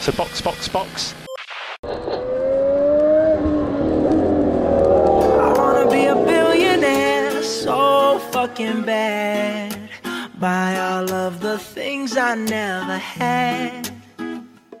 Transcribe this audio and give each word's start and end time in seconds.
So 0.00 0.12
box, 0.12 0.40
box, 0.40 0.68
box. 0.68 1.14
I 1.84 1.88
wanna 5.56 5.90
be 5.90 6.06
a 6.06 6.14
billionaire 6.14 7.42
so 7.42 8.18
fucking 8.30 8.82
bad. 8.82 9.76
Buy 10.38 10.78
all 10.78 11.10
of 11.12 11.40
the 11.40 11.58
things 11.58 12.16
I 12.16 12.34
never 12.34 12.96
had. 12.98 13.90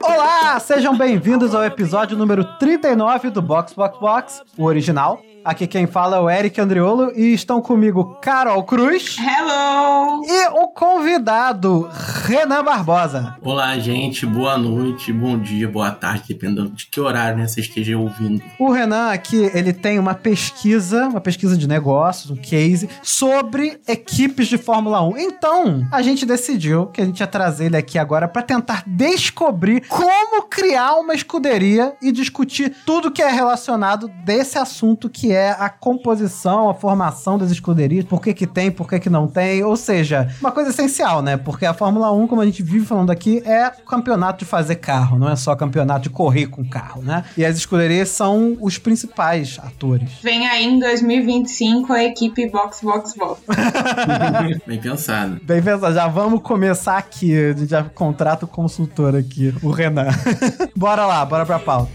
Olá, 0.02 0.58
sejam 0.58 0.96
bem-vindos 0.96 1.54
ao 1.54 1.62
episódio 1.64 2.16
número 2.16 2.42
39 2.58 3.30
do 3.30 3.42
Box 3.42 3.74
Box 3.74 3.98
Box, 3.98 4.42
o 4.56 4.64
original. 4.64 5.20
Aqui 5.42 5.66
quem 5.66 5.86
fala 5.86 6.16
é 6.16 6.20
o 6.20 6.28
Eric 6.28 6.60
Andriolo 6.60 7.12
e 7.16 7.32
estão 7.32 7.62
comigo 7.62 8.18
Carol 8.20 8.62
Cruz 8.64 9.16
Hello! 9.18 10.22
e 10.22 10.48
o 10.48 10.68
convidado 10.68 11.88
Renan 12.24 12.62
Barbosa. 12.62 13.36
Olá, 13.40 13.78
gente. 13.78 14.26
Boa 14.26 14.58
noite, 14.58 15.10
bom 15.10 15.38
dia, 15.38 15.66
boa 15.66 15.90
tarde, 15.92 16.24
dependendo 16.28 16.68
de 16.68 16.86
que 16.86 17.00
horário 17.00 17.38
né, 17.38 17.46
você 17.46 17.60
esteja 17.60 17.96
ouvindo. 17.96 18.42
O 18.58 18.70
Renan 18.70 19.10
aqui, 19.10 19.50
ele 19.54 19.72
tem 19.72 19.98
uma 19.98 20.14
pesquisa, 20.14 21.08
uma 21.08 21.20
pesquisa 21.22 21.56
de 21.56 21.66
negócios, 21.66 22.30
um 22.30 22.36
case, 22.36 22.90
sobre 23.02 23.80
equipes 23.88 24.46
de 24.46 24.58
Fórmula 24.58 25.02
1. 25.02 25.16
Então, 25.16 25.88
a 25.90 26.02
gente 26.02 26.26
decidiu 26.26 26.86
que 26.88 27.00
a 27.00 27.04
gente 27.04 27.20
ia 27.20 27.26
trazer 27.26 27.66
ele 27.66 27.78
aqui 27.78 27.98
agora 27.98 28.28
para 28.28 28.42
tentar 28.42 28.84
descobrir 28.86 29.86
como 29.88 30.42
criar 30.42 30.96
uma 30.96 31.14
escuderia 31.14 31.94
e 32.02 32.12
discutir 32.12 32.74
tudo 32.84 33.10
que 33.10 33.22
é 33.22 33.30
relacionado 33.30 34.06
desse 34.22 34.58
assunto 34.58 35.08
que 35.08 35.29
é 35.32 35.50
a 35.50 35.68
composição, 35.68 36.68
a 36.68 36.74
formação 36.74 37.38
das 37.38 37.50
escuderias, 37.50 38.04
por 38.04 38.20
que 38.20 38.34
que 38.34 38.46
tem, 38.46 38.70
por 38.70 38.88
que 38.88 38.98
que 38.98 39.10
não 39.10 39.26
tem, 39.26 39.62
ou 39.62 39.76
seja, 39.76 40.28
uma 40.40 40.52
coisa 40.52 40.70
essencial, 40.70 41.22
né? 41.22 41.36
Porque 41.36 41.66
a 41.66 41.74
Fórmula 41.74 42.12
1, 42.12 42.26
como 42.26 42.40
a 42.40 42.46
gente 42.46 42.62
vive 42.62 42.84
falando 42.84 43.10
aqui, 43.10 43.42
é 43.44 43.70
campeonato 43.88 44.40
de 44.40 44.44
fazer 44.44 44.76
carro, 44.76 45.18
não 45.18 45.28
é 45.28 45.36
só 45.36 45.54
campeonato 45.54 46.04
de 46.04 46.10
correr 46.10 46.46
com 46.46 46.64
carro, 46.64 47.02
né? 47.02 47.24
E 47.36 47.44
as 47.44 47.56
escuderias 47.56 48.08
são 48.08 48.56
os 48.60 48.78
principais 48.78 49.58
atores. 49.62 50.10
Vem 50.22 50.46
aí 50.46 50.64
em 50.64 50.78
2025 50.78 51.92
a 51.92 52.04
equipe 52.04 52.48
Box 52.50 52.80
Box 52.82 53.14
Box. 53.14 53.42
Bem 54.66 54.80
pensado. 54.80 55.40
Bem 55.42 55.62
pensado, 55.62 55.94
já 55.94 56.08
vamos 56.08 56.42
começar 56.42 56.98
aqui, 56.98 57.36
a 57.36 57.52
gente 57.52 57.70
já 57.70 57.84
contrata 57.84 58.44
o 58.44 58.48
consultor 58.48 59.16
aqui, 59.16 59.54
o 59.62 59.70
Renan. 59.70 60.08
bora 60.76 61.06
lá, 61.06 61.24
bora 61.24 61.46
pra 61.46 61.58
pauta. 61.58 61.90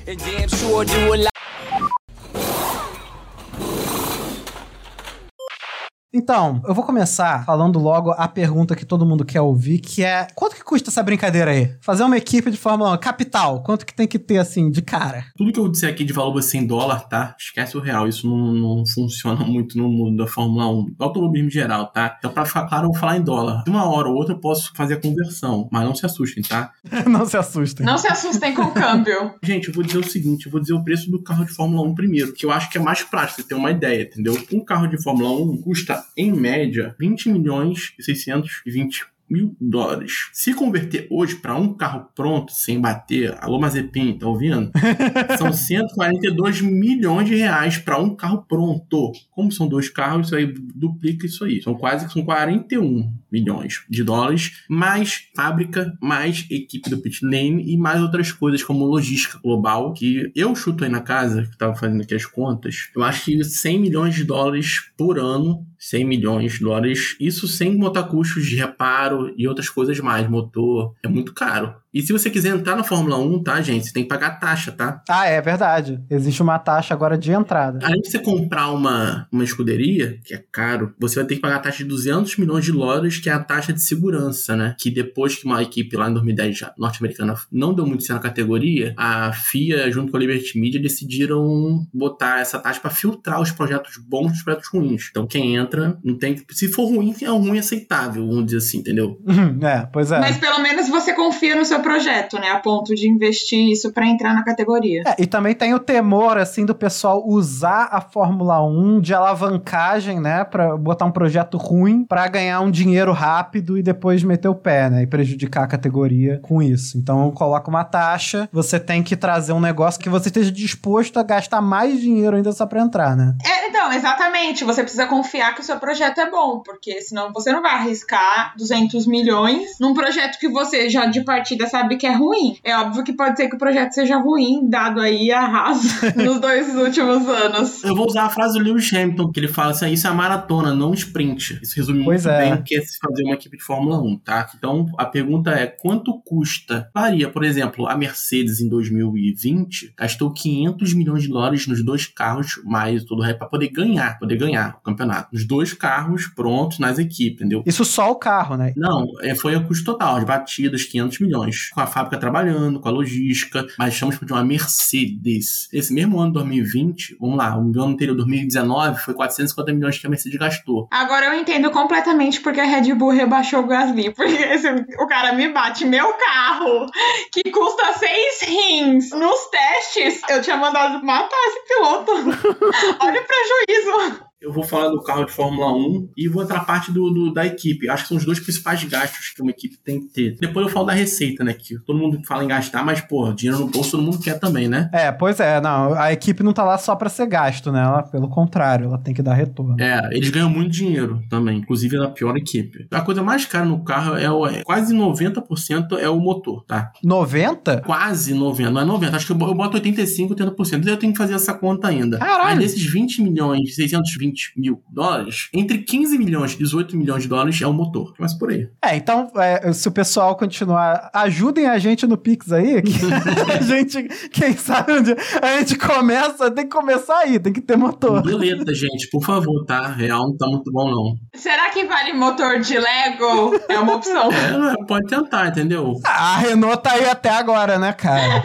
Então, 6.17 6.61
eu 6.65 6.73
vou 6.73 6.85
começar 6.85 7.43
falando 7.45 7.77
logo 7.77 8.11
a 8.11 8.25
pergunta 8.25 8.73
que 8.73 8.85
todo 8.85 9.05
mundo 9.05 9.25
quer 9.25 9.41
ouvir, 9.41 9.79
que 9.79 10.01
é: 10.01 10.27
quanto 10.33 10.55
que 10.55 10.63
custa 10.63 10.89
essa 10.89 11.03
brincadeira 11.03 11.51
aí? 11.51 11.75
Fazer 11.81 12.05
uma 12.05 12.15
equipe 12.15 12.49
de 12.49 12.55
Fórmula 12.55 12.93
1, 12.93 12.97
capital, 12.99 13.61
quanto 13.63 13.85
que 13.85 13.93
tem 13.93 14.07
que 14.07 14.17
ter 14.17 14.37
assim 14.37 14.71
de 14.71 14.81
cara? 14.81 15.25
Tudo 15.35 15.51
que 15.51 15.59
eu 15.59 15.67
disser 15.67 15.89
aqui 15.89 16.05
de 16.05 16.13
valor 16.13 16.31
vai 16.31 16.41
ser 16.41 16.59
em 16.59 16.65
dólar, 16.65 17.01
tá? 17.09 17.35
Esquece 17.37 17.75
o 17.75 17.81
real. 17.81 18.07
Isso 18.07 18.29
não, 18.29 18.53
não 18.53 18.85
funciona 18.85 19.43
muito 19.43 19.77
no 19.77 19.89
mundo 19.89 20.23
da 20.23 20.25
Fórmula 20.25 20.69
1. 20.69 20.85
Do 20.85 21.03
automobilismo 21.03 21.51
geral, 21.51 21.87
tá? 21.87 22.15
Então, 22.17 22.31
pra 22.31 22.45
ficar 22.45 22.65
claro, 22.65 22.85
eu 22.85 22.91
vou 22.91 22.97
falar 22.97 23.17
em 23.17 23.21
dólar. 23.21 23.65
De 23.65 23.69
uma 23.69 23.83
hora 23.85 24.07
ou 24.07 24.15
outra 24.15 24.35
eu 24.35 24.39
posso 24.39 24.71
fazer 24.73 24.93
a 24.93 25.01
conversão, 25.01 25.67
mas 25.69 25.83
não 25.83 25.93
se 25.93 26.05
assustem, 26.05 26.43
tá? 26.43 26.71
Não 27.05 27.25
se 27.25 27.35
assustem. 27.35 27.85
Não 27.85 27.97
se 27.97 28.07
assustem 28.07 28.53
com 28.53 28.61
o 28.61 28.71
câmbio. 28.71 29.35
Gente, 29.43 29.67
eu 29.67 29.73
vou 29.73 29.83
dizer 29.83 29.97
o 29.97 30.03
seguinte: 30.03 30.45
eu 30.45 30.51
vou 30.51 30.61
dizer 30.61 30.73
o 30.73 30.83
preço 30.83 31.11
do 31.11 31.21
carro 31.21 31.43
de 31.43 31.51
Fórmula 31.51 31.85
1 31.89 31.95
primeiro, 31.95 32.33
que 32.33 32.45
eu 32.45 32.51
acho 32.51 32.69
que 32.69 32.77
é 32.77 32.81
mais 32.81 33.03
prático, 33.03 33.41
você 33.41 33.47
ter 33.47 33.55
uma 33.55 33.71
ideia, 33.71 34.03
entendeu? 34.03 34.37
Um 34.53 34.63
carro 34.63 34.87
de 34.87 35.01
Fórmula 35.01 35.29
1 35.31 35.61
custa, 35.61 36.04
em 36.17 36.31
média, 36.31 36.95
20 36.99 37.29
milhões 37.29 37.93
e 37.99 38.03
620 38.03 39.15
mil 39.29 39.55
dólares. 39.59 40.29
Se 40.33 40.53
converter 40.53 41.07
hoje 41.09 41.35
para 41.35 41.55
um 41.55 41.73
carro 41.73 42.07
pronto, 42.15 42.51
sem 42.51 42.79
bater, 42.79 43.35
alô 43.41 43.59
Mazepin, 43.59 44.17
tá 44.17 44.27
ouvindo? 44.27 44.71
São 45.37 45.51
142 45.51 46.61
milhões 46.61 47.27
de 47.27 47.35
reais 47.35 47.77
para 47.77 47.99
um 47.99 48.15
carro 48.15 48.45
pronto. 48.47 49.11
Como 49.31 49.51
são 49.51 49.67
dois 49.67 49.89
carros, 49.89 50.27
isso 50.27 50.35
aí 50.35 50.53
duplica 50.75 51.25
isso 51.25 51.43
aí. 51.43 51.61
São 51.61 51.75
quase 51.75 52.09
são 52.11 52.23
41 52.23 53.11
milhões 53.31 53.83
de 53.89 54.03
dólares, 54.03 54.63
mais 54.69 55.27
fábrica, 55.35 55.91
mais 56.01 56.45
equipe 56.49 56.89
do 56.89 56.99
pit 56.99 57.25
lane 57.25 57.63
e 57.65 57.77
mais 57.77 58.01
outras 58.01 58.31
coisas 58.31 58.63
como 58.63 58.85
logística 58.85 59.39
global, 59.39 59.93
que 59.93 60.31
eu 60.35 60.55
chuto 60.55 60.83
aí 60.83 60.89
na 60.89 61.01
casa, 61.01 61.43
que 61.43 61.57
tava 61.57 61.75
fazendo 61.75 62.01
aqui 62.01 62.15
as 62.15 62.25
contas, 62.25 62.89
eu 62.95 63.03
acho 63.03 63.25
que 63.25 63.43
100 63.43 63.79
milhões 63.79 64.15
de 64.15 64.23
dólares 64.23 64.91
por 64.97 65.19
ano 65.19 65.65
100 65.85 66.03
milhões 66.03 66.53
de 66.53 66.59
dólares, 66.61 67.15
isso 67.19 67.47
sem 67.47 67.77
botar 67.77 68.03
custos 68.03 68.47
de 68.47 68.55
reparo 68.55 69.31
e 69.37 69.47
outras 69.47 69.69
coisas 69.69 69.99
mais, 69.99 70.27
motor, 70.27 70.95
é 71.03 71.07
muito 71.07 71.31
caro. 71.31 71.75
E 71.95 72.01
se 72.01 72.11
você 72.11 72.29
quiser 72.29 72.49
entrar 72.53 72.75
na 72.75 72.83
Fórmula 72.83 73.17
1, 73.17 73.41
tá, 73.41 73.61
gente, 73.61 73.87
você 73.87 73.93
tem 73.93 74.03
que 74.03 74.09
pagar 74.09 74.31
taxa, 74.39 74.69
tá? 74.73 75.01
Ah, 75.09 75.25
é 75.27 75.39
verdade. 75.41 76.03
Existe 76.09 76.41
uma 76.41 76.59
taxa 76.59 76.93
agora 76.93 77.17
de 77.17 77.31
entrada. 77.31 77.79
Além 77.81 78.01
de 78.01 78.11
você 78.11 78.19
comprar 78.19 78.69
uma, 78.71 79.27
uma 79.31 79.43
escuderia, 79.45 80.19
que 80.25 80.33
é 80.33 80.43
caro, 80.51 80.93
você 80.99 81.15
vai 81.15 81.25
ter 81.25 81.35
que 81.35 81.41
pagar 81.41 81.55
a 81.55 81.59
taxa 81.59 81.77
de 81.77 81.85
200 81.85 82.35
milhões 82.35 82.65
de 82.65 82.73
dólares, 82.73 83.17
que 83.17 83.29
é 83.29 83.33
a 83.33 83.39
taxa 83.39 83.71
de 83.71 83.81
segurança, 83.81 84.57
né? 84.57 84.75
Que 84.77 84.91
depois 84.91 85.35
que 85.37 85.45
uma 85.45 85.63
equipe 85.63 85.95
lá 85.95 86.09
em 86.09 86.13
2010 86.13 86.57
já- 86.57 86.73
norte-americana 86.77 87.33
não 87.49 87.73
deu 87.73 87.85
muito 87.85 88.03
certo 88.03 88.15
na 88.23 88.29
categoria, 88.29 88.93
a 88.97 89.31
FIA, 89.31 89.89
junto 89.89 90.11
com 90.11 90.17
a 90.17 90.19
Liberty 90.19 90.59
Media, 90.59 90.81
decidiram 90.81 91.85
botar 91.93 92.39
essa 92.41 92.59
taxa 92.59 92.79
para 92.79 92.91
filtrar 92.91 93.41
os 93.41 93.51
projetos 93.51 93.97
bons 93.97 94.33
dos 94.33 94.43
projetos 94.43 94.67
ruins. 94.69 95.07
Então 95.11 95.25
quem 95.25 95.55
entra, 95.55 95.97
não 96.03 96.17
tem 96.17 96.35
que. 96.35 96.43
Se 96.53 96.67
for 96.67 96.85
ruim, 96.87 97.15
é 97.21 97.31
um 97.31 97.39
ruim 97.39 97.59
aceitável, 97.59 98.27
vamos 98.27 98.45
dizer 98.47 98.57
assim, 98.57 98.79
entendeu? 98.79 99.19
é, 99.61 99.85
pois 99.91 100.11
é. 100.11 100.19
Mas 100.19 100.37
pelo 100.37 100.59
menos 100.59 100.89
você 100.89 101.13
confia 101.13 101.55
no 101.55 101.63
seu 101.65 101.79
projeto, 101.85 102.39
né? 102.39 102.49
A 102.49 102.59
ponto 102.59 102.95
de 102.95 103.07
investir 103.07 103.69
isso 103.69 103.93
pra 103.93 104.07
entrar 104.07 104.33
na 104.33 104.43
categoria. 104.43 105.03
É, 105.05 105.15
e 105.19 105.27
também 105.27 105.53
tem 105.53 105.75
o 105.75 105.79
temor, 105.79 106.37
assim, 106.37 106.65
do 106.65 106.73
pessoal 106.73 107.23
usar 107.25 107.89
a 107.91 108.01
Fórmula 108.01 108.59
1 108.65 108.99
de 108.99 109.13
alavancagem, 109.13 110.19
né? 110.19 110.43
Pra 110.43 110.75
botar 110.75 111.05
um 111.05 111.11
projeto 111.11 111.57
ruim 111.57 112.03
pra 112.03 112.27
ganhar 112.27 112.59
um 112.61 112.71
dinheiro 112.71 113.11
rápido 113.11 113.77
e 113.77 113.83
depois 113.83 114.23
meter 114.23 114.47
o 114.47 114.55
pé, 114.55 114.89
né? 114.89 115.03
E 115.03 115.07
prejudicar 115.07 115.63
a 115.63 115.67
categoria 115.67 116.39
com 116.41 116.61
isso. 116.61 116.97
Então, 116.97 117.29
coloca 117.31 117.69
uma 117.69 117.83
taxa, 117.83 118.49
você 118.51 118.79
tem 118.79 119.03
que 119.03 119.15
trazer 119.15 119.53
um 119.53 119.61
negócio 119.61 120.01
que 120.01 120.09
você 120.09 120.29
esteja 120.29 120.51
disposto 120.51 121.19
a 121.19 121.23
gastar 121.23 121.61
mais 121.61 122.01
dinheiro 122.01 122.35
ainda 122.35 122.51
só 122.51 122.65
pra 122.65 122.81
entrar, 122.81 123.15
né? 123.15 123.35
É, 123.45 123.69
então, 123.69 123.93
exatamente. 123.93 124.63
Você 124.63 124.81
precisa 124.81 125.05
confiar 125.05 125.53
que 125.53 125.61
o 125.61 125.63
seu 125.63 125.77
projeto 125.77 126.19
é 126.19 126.29
bom, 126.29 126.61
porque 126.65 127.01
senão 127.01 127.31
você 127.31 127.51
não 127.51 127.61
vai 127.61 127.75
arriscar 127.75 128.55
200 128.57 129.05
milhões 129.05 129.77
num 129.79 129.93
projeto 129.93 130.39
que 130.39 130.49
você 130.49 130.89
já 130.89 131.05
de 131.05 131.23
partida 131.23 131.67
sabe 131.75 131.97
que 131.97 132.07
é 132.07 132.15
ruim. 132.15 132.57
É 132.63 132.77
óbvio 132.77 133.03
que 133.03 133.11
pode 133.11 133.35
ser 133.35 133.49
que 133.49 133.55
o 133.55 133.59
projeto 133.59 133.91
seja 133.91 134.17
ruim, 134.17 134.69
dado 134.69 135.01
aí 135.01 135.31
a 135.31 135.45
raça 135.45 136.13
nos 136.15 136.39
dois 136.39 136.73
últimos 136.75 137.27
anos. 137.27 137.83
Eu 137.83 137.95
vou 137.95 138.07
usar 138.07 138.23
a 138.23 138.29
frase 138.29 138.57
do 138.57 138.63
Lewis 138.63 138.91
Hamilton, 138.93 139.31
que 139.31 139.39
ele 139.39 139.47
fala 139.49 139.71
assim: 139.71 139.91
isso 139.91 140.07
é 140.07 140.11
maratona, 140.11 140.73
não 140.73 140.93
sprint. 140.93 141.59
Isso 141.61 141.75
resume 141.75 142.03
Pois 142.05 142.23
muito 142.23 142.33
é. 142.33 142.45
bem 142.45 142.53
o 142.53 142.63
que 142.63 142.77
é 142.77 142.81
se 142.81 142.97
fazer 142.97 143.23
uma 143.23 143.33
equipe 143.33 143.57
de 143.57 143.63
Fórmula 143.63 144.01
1, 144.01 144.19
tá? 144.19 144.49
Então 144.57 144.85
a 144.97 145.05
pergunta 145.05 145.51
é: 145.51 145.67
quanto 145.67 146.21
custa? 146.21 146.89
Varia, 146.93 147.29
por 147.29 147.43
exemplo, 147.43 147.87
a 147.87 147.97
Mercedes 147.97 148.61
em 148.61 148.69
2020 148.69 149.93
gastou 149.97 150.31
500 150.31 150.93
milhões 150.93 151.23
de 151.23 151.29
dólares 151.29 151.67
nos 151.67 151.83
dois 151.83 152.05
carros, 152.05 152.61
mais 152.63 153.03
todo 153.03 153.19
o 153.19 153.21
resto, 153.21 153.39
pra 153.39 153.47
poder 153.47 153.69
ganhar, 153.69 154.17
poder 154.17 154.37
ganhar 154.37 154.77
o 154.79 154.83
campeonato. 154.83 155.29
Nos 155.33 155.45
dois 155.45 155.73
carros 155.73 156.27
prontos 156.27 156.79
nas 156.79 156.97
equipes, 156.97 157.41
entendeu? 157.41 157.63
Isso 157.65 157.83
só 157.83 158.11
o 158.11 158.15
carro, 158.15 158.55
né? 158.55 158.73
Não, 158.77 159.05
é, 159.21 159.35
foi 159.35 159.55
o 159.55 159.65
custo 159.65 159.83
total, 159.83 160.15
as 160.15 160.23
batidas, 160.23 160.85
500 160.85 161.19
milhões. 161.19 161.54
Com 161.73 161.81
a 161.81 161.87
fábrica 161.87 162.17
trabalhando, 162.17 162.79
com 162.79 162.87
a 162.87 162.91
logística, 162.91 163.65
mas 163.77 163.93
estamos 163.93 164.19
de 164.19 164.31
uma 164.31 164.43
Mercedes. 164.43 165.67
Esse 165.71 165.93
mesmo 165.93 166.19
ano, 166.19 166.33
2020, 166.33 167.17
vamos 167.19 167.37
lá, 167.37 167.57
o 167.57 167.59
ano 167.59 167.83
anterior, 167.83 168.15
2019, 168.15 168.99
foi 169.01 169.13
450 169.13 169.73
milhões 169.73 169.97
que 169.97 170.07
a 170.07 170.09
Mercedes 170.09 170.39
gastou. 170.39 170.87
Agora 170.91 171.27
eu 171.27 171.33
entendo 171.33 171.69
completamente 171.71 172.39
porque 172.41 172.59
a 172.59 172.65
Red 172.65 172.93
Bull 172.93 173.11
rebaixou 173.11 173.61
o 173.61 173.67
Gasly. 173.67 174.13
Porque 174.13 174.57
se 174.57 174.69
o 174.69 175.07
cara 175.07 175.33
me 175.33 175.49
bate 175.49 175.85
meu 175.85 176.13
carro, 176.13 176.85
que 177.31 177.51
custa 177.51 177.93
seis 177.93 178.41
rins 178.41 179.09
nos 179.11 179.49
testes, 179.49 180.21
eu 180.29 180.41
tinha 180.41 180.57
mandado 180.57 181.03
matar 181.05 181.37
esse 181.47 181.67
piloto. 181.67 182.11
Olha 182.99 183.21
o 183.21 183.25
prejuízo. 183.25 184.24
Eu 184.45 184.53
vou 184.53 184.63
falar 184.63 184.89
do 184.89 185.01
carro 185.01 185.25
de 185.25 185.31
Fórmula 185.31 185.73
1 185.75 186.09
e 186.15 186.27
vou 186.27 186.43
entrar 186.43 186.59
parte 186.65 186.91
do, 186.91 187.09
do- 187.09 187.33
da 187.33 187.45
equipe. 187.45 187.89
Acho 187.89 188.03
que 188.03 188.09
são 188.09 188.17
os 188.17 188.25
dois 188.25 188.39
principais 188.39 188.83
gastos 188.83 189.29
que 189.35 189.41
uma 189.41 189.49
equipe 189.51 189.75
tem 189.83 189.99
que 190.01 190.07
ter. 190.13 190.37
Depois 190.39 190.67
eu 190.67 190.71
falo 190.71 190.85
da 190.85 190.93
receita, 190.93 191.43
né? 191.43 191.53
Que 191.53 191.79
todo 191.79 191.97
mundo 191.97 192.21
fala 192.27 192.43
em 192.43 192.47
gastar, 192.47 192.85
mas, 192.85 193.01
pô, 193.01 193.33
dinheiro 193.33 193.59
no 193.59 193.67
bolso 193.67 193.91
todo 193.91 194.03
mundo 194.03 194.19
quer 194.19 194.39
também, 194.39 194.67
né? 194.67 194.89
É, 194.93 195.11
pois 195.11 195.39
é, 195.39 195.59
não, 195.59 195.93
a 195.95 196.13
equipe 196.13 196.43
não 196.43 196.53
tá 196.53 196.63
lá 196.63 196.77
só 196.77 196.95
pra 196.95 197.09
ser 197.09 197.25
gasto, 197.25 197.71
né? 197.71 197.81
Ela, 197.81 198.03
pelo 198.03 198.29
contrário, 198.29 198.85
ela 198.85 198.97
tem 198.99 199.13
que 199.13 199.21
dar 199.23 199.33
retorno. 199.33 199.75
É, 199.81 200.09
eles 200.11 200.29
ganham 200.29 200.49
muito 200.49 200.71
dinheiro 200.71 201.21
também, 201.29 201.57
inclusive 201.57 201.97
na 201.97 202.09
pior 202.09 202.37
equipe. 202.37 202.87
A 202.91 203.01
coisa 203.01 203.23
mais 203.23 203.45
cara 203.45 203.65
no 203.65 203.83
carro 203.83 204.15
é, 204.15 204.29
o, 204.29 204.45
é 204.45 204.63
quase 204.63 204.93
90% 204.95 205.97
é 205.99 206.09
o 206.09 206.19
motor, 206.19 206.63
tá? 206.65 206.91
90? 207.03 207.81
Quase 207.81 208.33
90, 208.33 208.69
não 208.71 208.81
é 208.81 208.85
90, 208.85 209.15
acho 209.15 209.25
que 209.25 209.31
eu 209.31 209.35
boto 209.35 209.75
85, 209.77 210.35
80%. 210.35 210.87
Eu 210.87 210.97
tenho 210.97 211.11
que 211.13 211.17
fazer 211.17 211.33
essa 211.33 211.53
conta 211.53 211.87
ainda. 211.87 212.17
Caralho. 212.19 212.43
Mas 212.45 212.59
desses 212.59 212.83
20 212.91 213.21
milhões, 213.21 213.75
620 213.75 214.34
20 214.35 214.53
mil 214.57 214.83
dólares, 214.89 215.49
entre 215.53 215.79
15 215.79 216.17
milhões 216.17 216.53
e 216.53 216.57
18 216.57 216.97
milhões 216.97 217.23
de 217.23 217.29
dólares 217.29 217.61
é 217.61 217.67
o 217.67 217.73
motor. 217.73 218.13
Mas 218.19 218.33
por 218.33 218.51
aí. 218.51 218.67
É, 218.83 218.95
então, 218.95 219.31
é, 219.35 219.71
se 219.71 219.87
o 219.87 219.91
pessoal 219.91 220.35
continuar, 220.35 221.09
ajudem 221.13 221.67
a 221.67 221.77
gente 221.79 222.05
no 222.05 222.17
Pix 222.17 222.51
aí, 222.51 222.81
que 222.81 222.91
a 223.51 223.61
gente, 223.61 224.03
quem 224.29 224.53
sabe 224.53 224.91
onde 224.93 225.15
a 225.41 225.57
gente 225.59 225.77
começa, 225.77 226.51
tem 226.51 226.65
que 226.65 226.75
começar 226.75 227.17
aí, 227.19 227.39
tem 227.39 227.53
que 227.53 227.61
ter 227.61 227.77
motor. 227.77 228.21
Boleta, 228.21 228.73
gente, 228.73 229.09
por 229.09 229.23
favor, 229.23 229.65
tá? 229.65 229.87
Real 229.87 230.27
não 230.27 230.37
tá 230.37 230.47
muito 230.47 230.71
bom, 230.71 230.91
não. 230.91 231.39
Será 231.39 231.69
que 231.69 231.85
vale 231.85 232.13
motor 232.13 232.59
de 232.59 232.77
Lego? 232.77 233.59
É 233.69 233.79
uma 233.79 233.95
opção. 233.95 234.29
É, 234.31 234.85
pode 234.85 235.07
tentar, 235.07 235.47
entendeu? 235.47 235.93
Ah, 236.03 236.35
a 236.35 236.37
Renault 236.39 236.83
tá 236.83 236.91
aí 236.91 237.05
até 237.05 237.29
agora, 237.29 237.79
né, 237.79 237.93
cara? 237.93 238.43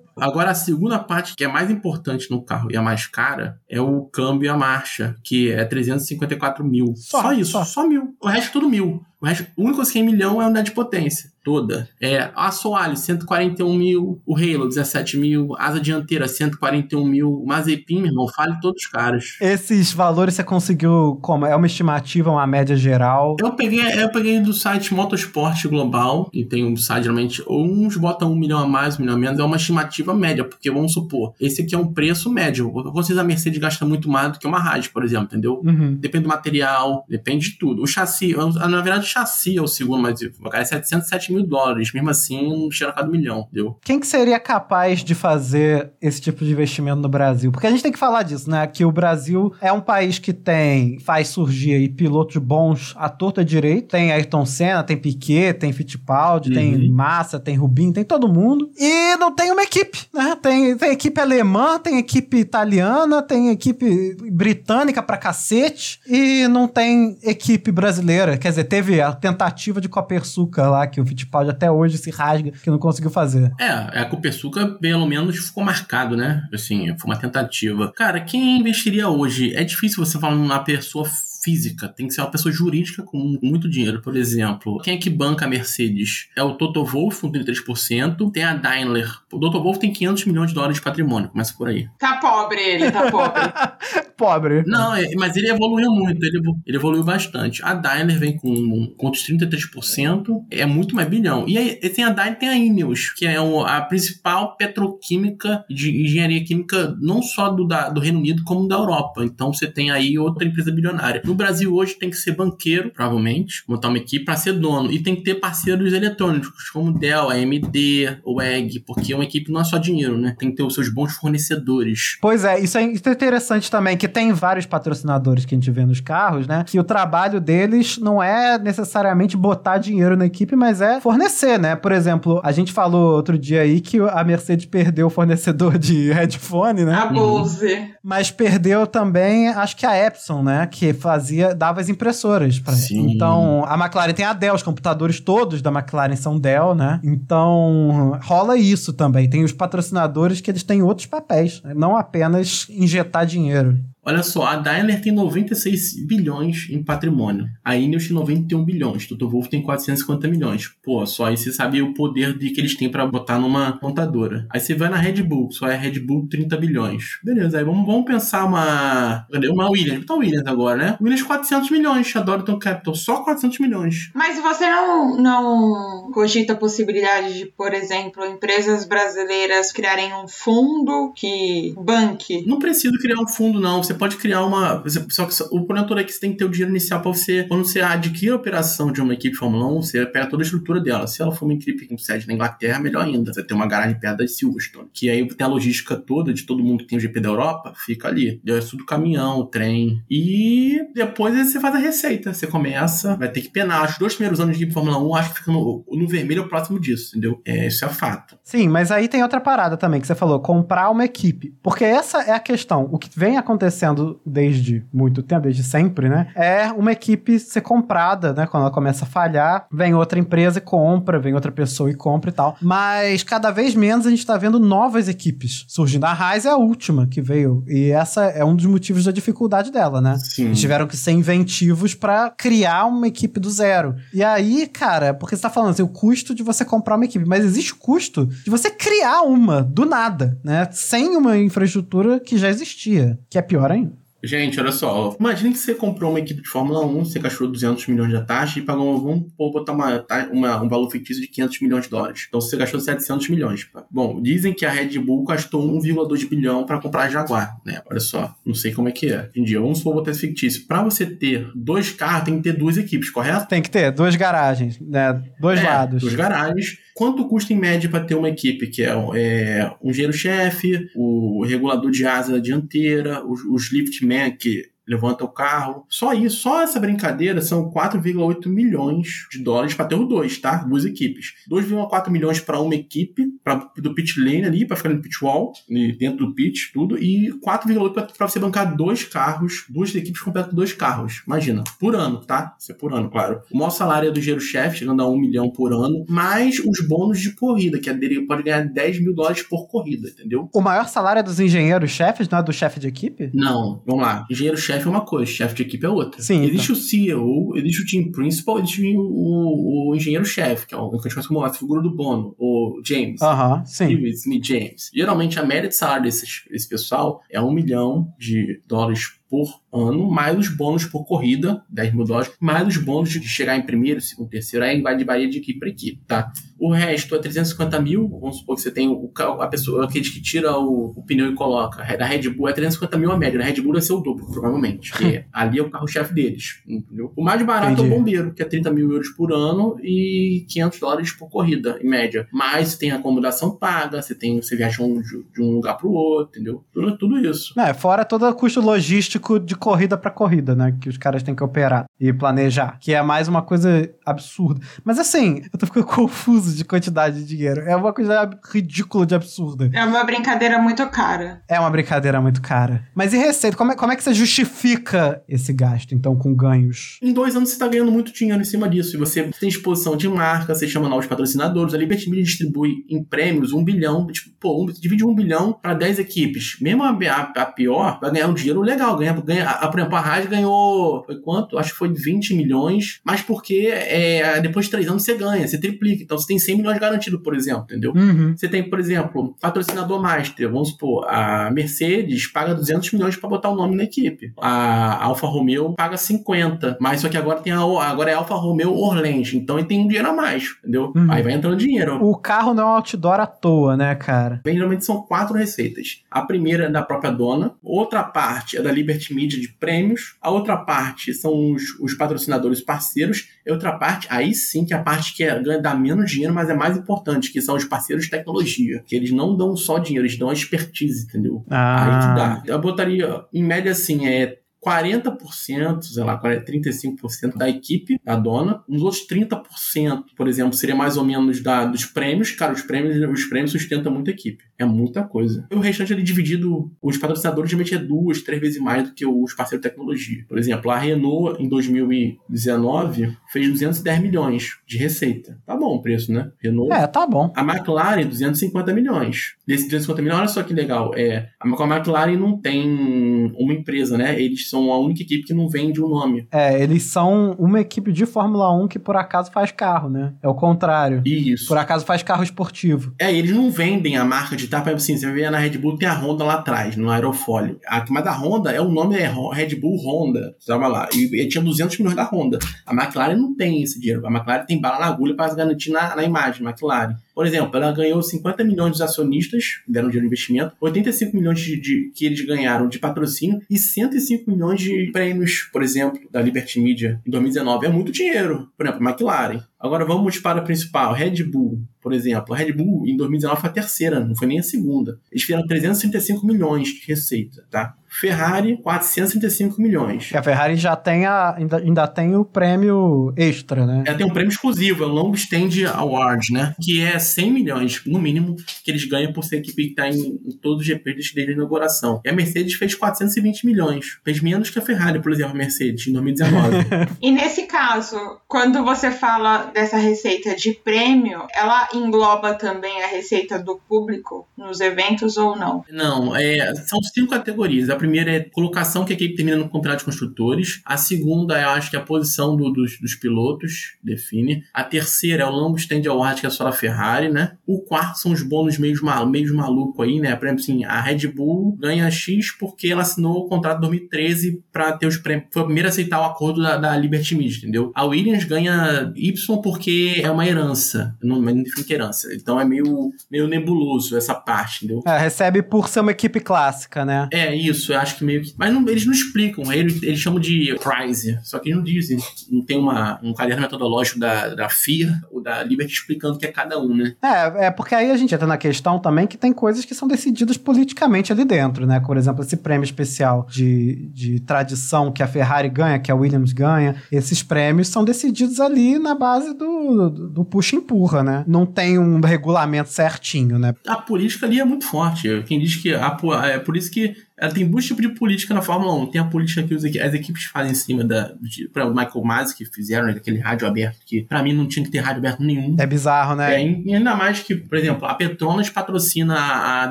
Agora, 0.20 0.50
a 0.50 0.54
segunda 0.54 0.98
parte, 0.98 1.34
que 1.34 1.44
é 1.44 1.48
mais 1.48 1.70
importante 1.70 2.30
no 2.30 2.42
carro 2.42 2.70
e 2.70 2.76
a 2.76 2.82
mais 2.82 3.06
cara, 3.06 3.58
é 3.68 3.80
o 3.80 4.02
câmbio 4.02 4.46
e 4.46 4.48
a 4.48 4.56
marcha, 4.56 5.16
que 5.22 5.50
é 5.50 5.64
354 5.64 6.64
mil. 6.64 6.94
Só, 6.96 7.22
Só, 7.22 7.32
isso, 7.32 7.52
só. 7.52 7.64
só. 7.64 7.86
mil. 7.86 8.14
O 8.20 8.28
resto 8.28 8.48
é 8.48 8.52
tudo 8.52 8.68
mil. 8.68 9.02
O 9.20 9.26
resto, 9.26 9.46
o 9.56 9.64
único 9.64 9.84
que 9.84 9.98
é 9.98 10.02
em 10.02 10.04
milhão 10.04 10.40
é 10.40 10.44
unidade 10.44 10.70
de 10.70 10.74
potência. 10.74 11.30
Toda. 11.42 11.88
É 12.00 12.30
a 12.34 12.50
Soalho, 12.50 12.96
141 12.96 13.74
mil. 13.74 14.20
O 14.26 14.36
Halo, 14.36 14.68
17 14.68 15.16
mil. 15.16 15.54
Asa 15.58 15.80
dianteira, 15.80 16.28
141 16.28 17.04
mil. 17.04 17.30
O 17.30 17.46
Mazepin, 17.46 18.00
meu 18.00 18.10
irmão, 18.10 18.28
fale 18.28 18.58
todos 18.60 18.82
os 18.82 18.88
caras. 18.88 19.36
Esses 19.40 19.92
valores 19.92 20.34
você 20.34 20.44
conseguiu 20.44 21.18
como? 21.22 21.46
É 21.46 21.56
uma 21.56 21.66
estimativa, 21.66 22.30
uma 22.30 22.46
média 22.46 22.76
geral? 22.76 23.36
Eu 23.40 23.52
peguei, 23.52 23.80
eu 24.02 24.10
peguei 24.10 24.40
do 24.40 24.52
site 24.52 24.94
Motorsport 24.94 25.66
Global, 25.66 26.28
que 26.30 26.44
tem 26.44 26.64
um 26.64 26.76
site 26.76 27.04
geralmente, 27.04 27.42
uns 27.48 27.96
botam 27.96 28.32
um 28.32 28.36
milhão 28.36 28.58
a 28.58 28.66
mais, 28.66 28.98
um 28.98 29.02
milhão 29.02 29.16
a 29.16 29.18
menos, 29.18 29.38
é 29.38 29.44
uma 29.44 29.56
estimativa 29.56 30.14
média, 30.14 30.44
porque 30.44 30.70
vamos 30.70 30.92
supor, 30.92 31.34
esse 31.40 31.62
aqui 31.62 31.74
é 31.74 31.78
um 31.78 31.92
preço 31.92 32.30
médio. 32.30 32.72
Certeza 32.96 33.20
a 33.20 33.24
Mercedes 33.24 33.58
gasta 33.58 33.84
muito 33.84 34.08
mais 34.08 34.32
do 34.32 34.38
que 34.38 34.46
uma 34.46 34.58
rádio, 34.58 34.90
por 34.92 35.04
exemplo, 35.04 35.26
entendeu? 35.26 35.60
Uhum. 35.64 35.96
Depende 35.96 36.24
do 36.24 36.28
material, 36.28 37.04
depende 37.08 37.50
de 37.50 37.58
tudo. 37.58 37.82
O 37.82 37.86
chassi, 37.86 38.34
na 38.34 38.80
verdade, 38.80 39.04
o 39.04 39.08
chassi 39.08 39.56
é 39.56 39.62
o 39.62 39.66
segundo, 39.66 40.02
mas 40.02 40.20
é 40.22 40.64
707 40.64 41.29
mil 41.30 41.46
dólares. 41.46 41.92
Mesmo 41.92 42.10
assim, 42.10 42.48
não 42.48 42.70
chega 42.70 42.90
a 42.90 42.94
cada 42.94 43.08
milhão, 43.08 43.46
entendeu? 43.50 43.76
Quem 43.82 44.00
que 44.00 44.06
seria 44.06 44.38
capaz 44.38 45.04
de 45.04 45.14
fazer 45.14 45.92
esse 46.00 46.20
tipo 46.20 46.44
de 46.44 46.50
investimento 46.52 47.00
no 47.00 47.08
Brasil? 47.08 47.52
Porque 47.52 47.66
a 47.66 47.70
gente 47.70 47.82
tem 47.82 47.92
que 47.92 47.98
falar 47.98 48.22
disso, 48.22 48.50
né? 48.50 48.66
Que 48.66 48.84
o 48.84 48.92
Brasil 48.92 49.52
é 49.60 49.72
um 49.72 49.80
país 49.80 50.18
que 50.18 50.32
tem, 50.32 50.98
faz 51.00 51.28
surgir 51.28 51.74
aí 51.74 51.88
pilotos 51.88 52.36
bons 52.36 52.94
à 52.96 53.08
torta 53.08 53.44
direito. 53.44 53.88
Tem 53.88 54.12
Ayrton 54.12 54.44
Senna, 54.46 54.82
tem 54.82 54.96
Piquet, 54.96 55.54
tem 55.54 55.72
Fittipaldi, 55.72 56.52
tem 56.52 56.70
Uhum. 56.70 56.92
Massa, 56.92 57.38
tem 57.38 57.56
Rubinho, 57.56 57.92
tem 57.92 58.04
todo 58.04 58.28
mundo. 58.28 58.70
E 58.78 59.16
não 59.16 59.34
tem 59.34 59.50
uma 59.52 59.62
equipe, 59.62 60.06
né? 60.12 60.36
Tem, 60.40 60.76
tem 60.76 60.92
equipe 60.92 61.20
alemã, 61.20 61.78
tem 61.78 61.98
equipe 61.98 62.38
italiana, 62.38 63.22
tem 63.22 63.50
equipe 63.50 64.16
britânica 64.32 65.02
pra 65.02 65.16
cacete. 65.16 66.00
E 66.06 66.46
não 66.48 66.66
tem 66.68 67.18
equipe 67.22 67.70
brasileira. 67.72 68.36
Quer 68.36 68.50
dizer, 68.50 68.64
teve 68.64 69.00
a 69.00 69.12
tentativa 69.12 69.80
de 69.80 69.88
Copersuca 69.88 70.68
lá, 70.68 70.86
que 70.86 71.00
o 71.00 71.06
Fittipaldi 71.06 71.19
até 71.50 71.70
hoje 71.70 71.98
se 71.98 72.10
rasga, 72.10 72.50
que 72.50 72.70
não 72.70 72.78
conseguiu 72.78 73.10
fazer. 73.10 73.52
É, 73.58 73.70
a 73.70 74.04
Copersuca 74.04 74.66
pelo 74.66 75.06
menos 75.06 75.36
ficou 75.36 75.64
marcado, 75.64 76.16
né? 76.16 76.42
Assim, 76.52 76.96
foi 76.98 77.10
uma 77.10 77.18
tentativa. 77.18 77.92
Cara, 77.92 78.20
quem 78.20 78.58
investiria 78.60 79.08
hoje? 79.08 79.54
É 79.54 79.64
difícil 79.64 80.04
você 80.04 80.18
falar 80.18 80.34
numa 80.34 80.60
pessoa 80.60 81.06
física, 81.42 81.88
tem 81.88 82.06
que 82.06 82.14
ser 82.14 82.20
uma 82.20 82.30
pessoa 82.30 82.52
jurídica 82.52 83.02
com 83.02 83.38
muito 83.42 83.68
dinheiro. 83.68 84.00
Por 84.02 84.16
exemplo, 84.16 84.78
quem 84.78 84.94
é 84.94 84.96
que 84.98 85.08
banca 85.10 85.44
a 85.44 85.48
Mercedes? 85.48 86.28
É 86.36 86.42
o 86.42 86.54
Toto 86.54 86.84
Wolff 86.84 87.20
com 87.22 87.30
33%, 87.32 88.30
tem 88.32 88.44
a 88.44 88.54
Daimler. 88.54 89.10
O 89.32 89.38
Toto 89.38 89.62
Wolff 89.62 89.78
tem 89.78 89.92
500 89.92 90.24
milhões 90.26 90.48
de 90.50 90.54
dólares 90.54 90.76
de 90.76 90.82
patrimônio, 90.82 91.30
começa 91.30 91.54
por 91.56 91.68
aí. 91.68 91.88
Tá 91.98 92.16
pobre 92.18 92.60
ele, 92.60 92.90
tá 92.90 93.10
pobre. 93.10 93.40
Pobre. 94.20 94.62
Não, 94.66 94.94
é- 94.94 95.14
mas 95.16 95.34
ele 95.34 95.48
evoluiu 95.48 95.90
muito, 95.90 96.22
ele, 96.22 96.42
ele 96.66 96.76
evoluiu 96.76 97.02
bastante. 97.02 97.62
A 97.64 97.72
Daimler 97.72 98.18
vem 98.18 98.36
com, 98.36 98.92
com 98.94 99.08
os 99.10 99.26
33%, 99.26 100.44
é 100.50 100.66
muito 100.66 100.94
mais 100.94 101.08
bilhão. 101.08 101.46
E 101.48 101.56
aí 101.56 101.76
tem 101.76 102.04
a 102.04 102.10
Daimler 102.10 102.38
tem 102.38 102.48
a 102.50 102.54
Ineos, 102.54 103.14
que 103.16 103.24
é 103.26 103.40
o- 103.40 103.64
a 103.64 103.80
principal 103.80 104.58
petroquímica 104.58 105.64
de 105.70 106.02
engenharia 106.04 106.44
química, 106.44 106.94
não 107.00 107.22
só 107.22 107.48
do, 107.48 107.66
da- 107.66 107.88
do 107.88 107.98
Reino 107.98 108.18
Unido, 108.18 108.42
como 108.44 108.68
da 108.68 108.76
Europa. 108.76 109.24
Então 109.24 109.54
você 109.54 109.66
tem 109.66 109.90
aí 109.90 110.18
outra 110.18 110.44
empresa 110.46 110.70
bilionária. 110.70 111.22
No 111.30 111.36
Brasil 111.36 111.72
hoje 111.72 111.94
tem 111.94 112.10
que 112.10 112.16
ser 112.16 112.32
banqueiro, 112.32 112.90
provavelmente, 112.90 113.62
montar 113.68 113.86
uma 113.86 113.98
equipe 113.98 114.24
para 114.24 114.34
ser 114.34 114.52
dono. 114.54 114.90
E 114.90 115.00
tem 115.00 115.14
que 115.14 115.22
ter 115.22 115.36
parceiros 115.36 115.92
eletrônicos, 115.92 116.70
como 116.70 116.90
Dell, 116.90 117.30
AMD, 117.30 118.18
o 118.24 118.42
EG, 118.42 118.80
porque 118.80 119.14
uma 119.14 119.22
equipe 119.22 119.52
não 119.52 119.60
é 119.60 119.64
só 119.64 119.78
dinheiro, 119.78 120.18
né? 120.18 120.34
Tem 120.36 120.50
que 120.50 120.56
ter 120.56 120.64
os 120.64 120.74
seus 120.74 120.92
bons 120.92 121.12
fornecedores. 121.12 122.18
Pois 122.20 122.44
é, 122.44 122.58
isso 122.58 122.76
é, 122.76 122.84
isso 122.84 123.08
é 123.08 123.12
interessante 123.12 123.70
também, 123.70 123.96
que 123.96 124.08
tem 124.08 124.32
vários 124.32 124.66
patrocinadores 124.66 125.44
que 125.44 125.54
a 125.54 125.56
gente 125.56 125.70
vê 125.70 125.86
nos 125.86 126.00
carros, 126.00 126.48
né? 126.48 126.64
Que 126.66 126.80
o 126.80 126.82
trabalho 126.82 127.40
deles 127.40 127.96
não 127.96 128.20
é 128.20 128.58
necessariamente 128.58 129.36
botar 129.36 129.78
dinheiro 129.78 130.16
na 130.16 130.26
equipe, 130.26 130.56
mas 130.56 130.80
é 130.80 131.00
fornecer, 131.00 131.60
né? 131.60 131.76
Por 131.76 131.92
exemplo, 131.92 132.40
a 132.42 132.50
gente 132.50 132.72
falou 132.72 133.14
outro 133.14 133.38
dia 133.38 133.60
aí 133.60 133.80
que 133.80 134.00
a 134.00 134.24
Mercedes 134.24 134.66
perdeu 134.66 135.06
o 135.06 135.10
fornecedor 135.10 135.78
de 135.78 136.10
headphone, 136.10 136.84
né? 136.84 136.94
A 136.94 137.06
Bose. 137.06 137.88
Mas 138.02 138.32
perdeu 138.32 138.84
também, 138.84 139.46
acho 139.46 139.76
que 139.76 139.86
a 139.86 139.96
Epson, 139.96 140.42
né? 140.42 140.66
Que 140.66 140.92
fazia, 141.20 141.54
dava 141.54 141.80
as 141.80 141.88
impressoras. 141.88 142.58
Pra... 142.58 142.72
Sim. 142.72 143.10
Então, 143.12 143.64
a 143.66 143.74
McLaren 143.74 144.12
tem 144.12 144.24
a 144.24 144.32
Dell, 144.32 144.54
os 144.54 144.62
computadores 144.62 145.20
todos 145.20 145.60
da 145.60 145.70
McLaren 145.70 146.16
são 146.16 146.38
Dell, 146.38 146.74
né? 146.74 146.98
Então, 147.04 148.18
rola 148.22 148.56
isso 148.56 148.92
também. 148.92 149.28
Tem 149.28 149.44
os 149.44 149.52
patrocinadores 149.52 150.40
que 150.40 150.50
eles 150.50 150.62
têm 150.62 150.82
outros 150.82 151.06
papéis, 151.06 151.62
né? 151.62 151.74
não 151.74 151.96
apenas 151.96 152.66
injetar 152.70 153.26
dinheiro. 153.26 153.78
Olha 154.04 154.22
só, 154.22 154.44
a 154.44 154.56
Daimler 154.56 155.02
tem 155.02 155.12
96 155.12 156.06
bilhões 156.06 156.68
em 156.70 156.82
patrimônio. 156.82 157.46
A 157.64 157.76
Ineos 157.76 158.06
tem 158.06 158.14
91 158.14 158.64
bilhões. 158.64 159.06
Toto 159.06 159.28
Wolff 159.28 159.50
tem 159.50 159.62
450 159.62 160.26
milhões. 160.28 160.70
Pô, 160.82 161.04
só 161.04 161.26
aí 161.26 161.36
você 161.36 161.52
sabe 161.52 161.82
o 161.82 161.92
poder 161.92 162.36
de 162.36 162.50
que 162.50 162.60
eles 162.60 162.76
têm 162.76 162.90
pra 162.90 163.06
botar 163.06 163.38
numa 163.38 163.78
montadora. 163.82 164.46
Aí 164.50 164.58
você 164.58 164.74
vai 164.74 164.88
na 164.88 164.96
Red 164.96 165.22
Bull, 165.22 165.50
só 165.50 165.68
é 165.68 165.76
Red 165.76 166.00
Bull 166.00 166.26
30 166.28 166.56
bilhões. 166.56 167.18
Beleza, 167.22 167.58
aí 167.58 167.64
vamos, 167.64 167.86
vamos 167.86 168.04
pensar 168.04 168.44
uma... 168.46 169.26
Cadê? 169.30 169.48
Uma 169.48 169.70
Williams. 169.70 170.00
Botar 170.00 170.14
Williams 170.14 170.46
agora, 170.46 170.76
né? 170.76 170.96
Williams 171.00 171.22
400 171.22 171.70
milhões. 171.70 172.16
Adoro 172.16 172.42
Tom 172.42 172.58
Capital. 172.58 172.94
Só 172.94 173.22
400 173.22 173.58
milhões. 173.58 174.10
Mas 174.14 174.40
você 174.40 174.68
não, 174.68 175.16
não 175.16 176.10
cogita 176.12 176.54
a 176.54 176.56
possibilidade 176.56 177.34
de, 177.34 177.46
por 177.46 177.74
exemplo, 177.74 178.24
empresas 178.24 178.86
brasileiras 178.86 179.72
criarem 179.72 180.12
um 180.14 180.26
fundo 180.26 181.12
que 181.14 181.74
banque? 181.76 182.44
Não 182.46 182.58
precisa 182.58 182.96
criar 182.98 183.20
um 183.20 183.28
fundo, 183.28 183.60
não. 183.60 183.82
Você 183.82 183.94
pode 184.00 184.16
criar 184.16 184.44
uma. 184.44 184.82
Só 185.10 185.26
que 185.26 185.34
o 185.50 185.66
problema 185.66 186.00
é 186.00 186.04
que 186.04 186.12
você 186.12 186.18
tem 186.18 186.32
que 186.32 186.38
ter 186.38 186.46
o 186.46 186.48
dinheiro 186.48 186.72
inicial 186.72 187.02
para 187.02 187.12
você. 187.12 187.44
Quando 187.46 187.66
você 187.66 187.82
adquire 187.82 188.32
a 188.32 188.36
operação 188.36 188.90
de 188.90 189.02
uma 189.02 189.12
equipe 189.12 189.34
de 189.34 189.38
Fórmula 189.38 189.66
1, 189.66 189.82
você 189.82 190.06
pega 190.06 190.26
toda 190.26 190.42
a 190.42 190.44
estrutura 190.44 190.80
dela. 190.80 191.06
Se 191.06 191.20
ela 191.20 191.30
for 191.30 191.44
uma 191.44 191.52
equipe 191.52 191.86
com 191.86 191.98
sede 191.98 192.26
na 192.26 192.32
Inglaterra, 192.32 192.80
melhor 192.80 193.04
ainda. 193.04 193.32
Você 193.32 193.44
tem 193.44 193.54
uma 193.54 193.68
garagem 193.68 194.00
perto 194.00 194.18
da 194.18 194.26
Silverstone. 194.26 194.88
Que 194.94 195.10
aí 195.10 195.28
tem 195.28 195.46
a 195.46 195.50
logística 195.50 195.94
toda 195.94 196.32
de 196.32 196.44
todo 196.44 196.64
mundo 196.64 196.78
que 196.78 196.88
tem 196.88 196.96
o 196.96 197.00
GP 197.00 197.20
da 197.20 197.28
Europa, 197.28 197.74
fica 197.76 198.08
ali. 198.08 198.40
É 198.46 198.58
tudo 198.60 198.86
caminhão, 198.86 199.44
trem. 199.46 200.02
E 200.10 200.80
depois 200.94 201.34
você 201.34 201.60
faz 201.60 201.74
a 201.74 201.78
receita. 201.78 202.32
Você 202.32 202.46
começa, 202.46 203.16
vai 203.16 203.30
ter 203.30 203.42
que 203.42 203.50
penar. 203.50 203.90
Os 203.90 203.98
dois 203.98 204.14
primeiros 204.14 204.40
anos 204.40 204.56
de 204.56 204.64
equipe 204.64 204.70
de 204.70 204.74
Fórmula 204.74 204.98
1, 204.98 205.14
acho 205.16 205.30
que 205.30 205.38
fica 205.40 205.52
no, 205.52 205.84
no 205.90 206.08
vermelho 206.08 206.42
é 206.42 206.48
próximo 206.48 206.80
disso, 206.80 207.10
entendeu? 207.10 207.40
É, 207.44 207.66
isso 207.66 207.84
é 207.84 207.88
fato. 207.88 208.38
Sim, 208.42 208.68
mas 208.68 208.90
aí 208.90 209.08
tem 209.08 209.22
outra 209.22 209.40
parada 209.40 209.76
também 209.76 210.00
que 210.00 210.06
você 210.06 210.14
falou, 210.14 210.40
comprar 210.40 210.88
uma 210.90 211.04
equipe. 211.04 211.54
Porque 211.62 211.84
essa 211.84 212.22
é 212.22 212.32
a 212.32 212.40
questão. 212.40 212.88
O 212.90 212.98
que 212.98 213.10
vem 213.14 213.36
acontecendo 213.36 213.79
desde 214.24 214.84
muito 214.92 215.22
tempo, 215.22 215.42
desde 215.42 215.62
sempre, 215.62 216.08
né? 216.08 216.28
É 216.34 216.72
uma 216.72 216.92
equipe 216.92 217.38
ser 217.38 217.60
comprada, 217.60 218.32
né? 218.32 218.46
Quando 218.46 218.64
ela 218.64 218.72
começa 218.72 219.04
a 219.04 219.08
falhar, 219.08 219.66
vem 219.72 219.94
outra 219.94 220.18
empresa 220.18 220.58
e 220.58 220.62
compra, 220.62 221.18
vem 221.18 221.34
outra 221.34 221.52
pessoa 221.52 221.90
e 221.90 221.94
compra 221.94 222.30
e 222.30 222.32
tal. 222.32 222.56
Mas 222.60 223.22
cada 223.22 223.50
vez 223.50 223.74
menos 223.74 224.06
a 224.06 224.10
gente 224.10 224.24
tá 224.26 224.36
vendo 224.36 224.58
novas 224.58 225.08
equipes 225.08 225.64
surgindo. 225.68 226.04
A 226.04 226.12
Raiz 226.12 226.44
é 226.44 226.50
a 226.50 226.56
última 226.56 227.06
que 227.06 227.20
veio. 227.20 227.64
E 227.66 227.90
essa 227.90 228.24
é 228.24 228.44
um 228.44 228.56
dos 228.56 228.66
motivos 228.66 229.04
da 229.04 229.12
dificuldade 229.12 229.70
dela, 229.70 230.00
né? 230.00 230.16
Sim. 230.18 230.46
Eles 230.46 230.60
tiveram 230.60 230.86
que 230.86 230.96
ser 230.96 231.12
inventivos 231.12 231.94
pra 231.94 232.30
criar 232.30 232.86
uma 232.86 233.06
equipe 233.06 233.40
do 233.40 233.50
zero. 233.50 233.94
E 234.12 234.22
aí, 234.22 234.66
cara, 234.66 235.14
porque 235.14 235.36
você 235.36 235.42
tá 235.42 235.50
falando 235.50 235.70
assim, 235.70 235.82
o 235.82 235.88
custo 235.88 236.34
de 236.34 236.42
você 236.42 236.64
comprar 236.64 236.96
uma 236.96 237.04
equipe, 237.04 237.24
mas 237.24 237.44
existe 237.44 237.72
o 237.72 237.76
custo 237.76 238.26
de 238.26 238.50
você 238.50 238.70
criar 238.70 239.22
uma 239.22 239.62
do 239.62 239.84
nada, 239.84 240.38
né? 240.44 240.68
Sem 240.72 241.16
uma 241.16 241.36
infraestrutura 241.36 242.20
que 242.20 242.38
já 242.38 242.48
existia, 242.48 243.18
que 243.28 243.38
é 243.38 243.42
pior 243.42 243.69
ainda. 243.72 243.99
Gente, 244.22 244.60
olha 244.60 244.72
só. 244.72 245.16
Imagina 245.18 245.50
que 245.52 245.58
você 245.58 245.74
comprou 245.74 246.10
uma 246.10 246.20
equipe 246.20 246.42
de 246.42 246.48
Fórmula 246.48 246.84
1, 246.84 247.04
você 247.04 247.18
gastou 247.18 247.48
200 247.48 247.86
milhões 247.86 248.12
da 248.12 248.20
taxa 248.22 248.58
e 248.58 248.62
pagou, 248.62 249.00
vamos 249.02 249.32
botar 249.38 249.72
uma, 249.72 250.04
uma- 250.30 250.62
um 250.62 250.68
valor 250.68 250.90
fictício 250.90 251.22
de 251.22 251.28
500 251.28 251.60
milhões 251.60 251.84
de 251.84 251.90
dólares. 251.90 252.26
Então 252.28 252.40
você 252.40 252.56
gastou 252.56 252.78
700 252.80 253.28
milhões. 253.28 253.66
Bom, 253.90 254.20
dizem 254.20 254.52
que 254.52 254.66
a 254.66 254.70
Red 254.70 254.98
Bull 254.98 255.24
gastou 255.24 255.62
1,2 255.62 256.24
bilhão 256.28 256.64
para 256.66 256.78
comprar 256.80 257.04
a 257.04 257.08
Jaguar, 257.08 257.56
né? 257.64 257.80
Olha 257.90 258.00
só, 258.00 258.34
não 258.44 258.54
sei 258.54 258.72
como 258.72 258.88
é 258.88 258.92
que 258.92 259.06
é. 259.12 259.20
Hoje 259.30 259.40
em 259.40 259.44
dia, 259.44 259.60
vamos 259.60 259.78
supor 259.78 259.94
botar 259.94 260.10
esse 260.10 260.20
fictício. 260.20 260.66
Para 260.66 260.82
você 260.82 261.06
ter 261.06 261.50
dois 261.54 261.90
carros, 261.90 262.24
tem 262.24 262.36
que 262.36 262.42
ter 262.42 262.52
duas 262.52 262.76
equipes, 262.76 263.10
correto? 263.10 263.48
Tem 263.48 263.62
que 263.62 263.70
ter 263.70 263.90
duas 263.90 264.14
garagens, 264.16 264.78
né? 264.80 265.22
Dois 265.40 265.60
É, 265.60 265.64
lados. 265.64 266.02
Dos 266.02 266.14
garagens. 266.14 266.78
Quanto 266.94 267.26
custa 267.26 267.52
em 267.54 267.56
média 267.56 267.88
para 267.88 268.04
ter 268.04 268.14
uma 268.14 268.28
equipe? 268.28 268.66
Que 268.66 268.82
é, 268.82 268.88
é 269.14 269.72
um 269.82 269.90
engenheiro-chefe, 269.90 270.88
o 270.94 271.42
regulador 271.46 271.90
de 271.90 272.04
asa 272.04 272.38
dianteira, 272.40 273.24
os, 273.26 273.40
os 273.44 273.72
lift 273.72 274.04
Man, 274.10 274.36
que 274.36 274.72
levanta 274.90 275.24
o 275.24 275.28
carro. 275.28 275.86
Só 275.88 276.12
isso, 276.12 276.38
só 276.38 276.62
essa 276.62 276.80
brincadeira 276.80 277.40
são 277.40 277.70
4,8 277.70 278.48
milhões 278.48 279.26
de 279.30 279.38
dólares 279.38 279.72
para 279.72 279.86
ter 279.86 279.94
os 279.94 280.08
dois, 280.08 280.36
tá? 280.38 280.56
Duas 280.56 280.84
equipes. 280.84 281.34
2,4 281.48 282.10
milhões 282.10 282.40
para 282.40 282.60
uma 282.60 282.74
equipe, 282.74 283.26
pra, 283.44 283.70
do 283.76 283.94
pit 283.94 284.18
lane 284.18 284.44
ali, 284.44 284.66
para 284.66 284.76
ficar 284.76 284.88
no 284.88 285.00
pit 285.00 285.16
wall, 285.22 285.52
dentro 285.98 286.26
do 286.26 286.34
pit, 286.34 286.72
tudo, 286.72 286.98
e 286.98 287.30
4,8 287.44 288.16
para 288.16 288.28
você 288.28 288.40
bancar 288.40 288.76
dois 288.76 289.04
carros, 289.04 289.64
duas 289.68 289.94
equipes 289.94 290.20
completas 290.20 290.52
dois 290.52 290.72
carros. 290.72 291.22
Imagina, 291.24 291.62
por 291.78 291.94
ano, 291.94 292.20
tá? 292.20 292.56
Isso 292.58 292.72
é 292.72 292.74
por 292.74 292.92
ano, 292.92 293.08
claro. 293.08 293.42
O 293.52 293.58
maior 293.58 293.70
salário 293.70 294.08
é 294.08 294.12
do 294.12 294.18
engenheiro-chefe, 294.18 294.78
chegando 294.78 295.02
a 295.02 295.08
1 295.08 295.16
milhão 295.16 295.50
por 295.50 295.72
ano, 295.72 296.04
mais 296.08 296.58
os 296.58 296.86
bônus 296.86 297.20
de 297.20 297.32
corrida, 297.34 297.78
que 297.78 297.88
é 297.88 297.94
dele 297.94 298.26
pode 298.26 298.42
ganhar 298.42 298.64
10 298.64 299.00
mil 299.00 299.14
dólares 299.14 299.42
por 299.42 299.68
corrida, 299.68 300.08
entendeu? 300.08 300.48
O 300.52 300.60
maior 300.60 300.88
salário 300.88 301.20
é 301.20 301.22
dos 301.22 301.38
engenheiros-chefes, 301.38 302.28
não 302.28 302.38
é 302.38 302.42
do 302.42 302.52
chefe 302.52 302.80
de 302.80 302.88
equipe? 302.88 303.30
Não, 303.32 303.82
vamos 303.86 304.02
lá. 304.02 304.26
Engenheiro-chefe 304.30 304.79
é 304.86 304.90
uma 304.90 305.04
coisa, 305.04 305.30
chefe 305.30 305.54
de 305.54 305.62
equipe 305.62 305.84
é 305.84 305.88
outra. 305.88 306.20
Sim, 306.22 306.44
existe 306.44 306.72
o 306.72 306.76
CEO, 306.76 307.56
existe 307.56 307.82
o 307.82 307.86
team 307.86 308.12
principal, 308.12 308.58
existe 308.58 308.96
o, 308.96 309.00
o, 309.00 309.90
o 309.90 309.96
engenheiro-chefe, 309.96 310.66
que 310.66 310.74
é 310.74 310.78
o 310.78 310.90
que 310.90 310.96
a 310.96 311.00
gente 311.02 311.14
conhece 311.14 311.28
como 311.28 311.44
a 311.44 311.52
figura 311.52 311.82
do 311.82 311.94
Bono, 311.94 312.34
o 312.38 312.80
James. 312.84 313.20
Aham, 313.22 313.64
sim. 313.64 313.92
Smith 314.08 314.44
James. 314.44 314.90
Geralmente 314.94 315.38
a 315.38 315.44
média 315.44 315.68
de 315.68 315.76
salário 315.76 316.04
desses, 316.04 316.44
desse 316.50 316.68
pessoal 316.68 317.22
é 317.30 317.40
um 317.40 317.52
milhão 317.52 318.12
de 318.18 318.62
dólares 318.66 319.19
por 319.30 319.48
ano, 319.72 320.10
mais 320.10 320.36
os 320.36 320.48
bônus 320.48 320.84
por 320.84 321.04
corrida, 321.06 321.62
10 321.70 321.94
mil 321.94 322.04
dólares, 322.04 322.32
mais 322.40 322.66
os 322.66 322.76
bônus 322.76 323.10
de 323.10 323.20
chegar 323.28 323.56
em 323.56 323.62
primeiro, 323.62 324.00
segundo, 324.00 324.28
terceiro, 324.28 324.64
aí 324.64 324.82
vai 324.82 324.96
de 324.96 325.04
varia 325.04 325.30
de 325.30 325.38
equipe 325.38 325.60
para 325.60 325.68
equipe, 325.68 326.02
tá? 326.06 326.32
O 326.58 326.70
resto 326.72 327.14
é 327.14 327.18
350 327.20 327.80
mil, 327.80 328.08
vamos 328.20 328.38
supor 328.38 328.56
que 328.56 328.62
você 328.62 328.70
tem 328.70 328.88
o, 328.88 329.10
a 329.40 329.46
pessoa, 329.46 329.84
aquele 329.84 330.04
que 330.04 330.20
tira 330.20 330.58
o, 330.58 330.92
o 330.96 331.02
pneu 331.06 331.30
e 331.32 331.34
coloca. 331.34 331.82
Da 331.96 332.04
Red 332.04 332.28
Bull 332.28 332.48
é 332.48 332.52
350 332.52 332.98
mil 332.98 333.12
a 333.12 333.16
média, 333.16 333.38
na 333.38 333.44
Red 333.44 333.60
Bull 333.62 333.72
vai 333.74 333.80
ser 333.82 333.92
o 333.92 334.00
dobro, 334.00 334.26
provavelmente, 334.26 334.90
porque 334.90 335.24
ali 335.32 335.58
é 335.58 335.62
o 335.62 335.70
carro-chefe 335.70 336.12
deles, 336.12 336.60
entendeu? 336.66 337.12
O 337.16 337.22
mais 337.22 337.40
barato 337.46 337.72
Entendi. 337.72 337.88
é 337.88 337.94
o 337.94 337.96
bombeiro, 337.98 338.34
que 338.34 338.42
é 338.42 338.44
30 338.44 338.70
mil 338.72 338.90
euros 338.90 339.08
por 339.10 339.32
ano 339.32 339.76
e 339.82 340.44
500 340.48 340.80
dólares 340.80 341.12
por 341.12 341.30
corrida, 341.30 341.78
em 341.80 341.88
média. 341.88 342.26
Mas 342.32 342.70
você 342.70 342.78
tem 342.78 342.90
acomodação 342.90 343.56
paga, 343.56 344.02
você 344.02 344.14
tem, 344.14 344.42
você 344.42 344.56
viaja 344.56 344.82
um- 344.82 345.00
de 345.00 345.40
um 345.40 345.52
lugar 345.52 345.76
para 345.76 345.86
o 345.86 345.92
outro, 345.92 346.30
entendeu? 346.40 346.64
Tudo, 346.72 346.98
tudo 346.98 347.18
isso. 347.18 347.58
É, 347.58 347.72
fora 347.72 348.04
todo 348.04 348.28
o 348.28 348.34
custo 348.34 348.60
logístico 348.60 349.19
de 349.38 349.54
corrida 349.54 349.96
pra 349.96 350.10
corrida, 350.10 350.54
né? 350.54 350.76
Que 350.80 350.88
os 350.88 350.96
caras 350.98 351.22
têm 351.22 351.34
que 351.34 351.42
operar 351.44 351.84
e 351.98 352.12
planejar. 352.12 352.78
Que 352.80 352.94
é 352.94 353.02
mais 353.02 353.28
uma 353.28 353.42
coisa 353.42 353.88
absurda. 354.04 354.60
Mas 354.84 354.98
assim, 354.98 355.42
eu 355.52 355.58
tô 355.58 355.66
ficando 355.66 355.86
confuso 355.90 356.54
de 356.56 356.64
quantidade 356.64 357.18
de 357.24 357.24
dinheiro. 357.36 357.60
É 357.62 357.74
uma 357.76 357.92
coisa 357.92 358.28
ridícula 358.52 359.06
de 359.06 359.14
absurda. 359.14 359.70
É 359.72 359.84
uma 359.84 360.02
brincadeira 360.04 360.58
muito 360.58 360.86
cara. 360.88 361.42
É 361.48 361.58
uma 361.60 361.70
brincadeira 361.70 362.20
muito 362.20 362.40
cara. 362.42 362.86
Mas 362.94 363.12
e 363.12 363.18
receita? 363.18 363.56
Como 363.56 363.72
é, 363.72 363.76
como 363.76 363.92
é 363.92 363.96
que 363.96 364.02
você 364.02 364.14
justifica 364.14 365.22
esse 365.28 365.52
gasto, 365.52 365.94
então, 365.94 366.16
com 366.16 366.34
ganhos? 366.34 366.98
Em 367.02 367.12
dois 367.12 367.36
anos 367.36 367.48
você 367.50 367.54
está 367.54 367.68
ganhando 367.68 367.92
muito 367.92 368.12
dinheiro 368.12 368.40
em 368.40 368.44
cima 368.44 368.68
disso. 368.68 368.96
E 368.96 368.98
você 368.98 369.30
tem 369.38 369.48
exposição 369.48 369.96
de 369.96 370.08
marca, 370.08 370.54
você 370.54 370.66
chama 370.66 370.88
novos 370.88 371.06
patrocinadores. 371.06 371.74
A 371.74 371.78
Liberty 371.78 372.08
Media 372.08 372.24
distribui 372.24 372.84
em 372.88 373.02
prêmios 373.02 373.52
um 373.52 373.62
bilhão. 373.64 374.06
Tipo, 374.08 374.30
pô, 374.40 374.62
um- 374.64 374.66
divide 374.66 375.04
um 375.04 375.14
bilhão 375.14 375.52
para 375.52 375.74
10 375.74 375.98
equipes. 375.98 376.56
Mesmo 376.60 376.82
a, 376.82 376.90
a- 376.90 377.32
a 377.42 377.46
pior 377.46 377.98
vai 378.00 378.10
ganhar 378.10 378.28
um 378.28 378.34
dinheiro 378.34 378.60
legal. 378.60 378.96
Ganha, 379.12 379.40
ganha, 379.40 379.50
a, 379.50 379.68
por 379.68 379.78
exemplo, 379.78 379.96
a 379.96 380.00
Raj 380.00 380.26
ganhou. 380.26 381.04
Foi 381.04 381.20
quanto? 381.20 381.58
Acho 381.58 381.72
que 381.72 381.78
foi 381.78 381.92
20 381.92 382.34
milhões. 382.34 383.00
Mas 383.04 383.22
porque 383.22 383.68
é, 383.72 384.40
depois 384.40 384.66
de 384.66 384.72
três 384.72 384.88
anos 384.88 385.02
você 385.02 385.14
ganha, 385.14 385.46
você 385.46 385.58
triplica. 385.58 386.02
Então 386.02 386.18
você 386.18 386.26
tem 386.26 386.38
100 386.38 386.56
milhões 386.56 386.78
garantido, 386.78 387.20
por 387.20 387.34
exemplo, 387.34 387.64
entendeu? 387.64 387.92
Uhum. 387.94 388.34
Você 388.36 388.48
tem, 388.48 388.68
por 388.68 388.78
exemplo, 388.78 389.34
patrocinador 389.40 390.00
master. 390.00 390.50
Vamos 390.50 390.70
supor, 390.70 391.06
a 391.08 391.50
Mercedes 391.50 392.26
paga 392.26 392.54
200 392.54 392.92
milhões 392.92 393.16
para 393.16 393.28
botar 393.28 393.50
o 393.50 393.56
nome 393.56 393.76
na 393.76 393.84
equipe. 393.84 394.32
A 394.40 395.04
Alfa 395.04 395.26
Romeo 395.26 395.74
paga 395.74 395.96
50. 395.96 396.78
Mas 396.80 397.00
só 397.00 397.08
que 397.08 397.16
agora 397.16 397.40
tem 397.40 397.52
a, 397.52 397.60
agora 397.60 398.10
é 398.10 398.14
Alfa 398.14 398.34
Romeo 398.34 398.74
Orlando. 398.74 399.10
Então 399.34 399.58
ele 399.58 399.66
tem 399.66 399.80
um 399.80 399.86
dinheiro 399.86 400.08
a 400.08 400.12
mais, 400.12 400.56
entendeu? 400.60 400.92
Uhum. 400.94 401.10
Aí 401.10 401.22
vai 401.22 401.32
entrando 401.32 401.56
dinheiro. 401.56 402.02
O 402.04 402.16
carro 402.16 402.54
não 402.54 402.62
é 402.62 402.66
um 402.66 402.70
outdoor 402.70 403.20
à 403.20 403.26
toa, 403.26 403.76
né, 403.76 403.94
cara? 403.94 404.40
Bem, 404.44 404.54
geralmente 404.54 404.84
são 404.84 405.02
quatro 405.02 405.36
receitas. 405.36 406.02
A 406.10 406.22
primeira 406.22 406.64
é 406.64 406.70
da 406.70 406.82
própria 406.82 407.10
dona, 407.10 407.54
outra 407.62 408.02
parte 408.02 408.56
é 408.56 408.62
da 408.62 408.70
Liberty 408.70 408.99
Media 409.08 409.40
de 409.40 409.48
prêmios, 409.48 410.16
a 410.20 410.30
outra 410.30 410.56
parte 410.56 411.14
são 411.14 411.52
os, 411.52 411.78
os 411.80 411.94
patrocinadores 411.94 412.60
parceiros, 412.60 413.28
e 413.46 413.50
outra 413.50 413.72
parte, 413.72 414.06
aí 414.10 414.34
sim, 414.34 414.64
que 414.64 414.74
é 414.74 414.76
a 414.76 414.82
parte 414.82 415.14
que 415.14 415.24
é, 415.24 415.40
ganha, 415.40 415.60
dá 415.60 415.74
menos 415.74 416.10
dinheiro, 416.10 416.34
mas 416.34 416.50
é 416.50 416.54
mais 416.54 416.76
importante, 416.76 417.32
que 417.32 417.40
são 417.40 417.56
os 417.56 417.64
parceiros 417.64 418.04
de 418.04 418.10
tecnologia. 418.10 418.82
Que 418.86 418.96
eles 418.96 419.10
não 419.10 419.36
dão 419.36 419.56
só 419.56 419.78
dinheiro, 419.78 420.06
eles 420.06 420.18
dão 420.18 420.30
a 420.30 420.32
expertise, 420.32 421.04
entendeu? 421.04 421.44
Ah. 421.48 421.84
Aí 421.84 422.00
que 422.00 422.14
dá. 422.14 422.42
Eu 422.52 422.60
botaria, 422.60 423.24
em 423.32 423.42
média, 423.42 423.72
assim, 423.72 424.06
é 424.06 424.39
40%, 424.64 425.82
sei 425.82 426.04
lá, 426.04 426.18
40, 426.18 426.44
35% 426.44 427.36
da 427.36 427.48
equipe, 427.48 427.98
da 428.04 428.14
dona. 428.16 428.62
Uns 428.68 428.82
outros 428.82 429.06
30%, 429.06 430.04
por 430.16 430.28
exemplo, 430.28 430.52
seria 430.52 430.74
mais 430.74 430.96
ou 430.96 431.04
menos 431.04 431.42
da, 431.42 431.64
dos 431.64 431.86
prêmios. 431.86 432.30
Cara, 432.32 432.52
os 432.52 432.62
prêmios, 432.62 432.96
os 433.10 433.24
prêmios 433.24 433.52
sustentam 433.52 433.92
muito 433.92 434.10
a 434.10 434.12
equipe. 434.12 434.44
É 434.58 434.64
muita 434.64 435.02
coisa. 435.02 435.46
E 435.50 435.54
o 435.54 435.60
restante 435.60 435.92
ele 435.92 436.02
dividido, 436.02 436.70
os 436.82 436.98
patrocinadores 436.98 437.50
geralmente 437.50 437.74
é 437.74 437.78
duas, 437.78 438.20
três 438.20 438.40
vezes 438.40 438.60
mais 438.60 438.84
do 438.84 438.94
que 438.94 439.06
os 439.06 439.32
parceiros 439.32 439.64
de 439.64 439.70
tecnologia. 439.70 440.24
Por 440.28 440.38
exemplo, 440.38 440.70
a 440.70 440.78
Renault, 440.78 441.42
em 441.42 441.48
2019, 441.48 443.16
fez 443.32 443.48
210 443.48 444.00
milhões 444.00 444.58
de 444.66 444.76
receita. 444.76 445.38
Tá 445.46 445.56
bom 445.56 445.76
o 445.76 445.82
preço, 445.82 446.12
né? 446.12 446.30
Renault. 446.38 446.72
É, 446.72 446.86
tá 446.86 447.06
bom. 447.06 447.32
A 447.34 447.42
McLaren, 447.42 448.06
250 448.06 448.72
milhões. 448.74 449.36
Desses 449.46 449.66
250 449.66 450.02
milhões, 450.02 450.20
olha 450.20 450.28
só 450.28 450.42
que 450.42 450.52
legal. 450.52 450.92
É, 450.94 451.30
a 451.40 451.48
McLaren 451.48 452.16
não 452.16 452.38
tem 452.38 453.32
uma 453.38 453.54
empresa, 453.54 453.96
né? 453.96 454.20
Eles 454.20 454.49
são 454.50 454.72
a 454.72 454.78
única 454.78 455.02
equipe 455.02 455.24
que 455.24 455.32
não 455.32 455.48
vende 455.48 455.80
o 455.80 455.88
nome. 455.88 456.26
É, 456.30 456.60
eles 456.62 456.82
são 456.82 457.36
uma 457.38 457.60
equipe 457.60 457.92
de 457.92 458.04
Fórmula 458.04 458.52
1 458.52 458.68
que 458.68 458.78
por 458.78 458.96
acaso 458.96 459.30
faz 459.30 459.52
carro, 459.52 459.88
né? 459.88 460.14
É 460.22 460.28
o 460.28 460.34
contrário. 460.34 461.02
Isso. 461.04 461.46
Por 461.46 461.56
acaso 461.56 461.84
faz 461.84 462.02
carro 462.02 462.22
esportivo. 462.22 462.92
É, 463.00 463.12
eles 463.12 463.32
não 463.32 463.50
vendem 463.50 463.96
a 463.96 464.04
marca 464.04 464.36
de 464.36 464.48
tapa, 464.48 464.70
assim, 464.70 464.96
você 464.96 465.10
vê 465.12 465.28
na 465.30 465.38
Red 465.38 465.58
Bull 465.58 465.76
tem 465.76 465.88
a 465.88 465.94
Honda 465.94 466.24
lá 466.24 466.34
atrás, 466.34 466.76
no 466.76 466.90
aerofólio. 466.90 467.58
A, 467.66 467.84
mas 467.88 468.06
a 468.06 468.12
Honda, 468.12 468.50
é 468.50 468.60
o 468.60 468.68
nome 468.68 468.96
é 468.96 469.10
Red 469.32 469.56
Bull 469.56 469.76
Honda, 469.76 470.34
estava 470.38 470.66
lá. 470.66 470.88
E, 470.94 471.22
e 471.22 471.28
tinha 471.28 471.42
200 471.42 471.78
milhões 471.78 471.96
da 471.96 472.04
Honda. 472.04 472.38
A 472.66 472.74
McLaren 472.74 473.16
não 473.16 473.34
tem 473.36 473.62
esse 473.62 473.80
dinheiro. 473.80 474.06
A 474.06 474.10
McLaren 474.10 474.44
tem 474.44 474.60
bala 474.60 474.80
na 474.80 474.86
agulha 474.86 475.14
para 475.14 475.34
garantir 475.34 475.70
na, 475.70 475.94
na 475.94 476.02
imagem, 476.02 476.44
McLaren. 476.44 476.94
Por 477.20 477.26
exemplo, 477.26 477.54
ela 477.54 477.70
ganhou 477.70 478.02
50 478.02 478.42
milhões 478.44 478.70
dos 478.72 478.80
acionistas, 478.80 479.60
deram 479.68 479.88
dinheiro 479.88 480.08
de 480.08 480.14
investimento, 480.14 480.56
85 480.58 481.14
milhões 481.14 481.38
de, 481.38 481.60
de- 481.60 481.92
que 481.94 482.06
eles 482.06 482.24
ganharam 482.24 482.66
de 482.66 482.78
patrocínio 482.78 483.42
e 483.50 483.58
105 483.58 484.30
milhões 484.30 484.58
de 484.58 484.90
prêmios, 484.90 485.42
por 485.52 485.62
exemplo, 485.62 486.00
da 486.10 486.22
Liberty 486.22 486.58
Media 486.58 486.98
em 487.06 487.10
2019. 487.10 487.66
É 487.66 487.68
muito 487.68 487.92
dinheiro. 487.92 488.48
Por 488.56 488.64
exemplo, 488.64 488.82
McLaren. 488.88 489.42
Agora 489.60 489.84
vamos 489.84 490.18
para 490.18 490.38
a 490.38 490.42
principal, 490.42 490.94
Red 490.94 491.22
Bull, 491.24 491.60
por 491.80 491.92
exemplo. 491.92 492.34
A 492.34 492.36
Red 492.36 492.52
Bull 492.52 492.86
em 492.86 492.96
2019 492.96 493.40
foi 493.40 493.50
a 493.50 493.52
terceira, 493.52 494.00
não 494.00 494.16
foi 494.16 494.28
nem 494.28 494.38
a 494.38 494.42
segunda. 494.42 494.98
Eles 495.10 495.22
fizeram 495.22 495.46
335 495.46 496.26
milhões 496.26 496.68
de 496.68 496.86
receita, 496.86 497.44
tá? 497.50 497.74
Ferrari, 497.90 498.56
435 498.62 499.60
milhões. 499.60 500.06
Que 500.06 500.16
a 500.16 500.22
Ferrari 500.22 500.54
já 500.56 500.76
tem 500.76 501.06
a, 501.06 501.34
ainda, 501.36 501.56
ainda 501.56 501.88
tem 501.88 502.14
o 502.14 502.24
prêmio 502.24 503.12
extra, 503.16 503.66
né? 503.66 503.82
Ela 503.84 503.96
tem 503.96 504.06
um 504.06 504.12
prêmio 504.12 504.30
exclusivo, 504.30 504.84
é 504.84 504.86
o 504.86 504.90
Long 504.90 505.12
Stand 505.14 505.68
Award, 505.74 506.32
né? 506.32 506.54
Que 506.62 506.80
é 506.80 506.98
100 506.98 507.32
milhões, 507.32 507.82
no 507.84 507.98
mínimo, 507.98 508.36
que 508.64 508.70
eles 508.70 508.84
ganham 508.84 509.12
por 509.12 509.24
ser 509.24 509.36
a 509.36 509.38
equipe 509.40 509.64
que 509.64 509.70
está 509.70 509.88
em, 509.88 510.20
em 510.24 510.38
todos 510.40 510.60
os 510.60 510.66
GP 510.66 510.94
desde 510.94 511.32
a 511.32 511.34
inauguração. 511.34 512.00
E 512.04 512.08
a 512.08 512.12
Mercedes 512.12 512.54
fez 512.54 512.76
420 512.76 513.44
milhões. 513.44 513.98
Fez 514.04 514.20
menos 514.22 514.50
que 514.50 514.58
a 514.60 514.62
Ferrari, 514.62 515.02
por 515.02 515.10
exemplo, 515.10 515.32
a 515.32 515.36
Mercedes, 515.36 515.88
em 515.88 515.92
2019. 515.92 516.56
E 517.02 517.10
nesse 517.10 517.46
caso, 517.46 517.96
quando 518.28 518.62
você 518.64 518.90
fala 518.90 519.50
dessa 519.52 519.78
receita 519.78 520.36
de 520.36 520.52
prêmio, 520.52 521.26
ela 521.34 521.68
engloba 521.74 522.34
também 522.34 522.82
a 522.82 522.86
receita 522.86 523.38
do 523.38 523.60
público 523.68 524.28
nos 524.36 524.60
eventos 524.60 525.16
ou 525.16 525.36
não? 525.36 525.64
Não, 525.70 526.14
é, 526.16 526.54
são 526.54 526.80
cinco 526.82 527.10
categorias. 527.10 527.70
A 527.70 527.76
primeira 527.76 528.10
é 528.12 528.20
colocação 528.20 528.84
que 528.84 528.92
a 528.92 528.96
equipe 528.96 529.14
termina 529.16 529.36
no 529.36 529.48
campeonato 529.48 529.80
de 529.80 529.84
construtores. 529.84 530.60
A 530.64 530.76
segunda, 530.76 531.40
eu 531.40 531.50
acho 531.50 531.70
que 531.70 531.76
é 531.76 531.78
a 531.78 531.82
posição 531.82 532.36
do- 532.36 532.50
dos, 532.50 532.78
dos 532.80 532.94
pilotos, 532.94 533.76
define. 533.82 534.42
A 534.52 534.64
terceira 534.64 535.22
é 535.22 535.26
o 535.26 535.30
Lambo 535.30 535.56
Stand 535.56 535.82
Award, 535.88 536.20
que 536.20 536.26
é 536.26 536.30
da 536.30 536.52
Ferrari, 536.52 537.10
né? 537.10 537.32
O 537.46 537.60
quarto 537.60 537.98
são 537.98 538.12
os 538.12 538.22
bônus 538.22 538.56
meio, 538.58 538.82
mal, 538.84 539.06
maluco 539.34 539.82
aí, 539.82 539.98
né? 540.00 540.16
Por 540.16 540.26
exemplo, 540.26 540.42
assim, 540.42 540.64
a 540.64 540.80
Red 540.80 541.06
Bull 541.08 541.56
ganha 541.58 541.90
X 541.90 542.32
porque 542.38 542.68
ela 542.68 542.82
assinou 542.82 543.18
o 543.18 543.28
contrato 543.28 543.58
em 543.58 543.60
2013 543.60 544.42
para 544.52 544.72
ter 544.72 544.86
os 544.86 544.96
prêmios. 544.96 545.28
Foi 545.32 545.42
a 545.42 545.44
primeira 545.44 545.68
a 545.68 545.70
aceitar 545.70 546.00
o 546.00 546.04
acordo 546.04 546.42
da, 546.42 546.56
da 546.56 546.76
Liberty 546.76 547.14
Media, 547.14 547.38
entendeu? 547.38 547.70
A 547.74 547.84
Williams 547.84 548.24
ganha 548.24 548.92
Y 548.96 549.42
porque 549.42 550.00
é 550.02 550.10
uma 550.10 550.26
herança. 550.26 550.96
Não, 551.02 551.20
não 551.20 551.44
técnica 551.60 551.74
herança. 551.74 552.08
Então 552.14 552.40
é 552.40 552.44
meio, 552.44 552.92
meio 553.10 553.28
nebuloso 553.28 553.96
essa 553.96 554.14
parte, 554.14 554.64
entendeu? 554.64 554.82
É, 554.86 554.98
recebe 554.98 555.42
por 555.42 555.68
ser 555.68 555.80
uma 555.80 555.90
equipe 555.90 556.20
clássica, 556.20 556.84
né? 556.84 557.08
É, 557.12 557.34
isso, 557.34 557.72
eu 557.72 557.78
acho 557.78 557.96
que 557.96 558.04
meio 558.04 558.22
que. 558.22 558.34
Mas 558.36 558.52
não, 558.52 558.66
eles 558.68 558.84
não 558.84 558.92
explicam, 558.92 559.52
eles, 559.52 559.82
eles 559.82 559.98
chamam 559.98 560.20
de 560.20 560.56
prize, 560.60 561.18
só 561.22 561.38
que 561.38 561.48
eles 561.48 561.56
não 561.56 561.64
dizem. 561.64 561.98
Não 562.30 562.42
tem 562.42 562.58
uma, 562.58 562.98
um 563.02 563.12
caderno 563.12 563.42
metodológico 563.42 563.98
da, 563.98 564.34
da 564.34 564.48
FIA 564.48 565.00
ou 565.10 565.22
da 565.22 565.42
Liberty 565.42 565.72
explicando 565.72 566.14
o 566.14 566.18
que 566.18 566.26
é 566.26 566.32
cada 566.32 566.58
um, 566.58 566.74
né? 566.74 566.94
É, 567.02 567.46
é 567.46 567.50
porque 567.50 567.74
aí 567.74 567.90
a 567.90 567.96
gente 567.96 568.14
entra 568.14 568.26
na 568.26 568.36
questão 568.36 568.78
também 568.78 569.06
que 569.06 569.16
tem 569.16 569.32
coisas 569.32 569.64
que 569.64 569.74
são 569.74 569.86
decididas 569.86 570.36
politicamente 570.36 571.12
ali 571.12 571.24
dentro, 571.24 571.66
né? 571.66 571.80
Por 571.80 571.96
exemplo, 571.96 572.22
esse 572.22 572.36
prêmio 572.36 572.64
especial 572.64 573.26
de, 573.30 573.90
de 573.92 574.20
tradição 574.20 574.92
que 574.92 575.02
a 575.02 575.06
Ferrari 575.06 575.48
ganha, 575.48 575.78
que 575.78 575.90
a 575.90 575.94
Williams 575.94 576.32
ganha, 576.32 576.76
esses 576.90 577.22
prêmios 577.22 577.68
são 577.68 577.84
decididos 577.84 578.40
ali 578.40 578.78
na 578.78 578.94
base 578.94 579.34
do, 579.34 579.90
do, 579.90 580.08
do 580.08 580.24
puxa-empurra, 580.24 581.02
né? 581.02 581.24
Não 581.26 581.44
tem 581.50 581.78
um 581.78 582.00
regulamento 582.00 582.70
certinho, 582.70 583.38
né? 583.38 583.54
A 583.66 583.76
política 583.76 584.26
ali 584.26 584.40
é 584.40 584.44
muito 584.44 584.64
forte. 584.64 585.22
Quem 585.26 585.40
diz 585.40 585.56
que 585.56 585.74
a, 585.74 585.96
é 586.24 586.38
por 586.38 586.56
isso 586.56 586.70
que 586.70 586.94
ela 587.20 587.32
tem 587.32 587.46
dois 587.46 587.66
tipos 587.66 587.82
de 587.82 587.90
política 587.90 588.32
na 588.32 588.40
Fórmula 588.40 588.74
1. 588.74 588.86
Tem 588.86 589.00
a 589.00 589.04
política 589.04 589.42
que 589.42 589.78
as 589.78 589.92
equipes 589.92 590.24
fazem 590.24 590.52
em 590.52 590.54
cima 590.54 590.82
da. 590.82 591.12
Para 591.52 591.66
o 591.66 591.74
Michael 591.74 592.02
Masi, 592.02 592.34
que 592.34 592.46
fizeram 592.46 592.86
né, 592.86 592.92
aquele 592.92 593.18
rádio 593.18 593.46
aberto, 593.46 593.80
que 593.84 594.02
para 594.02 594.22
mim 594.22 594.32
não 594.32 594.48
tinha 594.48 594.64
que 594.64 594.70
ter 594.70 594.78
rádio 594.78 595.00
aberto 595.00 595.22
nenhum. 595.22 595.54
É 595.58 595.66
bizarro, 595.66 596.16
né? 596.16 596.42
É, 596.42 596.48
e 596.64 596.74
ainda 596.74 596.96
mais 596.96 597.20
que, 597.20 597.34
por 597.34 597.58
exemplo, 597.58 597.86
a 597.86 597.94
Petronas 597.94 598.48
patrocina 598.48 599.14
a 599.16 599.70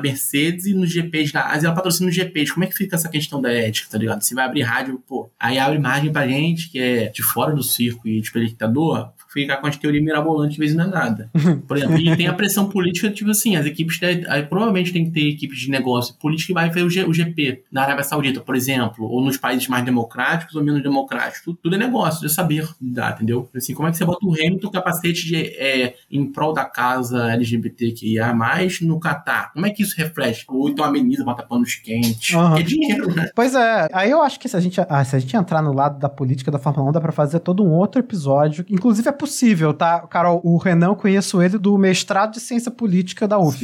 Mercedes 0.00 0.66
e 0.66 0.74
nos 0.74 0.90
GPs 0.92 1.32
da 1.32 1.48
Ásia 1.48 1.66
ela 1.66 1.74
patrocina 1.74 2.08
os 2.08 2.14
GPs. 2.14 2.52
Como 2.52 2.62
é 2.62 2.68
que 2.68 2.76
fica 2.76 2.94
essa 2.94 3.08
questão 3.08 3.42
da 3.42 3.52
ética, 3.52 3.88
tá 3.90 3.98
ligado? 3.98 4.22
Se 4.22 4.32
vai 4.32 4.44
abrir 4.44 4.62
rádio, 4.62 5.02
pô, 5.08 5.28
aí 5.38 5.58
abre 5.58 5.80
margem 5.80 6.12
pra 6.12 6.28
gente 6.28 6.70
que 6.70 6.78
é 6.78 7.08
de 7.08 7.22
fora 7.22 7.52
do 7.52 7.64
circo 7.64 8.06
e 8.06 8.20
de 8.20 8.26
espectador, 8.28 9.10
ficar 9.32 9.58
com 9.58 9.66
as 9.66 9.76
teorias 9.76 10.02
mirabolantes, 10.02 10.54
às 10.54 10.58
vezes 10.58 10.76
não 10.76 10.84
é 10.84 10.88
nada. 10.88 11.30
Por 11.66 11.76
exemplo, 11.76 11.98
e 11.98 12.16
tem 12.16 12.26
a 12.26 12.34
pressão 12.34 12.68
política, 12.68 13.10
tipo 13.10 13.30
assim, 13.30 13.56
as 13.56 13.66
equipes, 13.66 13.98
aí, 14.28 14.42
provavelmente 14.42 14.92
tem 14.92 15.04
que 15.04 15.10
ter 15.10 15.28
equipes 15.28 15.60
de 15.60 15.70
negócio 15.70 16.14
política 16.14 16.48
que 16.48 16.54
vai 16.54 16.68
fazer 16.68 16.82
o, 16.82 16.90
G, 16.90 17.04
o, 17.04 17.14
GP 17.14 17.64
na 17.70 17.82
Arábia 17.82 18.02
Saudita, 18.04 18.40
por 18.40 18.56
exemplo, 18.56 19.06
ou 19.06 19.24
nos 19.24 19.36
países 19.36 19.68
mais 19.68 19.84
democráticos 19.84 20.54
ou 20.56 20.64
menos 20.64 20.82
democráticos. 20.82 21.42
Tudo, 21.42 21.58
tudo 21.62 21.74
é 21.76 21.78
negócio, 21.78 22.26
de 22.26 22.32
saber 22.32 22.68
lidar, 22.80 23.14
entendeu? 23.14 23.48
Assim, 23.54 23.74
como 23.74 23.88
é 23.88 23.90
que 23.90 23.96
você 23.96 24.04
bota 24.04 24.24
o 24.24 24.32
Hamilton 24.32 24.70
capacete 24.70 25.26
de, 25.26 25.36
é, 25.36 25.94
em 26.10 26.24
prol 26.30 26.52
da 26.52 26.64
casa 26.64 27.30
LGBTQIA+, 27.32 28.34
no 28.82 28.98
Catar? 28.98 29.52
Como 29.52 29.66
é 29.66 29.70
que 29.70 29.82
isso 29.82 29.94
reflete? 29.96 30.44
Ou 30.48 30.68
então 30.68 30.84
ameniza, 30.84 31.24
bota 31.24 31.42
panos 31.42 31.74
quentes. 31.76 32.34
Uhum. 32.34 32.56
É 32.56 32.62
dinheiro, 32.62 33.14
né? 33.14 33.30
Pois 33.34 33.54
é. 33.54 33.88
Aí 33.92 34.10
eu 34.10 34.22
acho 34.22 34.40
que 34.40 34.48
se 34.48 34.56
a 34.56 34.60
gente, 34.60 34.80
ah, 34.80 35.04
se 35.04 35.14
a 35.14 35.18
gente 35.18 35.36
entrar 35.36 35.62
no 35.62 35.72
lado 35.72 35.98
da 35.98 36.08
política 36.08 36.50
da 36.50 36.58
Fórmula 36.58 36.90
1, 36.90 36.92
dá 36.92 37.00
pra 37.00 37.12
fazer 37.12 37.40
todo 37.40 37.62
um 37.62 37.70
outro 37.70 38.00
episódio. 38.00 38.64
Inclusive 38.68 39.08
é 39.08 39.12
possível, 39.20 39.74
tá? 39.74 40.00
Carol, 40.08 40.40
o 40.42 40.56
Renan, 40.56 40.86
eu 40.86 40.96
conheço 40.96 41.42
ele 41.42 41.58
do 41.58 41.76
mestrado 41.76 42.32
de 42.32 42.40
ciência 42.40 42.70
política 42.70 43.28
da 43.28 43.38
UF. 43.38 43.62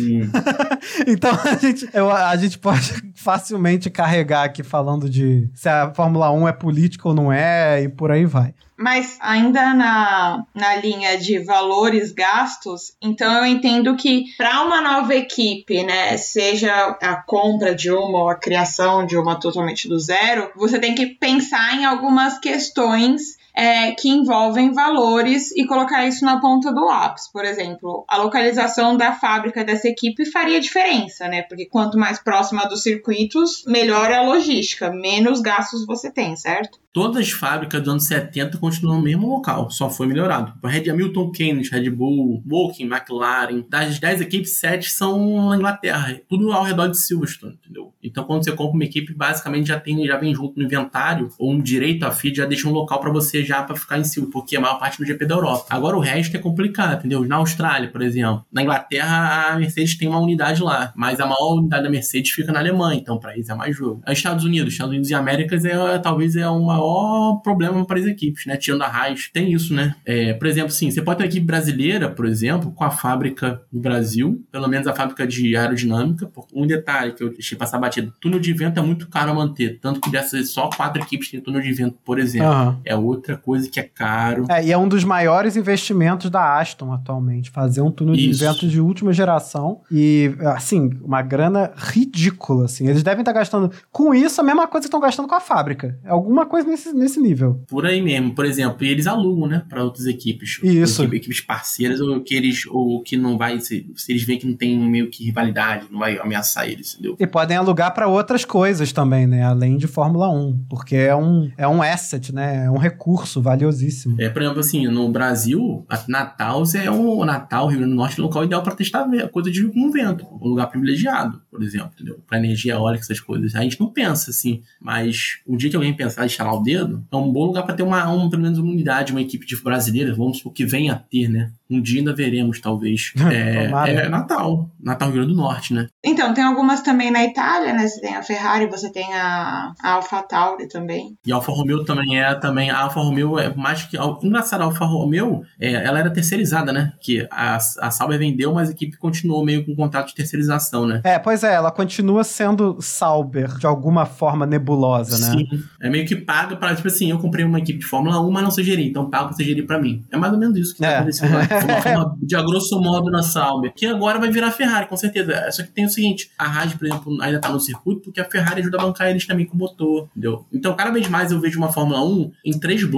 então 1.09 1.31
a 1.33 1.55
gente, 1.57 1.89
eu, 1.95 2.11
a 2.11 2.37
gente 2.37 2.59
pode 2.59 2.93
facilmente 3.17 3.89
carregar 3.89 4.45
aqui 4.45 4.63
falando 4.63 5.09
de 5.09 5.49
se 5.55 5.67
a 5.67 5.93
Fórmula 5.95 6.31
1 6.31 6.49
é 6.49 6.53
política 6.53 7.09
ou 7.09 7.15
não 7.15 7.33
é, 7.33 7.83
e 7.83 7.89
por 7.89 8.11
aí 8.11 8.27
vai. 8.27 8.55
Mas 8.79 9.17
ainda 9.23 9.73
na, 9.73 10.45
na 10.55 10.77
linha 10.77 11.17
de 11.17 11.39
valores 11.39 12.13
gastos, 12.13 12.95
então 13.01 13.33
eu 13.39 13.47
entendo 13.47 13.97
que 13.97 14.25
para 14.37 14.63
uma 14.63 14.83
nova 14.83 15.15
equipe, 15.15 15.83
né, 15.83 16.19
seja 16.19 16.99
a 17.01 17.17
compra 17.17 17.75
de 17.75 17.91
uma 17.91 18.19
ou 18.19 18.29
a 18.29 18.35
criação 18.35 19.07
de 19.07 19.17
uma 19.17 19.41
totalmente 19.41 19.89
do 19.89 19.99
zero, 19.99 20.51
você 20.55 20.79
tem 20.79 20.95
que 20.95 21.07
pensar 21.07 21.75
em 21.75 21.87
algumas 21.87 22.39
questões 22.39 23.39
é, 23.57 23.93
que 23.93 24.11
envolvem 24.11 24.73
valores 24.73 25.51
e 25.57 25.65
colocar 25.65 26.07
isso 26.07 26.25
na 26.25 26.39
ponta 26.39 26.73
do 26.73 26.85
lápis. 26.85 27.31
Por 27.33 27.45
exemplo, 27.45 28.05
a 28.07 28.19
localização 28.19 28.97
da 28.97 29.13
fábrica 29.13 29.65
dessa 29.65 29.89
equipe 29.89 30.27
faria 30.27 30.61
diferença, 30.61 31.27
né? 31.27 31.43
Porque 31.43 31.65
quanto 31.65 31.99
mais 31.99 32.19
próxima 32.19 32.69
dos 32.69 32.83
circuitos, 32.83 33.65
melhor 33.67 34.11
é 34.11 34.17
a 34.17 34.23
logística, 34.23 34.91
menos 34.91 35.41
gastos 35.41 35.87
você 35.87 36.11
tem, 36.11 36.37
certo? 36.37 36.79
Todas 36.93 37.27
as 37.27 37.31
fábricas 37.31 37.81
dos 37.83 37.91
anos 37.91 38.05
70 38.07 38.57
continuam 38.57 38.97
no 38.97 39.05
mesmo 39.05 39.29
local, 39.29 39.71
só 39.71 39.91
foi 39.91 40.07
melhorado. 40.07 40.55
A 40.63 40.69
Red 40.69 40.89
Hamilton 40.89 41.31
Keynes, 41.31 41.71
Red 41.71 41.91
Bull, 41.91 42.43
Woking, 42.51 42.85
McLaren, 42.85 43.67
das 43.69 43.99
10 43.99 44.23
equipes, 44.23 44.59
7 44.59 44.91
são 44.91 45.51
na 45.51 45.57
Inglaterra, 45.57 46.19
tudo 46.27 46.51
ao 46.53 46.65
redor 46.65 46.89
de 46.89 46.99
Silverstone, 46.99 47.59
entendeu? 47.63 47.93
Então 48.03 48.25
quando 48.25 48.45
você 48.45 48.53
compra 48.53 48.75
uma 48.75 48.85
equipe, 48.85 49.13
basicamente 49.13 49.69
já 49.69 49.79
tem 49.79 50.07
já 50.07 50.17
vem 50.17 50.35
junto 50.35 50.59
no 50.59 50.65
inventário 50.65 51.29
ou 51.39 51.53
um 51.53 51.61
direito 51.61 52.05
a 52.05 52.11
FIA 52.11 52.35
já 52.35 52.47
deixa 52.47 52.67
um 52.67 52.73
local 52.73 52.99
para 52.99 53.13
você 53.13 53.45
já 53.47 53.63
para 53.63 53.77
ficar 53.77 53.99
em 53.99 54.05
Silverstone, 54.05 54.33
porque 54.33 54.57
é 54.57 54.59
a 54.59 54.63
maior 54.63 54.79
parte 54.79 54.99
do 54.99 55.05
GP 55.05 55.27
da 55.27 55.35
Europa. 55.35 55.67
Agora 55.71 55.97
o 55.97 56.01
resto 56.01 56.37
é 56.37 56.41
complicado, 56.41 56.99
entendeu? 56.99 57.25
Na 57.25 57.37
Austrália, 57.37 57.89
por 57.89 58.03
exemplo, 58.03 58.45
na 58.53 58.63
Inglaterra 58.63 59.53
a 59.53 59.59
Mercedes 59.59 59.97
tem 59.97 60.09
uma 60.09 60.21
unidade 60.21 60.63
lá, 60.63 60.93
mas 60.97 61.21
a 61.21 61.27
maior 61.27 61.55
unidade 61.55 61.85
da 61.85 61.91
Mercedes 61.91 62.31
fica 62.31 62.53
na 62.53 62.59
Alemanha, 62.59 63.01
então 63.01 63.19
para 63.19 63.35
eles 63.35 63.49
é 63.49 63.55
mais 63.55 63.77
jogo. 63.77 64.03
Nos 64.07 64.19
Estados 64.19 64.45
Unidos, 64.45 64.73
Estados 64.73 64.91
Unidos 64.91 65.11
e 65.11 65.15
Américas 65.15 65.65
é 65.65 65.99
talvez 65.99 66.37
é 66.37 66.49
uma 66.49 66.77
maior 66.77 67.41
problema 67.43 67.85
para 67.85 67.99
as 67.99 68.07
equipes, 68.07 68.47
né? 68.47 68.57
Tirando 68.57 68.83
a 68.83 68.89
Raiz, 68.89 69.31
tem 69.33 69.53
isso, 69.53 69.75
né? 69.75 69.95
É, 70.05 70.35
por 70.35 70.47
exemplo, 70.47 70.71
sim, 70.71 70.91
você 70.91 71.03
pode 71.03 71.19
ter 71.19 71.25
uma 71.25 71.29
equipe 71.29 71.47
brasileira, 71.47 72.09
por 72.11 72.27
exemplo, 72.27 72.71
com 72.73 72.85
a 72.85 72.91
fábrica 72.91 73.63
no 73.73 73.81
Brasil, 73.81 74.45
pelo 74.51 74.69
menos 74.69 74.87
a 74.87 74.95
fábrica 74.95 75.27
de 75.27 75.57
aerodinâmica. 75.57 76.31
Um 76.53 76.67
detalhe 76.67 77.13
que 77.13 77.23
eu 77.23 77.31
deixei 77.31 77.57
passar 77.57 77.79
batido: 77.79 78.13
túnel 78.21 78.41
de 78.41 78.53
vento 78.53 78.79
é 78.79 78.83
muito 78.83 79.09
caro 79.09 79.31
a 79.31 79.35
manter, 79.35 79.79
tanto 79.81 80.01
que 80.01 80.11
dessas 80.11 80.51
só 80.51 80.69
quatro 80.69 81.03
equipes 81.03 81.31
têm 81.31 81.41
túnel 81.41 81.63
de 81.63 81.73
vento, 81.73 81.97
por 82.05 82.19
exemplo. 82.19 82.49
Uhum. 82.49 82.81
É 82.85 82.95
outra 82.95 83.36
coisa 83.37 83.69
que 83.69 83.81
é 83.81 83.83
caro. 83.83 84.47
É, 84.49 84.65
e 84.65 84.73
é 84.73 84.79
um 84.79 84.89
dos 84.89 85.05
maiores 85.05 85.57
investimentos 85.57 86.31
da 86.31 86.59
Aston 86.59 86.93
atualmente, 86.93 87.51
fazer 87.51 87.81
um 87.81 87.91
túnel 87.91 88.15
isso. 88.15 88.39
de 88.39 88.45
vento 88.45 88.69
de 88.69 88.81
última 88.81 89.13
geração 89.13 89.81
e, 89.91 90.35
assim, 90.55 90.91
uma 91.03 91.23
grana 91.23 91.73
ridícula, 91.77 92.67
assim. 92.67 92.87
Eles 92.87 93.03
devem 93.03 93.21
estar 93.21 93.33
gastando 93.33 93.71
com 93.91 94.15
isso 94.15 94.41
a 94.41 94.45
mesma 94.45 94.67
coisa 94.67 94.85
que 94.85 94.89
estão 94.89 95.01
gastando 95.01 95.29
com 95.29 95.35
a 95.35 95.41
fábrica. 95.41 95.99
Alguma 96.05 96.47
coisa 96.47 96.69
nesse, 96.69 96.93
nesse 96.93 97.17
nesse 97.17 97.21
nível. 97.21 97.63
Por 97.69 97.87
aí 97.87 98.01
mesmo, 98.03 98.35
por 98.35 98.45
exemplo, 98.45 98.85
e 98.85 98.89
eles 98.89 99.07
alugam, 99.07 99.49
né, 99.49 99.63
para 99.69 99.83
outras 99.83 100.07
equipes. 100.07 100.61
Isso. 100.63 101.03
Equipes 101.05 101.41
parceiras 101.41 102.01
ou 102.01 102.21
que 102.21 102.35
eles 102.35 102.67
ou 102.67 103.03
que 103.03 103.17
não 103.17 103.39
vai 103.39 103.59
se, 103.61 103.91
se 103.97 104.13
eles 104.13 104.25
veem 104.25 104.39
que 104.39 104.47
não 104.47 104.55
tem 104.55 104.79
meio 104.79 105.09
que 105.09 105.25
rivalidade, 105.25 105.87
não 105.91 106.01
vai 106.01 106.19
ameaçar 106.19 106.69
eles, 106.69 106.95
entendeu? 106.95 107.17
E 107.19 107.27
podem 107.27 107.57
alugar 107.57 107.95
para 107.95 108.07
outras 108.07 108.45
coisas 108.45 108.93
também, 108.93 109.27
né, 109.27 109.43
além 109.43 109.77
de 109.77 109.87
Fórmula 109.87 110.29
1, 110.29 110.67
porque 110.69 110.97
é 110.97 111.17
um 111.17 111.51
é 111.57 111.67
um 111.67 111.83
asset, 111.83 112.35
né, 112.35 112.65
é 112.67 112.71
um 112.71 112.79
recurso 112.79 113.26
valiosíssimo. 113.35 114.17
É, 114.21 114.29
por 114.29 114.43
exemplo, 114.43 114.61
assim, 114.61 114.87
no 114.87 115.09
Brasil, 115.09 115.85
a 115.89 116.03
Natal 116.09 116.63
é 116.75 116.91
o 116.91 117.25
Natal, 117.25 117.69
Rio 117.69 117.79
Grande 117.79 117.93
do 117.93 117.97
Norte, 117.97 118.19
é 118.19 118.23
o 118.23 118.27
local 118.27 118.45
ideal 118.45 118.63
para 118.63 118.75
testar 118.75 119.07
coisa 119.31 119.51
de 119.51 119.67
um 119.67 119.91
vento, 119.91 120.27
um 120.41 120.49
lugar 120.49 120.69
privilegiado, 120.69 121.41
por 121.51 121.63
exemplo, 121.63 121.91
entendeu? 121.95 122.19
Para 122.27 122.39
energia 122.39 122.75
eólica, 122.75 123.03
essas 123.03 123.21
coisas. 123.21 123.55
A 123.55 123.63
gente 123.63 123.79
não 123.81 123.89
pensa 123.89 124.31
assim, 124.31 124.63
mas 124.81 125.39
um 125.47 125.57
dia 125.57 125.71
que 125.71 125.77
alguém 125.77 125.95
pensar 125.95 126.23
em 126.23 126.27
instalar 126.27 126.55
o 126.55 126.63
dedo, 126.63 127.05
é 127.11 127.17
um 127.17 127.33
bom 127.33 127.47
lugar 127.47 127.63
para 127.63 127.75
ter 127.75 127.83
uma, 127.83 128.09
um, 128.11 128.29
pelo 128.29 128.43
menos 128.43 128.59
uma 128.59 128.71
unidade, 128.71 129.13
uma 129.13 129.21
equipe 129.21 129.47
de 129.47 129.57
brasileira, 129.57 130.15
vamos 130.15 130.39
supor 130.39 130.53
que 130.53 130.65
venha 130.65 130.93
a 130.93 130.97
ter, 130.97 131.29
né? 131.29 131.51
Um 131.69 131.81
dia 131.81 131.99
ainda 131.99 132.15
veremos, 132.15 132.61
talvez. 132.61 133.13
É, 133.37 133.65
é, 133.65 134.09
Natal. 134.09 134.71
Natal, 134.81 135.09
Rio 135.09 135.17
Grande 135.17 135.35
do 135.35 135.37
Norte, 135.37 135.75
né? 135.75 135.89
Então, 136.05 136.33
tem 136.33 136.45
algumas 136.45 136.81
também 136.81 137.11
na 137.11 137.25
Itália, 137.25 137.75
né? 137.75 137.87
Você 137.87 138.01
tem 138.01 138.15
a 138.15 138.23
Ferrari, 138.23 138.67
você 138.67 138.91
tem 138.91 139.13
a, 139.13 139.73
a 139.83 139.91
Alfa 139.93 140.23
Tauri 140.23 140.69
também. 140.69 141.17
E 141.27 141.33
a 141.33 141.35
Alfa 141.35 141.53
Romeo 141.53 141.85
também 141.85 142.19
é, 142.19 142.35
também. 142.35 142.71
A 142.71 142.79
Alfa 142.79 143.01
Romeo 143.07 143.39
é 143.39 143.55
mais 143.55 143.85
que. 143.85 143.97
Engraçado, 144.23 144.63
a 144.63 144.65
Alfa 144.65 144.85
Romeo, 144.85 145.43
é, 145.61 145.73
ela 145.73 145.99
era 145.99 146.11
terceirizada, 146.11 146.73
né? 146.73 146.93
Que 147.01 147.27
a, 147.31 147.57
a 147.57 147.91
Sauber 147.91 148.19
vendeu, 148.19 148.53
mas 148.53 148.69
a 148.69 148.73
equipe 148.73 148.97
continuou 148.97 149.45
meio 149.45 149.65
com 149.65 149.75
contrato 149.75 150.09
de 150.09 150.15
terceirização, 150.15 150.87
né? 150.87 151.01
É, 151.05 151.19
pois 151.19 151.43
é, 151.43 151.55
ela 151.55 151.71
continua 151.71 152.25
sendo 152.25 152.77
Sauber, 152.81 153.57
de 153.59 153.67
alguma 153.67 154.07
forma 154.07 154.47
nebulosa, 154.47 155.19
né? 155.19 155.39
Sim. 155.39 155.65
É 155.81 155.89
meio 155.89 156.07
que 156.07 156.17
paga 156.17 156.57
para, 156.57 156.75
tipo 156.75 156.89
assim, 156.89 157.11
eu 157.11 157.19
comprei 157.19 157.45
uma 157.45 157.59
equipe 157.59 157.79
de 157.79 157.87
Fórmula 157.87 158.21
1, 158.21 158.31
mas 158.31 158.43
não 158.43 158.51
sei 158.51 158.65
gerir, 158.65 158.87
então 158.89 159.09
pago 159.09 159.29
pra 159.29 159.37
você 159.37 159.45
gerir 159.45 159.67
pra 159.67 159.81
mim. 159.81 160.05
É 160.11 160.17
mais 160.17 160.33
ou 160.33 160.39
menos 160.39 160.57
isso 160.59 160.75
que 160.75 160.81
tá 160.81 160.89
é. 160.89 160.97
acontecendo. 160.97 161.37
Uma 161.67 161.83
forma 161.83 162.17
de 162.21 162.37
grosso 162.37 162.81
modo 162.81 163.11
na 163.11 163.23
Sauber. 163.23 163.73
Que 163.75 163.87
agora 163.87 164.19
vai 164.19 164.31
virar 164.31 164.51
Ferrari, 164.51 164.87
com 164.87 164.97
certeza. 164.97 165.51
Só 165.51 165.63
que 165.63 165.71
tem 165.71 165.85
o 165.85 165.89
seguinte: 165.89 166.31
a 166.39 166.45
Haas, 166.45 166.75
por 166.75 166.87
exemplo, 166.87 167.23
ainda 167.23 167.41
tá 167.41 167.49
no 167.49 167.61
circuito 167.61 168.03
porque 168.03 168.21
a 168.21 168.25
Ferrari 168.25 168.61
ajuda 168.61 168.79
a 168.79 168.83
bancar 168.83 169.11
eles 169.11 169.27
também 169.27 169.47
com 169.47 169.57
motor, 169.57 170.09
entendeu? 170.11 170.45
Então, 170.53 170.75
cada 170.75 170.91
vez 170.91 171.09
mais 171.09 171.33
eu 171.33 171.41
vejo 171.41 171.59
uma 171.59 171.73
Fórmula 171.73 172.05
1 172.05 172.33
em 172.45 172.59
três 172.59 172.83
blocos. 172.85 172.96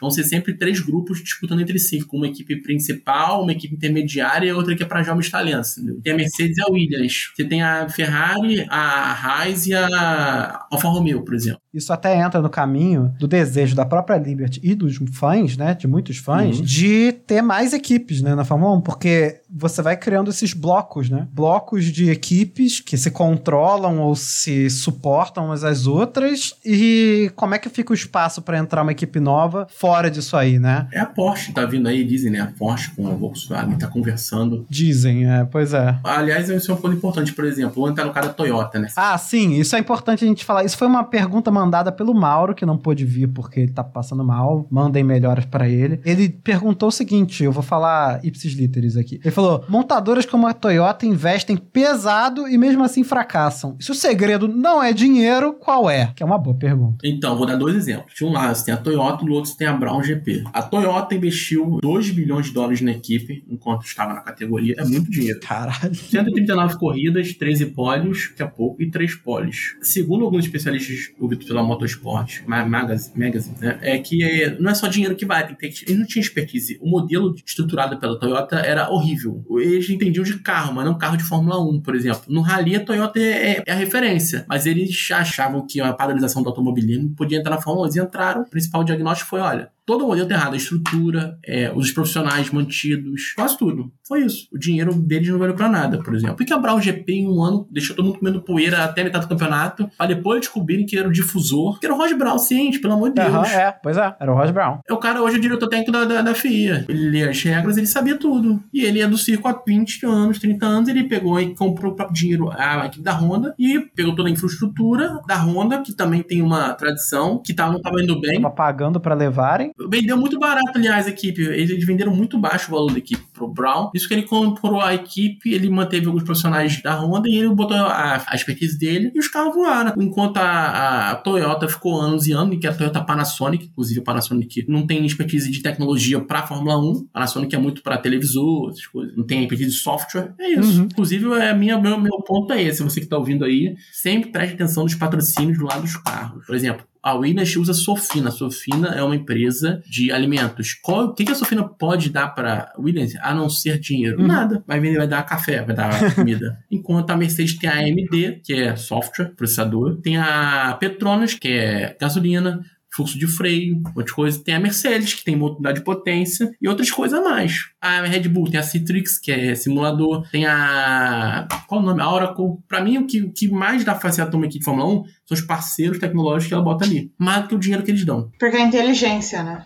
Vão 0.00 0.10
ser 0.10 0.24
sempre 0.24 0.54
três 0.54 0.80
grupos 0.80 1.22
disputando 1.22 1.60
entre 1.60 1.78
si, 1.78 2.00
com 2.02 2.16
uma 2.16 2.26
equipe 2.26 2.56
principal, 2.62 3.42
uma 3.42 3.52
equipe 3.52 3.74
intermediária 3.74 4.48
e 4.48 4.52
outra 4.52 4.74
que 4.76 4.82
é 4.82 4.86
para 4.86 5.02
jovens 5.02 5.30
talentos, 5.30 5.78
entendeu? 5.78 6.00
Tem 6.02 6.12
a 6.12 6.16
Mercedes 6.16 6.58
e 6.58 6.62
a 6.62 6.66
Williams. 6.70 7.32
Você 7.34 7.44
tem 7.44 7.62
a 7.62 7.88
Ferrari, 7.88 8.66
a 8.68 9.12
Haas 9.12 9.66
e 9.66 9.74
a 9.74 10.66
Alfa 10.70 10.88
Romeo, 10.88 11.22
por 11.24 11.34
exemplo. 11.34 11.63
Isso 11.74 11.92
até 11.92 12.16
entra 12.18 12.40
no 12.40 12.48
caminho 12.48 13.12
do 13.18 13.26
desejo 13.26 13.74
da 13.74 13.84
própria 13.84 14.16
Liberty 14.16 14.60
e 14.62 14.74
dos 14.74 14.96
fãs, 15.12 15.56
né, 15.56 15.74
de 15.74 15.86
muitos 15.86 16.16
fãs, 16.18 16.58
Uhum. 16.58 16.64
de 16.64 17.12
ter 17.26 17.42
mais 17.42 17.72
equipes, 17.72 18.22
né, 18.22 18.34
na 18.34 18.44
Fórmula 18.44 18.76
1, 18.76 18.80
porque 18.80 19.40
você 19.50 19.82
vai 19.82 19.96
criando 19.96 20.30
esses 20.30 20.52
blocos, 20.52 21.08
né? 21.08 21.28
Blocos 21.32 21.84
de 21.86 22.10
equipes 22.10 22.80
que 22.80 22.96
se 22.96 23.10
controlam 23.10 23.98
ou 24.00 24.14
se 24.16 24.68
suportam 24.70 25.46
umas 25.46 25.62
às 25.64 25.86
outras 25.86 26.54
e 26.64 27.30
como 27.36 27.54
é 27.54 27.58
que 27.58 27.68
fica 27.68 27.92
o 27.92 27.94
espaço 27.94 28.42
para 28.42 28.58
entrar 28.58 28.82
uma 28.82 28.92
equipe 28.92 29.20
nova 29.20 29.66
fora 29.70 30.10
disso 30.10 30.36
aí, 30.36 30.58
né? 30.58 30.88
É 30.92 31.00
a 31.00 31.06
Porsche, 31.06 31.52
tá 31.52 31.64
vindo 31.64 31.88
aí, 31.88 32.04
dizem, 32.04 32.30
né? 32.32 32.40
A 32.40 32.46
Porsche 32.46 32.90
com 32.96 33.06
a 33.08 33.12
Volkswagen 33.14 33.76
tá 33.78 33.86
conversando. 33.86 34.66
Dizem, 34.68 35.30
é, 35.30 35.44
pois 35.44 35.72
é. 35.72 35.98
Aliás, 36.04 36.48
isso 36.48 36.70
é 36.70 36.74
um 36.74 36.78
ponto 36.78 36.94
importante, 36.94 37.32
por 37.32 37.44
exemplo, 37.44 37.74
vou 37.76 37.88
entrar 37.88 38.04
no 38.04 38.12
cara 38.12 38.26
da 38.28 38.32
Toyota, 38.32 38.78
né? 38.78 38.88
Ah, 38.96 39.16
sim, 39.18 39.54
isso 39.54 39.74
é 39.76 39.78
importante 39.78 40.24
a 40.24 40.28
gente 40.28 40.44
falar. 40.44 40.64
Isso 40.64 40.76
foi 40.76 40.86
uma 40.88 41.04
pergunta 41.04 41.50
mandada 41.64 41.90
pelo 41.90 42.14
Mauro, 42.14 42.54
que 42.54 42.66
não 42.66 42.76
pôde 42.76 43.04
vir 43.04 43.28
porque 43.28 43.60
ele 43.60 43.72
tá 43.72 43.82
passando 43.82 44.24
mal. 44.24 44.66
Mandem 44.70 45.02
melhoras 45.02 45.44
pra 45.44 45.68
ele. 45.68 46.00
Ele 46.04 46.28
perguntou 46.28 46.88
o 46.88 46.92
seguinte: 46.92 47.42
eu 47.42 47.52
vou 47.52 47.62
falar 47.62 48.24
ipsis 48.24 48.52
literis 48.52 48.96
aqui. 48.96 49.20
Ele 49.22 49.30
falou: 49.30 49.64
montadoras 49.68 50.26
como 50.26 50.46
a 50.46 50.52
Toyota 50.52 51.06
investem 51.06 51.56
pesado 51.56 52.48
e 52.48 52.58
mesmo 52.58 52.84
assim 52.84 53.02
fracassam. 53.02 53.76
Se 53.80 53.90
o 53.90 53.94
segredo 53.94 54.46
não 54.46 54.82
é 54.82 54.92
dinheiro, 54.92 55.54
qual 55.54 55.88
é? 55.88 56.12
Que 56.14 56.22
é 56.22 56.26
uma 56.26 56.38
boa 56.38 56.56
pergunta. 56.56 56.98
Então, 57.04 57.36
vou 57.36 57.46
dar 57.46 57.56
dois 57.56 57.74
exemplos. 57.74 58.14
De 58.14 58.24
um 58.24 58.32
lado 58.32 58.54
você 58.54 58.66
tem 58.66 58.74
a 58.74 58.76
Toyota, 58.76 59.24
do 59.24 59.32
outro 59.32 59.50
você 59.50 59.56
tem 59.56 59.66
a 59.66 59.72
Brown 59.72 60.02
GP. 60.02 60.44
A 60.52 60.62
Toyota 60.62 61.14
investiu 61.14 61.78
2 61.80 62.10
bilhões 62.10 62.46
de 62.46 62.52
dólares 62.52 62.80
na 62.80 62.92
equipe 62.92 63.44
enquanto 63.48 63.84
estava 63.84 64.12
na 64.14 64.20
categoria. 64.20 64.74
É 64.78 64.84
muito 64.84 65.10
dinheiro. 65.10 65.40
Caralho. 65.40 65.94
139 65.94 66.78
corridas, 66.78 67.32
13 67.32 67.66
pódios, 67.66 68.28
daqui 68.30 68.42
a 68.42 68.46
pouco, 68.46 68.82
e 68.82 68.90
3 68.90 69.14
pódios. 69.16 69.76
Segundo 69.80 70.24
alguns 70.24 70.44
especialistas 70.44 71.12
ouvidos 71.18 71.46
pela 71.54 71.62
Motorsport, 71.62 72.42
Ma- 72.46 72.64
Magazine, 72.64 73.30
né, 73.60 73.78
é 73.80 73.98
que 73.98 74.22
é, 74.24 74.58
não 74.58 74.70
é 74.70 74.74
só 74.74 74.88
dinheiro 74.88 75.14
que 75.14 75.24
vai, 75.24 75.46
tem 75.46 75.54
que 75.54 75.60
ter, 75.84 75.84
eles 75.90 76.00
não 76.00 76.06
tinham 76.06 76.22
expertise. 76.22 76.78
O 76.82 76.88
modelo 76.90 77.34
estruturado 77.46 77.96
pela 77.98 78.18
Toyota 78.18 78.56
era 78.56 78.90
horrível. 78.90 79.44
Eles 79.60 79.88
entendiam 79.88 80.24
de 80.24 80.38
carro, 80.40 80.74
mas 80.74 80.84
não 80.84 80.98
carro 80.98 81.16
de 81.16 81.22
Fórmula 81.22 81.60
1, 81.60 81.80
por 81.80 81.94
exemplo. 81.94 82.22
No 82.28 82.40
Rally, 82.40 82.76
a 82.76 82.80
Toyota 82.84 83.20
é, 83.20 83.62
é 83.64 83.72
a 83.72 83.76
referência, 83.76 84.44
mas 84.48 84.66
eles 84.66 85.08
achavam 85.12 85.64
que 85.66 85.80
a 85.80 85.92
padronização 85.92 86.42
do 86.42 86.48
automobilismo 86.48 87.10
podia 87.14 87.38
entrar 87.38 87.54
na 87.54 87.62
Fórmula 87.62 87.86
1. 87.86 87.90
Eles 87.90 87.96
entraram, 88.04 88.42
o 88.42 88.50
principal 88.50 88.82
diagnóstico 88.82 89.30
foi, 89.30 89.40
olha, 89.40 89.70
Todo 89.86 90.04
o 90.04 90.08
modelo 90.08 90.28
tá 90.28 90.34
errado. 90.34 90.54
A 90.54 90.56
estrutura, 90.56 91.38
é, 91.44 91.72
os 91.74 91.92
profissionais 91.92 92.50
mantidos, 92.50 93.32
quase 93.34 93.58
tudo. 93.58 93.92
Foi 94.06 94.22
isso. 94.22 94.48
O 94.52 94.58
dinheiro 94.58 94.94
deles 94.94 95.28
não 95.28 95.38
valeu 95.38 95.54
pra 95.54 95.68
nada, 95.68 95.98
por 95.98 96.14
exemplo. 96.14 96.36
Por 96.36 96.46
que 96.46 96.52
a 96.52 96.58
Brown 96.58 96.80
GP 96.80 97.12
em 97.12 97.28
um 97.28 97.42
ano 97.42 97.66
deixou 97.70 97.94
todo 97.94 98.06
mundo 98.06 98.18
comendo 98.18 98.42
poeira 98.42 98.84
até 98.84 99.04
metade 99.04 99.26
do 99.26 99.28
campeonato, 99.28 99.88
pra 99.96 100.06
depois 100.06 100.40
descobrirem 100.40 100.86
que 100.86 100.96
era 100.96 101.08
o 101.08 101.12
difusor, 101.12 101.78
que 101.78 101.86
era 101.86 101.94
o 101.94 101.98
Ross 101.98 102.12
Brown, 102.12 102.38
ciente, 102.38 102.78
pelo 102.78 102.94
amor 102.94 103.10
de 103.10 103.16
Deus. 103.16 103.48
É, 103.50 103.72
pois 103.82 103.96
é, 103.96 104.14
era 104.18 104.32
o 104.32 104.34
Ross 104.34 104.50
Brown. 104.50 104.78
É 104.88 104.92
o 104.92 104.98
cara 104.98 105.22
hoje 105.22 105.36
é 105.36 105.38
o 105.38 105.42
diretor 105.42 105.68
técnico 105.68 105.92
da, 105.92 106.04
da, 106.04 106.22
da 106.22 106.34
FIA. 106.34 106.84
Ele 106.88 107.10
lê 107.10 107.28
as 107.28 107.42
regras, 107.42 107.76
ele 107.76 107.86
sabia 107.86 108.16
tudo. 108.16 108.62
E 108.72 108.84
ele 108.84 109.00
é 109.00 109.06
do 109.06 109.18
circo 109.18 109.48
há 109.48 109.62
20 109.66 110.06
anos, 110.06 110.38
30 110.38 110.66
anos. 110.66 110.88
Ele 110.88 111.04
pegou 111.04 111.40
e 111.40 111.54
comprou 111.54 111.92
o 111.92 111.96
próprio 111.96 112.14
dinheiro 112.14 112.50
a 112.50 112.86
equipe 112.86 113.02
da 113.02 113.12
Honda 113.12 113.54
e 113.58 113.80
pegou 113.94 114.14
toda 114.14 114.28
a 114.28 114.32
infraestrutura 114.32 115.20
da 115.26 115.36
Honda, 115.36 115.82
que 115.82 115.92
também 115.92 116.22
tem 116.22 116.42
uma 116.42 116.72
tradição, 116.74 117.40
que 117.44 117.54
tá, 117.54 117.70
não 117.70 117.80
tava 117.80 118.02
indo 118.02 118.20
bem. 118.20 118.40
Tava 118.40 118.54
pagando 118.54 119.00
pra 119.00 119.14
levarem. 119.14 119.72
Vendeu 119.76 120.16
muito 120.16 120.38
barato, 120.38 120.72
aliás, 120.76 121.06
a 121.06 121.10
equipe. 121.10 121.42
Eles 121.42 121.84
venderam 121.84 122.14
muito 122.14 122.38
baixo 122.38 122.68
o 122.68 122.74
valor 122.74 122.92
da 122.92 122.98
equipe 122.98 123.22
pro 123.32 123.48
Brown. 123.48 123.90
Isso 123.94 124.06
que 124.06 124.14
ele 124.14 124.22
comprou 124.22 124.80
a 124.80 124.94
equipe, 124.94 125.52
ele 125.52 125.68
manteve 125.68 126.06
alguns 126.06 126.22
profissionais 126.22 126.80
da 126.80 126.94
Honda 126.94 127.28
e 127.28 127.36
ele 127.36 127.48
botou 127.48 127.76
a, 127.76 128.22
a 128.26 128.34
expertise 128.34 128.78
dele 128.78 129.10
e 129.14 129.18
os 129.18 129.28
carros 129.28 129.54
voaram. 129.54 129.92
Enquanto 130.00 130.36
a, 130.36 131.10
a 131.10 131.14
Toyota 131.16 131.68
ficou 131.68 132.00
anos 132.00 132.26
e 132.26 132.32
anos, 132.32 132.58
que 132.58 132.66
a 132.66 132.74
Toyota 132.74 133.02
Panasonic, 133.02 133.66
inclusive 133.66 134.00
a 134.00 134.04
Panasonic 134.04 134.64
não 134.68 134.86
tem 134.86 135.04
expertise 135.04 135.50
de 135.50 135.60
tecnologia 135.60 136.20
pra 136.20 136.46
Fórmula 136.46 136.78
1. 136.78 137.08
A 137.12 137.14
Panasonic 137.14 137.54
é 137.54 137.58
muito 137.58 137.82
pra 137.82 137.98
televisor, 137.98 138.70
essas 138.70 138.86
coisas. 138.86 139.16
Não 139.16 139.26
tem 139.26 139.42
expertise 139.42 139.70
de 139.70 139.76
software. 139.76 140.34
É 140.38 140.50
isso. 140.50 140.80
Uhum. 140.80 140.84
Inclusive, 140.84 141.32
é 141.34 141.52
minha, 141.52 141.78
meu, 141.80 141.98
meu 141.98 142.18
ponto 142.22 142.52
é 142.52 142.62
esse. 142.62 142.82
Você 142.82 143.00
que 143.00 143.06
tá 143.06 143.18
ouvindo 143.18 143.44
aí, 143.44 143.74
sempre 143.92 144.30
preste 144.30 144.54
atenção 144.54 144.84
nos 144.84 144.94
patrocínios 144.94 145.58
do 145.58 145.64
lado 145.64 145.82
dos 145.82 145.96
carros. 145.96 146.46
Por 146.46 146.54
exemplo, 146.54 146.86
a 147.04 147.14
Williams 147.14 147.54
usa 147.56 147.74
Sofina. 147.74 148.28
A 148.30 148.32
Sofina 148.32 148.88
é 148.88 149.02
uma 149.02 149.14
empresa 149.14 149.82
de 149.86 150.10
alimentos. 150.10 150.72
Qual- 150.72 151.06
o 151.06 151.14
que, 151.14 151.24
que 151.24 151.32
a 151.32 151.34
Sofina 151.34 151.62
pode 151.62 152.08
dar 152.10 152.28
para 152.34 152.72
Williams 152.78 153.14
a 153.20 153.34
não 153.34 153.48
ser 153.50 153.78
dinheiro? 153.78 154.20
Uhum. 154.20 154.26
Nada. 154.26 154.64
Vai, 154.66 154.80
vender, 154.80 154.96
vai 154.98 155.06
dar 155.08 155.22
café, 155.24 155.62
vai 155.62 155.74
dar 155.76 155.90
comida. 156.14 156.58
Enquanto 156.70 157.10
a 157.10 157.16
Mercedes 157.16 157.58
tem 157.58 157.68
a 157.68 157.74
AMD, 157.74 158.40
que 158.42 158.54
é 158.54 158.74
software, 158.76 159.32
processador. 159.36 159.96
Tem 160.00 160.16
a 160.16 160.76
Petronas, 160.80 161.34
que 161.34 161.48
é 161.48 161.96
gasolina. 162.00 162.64
Fluxo 162.94 163.18
de 163.18 163.26
freio, 163.26 163.76
um 163.76 163.82
monte 163.96 164.06
de 164.06 164.12
coisa. 164.12 164.42
Tem 164.42 164.54
a 164.54 164.60
Mercedes, 164.60 165.14
que 165.14 165.24
tem 165.24 165.40
unidade 165.40 165.78
de 165.78 165.84
potência, 165.84 166.50
e 166.60 166.68
outras 166.68 166.90
coisas 166.90 167.18
a 167.18 167.22
mais. 167.22 167.70
A 167.80 168.02
Red 168.02 168.28
Bull 168.28 168.50
tem 168.50 168.60
a 168.60 168.62
Citrix, 168.62 169.18
que 169.18 169.32
é 169.32 169.54
simulador. 169.54 170.28
Tem 170.30 170.46
a. 170.46 171.48
Qual 171.66 171.80
o 171.80 171.84
nome? 171.84 172.00
A 172.00 172.12
Oracle. 172.12 172.58
Pra 172.68 172.82
mim, 172.82 172.98
o 172.98 173.06
que, 173.06 173.22
o 173.22 173.32
que 173.32 173.48
mais 173.48 173.84
dá 173.84 173.94
facilidade 173.94 174.44
aqui 174.44 174.58
de 174.58 174.64
Fórmula 174.64 174.88
1 174.88 175.04
são 175.26 175.34
os 175.36 175.40
parceiros 175.40 175.98
tecnológicos 175.98 176.48
que 176.48 176.54
ela 176.54 176.62
bota 176.62 176.84
ali. 176.84 177.12
Mais 177.18 177.42
do 177.42 177.48
que 177.48 177.54
o 177.54 177.58
dinheiro 177.58 177.82
que 177.82 177.90
eles 177.90 178.04
dão. 178.04 178.30
Porque 178.38 178.56
é 178.56 178.62
inteligência, 178.62 179.42
né? 179.42 179.64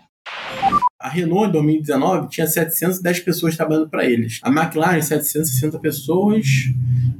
A 0.99 1.07
Renault, 1.07 1.49
em 1.49 1.51
2019, 1.53 2.29
tinha 2.29 2.45
710 2.45 3.21
pessoas 3.21 3.55
trabalhando 3.55 3.89
para 3.89 4.05
eles. 4.05 4.39
A 4.43 4.49
McLaren, 4.49 5.01
760 5.01 5.79
pessoas. 5.79 6.45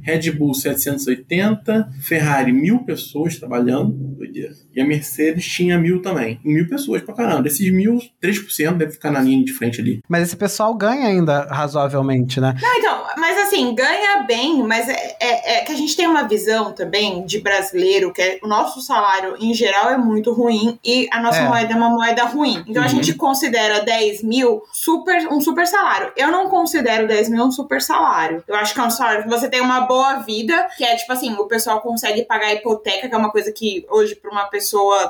Red 0.02 0.30
Bull, 0.32 0.54
780. 0.54 1.90
Ferrari, 2.02 2.52
mil 2.52 2.80
pessoas 2.84 3.38
trabalhando. 3.38 3.92
Doideira. 3.92 4.52
E 4.74 4.80
a 4.80 4.84
Mercedes 4.86 5.44
tinha 5.46 5.78
mil 5.78 6.00
também. 6.02 6.40
Mil 6.44 6.68
pessoas 6.68 7.02
pra 7.02 7.14
caramba. 7.14 7.42
Desses 7.42 7.72
mil, 7.72 7.98
3% 8.22 8.76
deve 8.76 8.92
ficar 8.92 9.10
na 9.10 9.20
linha 9.20 9.44
de 9.44 9.52
frente 9.52 9.80
ali. 9.80 10.00
Mas 10.08 10.22
esse 10.24 10.36
pessoal 10.36 10.72
ganha 10.74 11.06
ainda 11.08 11.46
razoavelmente, 11.50 12.40
né? 12.40 12.54
Não, 12.60 12.74
então, 12.78 13.04
mas 13.16 13.38
assim, 13.38 13.74
ganha 13.74 14.22
bem, 14.26 14.62
mas 14.62 14.88
é, 14.88 15.16
é- 15.20 15.58
é 15.58 15.60
que 15.64 15.72
a 15.72 15.76
gente 15.76 15.96
tem 15.96 16.06
uma 16.06 16.22
visão 16.28 16.72
também 16.72 17.24
de 17.24 17.40
brasileiro, 17.40 18.12
que 18.12 18.22
é, 18.22 18.38
o 18.42 18.48
nosso 18.48 18.80
salário 18.80 19.34
em 19.40 19.52
geral 19.54 19.90
é 19.90 19.96
muito 19.98 20.32
ruim 20.32 20.78
e 20.84 21.08
a 21.12 21.20
nossa 21.20 21.38
É. 21.40 21.48
moeda 21.48 21.72
é 21.72 21.76
uma 21.76 21.90
moeda 21.90 22.24
ruim. 22.24 22.62
Então 22.66 22.82
a 22.82 22.86
Uhum. 22.86 22.90
gente 22.92 23.14
considera 23.14 23.80
10 23.80 24.22
mil 24.22 24.62
super, 24.72 25.26
um 25.32 25.40
super 25.40 25.66
salário. 25.66 26.12
Eu 26.16 26.30
não 26.30 26.48
considero 26.48 27.06
10 27.08 27.28
mil 27.28 27.44
um 27.44 27.50
super 27.50 27.80
salário. 27.82 28.42
Eu 28.46 28.54
acho 28.54 28.72
que 28.74 28.80
é 28.80 28.82
um 28.82 28.90
salário 28.90 29.24
que 29.24 29.28
você 29.28 29.48
tem 29.48 29.60
uma 29.60 29.80
boa 29.82 30.18
vida, 30.20 30.68
que 30.76 30.84
é 30.84 30.94
tipo 30.96 31.12
assim, 31.12 31.32
o 31.34 31.46
pessoal 31.46 31.80
consegue 31.80 32.22
pagar 32.24 32.46
a 32.48 32.54
hipoteca, 32.54 33.08
que 33.08 33.14
é 33.14 33.18
uma 33.18 33.30
coisa 33.30 33.50
que 33.52 33.84
hoje, 33.90 34.14
para 34.14 34.30
uma 34.30 34.44
pessoa 34.44 34.60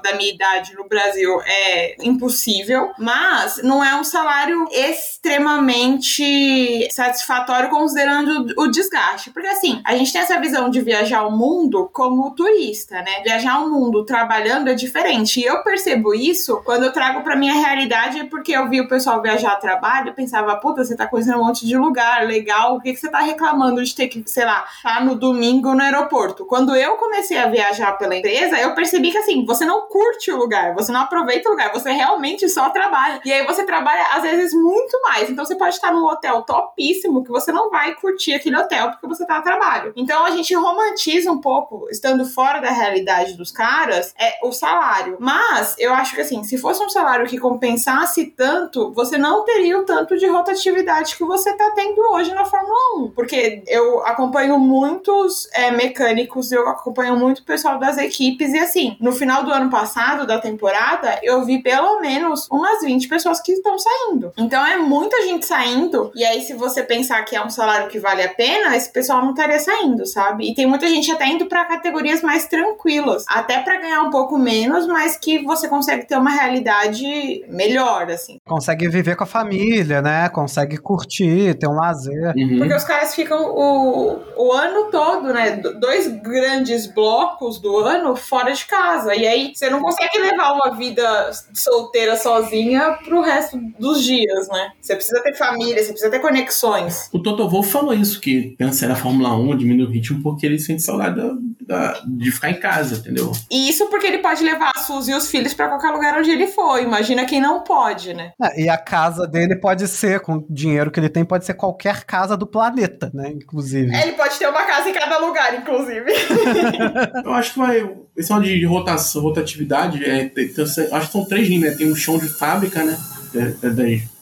da 0.02 0.14
minha 0.14 0.32
idade 0.32 0.74
no 0.74 0.88
Brasil, 0.88 1.40
é 1.44 1.96
impossível. 2.00 2.90
Mas 2.98 3.62
não 3.62 3.84
é 3.84 3.94
um 3.94 4.04
salário 4.04 4.66
extremamente 4.70 6.88
satisfatório 6.92 7.70
considerando 7.70 8.52
o 8.56 8.68
desgaste. 8.68 9.30
Porque 9.30 9.48
assim, 9.48 9.80
a 9.84 9.96
gente 9.96 10.12
tem 10.12 10.20
essa 10.20 10.40
visão 10.40 10.70
de 10.70 10.80
viajar 10.80 11.26
o 11.26 11.30
mundo 11.30 11.88
como 11.92 12.34
turista, 12.34 13.02
né? 13.02 13.22
Viajar 13.22 13.60
o 13.60 13.70
mundo 13.70 14.04
trabalhando 14.04 14.68
é 14.68 14.74
diferente. 14.74 15.40
E 15.40 15.44
eu 15.44 15.62
percebo 15.62 16.14
isso 16.14 16.60
quando 16.64 16.84
eu 16.84 16.92
trago 16.92 17.22
pra 17.22 17.36
minha 17.36 17.54
realidade, 17.54 18.24
porque 18.24 18.52
eu 18.52 18.68
vi 18.68 18.80
o 18.80 18.88
pessoal 18.88 19.22
viajar 19.22 19.52
a 19.52 19.56
trabalho 19.56 20.10
e 20.10 20.14
pensava, 20.14 20.56
puta, 20.56 20.84
você 20.84 20.96
tá 20.96 21.06
conhecendo 21.06 21.38
um 21.38 21.46
monte 21.46 21.66
de 21.66 21.76
lugar, 21.76 22.26
legal, 22.26 22.76
o 22.76 22.80
que, 22.80 22.92
que 22.92 23.00
você 23.00 23.10
tá 23.10 23.20
reclamando 23.20 23.82
de 23.82 23.94
ter 23.94 24.08
que, 24.08 24.22
sei 24.26 24.44
lá, 24.44 24.64
estar 24.76 25.04
no 25.04 25.14
domingo 25.14 25.74
no 25.74 25.82
aeroporto? 25.82 26.44
Quando 26.44 26.74
eu 26.74 26.96
comecei 26.96 27.38
a 27.38 27.48
viajar 27.48 27.92
pela 27.92 28.16
empresa, 28.16 28.58
eu 28.58 28.74
percebi 28.74 29.10
que 29.10 29.18
assim, 29.18 29.39
você 29.44 29.64
não 29.64 29.88
curte 29.88 30.30
o 30.30 30.36
lugar, 30.36 30.74
você 30.74 30.92
não 30.92 31.00
aproveita 31.00 31.48
o 31.48 31.52
lugar, 31.52 31.72
você 31.72 31.90
realmente 31.90 32.48
só 32.48 32.70
trabalha. 32.70 33.20
E 33.24 33.32
aí 33.32 33.46
você 33.46 33.64
trabalha, 33.64 34.02
às 34.14 34.22
vezes, 34.22 34.52
muito 34.54 35.00
mais. 35.02 35.28
Então 35.28 35.44
você 35.44 35.56
pode 35.56 35.74
estar 35.74 35.92
num 35.92 36.04
hotel 36.04 36.42
topíssimo 36.42 37.24
que 37.24 37.30
você 37.30 37.52
não 37.52 37.70
vai 37.70 37.94
curtir 37.94 38.34
aquele 38.34 38.56
hotel 38.56 38.90
porque 38.90 39.06
você 39.06 39.26
tá 39.26 39.38
a 39.38 39.42
trabalho. 39.42 39.92
Então 39.96 40.24
a 40.24 40.30
gente 40.30 40.54
romantiza 40.54 41.30
um 41.30 41.40
pouco, 41.40 41.88
estando 41.90 42.24
fora 42.24 42.60
da 42.60 42.70
realidade 42.70 43.34
dos 43.34 43.50
caras, 43.50 44.14
é 44.18 44.38
o 44.42 44.52
salário. 44.52 45.16
Mas 45.18 45.76
eu 45.78 45.92
acho 45.92 46.14
que 46.14 46.20
assim, 46.20 46.42
se 46.44 46.58
fosse 46.58 46.82
um 46.82 46.88
salário 46.88 47.26
que 47.26 47.38
compensasse 47.38 48.26
tanto, 48.26 48.92
você 48.92 49.18
não 49.18 49.44
teria 49.44 49.78
o 49.78 49.84
tanto 49.84 50.16
de 50.16 50.26
rotatividade 50.26 51.16
que 51.16 51.24
você 51.24 51.52
tá 51.56 51.72
tendo 51.74 52.00
hoje 52.12 52.32
na 52.34 52.44
Fórmula 52.44 52.74
1. 52.98 53.10
Porque 53.10 53.62
eu 53.66 54.04
acompanho 54.06 54.58
muitos 54.58 55.48
é, 55.52 55.70
mecânicos, 55.70 56.52
eu 56.52 56.68
acompanho 56.68 57.16
muito 57.16 57.40
o 57.40 57.44
pessoal 57.44 57.78
das 57.78 57.98
equipes, 57.98 58.52
e 58.52 58.58
assim, 58.58 58.96
no 59.00 59.12
final 59.12 59.29
do 59.38 59.50
ano 59.52 59.70
passado, 59.70 60.26
da 60.26 60.38
temporada, 60.38 61.18
eu 61.22 61.44
vi 61.44 61.62
pelo 61.62 62.00
menos 62.00 62.46
umas 62.50 62.80
20 62.82 63.08
pessoas 63.08 63.40
que 63.40 63.52
estão 63.52 63.78
saindo. 63.78 64.32
Então 64.36 64.64
é 64.66 64.76
muita 64.76 65.22
gente 65.22 65.46
saindo, 65.46 66.10
e 66.14 66.24
aí 66.24 66.42
se 66.42 66.52
você 66.54 66.82
pensar 66.82 67.24
que 67.24 67.34
é 67.36 67.44
um 67.44 67.50
salário 67.50 67.88
que 67.88 67.98
vale 67.98 68.22
a 68.22 68.28
pena, 68.34 68.76
esse 68.76 68.92
pessoal 68.92 69.22
não 69.22 69.30
estaria 69.30 69.58
saindo, 69.58 70.04
sabe? 70.06 70.50
E 70.50 70.54
tem 70.54 70.66
muita 70.66 70.86
gente 70.88 71.10
até 71.10 71.26
indo 71.28 71.46
pra 71.46 71.64
categorias 71.64 72.22
mais 72.22 72.46
tranquilas, 72.46 73.24
até 73.28 73.58
pra 73.60 73.80
ganhar 73.80 74.02
um 74.02 74.10
pouco 74.10 74.36
menos, 74.38 74.86
mas 74.86 75.16
que 75.16 75.38
você 75.44 75.68
consegue 75.68 76.06
ter 76.06 76.16
uma 76.16 76.30
realidade 76.30 77.44
melhor, 77.48 78.10
assim. 78.10 78.38
Consegue 78.46 78.88
viver 78.88 79.16
com 79.16 79.24
a 79.24 79.26
família, 79.26 80.02
né? 80.02 80.28
Consegue 80.28 80.76
curtir, 80.78 81.54
ter 81.58 81.68
um 81.68 81.74
lazer. 81.74 82.32
Uhum. 82.36 82.58
Porque 82.58 82.74
os 82.74 82.84
caras 82.84 83.14
ficam 83.14 83.42
o, 83.54 84.18
o 84.36 84.52
ano 84.52 84.90
todo, 84.90 85.32
né? 85.32 85.52
do- 85.56 85.78
Dois 85.80 86.06
grandes 86.08 86.86
blocos 86.86 87.58
do 87.60 87.76
ano 87.78 88.14
fora 88.16 88.52
de 88.52 88.64
casa. 88.64 89.14
E 89.20 89.26
aí 89.26 89.52
você 89.54 89.68
não 89.70 89.80
consegue 89.80 90.18
levar 90.18 90.52
uma 90.52 90.74
vida 90.76 91.30
solteira 91.54 92.16
sozinha 92.16 92.98
pro 93.04 93.20
resto 93.20 93.58
dos 93.78 94.02
dias, 94.02 94.48
né? 94.48 94.70
Você 94.80 94.94
precisa 94.94 95.20
ter 95.22 95.34
família, 95.34 95.82
você 95.82 95.90
precisa 95.92 96.10
ter 96.10 96.20
conexões. 96.20 97.08
O 97.12 97.18
Toto 97.22 97.48
Wolff 97.48 97.70
falou 97.70 97.94
isso, 97.94 98.20
que 98.20 98.54
pensa 98.58 98.86
na 98.88 98.96
Fórmula 98.96 99.34
1, 99.36 99.56
diminui 99.56 99.86
o 99.86 99.90
ritmo 99.90 100.22
porque 100.22 100.46
ele 100.46 100.58
sente 100.58 100.82
saudade 100.82 101.16
da, 101.16 101.34
da- 101.66 102.00
de 102.06 102.30
ficar 102.30 102.50
em 102.50 102.58
casa, 102.60 102.96
entendeu? 102.96 103.32
E 103.50 103.68
isso 103.68 103.86
porque 103.88 104.06
ele 104.06 104.18
pode 104.18 104.42
levar 104.42 104.72
a 104.74 104.78
Suzy 104.80 105.12
e 105.12 105.14
os 105.14 105.30
filhos 105.30 105.54
pra 105.54 105.68
qualquer 105.68 105.90
lugar 105.90 106.18
onde 106.18 106.30
ele 106.30 106.46
for. 106.46 106.78
Imagina 106.80 107.24
quem 107.26 107.40
não 107.40 107.62
pode, 107.62 108.14
né? 108.14 108.32
É, 108.42 108.62
e 108.62 108.68
a 108.68 108.78
casa 108.78 109.26
dele 109.26 109.56
pode 109.56 109.86
ser, 109.88 110.20
com 110.20 110.34
o 110.36 110.46
dinheiro 110.48 110.90
que 110.90 110.98
ele 111.00 111.08
tem, 111.08 111.24
pode 111.24 111.44
ser 111.44 111.54
qualquer 111.54 112.04
casa 112.04 112.36
do 112.36 112.46
planeta, 112.46 113.10
né? 113.14 113.30
Inclusive. 113.30 113.94
Ele 113.94 114.12
pode 114.12 114.38
ter 114.38 114.46
uma 114.48 114.64
casa 114.64 114.88
em 114.88 114.92
cada 114.92 115.18
lugar, 115.18 115.54
inclusive. 115.54 116.10
Eu 117.24 117.32
acho 117.34 117.52
que 117.52 117.58
vai. 117.58 117.90
Esse 118.16 118.32
é 118.32 118.38
de 118.40 118.64
rotação, 118.66 119.09
rotatividade, 119.18 120.04
é, 120.04 120.28
tem- 120.28 120.52
acho 120.92 121.06
que 121.06 121.12
são 121.12 121.24
três 121.24 121.48
linhas, 121.48 121.72
né? 121.72 121.76
Tem 121.78 121.90
um 121.90 121.96
chão 121.96 122.18
de 122.18 122.28
fábrica, 122.28 122.84
né? 122.84 122.98
É, 123.34 123.66
é 123.66 123.70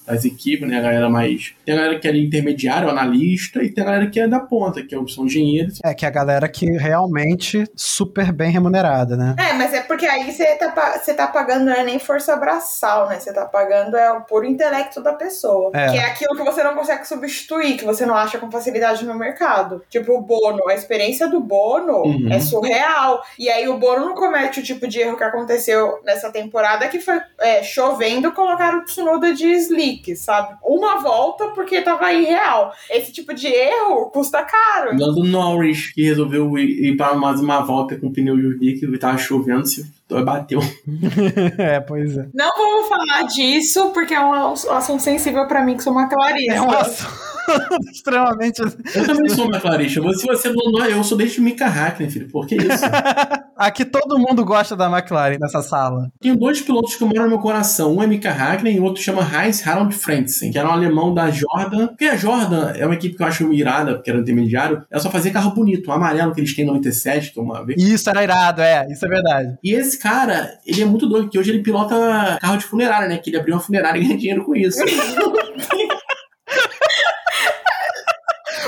das, 0.09 0.25
equipes, 0.25 0.68
né? 0.68 0.79
A 0.79 0.83
galera 0.83 1.09
mais. 1.09 1.55
Tem 1.64 1.75
a 1.75 1.79
galera 1.79 1.99
que 1.99 2.09
é 2.09 2.16
intermediário, 2.16 2.88
analista, 2.88 3.62
e 3.62 3.71
tem 3.71 3.83
a 3.83 3.87
galera 3.87 4.11
que 4.11 4.21
é 4.21 4.29
da 4.29 4.40
ponta, 4.40 4.83
que 4.83 4.97
são 5.09 5.27
engenheiros. 5.27 5.79
É, 5.85 5.94
que 5.94 6.05
é 6.05 6.09
a 6.09 6.12
galera 6.12 6.49
que 6.49 6.66
realmente 6.66 7.64
super 7.75 8.33
bem 8.33 8.51
remunerada, 8.51 9.16
né? 9.16 9.35
É, 9.38 9.53
mas 9.55 9.73
é 9.73 9.81
porque 9.81 10.07
aí 10.07 10.31
você 10.31 10.57
tá, 10.57 10.99
você 10.99 11.14
tá 11.14 11.27
pagando 11.27 11.66
não 11.66 11.73
é 11.73 11.85
nem 11.85 11.99
força 11.99 12.37
braçal, 12.37 13.09
né? 13.09 13.18
Você 13.18 13.33
tá 13.33 13.44
pagando 13.44 13.97
é 13.97 14.12
o 14.12 14.23
puro 14.23 14.44
intelecto 14.47 15.03
da 15.03 15.12
pessoa. 15.12 15.71
É. 15.75 15.90
Que 15.90 15.97
é 15.99 16.05
aquilo 16.05 16.37
que 16.37 16.42
você 16.42 16.62
não 16.62 16.75
consegue 16.75 17.07
substituir, 17.07 17.77
que 17.77 17.85
você 17.85 18.05
não 18.07 18.14
acha 18.14 18.38
com 18.38 18.51
facilidade 18.51 19.05
no 19.05 19.14
mercado. 19.14 19.83
Tipo, 19.88 20.12
o 20.12 20.23
Bono, 20.23 20.68
a 20.68 20.75
experiência 20.75 21.29
do 21.29 21.40
Bono 21.40 22.03
Uhum. 22.09 22.33
é 22.33 22.40
surreal. 22.40 23.23
E 23.38 23.49
aí 23.49 23.68
o 23.68 23.79
Bono 23.79 24.07
não 24.07 24.14
comete 24.14 24.61
o 24.61 24.62
tipo 24.62 24.87
de 24.87 25.01
erro 25.01 25.16
que 25.16 25.25
aconteceu 25.25 26.01
nessa 26.05 26.31
temporada, 26.31 26.88
que 26.88 27.01
foi 27.01 27.21
é, 27.38 27.62
chovendo, 27.62 28.33
colocaram 28.33 28.81
o 28.81 28.85
Tsunoda 28.85 29.33
de 29.35 29.47
slick, 29.53 29.97
sabe? 30.16 30.56
Uma 30.62 30.96
volta 30.96 31.48
porque 31.48 31.82
tava 31.82 32.12
irreal. 32.12 32.72
Esse 32.90 33.12
tipo 33.12 33.34
de 33.34 33.46
erro 33.46 34.11
custa 34.11 34.42
caro. 34.44 34.96
Lando 34.98 35.24
Norris, 35.24 35.92
que 35.92 36.02
resolveu 36.02 36.58
ir, 36.58 36.87
ir 36.87 36.96
para 36.96 37.14
mais 37.14 37.40
uma 37.40 37.61
volta 37.61 37.96
com 37.96 38.08
o 38.08 38.12
pneu 38.12 38.37
de 38.58 38.74
que 38.74 38.98
tava 38.98 39.18
chovendo, 39.18 39.66
se 39.66 39.97
bateu. 40.25 40.61
é, 41.59 41.81
pois 41.81 42.16
é. 42.16 42.29
Não 42.35 42.51
vamos 42.57 42.88
falar 42.88 43.23
disso, 43.25 43.90
porque 43.90 44.14
é 44.14 44.21
um 44.21 44.53
assunto 44.53 45.03
sensível 45.03 45.47
pra 45.47 45.64
mim, 45.64 45.77
que 45.77 45.83
sou 45.83 45.92
uma 45.92 46.09
clarista. 46.09 46.55
É 46.55 46.61
um 46.61 46.71
assunto 46.71 47.38
extremamente. 47.92 48.61
Eu 48.61 49.07
também 49.07 49.29
sou 49.29 49.47
uma 49.47 49.61
clarista. 49.61 50.01
Se 50.14 50.27
você 50.27 50.51
não 50.51 50.85
eu 50.87 51.05
sou 51.05 51.16
desde 51.16 51.40
o 51.40 51.42
Mika 51.42 51.66
Hakkinen, 51.66 52.11
filho. 52.11 52.29
Por 52.29 52.47
que 52.47 52.57
isso? 52.57 52.85
Aqui 53.57 53.85
todo 53.85 54.18
mundo 54.18 54.44
gosta 54.44 54.77
da 54.77 54.87
McLaren 54.87 55.38
nessa 55.40 55.62
sala. 55.62 56.12
Tenho 56.21 56.37
dois 56.37 56.61
pilotos 56.61 56.94
que 56.94 57.05
moram 57.05 57.25
no 57.25 57.31
meu 57.31 57.38
coração. 57.38 57.97
Um 57.97 58.03
é 58.03 58.07
Mika 58.07 58.31
Hakkinen 58.31 58.77
e 58.77 58.81
o 58.81 58.85
outro 58.85 59.03
chama 59.03 59.23
Heinz 59.23 59.66
Harald 59.66 59.94
Frentzen, 59.94 60.53
que 60.53 60.59
era 60.59 60.68
um 60.68 60.73
alemão 60.73 61.12
da 61.12 61.31
Jordan. 61.31 61.88
Porque 61.88 62.05
a 62.05 62.16
Jordan 62.16 62.73
é 62.77 62.85
uma 62.87 62.94
equipe 62.94 63.16
que 63.16 63.23
eu 63.23 63.27
acho 63.27 63.53
irada, 63.53 63.94
porque 63.94 64.11
era 64.11 64.21
intermediário. 64.21 64.85
Ela 64.90 65.03
só 65.03 65.11
fazia 65.11 65.33
carro 65.33 65.51
bonito. 65.53 65.88
O 65.88 65.92
amarelo 65.92 66.33
que 66.33 66.40
eles 66.40 66.55
têm 66.55 66.64
em 66.64 66.68
97, 66.68 67.33
que 67.33 67.40
é 67.40 67.42
uma 67.42 67.64
vez. 67.64 67.83
Isso 67.83 68.09
era 68.09 68.23
irado, 68.23 68.62
é, 68.62 68.87
isso 68.90 69.05
é 69.05 69.09
verdade. 69.09 69.59
E 69.62 69.75
esse 69.75 69.97
cara, 69.98 70.58
ele 70.66 70.82
é 70.82 70.84
muito 70.84 71.06
doido, 71.06 71.28
que 71.28 71.38
hoje 71.38 71.50
ele 71.50 71.62
pilota 71.62 72.38
carro 72.40 72.56
de 72.56 72.64
funerária, 72.64 73.08
né? 73.08 73.18
Que 73.18 73.30
ele 73.30 73.38
abriu 73.38 73.54
uma 73.54 73.61
funerária 73.61 73.98
e 73.98 74.04
ganha 74.04 74.16
dinheiro 74.16 74.44
com 74.44 74.54
isso. 74.54 74.78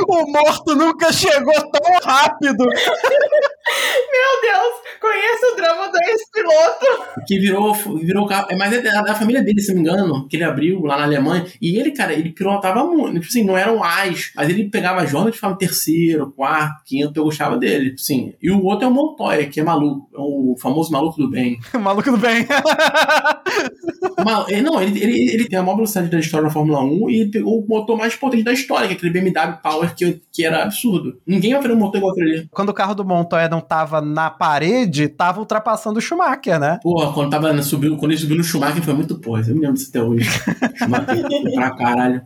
O 0.09 0.31
morto 0.31 0.75
nunca 0.75 1.13
chegou 1.13 1.71
tão 1.99 2.13
rápido. 2.13 2.65
Meu 4.11 4.41
Deus, 4.43 4.75
conheço 5.01 5.53
o 5.53 5.57
drama 5.57 5.89
do 5.89 5.99
ex-piloto. 6.03 7.25
que 7.27 7.39
virou, 7.39 7.73
virou 7.99 8.27
carro. 8.27 8.49
É, 8.51 8.57
mas 8.57 8.73
é 8.73 8.81
da, 8.83 9.03
da 9.03 9.15
família 9.15 9.43
dele, 9.43 9.61
se 9.61 9.73
não 9.73 9.81
me 9.81 9.89
engano, 9.89 10.29
que 10.29 10.37
ele 10.37 10.45
abriu 10.45 10.81
lá 10.83 10.97
na 10.99 11.05
Alemanha. 11.05 11.47
E 11.61 11.79
ele, 11.79 11.93
cara, 11.93 12.13
ele 12.13 12.31
pilotava 12.31 12.85
muito. 12.85 13.15
Tipo 13.15 13.27
assim, 13.27 13.45
não 13.45 13.57
era 13.57 13.73
um 13.73 13.83
as, 13.83 14.33
mas 14.35 14.49
ele 14.49 14.69
pegava 14.69 15.01
a 15.01 15.07
Jordan 15.07 15.31
e 15.31 15.33
ficava 15.33 15.55
em 15.55 15.59
terceiro, 15.59 16.33
quarto, 16.33 16.83
quinto, 16.85 17.19
eu 17.19 17.25
gostava 17.25 17.57
dele. 17.57 17.91
Tipo 17.91 18.01
Assim. 18.01 18.35
E 18.43 18.51
o 18.51 18.65
outro 18.65 18.87
é 18.87 18.89
o 18.89 18.91
Montoya, 18.91 19.47
que 19.47 19.61
é 19.61 19.63
maluco. 19.63 20.09
É 20.13 20.19
o 20.19 20.57
famoso 20.61 20.91
maluco 20.91 21.21
do 21.21 21.31
bem. 21.31 21.59
Maluco 21.81 22.11
do 22.11 22.17
bem. 22.17 22.47
Mal- 24.25 24.47
ele- 24.49 24.63
não, 24.63 24.81
ele, 24.81 25.03
ele, 25.03 25.31
ele 25.35 25.49
tem 25.49 25.59
a 25.59 25.63
maior 25.63 25.77
velocidade 25.77 26.09
da 26.11 26.19
história 26.19 26.47
na 26.47 26.53
Fórmula 26.53 26.83
1 26.83 27.11
e 27.11 27.21
ele 27.21 27.31
pegou 27.31 27.61
o 27.61 27.67
motor 27.67 27.97
mais 27.97 28.15
potente 28.17 28.43
da 28.45 28.53
história, 28.53 28.87
que 28.89 28.95
é 28.95 28.97
aquele 28.97 29.13
BMW 29.13 29.57
Power 29.63 29.95
que, 29.95 30.21
que 30.33 30.45
era 30.45 30.63
absurdo. 30.63 31.19
Ninguém 31.27 31.53
vai 31.53 31.63
fazer 31.63 31.75
um 31.75 31.79
motor 31.79 31.99
igual 31.99 32.13
aquele 32.13 32.31
ali. 32.39 32.49
Quando 32.51 32.69
o 32.71 32.75
carro 32.75 32.95
do 32.95 33.05
Montoya 33.05 33.49
não 33.49 33.61
tava 33.61 34.01
na 34.01 34.31
parede, 34.31 35.09
tava 35.09 35.41
ultrapassando 35.41 35.99
o 35.99 36.03
Schumacher, 36.03 36.59
né? 36.59 36.79
Porra, 36.83 37.13
quando, 37.13 37.31
tava, 37.31 37.63
subiu, 37.63 37.97
quando 37.97 38.13
ele 38.13 38.21
subiu 38.21 38.37
no 38.37 38.45
Schumacher 38.45 38.83
foi 38.83 38.95
muito 38.95 39.19
porra. 39.19 39.41
Eu 39.47 39.55
me 39.55 39.61
lembro 39.61 39.75
disso 39.75 39.91
até 39.91 40.03
hoje. 40.03 40.29
Schumacher 40.77 41.25
pra 41.55 41.71
caralho. 41.77 42.23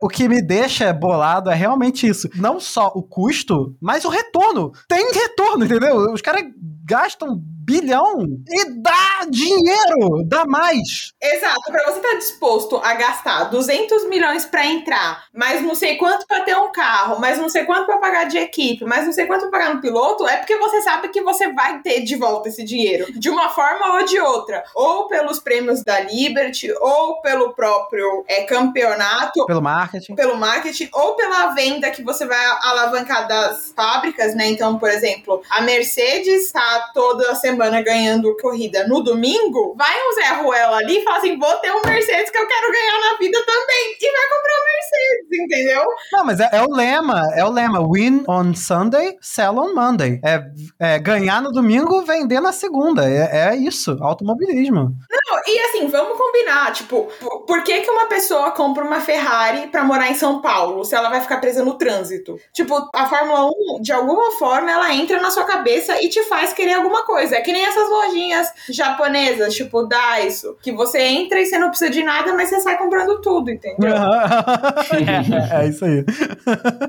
O 0.00 0.08
que 0.08 0.28
me 0.28 0.42
deixa 0.42 0.92
bolado 0.92 1.48
é 1.50 1.54
realmente 1.54 2.06
isso. 2.06 2.28
Não 2.34 2.58
só 2.58 2.90
o 2.94 3.02
custo, 3.02 3.74
mas 3.80 4.04
o 4.04 4.08
retorno. 4.08 4.72
Tem 4.88 5.12
retorno, 5.12 5.64
entendeu? 5.64 6.12
Os 6.12 6.20
caras 6.20 6.44
gastam 6.84 7.40
bilhão 7.64 8.18
e 8.48 8.70
dá 8.82 9.20
dinheiro, 9.30 10.24
dá 10.26 10.44
mais. 10.44 11.12
Exato, 11.22 11.60
pra 11.70 11.84
você 11.84 11.98
estar 12.00 12.14
disposto 12.16 12.76
a 12.82 12.92
gastar 12.94 13.44
200 13.44 14.08
milhões 14.08 14.44
pra 14.44 14.66
entrar, 14.66 15.24
mais 15.32 15.62
não 15.62 15.74
sei 15.74 15.96
quanto 15.96 16.26
pra 16.26 16.40
ter 16.40 16.56
um 16.56 16.72
carro, 16.72 17.20
mais 17.20 17.38
não 17.38 17.48
sei 17.48 17.64
quanto 17.64 17.86
pra 17.86 17.98
pagar 17.98 18.24
de 18.24 18.36
equipe, 18.36 18.84
mais 18.84 19.06
não 19.06 19.12
sei 19.12 19.26
quanto 19.26 19.42
pra 19.48 19.60
pagar 19.60 19.74
no 19.76 19.80
piloto, 19.80 20.26
é 20.26 20.38
porque 20.38 20.56
você 20.56 20.82
sabe 20.82 21.08
que 21.10 21.22
você 21.22 21.52
vai 21.52 21.80
ter 21.82 22.00
de 22.00 22.16
volta 22.16 22.48
esse 22.48 22.64
dinheiro, 22.64 23.06
de 23.18 23.30
uma 23.30 23.48
forma 23.50 23.94
ou 23.94 24.04
de 24.04 24.18
outra, 24.18 24.64
ou 24.74 25.06
pelos 25.06 25.38
prêmios 25.38 25.84
da 25.84 26.00
Liberty, 26.00 26.72
ou 26.80 27.20
pelo 27.20 27.54
próprio 27.54 28.24
é, 28.26 28.42
campeonato, 28.42 29.46
Pelo 29.46 29.62
marketing. 29.62 30.16
pelo 30.16 30.36
marketing 30.36 30.88
ou 30.92 31.14
pela 31.14 31.54
venda 31.54 31.90
que 31.92 32.02
você 32.02 32.26
vai 32.26 32.44
alavancar 32.62 33.28
das 33.28 33.72
fábricas, 33.76 34.34
né? 34.34 34.48
Então, 34.48 34.78
por 34.80 34.90
exemplo, 34.90 35.40
a 35.48 35.60
Mercedes 35.62 36.50
toda 36.92 37.34
semana 37.34 37.82
ganhando 37.82 38.36
corrida 38.36 38.86
no 38.86 39.02
domingo, 39.02 39.74
vai 39.76 39.94
um 40.08 40.12
Zé 40.14 40.42
Ruela 40.42 40.76
ali 40.78 40.98
e 40.98 41.04
fala 41.04 41.18
assim: 41.18 41.38
vou 41.38 41.54
ter 41.56 41.72
um 41.72 41.82
Mercedes 41.84 42.30
que 42.30 42.38
eu 42.38 42.46
quero 42.46 42.72
ganhar 42.72 43.00
na 43.00 43.18
vida 43.18 43.38
também. 43.44 43.96
E 44.00 44.12
vai 44.12 44.28
comprar 44.28 44.54
um 44.54 44.64
Mercedes, 44.64 45.40
entendeu? 45.40 45.84
Não, 46.12 46.24
mas 46.24 46.40
é, 46.40 46.48
é 46.52 46.62
o 46.62 46.70
lema, 46.70 47.22
é 47.34 47.44
o 47.44 47.50
lema. 47.50 47.80
Win 47.92 48.24
on 48.28 48.54
Sunday, 48.54 49.16
sell 49.20 49.58
on 49.58 49.74
Monday. 49.74 50.20
É, 50.24 50.42
é 50.78 50.98
ganhar 50.98 51.40
no 51.42 51.52
domingo, 51.52 52.02
vender 52.02 52.40
na 52.40 52.52
segunda. 52.52 53.08
É, 53.08 53.48
é 53.48 53.56
isso, 53.56 53.96
automobilismo. 54.00 54.94
Não, 55.10 55.40
e 55.46 55.58
assim, 55.60 55.88
vamos 55.88 56.16
combinar, 56.16 56.72
tipo, 56.72 57.08
por, 57.46 57.62
que, 57.62 57.80
que 57.80 57.90
uma 57.90 58.06
pessoa 58.06 58.50
compra 58.50 58.84
uma 58.84 59.00
Ferrari 59.00 59.68
pra 59.68 59.84
morar 59.84 60.10
em 60.10 60.14
São 60.14 60.40
Paulo 60.40 60.84
se 60.84 60.94
ela 60.94 61.08
vai 61.08 61.20
ficar 61.20 61.38
presa 61.38 61.64
no 61.64 61.74
trânsito? 61.74 62.38
Tipo, 62.52 62.88
a 62.94 63.06
Fórmula 63.06 63.50
1, 63.76 63.82
de 63.82 63.92
alguma 63.92 64.32
forma, 64.32 64.70
ela 64.70 64.94
entra 64.94 65.20
na 65.20 65.30
sua 65.30 65.44
cabeça 65.44 66.02
e 66.02 66.08
te 66.08 66.22
faz 66.24 66.52
querer 66.62 66.74
alguma 66.74 67.04
coisa. 67.04 67.36
É 67.36 67.40
que 67.40 67.52
nem 67.52 67.64
essas 67.64 67.88
lojinhas 67.88 68.48
japonesas, 68.70 69.54
tipo 69.54 69.82
Daiso, 69.84 70.56
que 70.62 70.72
você 70.72 71.00
entra 71.00 71.40
e 71.40 71.46
você 71.46 71.58
não 71.58 71.68
precisa 71.68 71.90
de 71.90 72.02
nada, 72.02 72.34
mas 72.34 72.48
você 72.48 72.60
sai 72.60 72.78
comprando 72.78 73.20
tudo, 73.20 73.50
entendeu? 73.50 73.90
é, 73.92 75.64
é 75.64 75.68
isso 75.68 75.84
aí. 75.84 76.04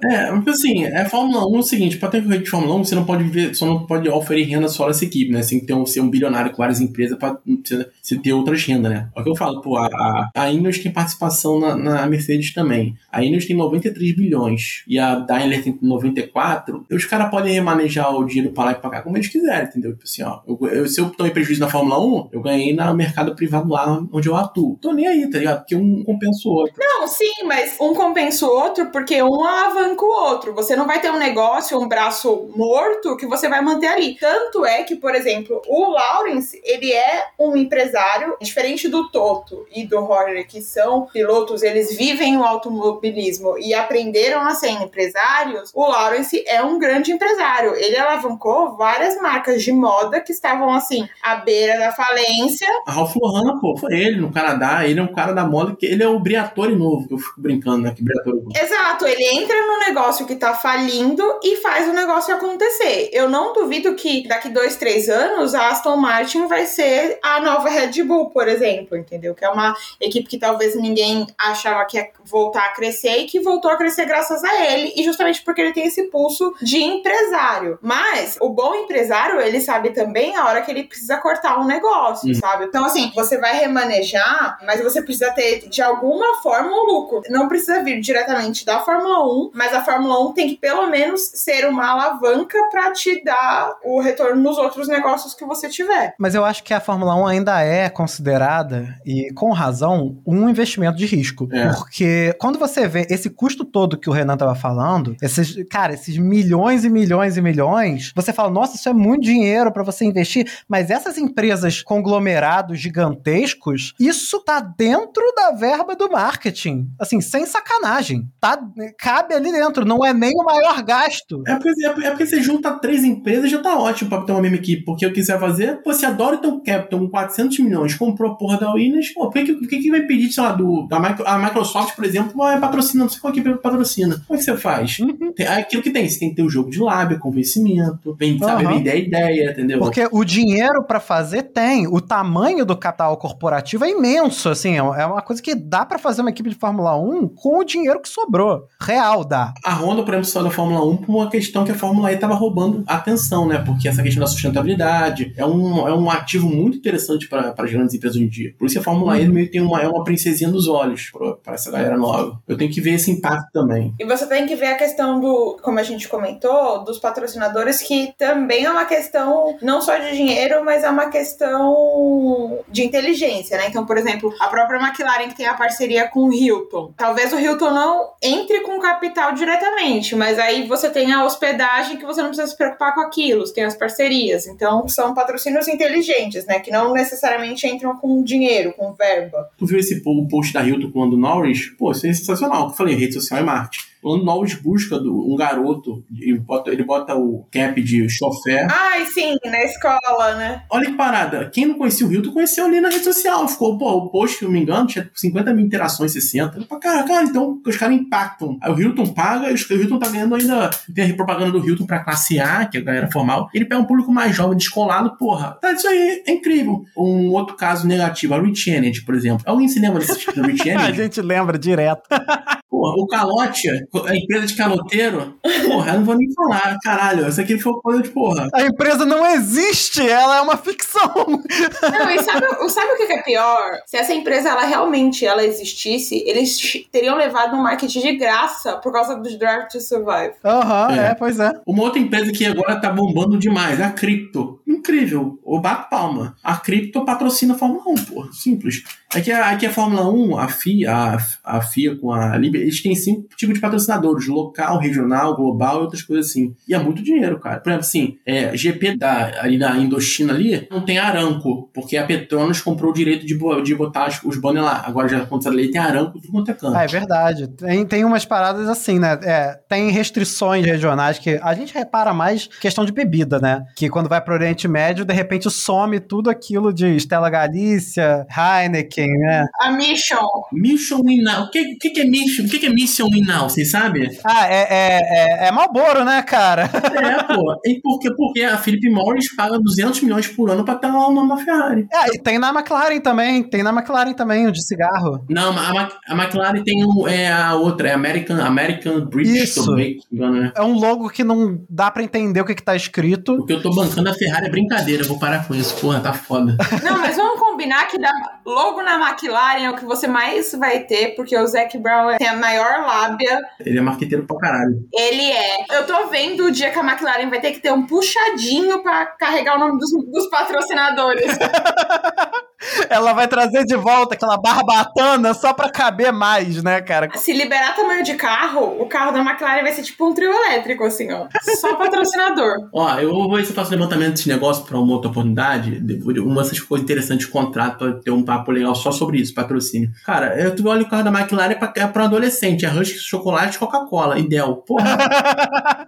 É, 0.04 0.32
mas 0.32 0.48
assim, 0.48 0.86
é 0.86 1.06
Fórmula 1.06 1.48
1 1.48 1.56
é 1.56 1.60
o 1.60 1.64
seguinte, 1.64 1.98
pra 1.98 2.10
ter 2.10 2.22
corrida 2.22 2.44
de 2.44 2.50
Fórmula 2.50 2.76
1, 2.76 2.84
você 2.84 2.96
não 2.96 3.06
pode 3.06 3.24
viver, 3.24 3.56
só 3.56 3.66
não 3.66 3.86
pode 3.86 4.08
oferir 4.10 4.48
renda 4.48 4.68
só 4.68 4.88
dessa 4.88 5.06
equipe, 5.06 5.32
né? 5.32 5.42
Você 5.42 5.52
tem 5.52 5.60
que 5.60 5.66
ter 5.66 5.74
um, 5.74 5.86
ser 5.86 6.02
um 6.02 6.10
bilionário 6.10 6.52
com 6.52 6.58
várias 6.58 6.80
empresas 6.80 7.18
pra 7.18 7.38
você, 7.46 7.90
você 8.02 8.18
ter 8.18 8.34
outras 8.34 8.64
rendas, 8.64 8.92
né? 8.92 9.10
É 9.16 9.20
o 9.20 9.24
que 9.24 9.30
eu 9.30 9.36
falo, 9.36 9.62
pô, 9.62 9.78
a, 9.78 9.88
a, 9.88 10.30
a 10.36 10.52
Ineos 10.52 10.80
tem 10.80 10.92
participação 10.92 11.60
na, 11.60 11.76
na 11.76 12.08
Mercedes 12.08 12.54
também. 12.54 12.96
A 13.12 13.24
Ineos 13.24 13.46
tem 13.46 13.56
93 13.56 14.16
bilhões 14.16 14.84
e 14.88 15.00
a 15.00 15.16
Daimler 15.16 15.64
tem 15.64 15.78
94. 15.82 16.86
E 16.90 16.96
os 16.96 17.06
caras 17.06 17.30
podem 17.30 17.54
remanejar 17.54 18.14
o 18.16 18.26
dinheiro 18.26 18.52
pra 18.52 18.66
lá 18.66 18.72
e 18.72 18.76
pra 18.76 18.90
cá 18.90 19.02
como 19.02 19.18
eles 19.18 19.28
quiserem, 19.28 19.63
entendeu? 19.64 19.92
Tipo 19.94 20.04
assim, 20.04 20.24
ó, 20.24 20.40
eu, 20.48 20.58
eu- 20.70 20.88
se 20.88 21.00
eu 21.00 21.12
em 21.26 21.30
prejuízo 21.30 21.60
na 21.62 21.70
Fórmula 21.70 22.00
1, 22.00 22.30
eu 22.32 22.42
ganhei 22.42 22.74
no 22.76 22.94
mercado 22.94 23.36
privado 23.36 23.70
lá 23.70 24.02
onde 24.12 24.28
eu 24.28 24.36
atuo. 24.36 24.78
Tô 24.82 24.92
nem 24.92 25.08
aí, 25.08 25.30
tá 25.30 25.38
ligado? 25.38 25.60
Porque 25.60 25.76
um 25.76 26.04
compensa 26.04 26.48
o 26.48 26.52
outro. 26.52 26.76
Não, 26.78 27.08
sim, 27.08 27.32
mas 27.46 27.76
um 27.80 27.94
compensa 27.94 28.46
o 28.46 28.50
outro 28.50 28.92
porque 28.92 29.22
um 29.22 29.44
alavanca 29.44 30.04
o 30.06 30.10
outro. 30.10 30.54
Você 30.54 30.76
não 30.76 30.86
vai 30.86 31.00
ter 31.02 31.12
um 31.12 31.18
negócio, 31.18 31.80
um 31.80 31.88
braço 31.88 32.50
morto 32.56 33.16
que 33.18 33.26
você 33.26 33.48
vai 33.48 33.62
manter 33.62 33.88
ali. 33.88 34.16
Tanto 34.20 34.66
é 34.66 34.84
que, 34.84 34.96
por 34.96 35.16
exemplo, 35.16 35.62
o 35.68 35.90
Lawrence, 35.92 36.62
ele 36.64 36.92
é 36.92 37.24
um 37.40 37.56
empresário 37.56 38.36
diferente 38.42 38.88
do 38.88 39.10
Toto 39.10 39.66
e 39.74 39.86
do 39.86 39.98
Horner, 40.04 40.48
que 40.48 40.62
são 40.62 41.06
pilotos, 41.08 41.64
eles 41.64 41.96
vivem 41.96 42.38
o 42.38 42.44
automobilismo 42.44 43.58
e 43.58 43.74
aprenderam 43.74 44.42
a 44.42 44.52
ser 44.56 44.70
empresários. 44.70 45.72
O 45.74 45.86
Lawrence 45.88 46.44
é 46.48 46.62
um 46.62 46.78
grande 46.80 47.12
empresário. 47.12 47.76
Ele 47.76 47.96
alavancou 47.98 48.76
várias 48.76 49.20
marcas 49.22 49.53
de 49.58 49.72
moda 49.72 50.20
que 50.20 50.32
estavam, 50.32 50.74
assim, 50.74 51.08
à 51.22 51.36
beira 51.36 51.78
da 51.80 51.92
falência. 51.92 52.68
A 52.88 52.92
Ralph 52.92 53.16
Lauren, 53.16 53.60
pô, 53.60 53.76
foi 53.78 53.94
ele 53.94 54.20
no 54.20 54.32
Canadá. 54.32 54.86
Ele 54.88 55.00
é 55.00 55.04
um 55.04 55.14
cara 55.14 55.34
da 55.34 55.46
moda 55.46 55.76
que 55.76 55.86
ele 55.86 56.04
é 56.04 56.08
o 56.08 56.20
Briatore 56.20 56.76
novo, 56.76 57.08
que 57.08 57.14
eu 57.14 57.18
fico 57.18 57.40
brincando, 57.40 57.84
né? 57.84 57.94
Que 57.96 58.04
Briatore 58.04 58.38
novo. 58.38 58.50
Exato, 58.56 59.06
ele 59.06 59.24
entra 59.38 59.56
no 59.68 59.80
negócio 59.80 60.26
que 60.26 60.36
tá 60.36 60.54
falindo 60.54 61.24
e 61.44 61.58
faz 61.58 61.88
o 61.88 61.94
negócio 61.94 62.34
acontecer. 62.34 63.10
Eu 63.12 63.30
não 63.30 63.54
duvido 63.54 63.96
que 63.96 64.28
daqui 64.28 64.50
dois, 64.50 64.76
três 64.76 65.10
anos 65.10 65.54
a 65.54 65.70
Aston 65.70 65.98
Martin 65.98 66.48
vai 66.48 66.66
ser 66.66 67.20
a 67.24 67.40
nova 67.42 67.70
Red 67.70 68.04
Bull, 68.04 68.30
por 68.30 68.48
exemplo, 68.48 68.98
entendeu? 68.98 69.36
Que 69.36 69.46
é 69.46 69.50
uma 69.50 69.76
equipe 70.00 70.28
que 70.28 70.38
talvez 70.38 70.76
ninguém 70.76 71.28
achava 71.38 71.86
que 71.86 71.98
ia 71.98 72.10
voltar 72.26 72.66
a 72.66 72.74
crescer 72.74 73.18
e 73.18 73.26
que 73.26 73.40
voltou 73.40 73.72
a 73.72 73.78
crescer 73.78 74.06
graças 74.06 74.44
a 74.44 74.66
ele, 74.72 74.94
e 74.96 75.04
justamente 75.04 75.42
porque 75.44 75.62
ele 75.62 75.74
tem 75.74 75.88
esse 75.88 76.04
pulso 76.04 76.54
de 76.62 76.82
empresário. 76.82 77.78
Mas 77.82 78.38
o 78.42 78.50
bom 78.50 78.76
empresário, 78.76 79.40
ele 79.44 79.60
sabe 79.60 79.92
também 79.92 80.36
a 80.36 80.46
hora 80.46 80.62
que 80.62 80.72
ele 80.72 80.84
precisa 80.84 81.18
cortar 81.18 81.60
um 81.60 81.66
negócio, 81.66 82.28
Uhum. 82.30 82.36
sabe? 82.36 82.66
Então, 82.66 82.86
assim, 82.86 83.12
você 83.16 83.38
vai 83.38 83.56
remanejar, 83.60 84.58
mas 84.66 84.82
você 84.82 85.02
precisa 85.02 85.32
ter 85.32 85.68
de 85.70 85.82
alguma 85.82 86.42
forma 86.42 86.70
um 86.70 86.86
lucro. 86.86 87.22
Não 87.30 87.48
precisa 87.48 87.84
vir 87.84 88.00
diretamente 88.00 88.66
da 88.66 88.80
Fórmula 88.80 89.24
1, 89.26 89.52
mas 89.54 89.74
a 89.74 89.84
Fórmula 89.84 90.20
1 90.30 90.34
tem 90.34 90.50
que 90.50 90.58
pelo 90.58 90.88
menos 90.88 91.22
ser 91.22 91.68
uma 91.68 91.90
alavanca 91.92 92.58
pra 92.72 92.92
te 92.92 93.24
dar 93.24 93.76
o 93.84 94.00
retorno 94.02 94.42
nos 94.42 94.58
outros 94.58 94.88
negócios 94.88 95.34
que 95.34 95.46
você 95.46 95.70
tiver. 95.70 96.16
Mas 96.18 96.36
eu 96.36 96.44
acho 96.46 96.64
que 96.64 96.74
a 96.74 96.80
Fórmula 96.80 97.16
1 97.16 97.28
ainda 97.28 97.62
é 97.62 97.90
considerada, 97.90 98.96
e 99.06 99.32
com 99.34 99.52
razão, 99.52 100.18
um 100.26 100.48
investimento 100.50 100.98
de 100.98 101.06
risco. 101.06 101.48
É. 101.52 101.68
Porque 101.74 102.36
quando 102.40 102.58
você 102.58 102.88
vê 102.88 103.06
esse 103.10 103.30
custo 103.30 103.66
todo 103.66 103.98
que 103.98 104.10
o 104.10 104.14
Renan 104.14 104.38
tava 104.38 104.56
falando, 104.56 105.16
esses, 105.22 105.56
cara, 105.70 105.94
esses 105.94 106.18
milhões 106.18 106.84
e 106.86 106.90
milhões 106.90 107.38
e 107.38 107.42
milhões, 107.42 108.12
você 108.16 108.32
fala, 108.32 108.50
nossa, 108.50 108.76
isso 108.76 108.88
é 108.90 108.94
muito 108.94 109.24
dinheiro 109.24 109.33
para 109.72 109.84
você 109.84 110.06
investir, 110.06 110.50
mas 110.68 110.90
essas 110.90 111.18
empresas 111.18 111.82
conglomerados 111.82 112.80
gigantescos, 112.80 113.94
isso 114.00 114.40
tá 114.44 114.60
dentro 114.60 115.24
da 115.36 115.52
verba 115.52 115.96
do 115.96 116.10
marketing. 116.10 116.90
Assim, 117.00 117.22
sem 117.22 117.46
sacanagem. 117.46 118.28
Tá, 118.40 118.60
cabe 118.98 119.34
ali 119.34 119.52
dentro, 119.52 119.86
não 119.86 120.06
é 120.06 120.14
nem 120.14 120.34
o 120.36 120.44
maior 120.44 120.82
gasto. 120.84 121.44
É 121.48 121.56
porque, 121.56 121.86
é 121.86 122.10
porque 122.10 122.26
você 122.26 122.42
junta 122.42 122.72
três 122.80 123.04
empresas 123.04 123.50
já 123.50 123.62
tá 123.62 123.78
ótimo 123.78 124.10
pra 124.10 124.22
ter 124.22 124.32
uma 124.32 124.42
mesma 124.42 124.58
equipe. 124.58 124.84
Porque 124.84 125.06
o 125.06 125.14
que 125.14 125.24
você 125.24 125.32
vai 125.32 125.50
fazer, 125.50 125.80
você 125.86 126.06
adora 126.06 126.36
o 126.36 126.40
teu 126.40 126.62
Capital 126.62 127.00
com 127.00 127.10
400 127.10 127.60
milhões, 127.60 127.96
comprou 127.96 128.32
a 128.32 128.36
porra 128.36 128.60
da 128.60 128.74
Williams, 128.74 129.14
pô, 129.14 129.30
por 129.30 129.44
que, 129.44 129.54
por 129.54 129.68
que 129.68 129.80
que 129.80 129.90
vai 129.92 130.02
pedir, 130.02 130.32
sei 130.32 130.44
lá, 130.44 130.52
do, 130.52 130.88
da 130.88 130.98
a 131.26 131.38
Microsoft, 131.38 131.96
por 131.96 132.06
exemplo, 132.06 132.34
vai 132.36 132.60
patrocina, 132.60 133.04
não 133.04 133.10
sei 133.10 133.20
qual 133.20 133.34
equipe 133.34 133.54
patrocina. 133.56 134.22
Como 134.28 134.36
é 134.36 134.38
que 134.38 134.44
você 134.44 134.58
faz? 134.58 134.98
Tem, 135.36 135.46
é 135.46 135.60
aquilo 135.60 135.84
que 135.84 135.92
tem, 135.92 136.08
você 136.08 136.20
tem 136.20 136.30
que 136.30 136.36
ter 136.36 136.44
o 136.44 136.50
jogo 136.50 136.70
de 136.70 136.80
lábia, 136.80 137.18
convencimento, 137.18 138.16
vem, 138.18 138.38
sabe, 138.40 138.66
Aham. 138.66 138.78
vender 138.78 138.92
a 138.92 138.96
ideia, 139.24 139.52
entendeu? 139.52 139.80
Porque 139.80 140.08
o 140.12 140.24
dinheiro 140.24 140.84
pra 140.84 141.00
fazer 141.00 141.44
tem. 141.44 141.88
O 141.88 142.02
tamanho 142.02 142.66
do 142.66 142.76
capital 142.76 143.16
corporativo 143.18 143.86
é 143.86 143.90
imenso, 143.90 144.50
assim. 144.50 144.78
É 144.78 144.82
uma 144.82 145.22
coisa 145.22 145.42
que 145.42 145.56
dá 145.56 145.86
pra 145.86 145.98
fazer 145.98 146.22
uma 146.22 146.30
equipe 146.30 146.50
de 146.50 146.56
Fórmula 146.56 146.98
1 146.98 147.30
com 147.30 147.60
o 147.60 147.64
dinheiro 147.64 148.02
que 148.02 148.10
sobrou. 148.10 148.68
Real 148.80 149.24
dá. 149.24 149.54
A 149.64 149.76
Honda, 149.76 150.04
por 150.04 150.14
exemplo, 150.14 150.30
saiu 150.30 150.46
da 150.46 150.52
Fórmula 150.52 150.86
1 150.86 150.98
por 150.98 151.16
uma 151.16 151.30
questão 151.30 151.64
que 151.64 151.72
a 151.72 151.76
Fórmula 151.76 152.12
E 152.12 152.16
estava 152.16 152.34
roubando 152.34 152.84
atenção, 152.88 153.48
né? 153.48 153.62
Porque 153.66 153.88
essa 153.88 154.04
questão 154.04 154.22
da 154.22 154.28
sustentabilidade 154.28 155.34
é 155.38 155.46
um, 155.46 155.88
é 155.88 155.94
um 155.94 156.10
ativo 156.10 156.48
muito 156.48 156.78
interessante 156.78 157.28
para 157.28 157.54
as 157.58 157.72
grandes 157.72 157.94
empresas 157.94 158.18
hoje 158.18 158.26
em 158.26 158.30
dia. 158.30 158.56
Por 158.58 158.66
isso 158.66 158.76
que 158.76 158.80
a 158.80 158.84
Fórmula 158.84 159.20
E 159.20 159.28
meio 159.28 159.46
que 159.48 159.54
tem 159.54 159.62
uma, 159.62 159.82
é 159.82 159.88
uma 159.88 160.04
princesinha 160.04 160.50
dos 160.50 160.68
olhos 160.68 161.12
para 161.44 161.54
essa 161.54 161.72
galera 161.72 161.98
nova. 161.98 162.40
Eu 162.48 162.58
tenho 162.58 162.72
que 162.72 162.82
ver 162.82 162.94
esse 162.94 163.12
impacto 163.12 163.52
também. 163.52 163.94
E 164.00 164.06
você 164.06 164.28
tem 164.28 164.46
que 164.46 164.56
ver 164.56 164.68
a 164.68 164.76
questão 164.76 165.20
do, 165.20 165.58
como 165.62 165.80
a 165.80 165.84
gente 165.84 166.08
comentou, 166.08 166.84
dos 166.84 167.00
patrocinadores, 167.00 167.82
que 167.82 168.14
também 168.18 168.66
é 168.66 168.72
uma 168.72 168.86
questão 168.86 169.13
não 169.62 169.82
só 169.82 169.98
de 169.98 170.12
dinheiro, 170.16 170.64
mas 170.64 170.84
é 170.84 170.90
uma 170.90 171.10
questão 171.10 172.60
de 172.70 172.84
inteligência, 172.84 173.58
né? 173.58 173.66
Então, 173.68 173.86
por 173.86 173.98
exemplo, 173.98 174.34
a 174.40 174.48
própria 174.48 174.80
McLaren 174.80 175.28
que 175.30 175.36
tem 175.36 175.46
a 175.46 175.54
parceria 175.54 176.08
com 176.08 176.28
o 176.30 176.34
Hilton. 176.34 176.94
Talvez 176.98 177.32
o 177.34 177.40
Hilton 177.40 177.72
não 177.72 178.10
entre 178.22 178.62
com 178.62 178.80
capital 178.80 179.34
diretamente, 179.34 180.16
mas 180.16 180.38
aí 180.40 180.68
você 180.68 180.90
tem 180.90 181.12
a 181.14 181.24
hospedagem 181.26 181.98
que 181.98 182.06
você 182.06 182.22
não 182.22 182.30
precisa 182.30 182.48
se 182.50 182.58
preocupar 182.58 182.94
com 182.94 183.02
aquilo, 183.02 183.46
você 183.46 183.54
tem 183.54 183.64
as 183.64 183.76
parcerias. 183.76 184.48
Então, 184.48 184.88
são 184.88 185.14
patrocínios 185.14 185.68
inteligentes, 185.68 186.46
né? 186.46 186.60
Que 186.60 186.72
não 186.72 186.94
necessariamente 186.94 187.68
entram 187.68 187.96
com 187.98 188.24
dinheiro, 188.24 188.74
com 188.74 188.94
verba. 188.94 189.50
Tu 189.58 189.66
viu 189.66 189.80
esse 189.80 190.02
po- 190.02 190.28
post 190.28 190.54
da 190.54 190.64
Hilton 190.64 190.92
com 190.92 191.00
o 191.02 191.18
Norris? 191.18 191.70
Pô, 191.78 191.92
isso 191.92 192.08
é 192.08 192.14
sensacional. 192.14 192.68
Eu 192.68 192.74
falei, 192.74 192.96
rede 192.96 193.14
social 193.14 193.40
e 193.40 193.44
marketing. 193.44 193.93
O 194.04 194.12
Lando 194.14 194.26
Norris 194.26 194.54
busca 194.56 195.00
do- 195.00 195.32
um 195.32 195.36
garoto, 195.36 196.04
ele 196.20 196.38
bota, 196.40 196.70
ele 196.72 196.84
bota 196.84 197.16
o 197.16 197.46
cap 197.52 197.82
de 197.82 198.10
chofer. 198.10 198.68
Ai, 198.70 199.06
sim, 199.08 199.36
na 199.46 199.64
escola, 199.64 200.36
né? 200.36 200.64
Olha 200.70 200.86
que 200.88 200.94
parada. 200.94 201.50
Quem 201.50 201.66
não 201.66 201.76
conhecia 201.78 202.06
o 202.06 202.12
Hilton 202.12 202.32
conheceu 202.32 202.66
ali 202.66 202.80
na 202.82 202.90
rede 202.90 203.04
social. 203.04 203.48
Ficou, 203.48 203.78
pô, 203.78 203.92
o 203.94 204.10
post, 204.10 204.38
se 204.38 204.44
eu 204.44 204.50
não 204.50 204.54
me 204.56 204.62
engano, 204.62 204.88
tinha 204.88 205.10
50 205.14 205.54
mil 205.54 205.66
interações, 205.66 206.12
60. 206.12 206.58
Eu 206.58 206.64
falei, 206.66 206.82
Cara, 206.84 207.04
cara, 207.04 207.24
então 207.26 207.62
os 207.66 207.78
caras 207.78 207.96
impactam. 207.96 208.58
Aí 208.62 208.72
o 208.72 208.80
Hilton 208.80 209.08
paga 209.14 209.50
e 209.50 209.54
o 209.54 209.74
Hilton 209.82 210.00
tá 210.00 210.10
ganhando 210.10 210.36
ainda. 210.36 210.70
Tem 210.94 211.10
a 211.12 211.16
propaganda 211.16 211.52
do 211.52 211.66
Hilton 211.68 211.86
pra 211.86 212.04
classe 212.04 212.40
A, 212.40 212.66
que 212.66 212.78
é 212.78 212.82
a 212.82 212.84
galera 212.84 213.10
formal. 213.12 213.48
Ele 213.54 213.66
pega 213.66 213.80
um 213.82 213.86
público 213.86 214.12
mais 214.12 214.36
jovem, 214.36 214.58
descolado, 214.58 215.16
porra. 215.18 215.58
Tá, 215.62 215.72
isso 215.72 215.88
aí 215.88 216.24
é 216.28 216.32
incrível. 216.32 216.84
Um 216.98 217.30
outro 217.32 217.56
caso 217.56 217.88
negativo, 217.88 218.34
a 218.34 218.42
Rich 218.42 218.66
Kennedy, 218.66 219.02
por 219.04 219.16
exemplo. 219.16 219.44
Alguém 219.46 219.68
se 219.68 219.80
lembra 219.80 220.00
desse 220.00 220.20
tipo 220.20 220.34
de 220.34 220.42
Rich 220.52 220.62
A 220.62 220.64
Kennedy? 220.78 220.98
gente 220.98 221.22
lembra 221.22 221.58
direto. 221.58 222.04
Porra, 222.74 222.96
o 222.98 223.06
Calote, 223.06 223.70
a 223.70 224.16
empresa 224.16 224.48
de 224.48 224.56
caloteiro. 224.56 225.38
Porra, 225.68 225.92
eu 225.92 225.98
não 226.00 226.06
vou 226.06 226.18
nem 226.18 226.28
falar. 226.34 226.80
Caralho, 226.84 227.24
essa 227.28 227.44
aqui 227.44 227.60
foi 227.60 227.72
coisa 227.74 228.02
de 228.02 228.10
porra. 228.10 228.50
A 228.52 228.64
empresa 228.64 229.06
não 229.06 229.24
existe, 229.28 230.02
ela 230.02 230.38
é 230.38 230.42
uma 230.42 230.58
ficção. 230.58 231.12
Não, 231.16 232.10
e 232.10 232.24
sabe, 232.24 232.48
sabe 232.70 232.92
o 232.94 232.98
que 232.98 233.14
é 233.14 233.22
pior? 233.22 233.78
Se 233.86 233.96
essa 233.96 234.12
empresa 234.12 234.50
ela 234.50 234.66
realmente 234.66 235.24
ela 235.24 235.46
existisse, 235.46 236.24
eles 236.26 236.58
teriam 236.92 237.16
levado 237.16 237.56
um 237.56 237.62
marketing 237.62 238.00
de 238.00 238.16
graça 238.16 238.76
por 238.78 238.92
causa 238.92 239.18
dos 239.18 239.38
Drive 239.38 239.68
to 239.68 239.80
Survive. 239.80 240.34
Aham, 240.44 240.96
É. 240.96 241.10
é. 241.10 241.14
pois 241.14 241.40
é. 241.40 241.52
Uma 241.68 241.84
outra 241.84 242.00
empresa 242.00 242.32
que 242.32 242.44
agora 242.44 242.82
tá 242.82 242.90
bombando 242.90 243.38
demais, 243.38 243.80
a 243.80 243.92
Crypto. 243.92 244.60
Incrível. 244.74 245.40
O 245.44 245.60
bato 245.60 245.90
palma. 245.90 246.36
A 246.44 246.58
Crypto 246.58 247.06
patrocina 247.06 247.54
a 247.54 247.58
Fórmula 247.58 247.84
1, 247.88 247.96
pô. 248.06 248.32
Simples. 248.32 248.84
Aqui 249.14 249.32
a, 249.32 249.50
aqui 249.52 249.66
a 249.68 249.72
Fórmula 249.72 250.10
1, 250.10 250.38
a 250.40 250.48
FIA, 250.48 250.92
a, 250.92 251.18
a 251.58 251.62
FIA 251.62 251.96
com 251.96 252.12
a 252.12 252.36
Liber, 252.36 252.62
eles 252.62 252.82
têm 252.82 252.96
cinco 252.96 253.28
tipos 253.38 253.54
de 253.54 253.62
patrocinadores: 253.62 254.28
local, 254.28 254.80
regional, 254.80 255.36
global 255.36 255.78
e 255.78 255.82
outras 255.82 256.02
coisas 256.02 256.30
assim. 256.30 256.56
E 256.68 256.74
é 256.74 256.80
muito 256.80 257.04
dinheiro, 257.04 257.40
cara. 257.40 257.60
Por 257.60 257.70
exemplo, 257.70 257.86
assim, 257.86 258.18
é, 258.26 258.56
GP 258.58 258.98
da, 258.98 259.42
ali 259.42 259.58
na 259.58 259.78
Indochina 259.78 260.34
ali, 260.34 260.68
não 260.72 260.82
tem 260.82 260.98
Aranco, 260.98 261.70
porque 261.74 261.96
a 261.96 262.06
Petronas 262.06 262.60
comprou 262.60 262.92
o 262.92 262.94
direito 262.94 263.26
de, 263.26 263.38
de 263.64 263.76
botar 263.76 264.10
os, 264.24 264.38
banners 264.38 264.66
lá. 264.66 264.84
Agora 264.86 265.08
já 265.08 265.22
aconteceu 265.22 265.52
a 265.52 265.56
lei, 265.56 265.70
tem 265.70 265.80
Aranco, 265.80 266.20
tudo 266.20 266.32
quanto 266.32 266.50
é 266.50 266.54
canto. 266.54 266.76
Ah, 266.76 266.84
é 266.84 266.88
verdade. 266.88 267.48
Tem, 267.50 267.86
tem 267.86 268.04
umas 268.04 268.26
paradas 268.26 268.68
assim, 268.68 268.98
né? 268.98 269.20
É, 269.24 269.60
tem 269.70 269.92
restrições 269.92 270.66
regionais 270.66 271.20
que 271.20 271.40
a 271.42 271.54
gente 271.54 271.74
repara 271.74 272.14
mais 272.14 272.48
questão 272.48 272.84
de 272.84 272.92
bebida, 272.92 273.40
né? 273.40 273.64
Que 273.76 273.90
quando 273.90 274.10
vai 274.10 274.20
pro 274.20 274.34
Oriente 274.34 274.63
Médio, 274.68 275.06
de 275.06 275.14
repente 275.14 275.50
some 275.50 276.00
tudo 276.00 276.30
aquilo 276.30 276.74
de 276.74 276.96
Stella 276.98 277.30
Galícia, 277.30 278.26
Heineken, 278.30 279.10
né? 279.10 279.46
A 279.62 279.72
Mission. 279.72 280.28
Mission 280.52 281.02
Winnow. 281.04 281.44
O 281.44 281.50
que, 281.52 281.62
o 281.62 281.78
que, 281.80 281.90
que 281.90 282.02
é 282.02 282.06
Mission? 282.06 282.46
O 282.46 282.50
que, 282.50 282.60
que 282.60 282.66
é 282.66 282.70
Mission 282.70 283.08
Winnow? 283.12 283.50
Vocês 283.50 283.72
sabem? 283.72 284.10
Ah, 284.24 284.48
é, 284.48 284.68
é, 284.70 285.00
é, 285.02 285.48
é 285.48 285.52
Malboro, 285.52 286.04
né, 286.04 286.22
cara? 286.22 286.70
É, 286.94 287.24
pô. 287.24 287.60
E 287.66 287.82
por 287.82 288.00
quê? 288.00 288.10
Porque 288.16 288.42
a 288.44 288.58
Philip 288.58 288.90
Morris 288.90 289.34
paga 289.36 289.60
200 289.60 290.02
milhões 290.02 290.28
por 290.28 290.50
ano 290.50 290.64
pra 290.64 290.76
ter 290.76 290.88
lá 290.88 291.08
o 291.08 291.12
nome 291.12 291.30
da 291.30 291.38
Ferrari. 291.38 291.88
É, 291.92 292.16
e 292.16 292.22
tem 292.22 292.38
na 292.38 292.50
McLaren 292.50 293.00
também. 293.00 293.44
Tem 293.44 293.64
na 293.64 293.72
McLaren 293.72 294.14
também, 294.14 294.48
o 294.48 294.52
de 294.52 294.66
cigarro. 294.66 295.26
Não, 295.30 295.52
a, 295.58 295.90
a 296.08 296.16
McLaren 296.16 296.64
tem 296.64 296.86
um, 296.86 297.08
é 297.08 297.32
a 297.32 297.56
outra, 297.56 297.90
é 297.90 297.94
American, 297.94 298.40
American 298.40 299.06
British 299.06 299.58
Isso. 299.58 299.76
Né? 299.76 300.52
É 300.56 300.62
um 300.62 300.74
logo 300.74 301.10
que 301.10 301.24
não 301.24 301.62
dá 301.70 301.90
pra 301.92 302.04
entender 302.04 302.42
o 302.42 302.46
que, 302.46 302.56
que 302.56 302.64
tá 302.64 302.76
escrito. 302.76 303.38
Porque 303.38 303.54
eu 303.54 303.62
tô 303.62 303.74
bancando 303.74 304.10
a 304.10 304.14
Ferrari 304.14 304.48
é 304.48 304.50
brincadeira, 304.54 305.04
vou 305.04 305.18
parar 305.18 305.48
com 305.48 305.56
isso. 305.56 305.76
Porra, 305.82 306.00
tá 306.00 306.14
foda. 306.14 306.56
Não, 306.84 307.00
mas 307.00 307.16
vamos 307.16 307.40
combinar 307.40 307.88
que 307.88 307.98
da, 307.98 308.12
logo 308.46 308.84
na 308.84 309.10
McLaren 309.10 309.64
é 309.64 309.72
o 309.72 309.76
que 309.76 309.84
você 309.84 310.08
mais 310.08 310.54
vai 310.54 310.82
ter, 310.82 311.16
porque 311.16 311.36
o 311.36 311.48
Zac 311.48 311.76
Brown 311.80 312.16
tem 312.18 312.28
a 312.28 312.36
maior 312.36 312.86
lábia. 312.86 313.42
Ele 313.60 313.80
é 313.80 313.82
marqueteiro 313.82 314.26
pra 314.26 314.38
caralho. 314.38 314.88
Ele 314.94 315.32
é. 315.32 315.66
Eu 315.72 315.88
tô 315.88 316.08
vendo 316.08 316.46
o 316.46 316.52
dia 316.52 316.70
que 316.70 316.78
a 316.78 316.84
McLaren 316.84 317.30
vai 317.30 317.42
ter 317.42 317.52
que 317.52 317.60
ter 317.60 317.72
um 317.72 317.88
puxadinho 317.88 318.84
pra 318.84 319.08
carregar 319.08 319.56
o 319.56 319.60
nome 319.60 319.80
dos, 319.80 319.92
dos 320.12 320.30
patrocinadores. 320.30 321.36
Ela 322.90 323.14
vai 323.14 323.28
trazer 323.28 323.66
de 323.66 323.76
volta 323.76 324.16
aquela 324.16 324.38
barbatana 324.38 325.34
só 325.34 325.54
pra 325.54 325.70
caber 325.70 326.12
mais, 326.12 326.62
né, 326.64 326.82
cara? 326.82 327.10
Se 327.16 327.34
liberar 327.34 327.76
tamanho 327.76 328.04
de 328.04 328.16
carro, 328.16 328.82
o 328.82 328.86
carro 328.86 329.12
da 329.12 329.20
McLaren 329.20 329.62
vai 329.64 329.72
ser 329.72 329.84
tipo 329.84 330.08
um 330.08 330.14
trio 330.14 330.32
elétrico, 330.32 330.84
assim, 330.84 331.12
ó. 331.12 331.28
Só 331.60 331.76
patrocinador. 331.76 332.70
Ó, 332.74 333.00
eu 333.00 333.12
vou 333.12 333.36
ver 333.36 333.46
se 333.46 333.52
eu 333.52 333.56
faço 333.56 333.72
levantamento 333.72 334.12
desse 334.14 334.28
negócio 334.28 334.66
pra 334.66 334.78
uma 334.78 334.94
outra 334.94 335.10
oportunidade. 335.10 335.82
Uma 336.20 336.42
dessas 336.42 336.60
coisas 336.60 336.84
interessantes 336.84 337.26
de 337.26 337.32
contrato 337.32 337.78
pra 337.78 337.94
ter 337.94 338.12
um 338.12 338.24
papo 338.24 338.52
legal 338.52 338.74
só 338.76 338.92
sobre 338.92 339.20
isso, 339.20 339.34
patrocínio. 339.34 339.92
Cara, 340.06 340.40
eu 340.40 340.56
tu 340.56 340.68
olha 340.68 340.84
o 340.84 340.90
carro 340.90 341.04
da 341.04 341.12
McLaren 341.12 341.52
é 341.52 341.56
pra, 341.56 341.74
é 341.76 341.88
pra 341.88 342.04
um 342.04 342.06
adolescente. 342.06 342.66
É 342.66 342.70
Husky, 342.70 342.98
chocolate, 343.00 343.60
Coca-Cola 343.60 344.20
e 344.20 344.28
Dell. 344.28 344.58
Porra. 344.58 344.98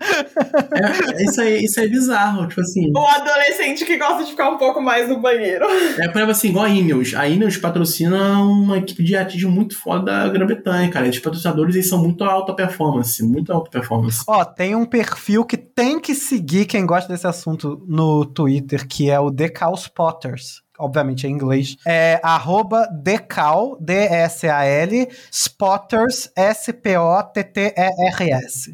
é, 0.74 1.24
isso, 1.24 1.42
aí, 1.42 1.64
isso 1.64 1.80
aí 1.80 1.86
é 1.86 1.90
bizarro, 1.90 2.48
tipo 2.48 2.62
assim. 2.62 2.92
O 2.96 3.08
adolescente 3.08 3.86
que 3.86 3.98
gosta 3.98 4.24
de 4.24 4.32
ficar 4.32 4.50
um 4.50 4.58
pouco 4.58 4.82
mais 4.82 5.10
no 5.10 5.20
banheiro. 5.20 5.66
É, 5.66 6.08
por 6.08 6.18
exemplo, 6.18 6.32
assim, 6.32 6.50
igual 6.50 6.65
a 6.66 6.70
Ineos. 6.70 7.14
A 7.14 7.28
Ineos 7.28 7.58
patrocina 7.58 8.40
uma 8.42 8.78
equipe 8.78 9.04
de 9.04 9.16
atismo 9.16 9.52
muito 9.52 9.78
foda 9.78 10.06
da 10.06 10.30
Grã-Bretanha, 10.30 10.90
cara. 10.90 11.08
Esses 11.08 11.22
patrocinadores 11.22 11.76
eles 11.76 11.88
são 11.88 12.02
muito 12.02 12.24
alta 12.24 12.54
performance, 12.54 13.24
muito 13.24 13.52
alta 13.54 13.70
performance. 13.70 14.24
Ó, 14.28 14.44
tem 14.44 14.76
um 14.76 14.86
perfil 14.86 15.46
que 15.46 15.58
tem 15.58 16.00
que 16.00 16.14
seguir 16.14 16.66
quem 16.66 16.86
gosta 16.86 17.12
desse 17.12 17.28
assunto 17.28 17.84
no 17.88 18.26
Twitter, 18.26 18.88
que 18.88 19.10
é 19.10 19.20
o 19.20 19.30
Decal 19.30 19.76
Spotters 19.76 20.65
obviamente 20.80 21.26
é 21.26 21.30
em 21.30 21.34
inglês, 21.34 21.78
é 21.86 22.20
arroba 22.24 22.88
decal, 22.92 23.78
D-S-A-L, 23.80 25.10
spotters, 25.32 26.30
S-P-O-T-T-E-R-S. 26.36 26.96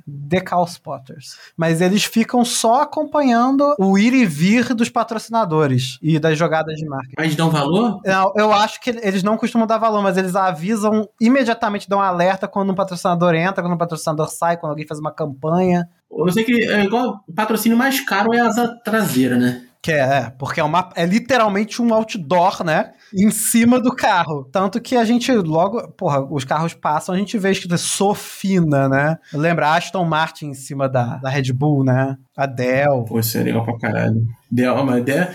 Decal 0.05 0.65
Spotters. 0.65 1.37
Mas 1.55 1.81
eles 1.81 2.03
ficam 2.03 2.43
só 2.45 2.81
acompanhando 2.81 3.75
o 3.79 3.97
ir 3.97 4.13
e 4.13 4.25
vir 4.25 4.73
dos 4.73 4.89
patrocinadores 4.89 5.97
e 6.01 6.17
das 6.19 6.37
jogadas 6.37 6.75
de 6.75 6.85
marketing. 6.85 7.15
Mas 7.17 7.35
dão 7.35 7.49
valor? 7.49 7.99
Não, 8.05 8.33
eu 8.35 8.51
acho 8.53 8.79
que 8.81 8.89
eles 8.89 9.23
não 9.23 9.37
costumam 9.37 9.67
dar 9.67 9.77
valor, 9.77 10.01
mas 10.01 10.17
eles 10.17 10.35
avisam 10.35 11.07
imediatamente, 11.19 11.89
dão 11.89 11.99
um 11.99 12.01
alerta 12.01 12.47
quando 12.47 12.71
um 12.71 12.75
patrocinador 12.75 13.33
entra, 13.35 13.61
quando 13.61 13.73
um 13.73 13.77
patrocinador 13.77 14.29
sai, 14.29 14.57
quando 14.57 14.71
alguém 14.71 14.87
faz 14.87 14.99
uma 14.99 15.11
campanha. 15.11 15.87
Eu 16.11 16.31
sei 16.31 16.43
que 16.43 16.69
é 16.69 16.83
igual 16.83 17.23
o 17.27 17.33
patrocínio 17.33 17.77
mais 17.77 18.01
caro 18.01 18.33
é 18.33 18.39
a 18.39 18.47
asa 18.47 18.67
traseira, 18.83 19.37
né? 19.37 19.63
Que 19.83 19.91
é, 19.91 20.31
porque 20.37 20.59
é, 20.59 20.63
uma, 20.63 20.89
é 20.95 21.05
literalmente 21.05 21.81
um 21.81 21.91
outdoor, 21.91 22.63
né? 22.63 22.91
Em 23.11 23.31
cima 23.31 23.79
do 23.79 23.93
carro. 23.95 24.47
Tanto 24.51 24.79
que 24.79 24.95
a 24.95 25.03
gente 25.03 25.31
logo, 25.33 25.87
porra, 25.93 26.21
os 26.21 26.45
carros 26.45 26.75
passam, 26.75 27.15
a 27.15 27.17
gente 27.17 27.35
vê 27.39 27.51
escrito 27.51 27.75
Sofina, 27.79 28.87
né? 28.87 29.17
Lembra 29.33 29.73
Aston 29.73 30.05
Martin 30.05 30.49
em 30.49 30.53
cima 30.53 30.87
da, 30.87 31.17
da 31.17 31.29
Red 31.31 31.51
Bull, 31.51 31.83
né? 31.83 32.15
A 32.37 32.45
Dell. 32.45 33.05
Pô, 33.05 33.19
isso 33.19 33.39
é 33.39 33.43
legal 33.43 33.65
pra 33.65 33.79
caralho. 33.79 34.23
Dell, 34.51 34.85
mas 34.85 35.03
Dell. 35.03 35.27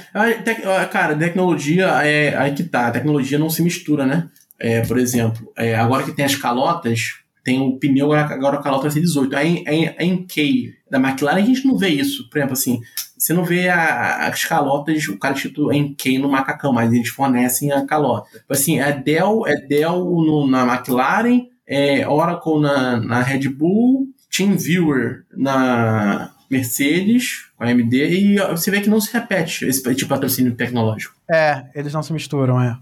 Cara, 0.92 1.16
tecnologia 1.16 1.86
é. 2.04 2.36
Aí 2.36 2.54
que 2.54 2.62
tá, 2.62 2.86
a 2.86 2.92
tecnologia 2.92 3.40
não 3.40 3.50
se 3.50 3.62
mistura, 3.62 4.06
né? 4.06 4.28
É, 4.60 4.80
por 4.82 4.96
exemplo, 4.96 5.52
é, 5.56 5.74
agora 5.74 6.04
que 6.04 6.12
tem 6.12 6.24
as 6.24 6.36
calotas, 6.36 7.16
tem 7.44 7.60
o 7.60 7.78
pneu, 7.78 8.12
agora 8.12 8.58
a 8.58 8.62
calota 8.62 8.82
vai 8.82 8.90
ser 8.92 9.00
18. 9.00 9.36
Aí 9.36 9.64
em, 9.66 9.94
em 9.98 10.26
K 10.26 10.72
da 10.90 10.98
McLaren 10.98 11.42
a 11.42 11.46
gente 11.46 11.66
não 11.66 11.76
vê 11.76 11.88
isso. 11.88 12.28
Por 12.30 12.38
exemplo, 12.38 12.54
assim, 12.54 12.80
você 13.26 13.34
não 13.34 13.44
vê 13.44 13.68
a, 13.68 14.28
as 14.28 14.44
calotas, 14.44 15.08
o 15.08 15.18
cara 15.18 15.34
escrito 15.34 15.72
em 15.72 15.92
K 15.92 16.16
no 16.16 16.28
macacão, 16.28 16.72
mas 16.72 16.92
eles 16.92 17.08
fornecem 17.08 17.72
a 17.72 17.84
calota. 17.84 18.28
Tipo 18.38 18.52
assim, 18.52 18.78
é 18.78 18.92
Dell, 18.92 19.44
é 19.46 19.56
Dell 19.56 19.98
no, 19.98 20.46
na 20.46 20.64
McLaren, 20.64 21.48
é 21.66 22.08
Oracle 22.08 22.60
na, 22.60 22.98
na 22.98 23.22
Red 23.22 23.48
Bull, 23.48 24.06
TeamViewer 24.30 25.24
na 25.36 26.30
Mercedes, 26.48 27.50
com 27.56 27.64
a 27.64 27.66
AMD, 27.66 27.96
e 27.96 28.38
você 28.50 28.70
vê 28.70 28.80
que 28.80 28.88
não 28.88 29.00
se 29.00 29.12
repete 29.12 29.64
esse 29.64 29.82
tipo 29.82 29.92
de 29.92 30.06
patrocínio 30.06 30.54
tecnológico. 30.54 31.16
É, 31.28 31.64
eles 31.74 31.92
não 31.92 32.04
se 32.04 32.12
misturam, 32.12 32.62
é 32.62 32.78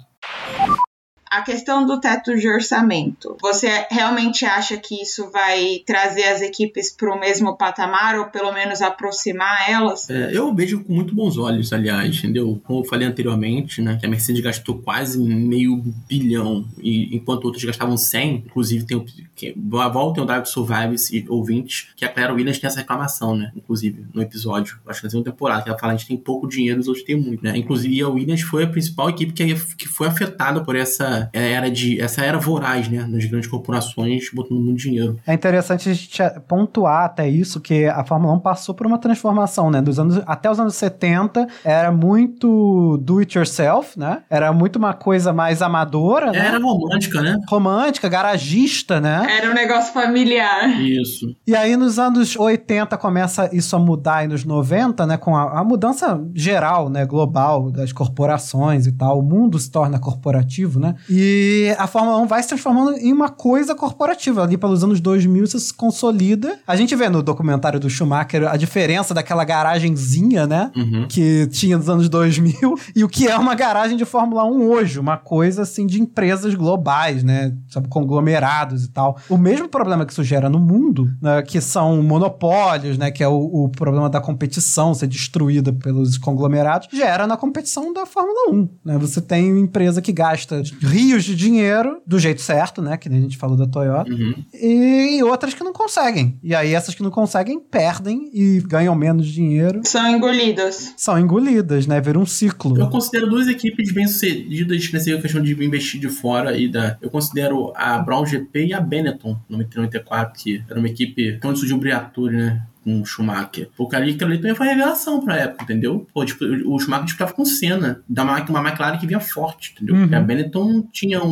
a 1.35 1.43
questão 1.43 1.85
do 1.85 1.99
teto 1.99 2.37
de 2.37 2.49
orçamento, 2.49 3.37
você 3.41 3.87
realmente 3.91 4.45
acha 4.45 4.76
que 4.76 5.03
isso 5.03 5.30
vai 5.30 5.82
trazer 5.85 6.24
as 6.24 6.41
equipes 6.41 6.95
para 6.95 7.12
o 7.12 7.18
mesmo 7.18 7.57
patamar 7.57 8.18
ou 8.18 8.26
pelo 8.26 8.53
menos 8.53 8.80
aproximar 8.80 9.68
elas? 9.68 10.09
É, 10.09 10.30
eu 10.32 10.55
vejo 10.55 10.85
com 10.85 10.93
muito 10.93 11.14
bons 11.14 11.37
olhos, 11.37 11.72
aliás, 11.72 12.18
entendeu? 12.18 12.61
Como 12.64 12.80
eu 12.80 12.85
falei 12.85 13.09
anteriormente, 13.09 13.82
né, 13.82 13.97
que 13.99 14.07
a 14.07 14.09
Mercedes 14.09 14.41
gastou 14.43 14.78
quase 14.78 15.18
meio 15.18 15.82
bilhão, 16.09 16.66
e 16.78 17.16
enquanto 17.16 17.47
outros 17.47 17.64
gastavam 17.64 17.97
100, 17.97 18.45
inclusive 18.47 18.87
tem 18.87 18.97
o 18.97 19.05
que, 19.05 19.53
voltem 19.93 20.22
o 20.22 20.26
Drive 20.26 20.47
Survivors 20.47 21.11
e 21.11 21.24
ouvintes, 21.28 21.89
que 21.97 22.05
a 22.05 22.09
Claire 22.09 22.32
Williams 22.32 22.59
tem 22.59 22.68
essa 22.68 22.78
reclamação, 22.78 23.37
né? 23.37 23.51
Inclusive, 23.57 24.07
no 24.14 24.22
episódio, 24.22 24.78
acho 24.87 25.01
que 25.01 25.07
na 25.07 25.11
segunda 25.11 25.30
temporada, 25.30 25.62
que 25.62 25.68
ela 25.68 25.78
fala 25.78 25.93
a 25.93 25.97
gente 25.97 26.07
tem 26.07 26.16
pouco 26.16 26.47
dinheiro, 26.47 26.80
os 26.80 26.87
outros 26.87 27.05
têm 27.05 27.16
muito, 27.16 27.43
né? 27.43 27.57
Inclusive, 27.57 28.01
a 28.03 28.09
Williams 28.09 28.43
foi 28.43 28.64
a 28.64 28.68
principal 28.68 29.11
equipe 29.11 29.32
que, 29.32 29.55
que 29.76 29.89
foi 29.89 30.07
afetada 30.07 30.62
por 30.62 30.76
essa 30.76 31.24
era 31.33 31.70
de 31.70 32.01
essa 32.01 32.25
era 32.25 32.39
voraz, 32.39 32.89
né, 32.89 33.07
das 33.11 33.25
grandes 33.25 33.49
corporações 33.49 34.31
botando 34.33 34.61
muito 34.61 34.79
dinheiro. 34.79 35.18
É 35.27 35.35
interessante 35.35 35.89
a 35.89 35.93
gente 35.93 36.22
pontuar 36.47 37.05
até 37.05 37.29
isso 37.29 37.61
que 37.61 37.87
a 37.87 38.05
Fórmula 38.05 38.35
1 38.35 38.41
passou 38.41 38.75
por 38.75 38.87
uma 38.87 38.99
transformação, 38.99 39.70
né, 39.70 39.81
dos 39.81 39.99
anos 39.99 40.20
até 40.27 40.51
os 40.51 40.59
anos 40.59 40.75
70 40.75 41.47
era 41.64 41.91
muito 41.91 42.99
do 42.99 43.18
it 43.18 43.37
yourself, 43.37 43.99
né? 43.99 44.22
Era 44.29 44.53
muito 44.53 44.77
uma 44.77 44.93
coisa 44.93 45.33
mais 45.33 45.62
amadora, 45.62 46.33
né? 46.33 46.39
Era 46.39 46.59
romântica, 46.59 47.20
né? 47.20 47.39
Romântica, 47.49 48.09
garagista, 48.09 49.01
né? 49.01 49.27
Era 49.29 49.51
um 49.51 49.55
negócio 49.55 49.93
familiar. 49.93 50.81
Isso. 50.81 51.35
E 51.47 51.55
aí 51.55 51.77
nos 51.77 51.99
anos 51.99 52.37
80 52.37 52.97
começa 52.97 53.51
isso 53.53 53.75
a 53.77 53.79
mudar 53.79 54.25
e 54.25 54.29
nos 54.29 54.45
90, 54.45 55.07
né, 55.07 55.16
com 55.16 55.37
a, 55.37 55.61
a 55.61 55.64
mudança 55.64 56.20
geral, 56.35 56.89
né, 56.89 57.05
global 57.05 57.70
das 57.70 57.93
corporações 57.93 58.87
e 58.87 58.93
tal, 58.93 59.18
o 59.18 59.22
mundo 59.22 59.59
se 59.59 59.70
torna 59.70 59.99
corporativo, 59.99 60.79
né? 60.79 60.95
E 61.16 61.72
a 61.78 61.86
Fórmula 61.86 62.18
1 62.18 62.26
vai 62.26 62.42
se 62.42 62.48
transformando 62.48 62.98
em 62.98 63.12
uma 63.12 63.28
coisa 63.28 63.72
corporativa. 63.72 64.42
Ali 64.42 64.56
pelos 64.56 64.82
anos 64.82 65.00
2000 65.00 65.44
isso 65.44 65.60
se 65.60 65.72
consolida. 65.72 66.58
A 66.66 66.74
gente 66.74 66.96
vê 66.96 67.08
no 67.08 67.22
documentário 67.22 67.78
do 67.78 67.88
Schumacher 67.88 68.48
a 68.48 68.56
diferença 68.56 69.14
daquela 69.14 69.44
garagenzinha, 69.44 70.44
né? 70.44 70.72
Uhum. 70.74 71.06
Que 71.08 71.46
tinha 71.46 71.78
nos 71.78 71.88
anos 71.88 72.08
2000 72.08 72.74
e 72.96 73.04
o 73.04 73.08
que 73.08 73.28
é 73.28 73.38
uma 73.38 73.54
garagem 73.54 73.96
de 73.96 74.04
Fórmula 74.04 74.44
1 74.44 74.68
hoje. 74.68 74.98
Uma 74.98 75.16
coisa 75.16 75.62
assim 75.62 75.86
de 75.86 76.00
empresas 76.00 76.52
globais, 76.54 77.22
né? 77.22 77.54
Sabe, 77.68 77.88
conglomerados 77.88 78.84
e 78.84 78.88
tal. 78.88 79.16
O 79.28 79.38
mesmo 79.38 79.68
problema 79.68 80.04
que 80.04 80.12
isso 80.12 80.24
gera 80.24 80.50
no 80.50 80.58
mundo, 80.58 81.08
né? 81.22 81.42
que 81.42 81.60
são 81.60 82.02
monopólios, 82.02 82.98
né? 82.98 83.12
Que 83.12 83.22
é 83.22 83.28
o, 83.28 83.36
o 83.36 83.68
problema 83.68 84.10
da 84.10 84.20
competição 84.20 84.92
ser 84.94 85.06
destruída 85.06 85.72
pelos 85.72 86.18
conglomerados, 86.18 86.88
gera 86.92 87.24
na 87.24 87.36
competição 87.36 87.92
da 87.92 88.04
Fórmula 88.04 88.50
1. 88.50 88.68
Né? 88.84 88.98
Você 88.98 89.20
tem 89.20 89.52
uma 89.52 89.60
empresa 89.60 90.02
que 90.02 90.12
gasta 90.12 90.62
rios 90.82 91.03
de 91.24 91.34
dinheiro 91.34 92.00
do 92.07 92.18
jeito 92.18 92.40
certo, 92.40 92.80
né? 92.80 92.96
Que 92.96 93.09
nem 93.09 93.18
a 93.18 93.22
gente 93.22 93.36
falou 93.36 93.57
da 93.57 93.66
Toyota. 93.66 94.11
Uhum. 94.11 94.34
E 94.52 95.22
outras 95.22 95.55
que 95.55 95.62
não 95.62 95.72
conseguem. 95.72 96.38
E 96.42 96.55
aí 96.55 96.74
essas 96.74 96.94
que 96.94 97.02
não 97.02 97.11
conseguem 97.11 97.61
perdem 97.61 98.30
e 98.32 98.61
ganham 98.61 98.94
menos 98.94 99.26
dinheiro. 99.26 99.80
São 99.84 100.09
engolidas. 100.09 100.94
São 100.96 101.18
engolidas, 101.18 101.86
né? 101.86 102.00
Vira 102.00 102.18
um 102.18 102.26
ciclo. 102.26 102.78
Eu 102.78 102.88
considero 102.88 103.28
duas 103.28 103.46
equipes 103.48 103.92
bem-sucedidas 103.92 104.92
nessa 104.92 105.18
questão 105.18 105.42
de 105.42 105.52
investir 105.64 106.00
de 106.00 106.09
fora 106.09 106.57
e 106.57 106.68
da. 106.68 106.96
Eu 107.00 107.11
considero 107.11 107.72
a 107.76 107.98
Brown 107.98 108.24
GP 108.26 108.66
e 108.66 108.74
a 108.74 108.80
Benetton, 108.80 109.38
no 109.48 109.59
94, 109.59 110.34
que 110.40 110.62
era 110.68 110.78
uma 110.78 110.88
equipe. 110.88 111.38
Onde 111.44 111.59
surgiu 111.59 111.76
o 111.76 111.80
Briatore, 111.80 112.36
né? 112.36 112.62
com 112.85 113.05
Schumacher. 113.05 113.70
Porque 113.76 113.97
ali, 113.97 114.14
que 114.14 114.22
ele 114.22 114.37
também 114.37 114.55
foi 114.55 114.68
revelação 114.68 115.20
pra 115.20 115.37
época, 115.37 115.64
entendeu? 115.64 116.07
Pô, 116.12 116.24
tipo, 116.24 116.45
o 116.45 116.78
Schumacher 116.78 116.85
tipo, 116.85 117.05
disputava 117.07 117.32
com 117.32 117.45
Senna, 117.45 118.03
da 118.09 118.22
uma 118.22 118.61
McLaren 118.61 118.99
que 118.99 119.07
vinha 119.07 119.20
forte, 119.20 119.72
entendeu? 119.74 119.95
Uhum. 119.95 120.14
a 120.14 120.20
Benetton 120.20 120.82
tinha 120.93 121.22
um, 121.22 121.28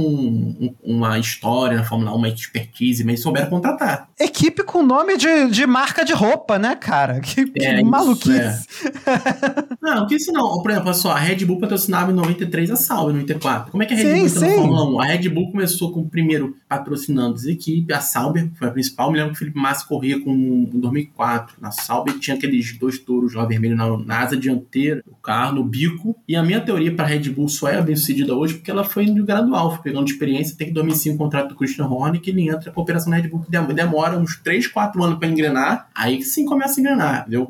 um, 0.61 0.74
uma 0.82 1.18
história 1.18 1.76
na 1.76 1.84
Fórmula 1.84 2.12
1, 2.12 2.16
uma 2.16 2.28
expertise, 2.28 3.05
mas 3.05 3.20
souberam 3.20 3.50
contratar. 3.50 4.09
Equipe 4.18 4.62
com 4.64 4.82
nome 4.82 5.16
de, 5.16 5.50
de 5.50 5.66
marca 5.66 6.05
de 6.05 6.12
roupa, 6.12 6.59
né, 6.59 6.74
cara? 6.74 7.20
Que, 7.20 7.46
que 7.46 7.64
é, 7.64 7.82
maluquice. 7.82 8.30
Isso, 8.30 8.88
é. 8.88 9.64
não, 9.80 10.07
que 10.07 10.16
isso 10.16 10.32
não. 10.32 10.62
Por 10.62 10.70
exemplo, 10.70 10.94
só, 10.94 11.12
a 11.12 11.18
Red 11.18 11.44
Bull 11.44 11.59
patrocinava 11.59 12.11
em 12.11 12.14
93 12.14 12.70
a 12.70 12.76
Sauber, 12.76 13.14
em 13.14 13.20
94. 13.20 13.70
Como 13.70 13.82
é 13.82 13.86
que 13.86 13.94
a 13.94 13.96
Red 13.96 14.03
sim, 14.03 14.11
Bull 14.11 14.26
entrou 14.26 14.42
na 14.42 14.57
Fórmula 14.57 14.96
1? 14.96 15.00
A 15.00 15.05
Red 15.07 15.28
Bull 15.28 15.50
começou 15.50 15.92
com 15.92 16.00
o 16.00 16.09
primeiro 16.09 16.57
patrocinando 16.68 17.34
as 17.34 17.44
equipes, 17.44 17.94
a 17.94 18.00
Sauber 18.00 18.50
foi 18.55 18.68
a 18.68 18.70
principal. 18.70 19.09
Eu 19.09 19.12
me 19.12 19.18
lembro 19.18 19.32
que 19.32 19.36
o 19.36 19.38
Felipe 19.38 19.59
Massa 19.59 19.86
corria 19.86 20.20
com 20.20 20.64
2004. 20.72 21.41
4 21.43 21.57
na 21.61 21.70
Sauber, 21.70 22.18
tinha 22.18 22.36
aqueles 22.36 22.76
dois 22.78 22.99
touros 22.99 23.34
lá 23.34 23.45
vermelho 23.45 23.76
na, 23.76 23.97
na 23.99 24.20
asa 24.20 24.36
dianteira, 24.36 25.03
o 25.07 25.14
carro 25.16 25.57
no 25.57 25.64
bico. 25.64 26.16
E 26.28 26.36
a 26.36 26.43
minha 26.43 26.61
teoria 26.61 26.95
para 26.95 27.05
a 27.05 27.09
Red 27.09 27.30
Bull 27.30 27.49
só 27.49 27.68
é 27.68 27.80
bem 27.82 27.97
sucedida 27.97 28.34
hoje 28.34 28.55
porque 28.55 28.70
ela 28.70 28.84
foi 28.84 29.07
no 29.07 29.24
gradual, 29.24 29.72
foi 29.72 29.82
pegando 29.82 30.09
experiência, 30.09 30.57
tem 30.57 30.68
que 30.68 30.72
2005 30.72 31.14
o 31.14 31.18
contrato 31.18 31.49
do 31.51 31.55
Christian 31.55 31.86
Horner, 31.86 32.20
que 32.20 32.30
ele 32.30 32.49
entra 32.49 32.72
a 32.74 32.80
operação 32.80 33.11
na 33.11 33.16
Red 33.16 33.28
Bull 33.28 33.43
que 33.43 33.51
demora 33.51 34.18
uns 34.18 34.36
3, 34.36 34.66
4 34.66 35.03
anos 35.03 35.18
para 35.18 35.28
engrenar, 35.28 35.88
aí 35.95 36.22
sim 36.22 36.45
começa 36.45 36.78
a 36.78 36.80
engrenar, 36.80 37.20
entendeu? 37.22 37.49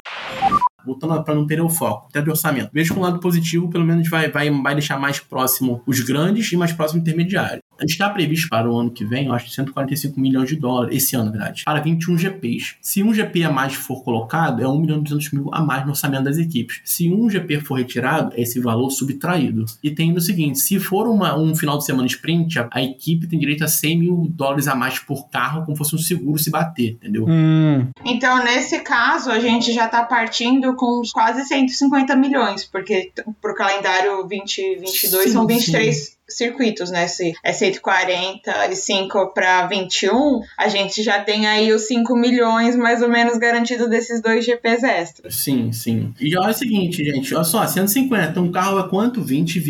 Voltando 0.84 1.22
para 1.22 1.34
não 1.34 1.46
perder 1.46 1.62
o 1.62 1.68
foco, 1.68 2.08
até 2.08 2.20
de 2.20 2.30
orçamento. 2.30 2.70
Vejo 2.72 2.94
com 2.94 3.00
o 3.00 3.02
lado 3.02 3.20
positivo, 3.20 3.68
pelo 3.68 3.84
menos 3.84 4.08
vai, 4.08 4.30
vai, 4.30 4.50
vai 4.50 4.74
deixar 4.74 4.98
mais 4.98 5.20
próximo 5.20 5.82
os 5.86 6.00
grandes 6.00 6.50
e 6.52 6.56
mais 6.56 6.72
próximo 6.72 7.00
o 7.00 7.02
intermediário. 7.02 7.62
Está 7.80 8.08
previsto 8.10 8.48
para 8.48 8.70
o 8.70 8.78
ano 8.78 8.90
que 8.90 9.04
vem, 9.04 9.26
eu 9.26 9.32
acho, 9.32 9.50
145 9.50 10.20
milhões 10.20 10.48
de 10.48 10.56
dólares, 10.56 10.96
esse 10.96 11.16
ano, 11.16 11.26
na 11.26 11.30
verdade, 11.32 11.62
para 11.64 11.80
21 11.80 12.16
GPs. 12.16 12.76
Se 12.80 13.02
um 13.02 13.12
GP 13.12 13.44
a 13.44 13.50
mais 13.50 13.74
for 13.74 14.02
colocado, 14.02 14.62
é 14.62 14.68
1 14.68 14.78
milhão 14.78 14.98
e 14.98 15.02
200 15.02 15.32
mil 15.32 15.50
a 15.52 15.60
mais 15.60 15.84
no 15.84 15.90
orçamento 15.90 16.24
das 16.24 16.38
equipes. 16.38 16.80
Se 16.84 17.12
um 17.12 17.28
GP 17.28 17.60
for 17.60 17.74
retirado, 17.74 18.32
é 18.36 18.42
esse 18.42 18.60
valor 18.60 18.90
subtraído. 18.90 19.64
E 19.82 19.90
tem 19.90 20.12
o 20.12 20.20
seguinte: 20.20 20.58
se 20.58 20.78
for 20.78 21.08
uma, 21.08 21.36
um 21.36 21.54
final 21.54 21.78
de 21.78 21.84
semana 21.84 22.06
sprint, 22.06 22.58
a, 22.58 22.68
a, 22.70 22.82
equipe 22.82 23.26
tem 23.26 23.38
direito 23.38 23.64
a 23.64 23.68
100 23.68 23.98
mil 23.98 24.26
dólares 24.30 24.68
a 24.68 24.74
mais 24.74 24.98
por 24.98 25.28
carro, 25.28 25.64
como 25.64 25.76
fosse 25.76 25.94
um 25.94 25.98
seguro 25.98 26.38
se 26.38 26.50
bater, 26.50 26.92
entendeu? 26.92 27.26
Hum. 27.28 27.88
Então, 28.04 28.44
nesse 28.44 28.80
caso, 28.80 29.30
a 29.30 29.40
gente 29.40 29.72
já 29.72 29.86
está 29.86 30.04
partindo 30.04 30.71
com 30.76 31.02
quase 31.12 31.44
150 31.44 32.14
milhões, 32.16 32.64
porque 32.64 33.12
pro 33.40 33.54
calendário 33.54 34.24
2022 34.24 35.24
sim, 35.24 35.30
são 35.30 35.46
23. 35.46 35.96
Sim 35.96 36.21
circuitos, 36.36 36.90
né? 36.90 37.06
Se 37.06 37.32
é 37.42 37.52
145 37.52 39.32
para 39.34 39.66
21, 39.66 40.40
a 40.58 40.68
gente 40.68 41.02
já 41.02 41.20
tem 41.20 41.46
aí 41.46 41.72
os 41.72 41.82
5 41.82 42.16
milhões 42.16 42.76
mais 42.76 43.02
ou 43.02 43.08
menos 43.08 43.38
garantido 43.38 43.88
desses 43.88 44.20
dois 44.20 44.44
GPs 44.44 44.84
extras. 44.84 45.34
Sim, 45.34 45.72
sim. 45.72 46.14
E 46.20 46.36
olha 46.36 46.50
o 46.50 46.54
seguinte, 46.54 47.04
gente, 47.04 47.34
olha 47.34 47.44
só, 47.44 47.66
150, 47.66 48.40
um 48.40 48.50
carro 48.50 48.78
é 48.80 48.88
quanto? 48.88 49.22
20, 49.22 49.60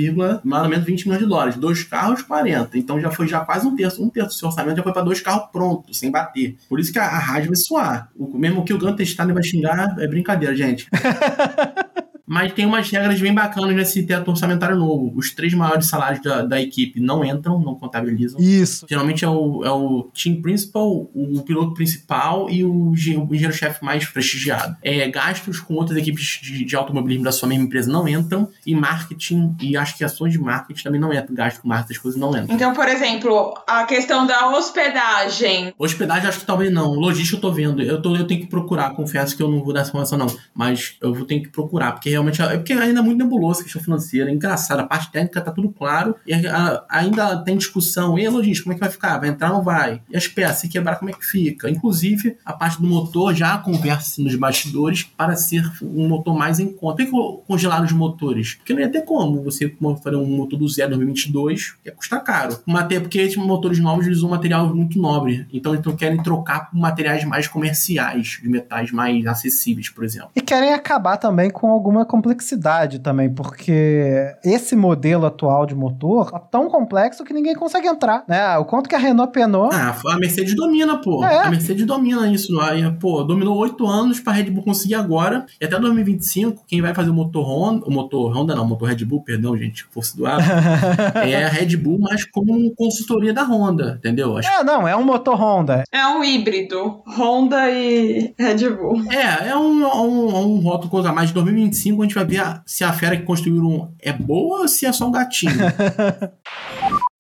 mais 0.45 0.63
ou 0.65 0.69
menos 0.69 0.85
20 0.85 1.05
milhões 1.05 1.23
de 1.23 1.29
dólares. 1.29 1.57
Dois 1.57 1.83
carros, 1.83 2.23
40. 2.23 2.79
Então 2.79 3.01
já 3.01 3.11
foi 3.11 3.27
já 3.27 3.41
quase 3.41 3.67
um 3.67 3.75
terço, 3.75 4.03
um 4.03 4.09
terço 4.09 4.31
do 4.31 4.35
seu 4.35 4.49
orçamento 4.49 4.77
já 4.77 4.83
foi 4.83 4.93
para 4.93 5.03
dois 5.03 5.21
carros 5.21 5.51
prontos, 5.51 5.99
sem 5.99 6.11
bater. 6.11 6.57
Por 6.69 6.79
isso 6.79 6.93
que 6.93 6.99
a, 6.99 7.05
a 7.05 7.19
rádio 7.19 7.49
vai 7.49 7.57
suar. 7.57 8.11
O 8.17 8.39
mesmo 8.39 8.65
que 8.65 8.73
o 8.73 8.79
Gunter 8.79 9.07
está 9.07 9.25
vai 9.25 9.43
xingar, 9.43 9.97
é 9.99 10.07
brincadeira, 10.07 10.55
gente. 10.55 10.89
mas 12.27 12.53
tem 12.53 12.67
umas 12.67 12.91
regras 12.91 13.21
bem 13.21 13.35
bacanas 13.35 13.75
nesse 13.75 14.05
teto 14.05 14.31
orçamentário 14.31 14.77
novo. 14.77 15.13
Os 15.17 15.33
três 15.33 15.53
maiores 15.55 15.87
salários 15.87 16.23
da, 16.23 16.43
da 16.43 16.61
equipe 16.61 17.01
não 17.01 17.25
entram, 17.25 17.61
não 17.61 17.75
contabilizam. 17.75 18.41
Isso. 18.41 18.87
Geralmente 18.89 19.25
é 19.25 19.29
o, 19.29 19.65
é 19.65 19.71
o 19.71 20.11
team 20.15 20.41
principal, 20.41 21.11
o 21.15 21.43
piloto 21.43 21.75
principal 21.75 22.49
e 22.49 22.65
o, 22.65 22.93
engenheiro-chefe 22.93 23.85
mais 23.85 24.07
prestigiado. 24.07 24.77
É, 24.83 25.09
gastos 25.09 25.61
com 25.61 25.75
outras 25.75 25.99
equipes 25.99 26.41
de, 26.43 26.65
de, 26.65 26.77
automobilismo 26.77 27.25
da 27.25 27.33
sua 27.33 27.49
mesma 27.49 27.65
empresa 27.65 27.91
não 27.91 28.09
entram, 28.09 28.49
e 28.67 28.75
marketing, 28.75 29.57
e 29.61 29.77
acho 29.77 29.97
que 29.97 30.05
ações 30.05 30.33
de 30.33 30.39
marketing 30.39 30.83
também 30.83 31.01
não 31.01 31.13
entram. 31.13 31.35
Gasto 31.35 31.61
com 31.61 31.69
marketing, 31.69 31.93
as 31.93 31.99
coisas 31.99 32.21
não 32.21 32.31
entram. 32.31 32.55
Então, 32.55 32.73
por 32.73 32.89
exemplo, 32.89 33.55
a 33.67 33.85
questão 33.85 34.27
da 34.27 34.49
hospedagem. 34.49 35.75
Hospedagem, 35.79 36.29
acho 36.29 36.41
que 36.41 36.47
talvez 36.47 36.73
não. 36.73 36.93
Logística, 36.95 37.37
eu 37.37 37.41
tô 37.41 37.53
vendo. 37.53 37.83
Eu, 37.83 38.01
tô, 38.01 38.15
eu 38.17 38.27
tenho 38.27 38.41
que 38.41 38.47
procurar, 38.47 38.91
confesso 38.91 39.37
que 39.37 39.43
eu 39.43 39.51
não 39.51 39.63
vou 39.63 39.73
dar 39.73 39.81
essa 39.81 39.91
informação, 39.91 40.19
não. 40.19 40.27
Mas 40.55 40.97
eu 41.01 41.13
vou 41.15 41.25
ter 41.25 41.41
que 41.41 41.49
procurar, 41.49 41.93
porque 41.93 42.11
realmente 42.11 42.22
é 42.31 42.57
porque 42.57 42.73
ainda 42.73 43.01
é 43.01 43.03
muito 43.03 43.19
nebulosa 43.19 43.61
a 43.61 43.65
questão 43.65 43.83
financeira, 43.83 44.31
é 44.31 44.35
engraçado, 44.35 44.81
a 44.81 44.87
parte 44.87 45.11
técnica 45.11 45.41
tá 45.41 45.51
tudo 45.51 45.69
claro, 45.71 46.15
e 46.27 46.35
a, 46.35 46.85
ainda 46.89 47.37
tem 47.39 47.57
discussão, 47.57 48.19
e 48.19 48.27
a 48.27 48.31
logística, 48.31 48.65
como 48.65 48.73
é 48.73 48.77
que 48.77 48.81
vai 48.81 48.91
ficar? 48.91 49.19
Vai 49.19 49.29
entrar 49.29 49.51
ou 49.51 49.57
não 49.57 49.63
vai? 49.63 50.01
E 50.11 50.17
as 50.17 50.29
peças, 50.29 50.59
se 50.59 50.69
quebrar, 50.69 50.97
como 50.97 51.11
é 51.11 51.15
que 51.15 51.25
fica? 51.25 51.69
Inclusive, 51.69 52.37
a 52.45 52.53
parte 52.53 52.81
do 52.81 52.87
motor 52.87 53.35
já 53.35 53.59
conversa 53.59 54.23
nos 54.23 54.35
bastidores 54.35 55.05
para 55.05 55.37
ser 55.37 55.65
um 55.83 56.09
motor 56.09 56.37
mais 56.37 56.61
em 56.61 56.73
conta. 56.73 57.05
Por 57.05 57.07
que 57.07 57.47
congelaram 57.47 57.85
os 57.85 57.93
motores? 57.93 58.55
Porque 58.55 58.73
não 58.73 58.81
ia 58.81 58.89
ter 58.89 59.03
como 59.03 59.43
você 59.43 59.75
fazer 60.03 60.17
um 60.17 60.27
motor 60.27 60.59
do 60.59 60.69
zero 60.69 60.91
2022, 60.91 61.73
que 61.83 61.89
ia 61.89 61.95
custar 61.95 62.23
caro. 62.23 62.59
Até 62.75 63.01
porque 63.01 63.19
esses 63.19 63.37
motores 63.37 63.79
novos 63.79 64.07
usam 64.07 64.31
material 64.31 64.75
muito 64.75 64.99
nobre, 64.99 65.47
então 65.53 65.75
eles 65.75 65.85
querem 65.97 66.23
trocar 66.23 66.71
por 66.71 66.79
materiais 66.79 67.25
mais 67.25 67.47
comerciais, 67.47 68.39
de 68.43 68.49
metais 68.49 68.91
mais 68.91 69.27
acessíveis, 69.27 69.89
por 69.89 70.05
exemplo. 70.05 70.31
E 70.35 70.41
querem 70.41 70.73
acabar 70.73 71.17
também 71.17 71.51
com 71.51 71.69
alguma 72.03 72.05
complexidade 72.05 72.99
também, 72.99 73.33
porque 73.33 74.35
esse 74.45 74.77
modelo 74.77 75.27
atual 75.27 75.65
de 75.67 75.75
motor 75.75 76.31
é 76.35 76.39
tão 76.51 76.69
complexo 76.69 77.25
que 77.25 77.33
ninguém 77.33 77.55
consegue 77.55 77.87
entrar, 77.87 78.25
né? 78.29 78.57
O 78.59 78.65
quanto 78.65 78.89
que 78.89 78.95
a 78.95 78.99
Renault 78.99 79.33
penou. 79.33 79.71
Ah, 79.73 79.97
a 80.07 80.17
Mercedes 80.19 80.55
domina, 80.55 80.99
pô. 80.99 81.25
É. 81.25 81.47
A 81.47 81.51
Mercedes 81.51 81.87
domina 81.87 82.31
isso. 82.31 82.53
Pô, 83.01 83.23
dominou 83.23 83.57
oito 83.59 83.87
anos 83.87 84.21
pra 84.21 84.33
Red 84.33 84.51
Bull 84.51 84.65
conseguir 84.65 84.95
agora. 84.95 85.47
E 85.61 85.65
até 85.65 85.79
2025, 85.79 86.65
quem 86.67 86.83
vai 86.83 86.95
fazer 86.95 87.11
o 87.11 87.15
motor 87.15 87.45
Honda, 87.45 87.87
o 87.87 87.91
motor 87.91 88.37
Honda 88.37 88.55
não, 88.55 88.65
o 88.65 88.69
motor 88.69 88.89
Red 88.89 89.05
Bull, 89.05 89.23
perdão, 89.23 89.57
gente, 89.57 89.85
força 89.91 90.17
do 90.17 90.27
ar, 90.27 90.41
é 91.27 91.45
a 91.45 91.49
Red 91.49 91.77
Bull, 91.77 91.99
mas 92.01 92.25
como 92.25 92.75
consultoria 92.75 93.33
da 93.33 93.45
Honda, 93.45 93.97
entendeu? 93.99 94.37
Acho... 94.37 94.49
É, 94.49 94.65
não, 94.65 94.87
é 94.87 94.97
um 94.97 95.05
motor 95.05 95.35
Honda. 95.37 95.85
É 95.93 96.07
um 96.07 96.23
híbrido, 96.23 97.03
Honda 97.07 97.71
e 97.71 98.35
Red 98.39 98.71
Bull. 98.71 99.03
É, 99.11 99.49
é 99.49 99.57
um, 99.57 99.85
um, 99.85 100.37
um 100.37 100.61
rótulo 100.61 100.91
coisa 100.91 101.13
mais 101.13 101.29
de 101.29 101.35
2025 101.35 101.92
a 102.01 102.05
gente 102.05 102.15
vai 102.15 102.25
ver 102.25 102.63
se 102.65 102.85
a 102.85 102.93
fera 102.93 103.17
que 103.17 103.25
construíram 103.25 103.93
é 104.01 104.13
boa 104.13 104.61
ou 104.61 104.69
se 104.69 104.87
é 104.87 104.93
só 104.93 105.07
um 105.07 105.13
gatinho. 105.13 105.53